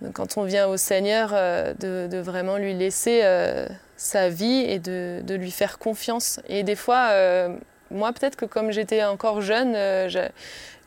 donc, 0.00 0.12
quand 0.14 0.36
on 0.36 0.44
vient 0.44 0.66
au 0.68 0.76
Seigneur, 0.76 1.30
euh, 1.32 1.74
de, 1.78 2.08
de 2.10 2.18
vraiment 2.18 2.56
lui 2.56 2.74
laisser 2.74 3.20
euh, 3.22 3.66
sa 3.96 4.28
vie 4.28 4.64
et 4.68 4.78
de, 4.78 5.20
de 5.24 5.34
lui 5.34 5.50
faire 5.50 5.78
confiance. 5.78 6.40
Et 6.48 6.62
des 6.62 6.76
fois, 6.76 7.08
euh, 7.10 7.56
moi, 7.90 8.12
peut-être 8.12 8.36
que 8.36 8.44
comme 8.44 8.70
j'étais 8.70 9.04
encore 9.04 9.40
jeune, 9.40 9.74
euh, 9.74 10.08
je 10.08 10.20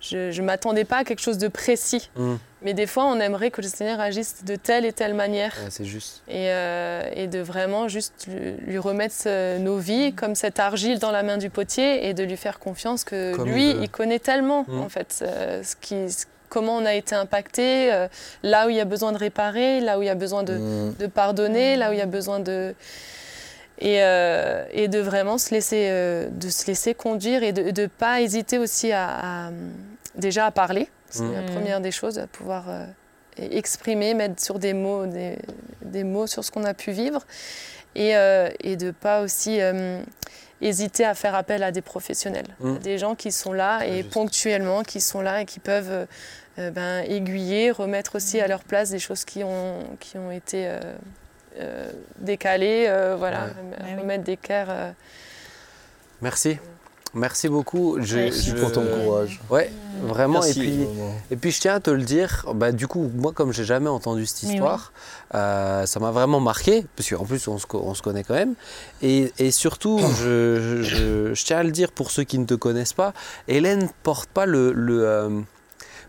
je 0.02 0.42
ne 0.42 0.46
m'attendais 0.46 0.84
pas 0.84 0.98
à 0.98 1.04
quelque 1.04 1.22
chose 1.22 1.38
de 1.38 1.48
précis. 1.48 2.10
Mm. 2.16 2.36
Mais 2.64 2.74
des 2.76 2.86
fois, 2.86 3.06
on 3.06 3.20
aimerait 3.20 3.50
que 3.50 3.62
le 3.62 3.68
Seigneur 3.68 4.00
agisse 4.00 4.44
de 4.46 4.56
telle 4.56 4.86
et 4.86 4.94
telle 4.94 5.14
manière 5.16 5.54
Ouais, 5.64 5.70
c'est 5.72 5.86
juste. 5.86 6.22
et, 6.28 6.52
euh, 6.52 7.04
et 7.14 7.26
de 7.28 7.40
vraiment 7.40 7.88
juste 7.88 8.28
lui, 8.28 8.52
lui 8.68 8.78
remettre 8.78 9.16
euh, 9.26 9.58
nos 9.58 9.78
vies 9.78 10.14
comme 10.14 10.36
cette 10.36 10.60
argile 10.60 11.00
dans 11.00 11.12
la 11.12 11.24
main 11.24 11.38
du 11.38 11.50
potier 11.50 12.08
et 12.08 12.14
de 12.14 12.24
lui 12.24 12.38
faire 12.38 12.60
confiance 12.60 13.04
que 13.04 13.36
Comme 13.36 13.50
lui, 13.50 13.72
il 13.72 13.90
connaît 13.90 14.20
tellement 14.20 14.66
Mm. 14.68 14.80
en 14.82 14.90
fait 14.90 15.20
euh, 15.24 15.64
ce 15.64 15.76
qui, 15.76 16.12
ce- 16.12 16.26
comment 16.50 16.76
on 16.78 16.86
a 16.86 16.94
été 16.94 17.16
impacté, 17.16 17.92
euh, 17.94 18.08
là 18.44 18.68
où 18.68 18.70
il 18.70 18.76
y 18.76 18.80
a 18.82 18.86
besoin 18.86 19.12
de 19.12 19.18
réparer, 19.18 19.80
là 19.80 19.98
où 19.98 20.02
il 20.04 20.06
y 20.06 20.10
a 20.10 20.16
besoin 20.16 20.44
de, 20.44 20.54
Mm. 20.58 20.96
de 21.00 21.08
pardonner, 21.08 21.78
là 21.78 21.90
où 21.90 21.94
il 21.94 21.98
y 22.00 22.02
a 22.02 22.06
besoin 22.06 22.40
de 22.40 22.76
et, 23.80 23.96
et 23.96 24.88
de 24.88 25.00
vraiment 25.00 25.40
se 25.40 25.50
laisser 25.50 25.90
de 26.32 26.50
se 26.50 26.68
laisser 26.68 26.94
conduire 26.94 27.42
et 27.42 27.52
de 27.52 27.82
ne 27.82 27.88
pas 27.88 28.22
hésiter 28.22 28.60
aussi 28.60 28.92
à, 28.92 29.48
à, 29.48 29.52
déjà 30.14 30.46
à 30.46 30.52
parler. 30.52 30.88
C'est 31.12 31.24
Mm. 31.24 31.34
la 31.34 31.42
première 31.44 31.80
des 31.82 31.92
choses, 31.92 32.18
à 32.18 32.26
pouvoir 32.26 32.70
euh, 32.70 32.86
et 33.38 33.58
exprimer, 33.58 34.14
mettre 34.16 34.42
sur 34.44 34.58
des 34.60 34.74
mots, 34.74 35.06
des, 35.06 35.38
des 35.84 36.04
mots 36.04 36.26
sur 36.28 36.44
ce 36.44 36.50
qu'on 36.52 36.64
a 36.66 36.74
pu 36.74 36.92
vivre, 36.92 37.26
et, 37.96 38.16
euh, 38.18 38.50
et 38.62 38.76
de 38.78 38.92
pas 38.92 39.22
aussi 39.22 39.62
euh, 39.62 40.02
hésiter 40.62 41.06
à 41.06 41.14
faire 41.14 41.36
appel 41.36 41.62
à 41.64 41.72
des 41.72 41.82
professionnels, 41.82 42.48
Mm. 42.60 42.76
à 42.76 42.80
des 42.80 42.98
gens 42.98 43.16
qui 43.16 43.32
sont 43.32 43.54
là 43.54 43.86
et 43.86 43.98
juste. 43.98 44.10
ponctuellement, 44.14 44.84
qui 44.84 45.00
sont 45.02 45.22
là 45.22 45.42
et 45.42 45.46
qui 45.46 45.60
peuvent 45.60 46.08
euh, 46.60 46.72
ben, 46.72 47.04
aiguiller, 47.08 47.72
remettre 47.72 48.16
aussi 48.16 48.40
à 48.42 48.48
leur 48.48 48.64
place 48.64 48.90
des 48.90 49.00
choses 49.00 49.24
qui 49.26 49.44
ont, 49.44 49.80
qui 50.00 50.18
ont 50.18 50.32
été 50.32 50.68
euh, 50.68 50.80
euh, 51.60 51.92
décalées, 52.20 52.86
euh, 52.88 53.16
voilà, 53.18 53.46
Ouais. 53.46 53.52
Ah 53.80 53.84
oui. 53.96 54.02
remettre 54.02 54.24
des 54.24 54.38
cœurs. 54.38 54.68
euh, 54.70 54.92
Merci. 56.22 56.58
Merci 57.14 57.50
beaucoup. 57.50 57.98
Je, 58.02 58.16
Ouais, 58.18 58.32
je- 58.32 58.54
Pour 58.54 58.72
ton 58.72 58.86
courage. 58.86 59.42
Ouais, 59.50 59.70
vraiment. 60.02 60.36
Merci. 60.40 60.52
Et 60.52 60.64
puis, 60.64 60.88
Et 61.32 61.36
puis 61.36 61.52
je 61.52 61.60
tiens 61.60 61.76
à 61.76 61.80
te 61.82 61.90
le 61.92 62.04
dire, 62.04 62.46
bah, 62.56 62.72
du 62.72 62.88
coup, 62.88 63.12
moi 63.16 63.34
comme 63.34 63.52
j'ai 63.52 63.66
jamais 63.66 63.90
entendu 63.90 64.26
cette 64.26 64.44
histoire, 64.44 64.94
euh, 65.36 65.86
ça 65.86 66.00
m'a 66.00 66.12
vraiment 66.12 66.40
marqué, 66.40 66.86
parce 66.96 67.10
qu'en 67.10 67.26
plus 67.26 67.46
on 67.50 67.58
se, 67.58 67.66
on 67.74 67.94
se 67.94 68.02
connaît 68.02 68.24
quand 68.24 68.34
même. 68.36 68.54
Et, 69.02 69.34
et 69.40 69.52
surtout, 69.52 70.00
je, 70.22 70.60
je- 70.60 70.84
je- 70.84 71.34
je 71.34 71.46
tiens 71.46 71.58
à 71.58 71.64
le 71.64 71.72
dire 71.72 71.92
pour 71.92 72.12
ceux 72.12 72.24
qui 72.24 72.40
ne 72.40 72.46
te 72.46 72.54
connaissent 72.54 72.94
pas, 72.94 73.14
Hélène 73.50 73.90
porte 74.04 74.30
pas 74.30 74.46
le, 74.46 74.72
le, 74.72 75.06
euh, 75.06 75.30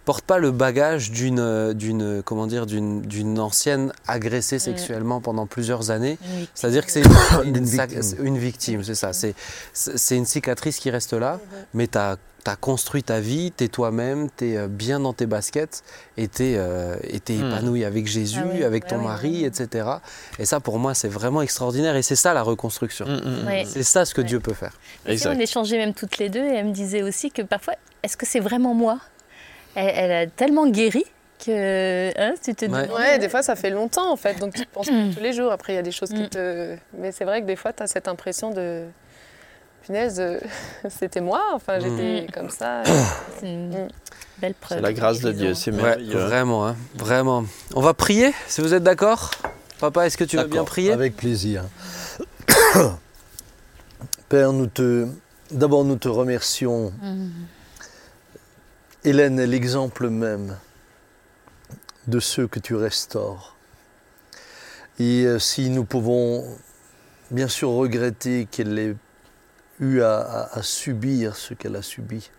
porte 0.04 0.24
pas 0.24 0.38
le 0.38 0.50
bagage 0.50 1.10
d'une 1.10 1.38
euh, 1.38 1.74
d'une 1.74 2.22
comment 2.24 2.46
dire 2.46 2.66
d'une 2.66 3.02
d'une 3.02 3.38
ancienne 3.38 3.92
agressée 4.08 4.58
sexuellement 4.58 5.20
pendant 5.20 5.46
plusieurs 5.46 5.90
années. 5.90 6.18
C'est-à-dire 6.54 6.84
que 6.86 6.92
c'est 6.92 7.02
une, 7.44 7.50
Une 7.50 7.56
une 7.58 7.66
sac- 7.66 7.90
victime. 7.90 8.02
c'est 8.02 8.22
une 8.22 8.38
victime, 8.38 8.84
c'est 8.84 8.94
ça. 8.94 9.12
C'est 9.12 9.34
c'est 9.72 10.16
une 10.16 10.26
cicatrice 10.26 10.78
qui 10.78 10.90
reste 10.90 11.12
là, 11.12 11.38
mais 11.74 11.86
tu 11.86 11.98
as, 11.98 12.16
construit 12.60 13.04
ta 13.04 13.20
vie, 13.20 13.52
tu 13.56 13.62
es 13.64 13.68
toi-même, 13.68 14.26
tu 14.36 14.54
es 14.54 14.66
bien 14.66 14.98
dans 14.98 15.12
tes 15.12 15.26
baskets 15.26 15.84
et 16.16 16.26
tu 16.26 16.42
es, 16.42 16.58
Hmm. 16.58 17.46
épanoui 17.46 17.84
avec 17.84 18.08
Jésus, 18.08 18.40
Ah 18.42 18.48
oui, 18.52 18.64
avec 18.64 18.82
ah 18.86 18.90
ton 18.90 18.98
oui, 18.98 19.04
mari, 19.04 19.30
oui. 19.30 19.44
etc. 19.44 19.86
Et 20.40 20.44
ça, 20.44 20.58
pour 20.58 20.80
moi, 20.80 20.92
c'est 20.94 21.08
vraiment 21.08 21.40
extraordinaire 21.42 21.94
et 21.94 22.02
c'est 22.02 22.16
ça 22.16 22.34
la 22.34 22.42
reconstruction. 22.42 23.06
Mm. 23.06 23.64
C'est 23.66 23.84
ça 23.84 24.04
ce 24.04 24.12
que. 24.14 24.20
Dieu 24.22 24.40
peut 24.40 24.54
faire. 24.54 24.72
Sais, 25.06 25.28
on 25.28 25.38
échangeait 25.38 25.78
même 25.78 25.94
toutes 25.94 26.18
les 26.18 26.28
deux 26.28 26.42
et 26.44 26.54
elle 26.56 26.66
me 26.66 26.72
disait 26.72 27.02
aussi 27.04 27.30
que 27.30 27.42
parfois, 27.42 27.74
est-ce 28.02 28.16
que 28.16 28.26
c'est 28.26 28.40
vraiment 28.40 28.74
moi? 28.74 28.98
Elle, 29.74 29.92
elle 29.94 30.12
a 30.12 30.26
tellement 30.26 30.66
guéri 30.68 31.04
que 31.44 32.10
hein, 32.18 32.34
tu 32.42 32.54
te 32.54 32.64
Ouais. 32.66 32.70
demandes- 32.70 32.90
Ouais, 32.98 33.18
des 33.18 33.28
fois 33.28 33.42
ça 33.42 33.56
fait 33.56 33.70
longtemps 33.70 34.12
en 34.12 34.16
fait, 34.16 34.38
donc 34.38 34.54
tu 34.54 34.64
penses 34.66 34.90
Mm. 34.90 35.10
tous 35.14 35.20
les 35.22 35.32
jours. 35.32 35.50
Après, 35.52 35.72
il 35.72 35.76
y 35.76 35.78
a 35.78 35.82
des 35.82 35.90
choses 35.92 36.10
qui 36.10 36.22
Mm. 36.22 36.28
te. 36.28 36.76
Mais 36.98 37.10
c'est 37.12 37.24
vrai 37.24 37.40
que 37.42 37.46
des 37.46 37.56
fois, 37.56 37.72
tu 37.72 37.82
as 37.82 37.86
cette 37.86 38.06
impression 38.08 38.50
de. 38.50 38.84
Punaise, 39.84 40.20
euh, 40.20 40.38
c'était 40.88 41.20
moi, 41.20 41.42
enfin 41.54 41.80
j'étais 41.80 42.28
comme 42.32 42.50
ça. 42.50 42.82
c'est 43.40 43.46
une 43.52 43.70
Mm. 43.70 43.88
belle 44.38 44.54
preuve. 44.54 44.78
C'est 44.78 44.82
la 44.82 44.92
grâce 44.92 45.20
de 45.20 45.32
Dieu, 45.32 45.54
c'est 45.54 45.72
Ouais, 45.72 45.82
merveilleux. 45.82 46.18
vraiment, 46.18 46.66
hein, 46.68 46.76
vraiment. 46.94 47.44
On 47.74 47.80
va 47.80 47.92
prier, 47.92 48.32
si 48.46 48.60
vous 48.60 48.74
êtes 48.74 48.84
d'accord? 48.84 49.32
Papa, 49.80 50.06
est-ce 50.06 50.16
que 50.16 50.22
tu 50.22 50.36
veux 50.36 50.44
bien 50.46 50.62
prier? 50.62 50.92
Avec 50.92 51.16
plaisir. 51.16 51.64
Père, 54.28 54.52
nous 54.52 54.66
te, 54.68 55.06
d'abord 55.50 55.84
nous 55.84 55.96
te 55.96 56.08
remercions. 56.08 56.92
Hélène 59.04 59.38
est 59.38 59.46
l'exemple 59.46 60.08
même 60.08 60.58
de 62.06 62.20
ceux 62.20 62.46
que 62.46 62.58
tu 62.58 62.74
restaures. 62.74 63.56
Et 64.98 65.24
euh, 65.24 65.38
si 65.38 65.70
nous 65.70 65.84
pouvons 65.84 66.56
bien 67.30 67.48
sûr 67.48 67.70
regretter 67.70 68.46
qu'elle 68.50 68.78
ait 68.78 68.96
eu 69.80 70.00
à, 70.02 70.20
à- 70.20 70.58
à 70.58 70.62
subir 70.62 71.36
ce 71.36 71.54
qu'elle 71.54 71.76
a 71.76 71.82
subi, 71.82 72.30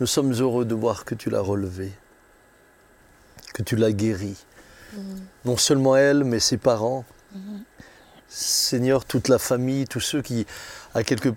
nous 0.00 0.06
sommes 0.06 0.32
heureux 0.32 0.64
de 0.64 0.74
voir 0.74 1.04
que 1.04 1.14
tu 1.14 1.30
l'as 1.30 1.40
relevée, 1.40 1.92
que 3.54 3.62
tu 3.62 3.76
l'as 3.76 3.92
guérie. 3.92 4.44
Non 5.44 5.56
seulement 5.56 5.94
elle, 5.96 6.24
mais 6.24 6.40
ses 6.40 6.56
parents. 6.56 7.04
Seigneur, 8.28 9.04
toute 9.04 9.28
la 9.28 9.38
famille, 9.38 9.86
tous 9.86 10.00
ceux 10.00 10.20
qui, 10.22 10.46
à 10.94 11.04
quelque, 11.04 11.28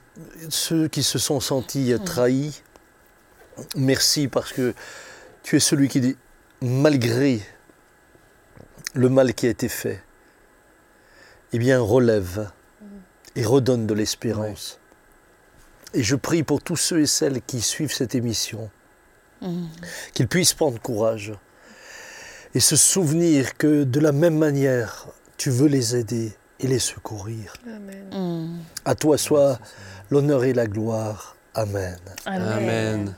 ceux 0.49 0.87
qui 0.87 1.03
se 1.03 1.19
sont 1.19 1.39
sentis 1.39 1.93
trahis, 2.03 2.61
merci 3.75 4.27
parce 4.27 4.53
que 4.53 4.73
tu 5.43 5.55
es 5.55 5.59
celui 5.59 5.87
qui 5.89 6.01
dit, 6.01 6.17
malgré 6.61 7.41
le 8.93 9.09
mal 9.09 9.33
qui 9.33 9.47
a 9.47 9.49
été 9.49 9.69
fait, 9.69 10.01
eh 11.51 11.59
bien, 11.59 11.79
relève 11.79 12.49
et 13.35 13.45
redonne 13.45 13.87
de 13.87 13.93
l'espérance. 13.93 14.79
Et 15.93 16.03
je 16.03 16.15
prie 16.15 16.43
pour 16.43 16.61
tous 16.61 16.75
ceux 16.75 17.01
et 17.01 17.05
celles 17.07 17.41
qui 17.41 17.61
suivent 17.61 17.93
cette 17.93 18.15
émission, 18.15 18.69
Mhm. 19.41 19.67
qu'ils 20.13 20.27
puissent 20.27 20.53
prendre 20.53 20.79
courage 20.81 21.33
et 22.55 22.59
se 22.59 22.75
souvenir 22.75 23.57
que 23.57 23.83
de 23.83 23.99
la 23.99 24.11
même 24.11 24.37
manière, 24.37 25.07
tu 25.37 25.49
veux 25.49 25.67
les 25.67 25.95
aider 25.95 26.33
et 26.59 26.67
les 26.67 26.79
secourir. 26.79 27.53
Amen. 27.67 28.07
Mhm. 28.11 28.59
À 28.85 28.95
toi 28.95 29.17
soit 29.17 29.59
l'honneur 30.09 30.43
et 30.45 30.53
la 30.53 30.65
gloire 30.67 31.35
Amen. 31.55 31.99
Amen. 32.25 32.47
Amen. 32.51 33.15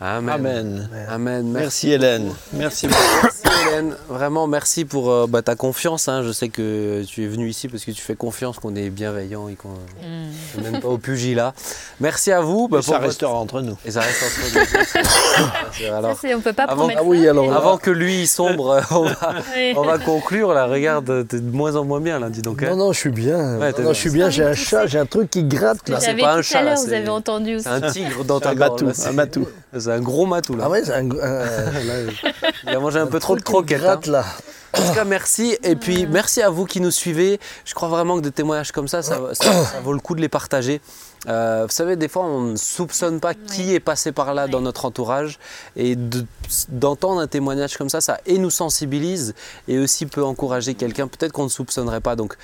Amen. 0.00 0.88
Amen. 1.10 1.46
Merci 1.52 1.92
Hélène. 1.92 2.32
Merci 2.54 2.86
beaucoup. 2.86 3.00
Merci 3.22 3.42
Hélène, 3.68 3.94
vraiment 4.08 4.46
merci 4.46 4.86
pour 4.86 5.10
euh, 5.10 5.26
bah, 5.28 5.42
ta 5.42 5.54
confiance. 5.56 6.08
hein. 6.08 6.22
Je 6.22 6.32
sais 6.32 6.48
que 6.48 7.02
tu 7.06 7.22
es 7.24 7.26
venu 7.26 7.48
ici 7.50 7.68
parce 7.68 7.84
que 7.84 7.90
tu 7.90 8.00
fais 8.00 8.14
confiance 8.16 8.58
qu'on 8.58 8.74
est 8.76 8.88
bienveillant 8.88 9.48
et 9.48 9.56
qu'on 9.56 9.68
Mm. 10.02 10.62
mène 10.62 10.80
pas 10.80 10.88
au 10.88 10.96
pugilat. 10.96 11.52
Merci 12.00 12.32
à 12.32 12.40
vous. 12.40 12.66
bah, 12.68 12.78
Mais 12.78 12.82
pour 12.82 12.86
ça 12.86 12.92
votre- 12.92 13.04
restera 13.08 13.34
entre 13.34 13.60
nous. 13.60 13.76
Et 13.84 13.90
ça 13.90 14.00
reste 14.00 14.22
entre 14.22 14.54
nous. 15.82 15.86
Alors, 15.94 16.16
Ça, 16.18 16.28
on 16.34 16.40
peut 16.40 16.52
pas 16.54 16.64
avant- 16.64 16.76
promettre 16.82 17.00
Ah 17.02 17.06
oui, 17.06 17.28
alors 17.28 17.52
avant 17.54 17.76
que 17.76 17.90
lui 17.90 18.22
il 18.22 18.26
sombre, 18.26 18.70
euh, 18.70 18.80
on 18.90 19.02
va, 19.04 19.34
Oui. 19.54 19.74
on 19.76 19.82
va 19.82 19.98
conclure. 19.98 20.54
Là, 20.54 20.66
regarde, 20.66 21.26
t'es 21.28 21.40
de 21.40 21.50
moins 21.50 21.76
en 21.76 21.84
moins 21.84 22.00
bien 22.00 22.18
là, 22.18 22.30
dis 22.30 22.40
donc. 22.42 22.62
hein. 22.62 22.70
Non, 22.70 22.76
non, 22.76 22.92
je 22.94 22.98
suis 23.00 23.10
bien. 23.10 23.58
Ouais, 23.58 23.66
Non, 23.68 23.72
t'es 23.72 23.82
non, 23.82 23.88
bien. 23.88 23.92
je 23.92 23.98
suis 23.98 24.10
bien, 24.10 24.30
j'ai 24.30 24.44
un 24.44 24.54
chat, 24.54 24.86
j'ai 24.86 24.98
un 24.98 25.06
truc 25.06 25.28
qui 25.30 25.44
gratte 25.44 25.86
là. 25.90 26.00
c'est 26.00 26.14
pas 26.14 26.34
un 26.36 26.42
chat, 26.42 26.74
vous 26.74 26.86
c'est- 26.88 26.96
avez 26.96 27.08
entendu 27.10 27.56
aussi. 27.56 27.68
Un 27.68 27.82
tigre 27.90 28.24
dans 28.24 28.40
ta 28.40 28.54
gorge. 28.54 28.82
un 29.06 29.12
matou. 29.12 29.46
C'est 29.78 29.92
un 29.92 30.00
gros 30.00 30.26
matou 30.26 30.56
là. 30.56 30.64
Ah 30.66 30.70
ouais, 30.70 30.84
c'est 30.84 30.92
un, 30.94 31.08
un- 31.10 31.10
là, 31.14 31.94
Il 32.64 32.68
a 32.70 32.78
mangé 32.80 32.98
un, 32.98 33.06
peu 33.06 33.20
trop 33.20 33.36
de 33.36 33.42
croquettes. 33.42 33.80
hein. 33.80 33.84
gratte 33.84 34.06
là. 34.06 34.24
En 34.76 34.86
tout 34.86 34.94
cas, 34.94 35.04
merci. 35.04 35.56
Et 35.64 35.74
puis, 35.74 36.06
merci 36.06 36.42
à 36.42 36.48
vous 36.50 36.64
qui 36.64 36.80
nous 36.80 36.92
suivez. 36.92 37.40
Je 37.64 37.74
crois 37.74 37.88
vraiment 37.88 38.16
que 38.16 38.20
des 38.22 38.30
témoignages 38.30 38.70
comme 38.72 38.86
ça, 38.86 39.02
ça, 39.02 39.18
ça- 39.32 39.64
ça 39.64 39.80
vaut 39.82 39.92
le 39.92 39.98
coup 39.98 40.14
de 40.14 40.20
les 40.20 40.28
partager. 40.28 40.80
Euh, 41.28 41.64
vous 41.68 41.72
savez, 41.74 41.96
des 41.96 42.06
fois, 42.08 42.24
on 42.24 42.40
ne 42.42 42.56
soupçonne 42.56 43.18
pas 43.20 43.34
qui 43.34 43.74
est 43.74 43.80
passé 43.80 44.12
par 44.12 44.32
là 44.32 44.46
dans 44.46 44.60
notre 44.60 44.84
entourage. 44.84 45.38
Et 45.76 45.96
de- 45.96 46.24
d'entendre 46.68 47.20
un 47.20 47.26
témoignage 47.26 47.76
comme 47.76 47.88
ça, 47.88 48.00
ça 48.00 48.18
et 48.26 48.38
nous 48.38 48.50
sensibilise 48.50 49.34
et 49.66 49.78
aussi 49.78 50.06
peut 50.06 50.22
encourager 50.24 50.74
quelqu'un, 50.74 51.08
peut-être 51.08 51.32
qu'on 51.32 51.44
ne 51.44 51.48
soupçonnerait 51.48 52.00
pas. 52.00 52.14
Donc, 52.16 52.36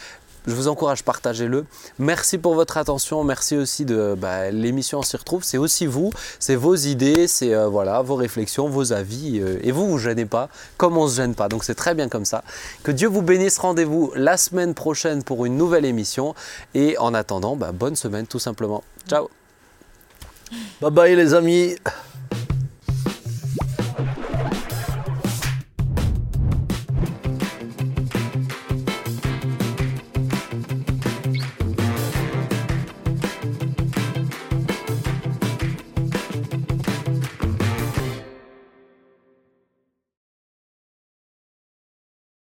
je 0.47 0.55
vous 0.55 0.68
encourage, 0.68 1.02
partagez-le. 1.02 1.64
Merci 1.98 2.39
pour 2.39 2.55
votre 2.55 2.77
attention. 2.77 3.24
Merci 3.24 3.56
aussi 3.56 3.85
de 3.85 4.14
bah, 4.16 4.51
l'émission 4.51 5.01
On 5.01 5.02
s'y 5.02 5.16
retrouve. 5.16 5.43
C'est 5.44 5.59
aussi 5.59 5.86
vous, 5.86 6.12
c'est 6.39 6.55
vos 6.55 6.74
idées, 6.74 7.27
c'est 7.27 7.55
euh, 7.55 7.68
voilà 7.68 8.02
vos 8.02 8.14
réflexions, 8.14 8.68
vos 8.68 8.93
avis. 8.93 9.40
euh, 9.40 9.59
et 9.62 9.73
vous, 9.73 9.89
vous 9.89 9.98
gênez 9.98 10.27
pas, 10.27 10.48
comme 10.77 10.97
on 10.97 11.09
se 11.09 11.16
gêne 11.16 11.35
pas. 11.35 11.48
Donc 11.48 11.64
c'est 11.64 11.74
très 11.74 11.94
bien 11.94 12.09
comme 12.09 12.24
ça. 12.24 12.44
Que 12.82 12.93
Dieu 12.93 13.09
vous 13.09 13.23
bénisse. 13.23 13.59
Rendez-vous 13.59 14.12
la 14.14 14.36
semaine 14.36 14.74
prochaine 14.74 15.23
pour 15.23 15.47
une 15.47 15.56
nouvelle 15.56 15.85
émission. 15.85 16.35
Et 16.74 16.97
en 16.98 17.14
attendant, 17.14 17.56
bah, 17.56 17.73
bonne 17.73 17.97
semaine 17.97 18.27
tout 18.27 18.39
simplement. 18.39 18.85
Ciao. 19.09 19.28
Bye 20.81 20.90
bye 20.90 21.16
les 21.16 21.35
amis. 21.35 21.74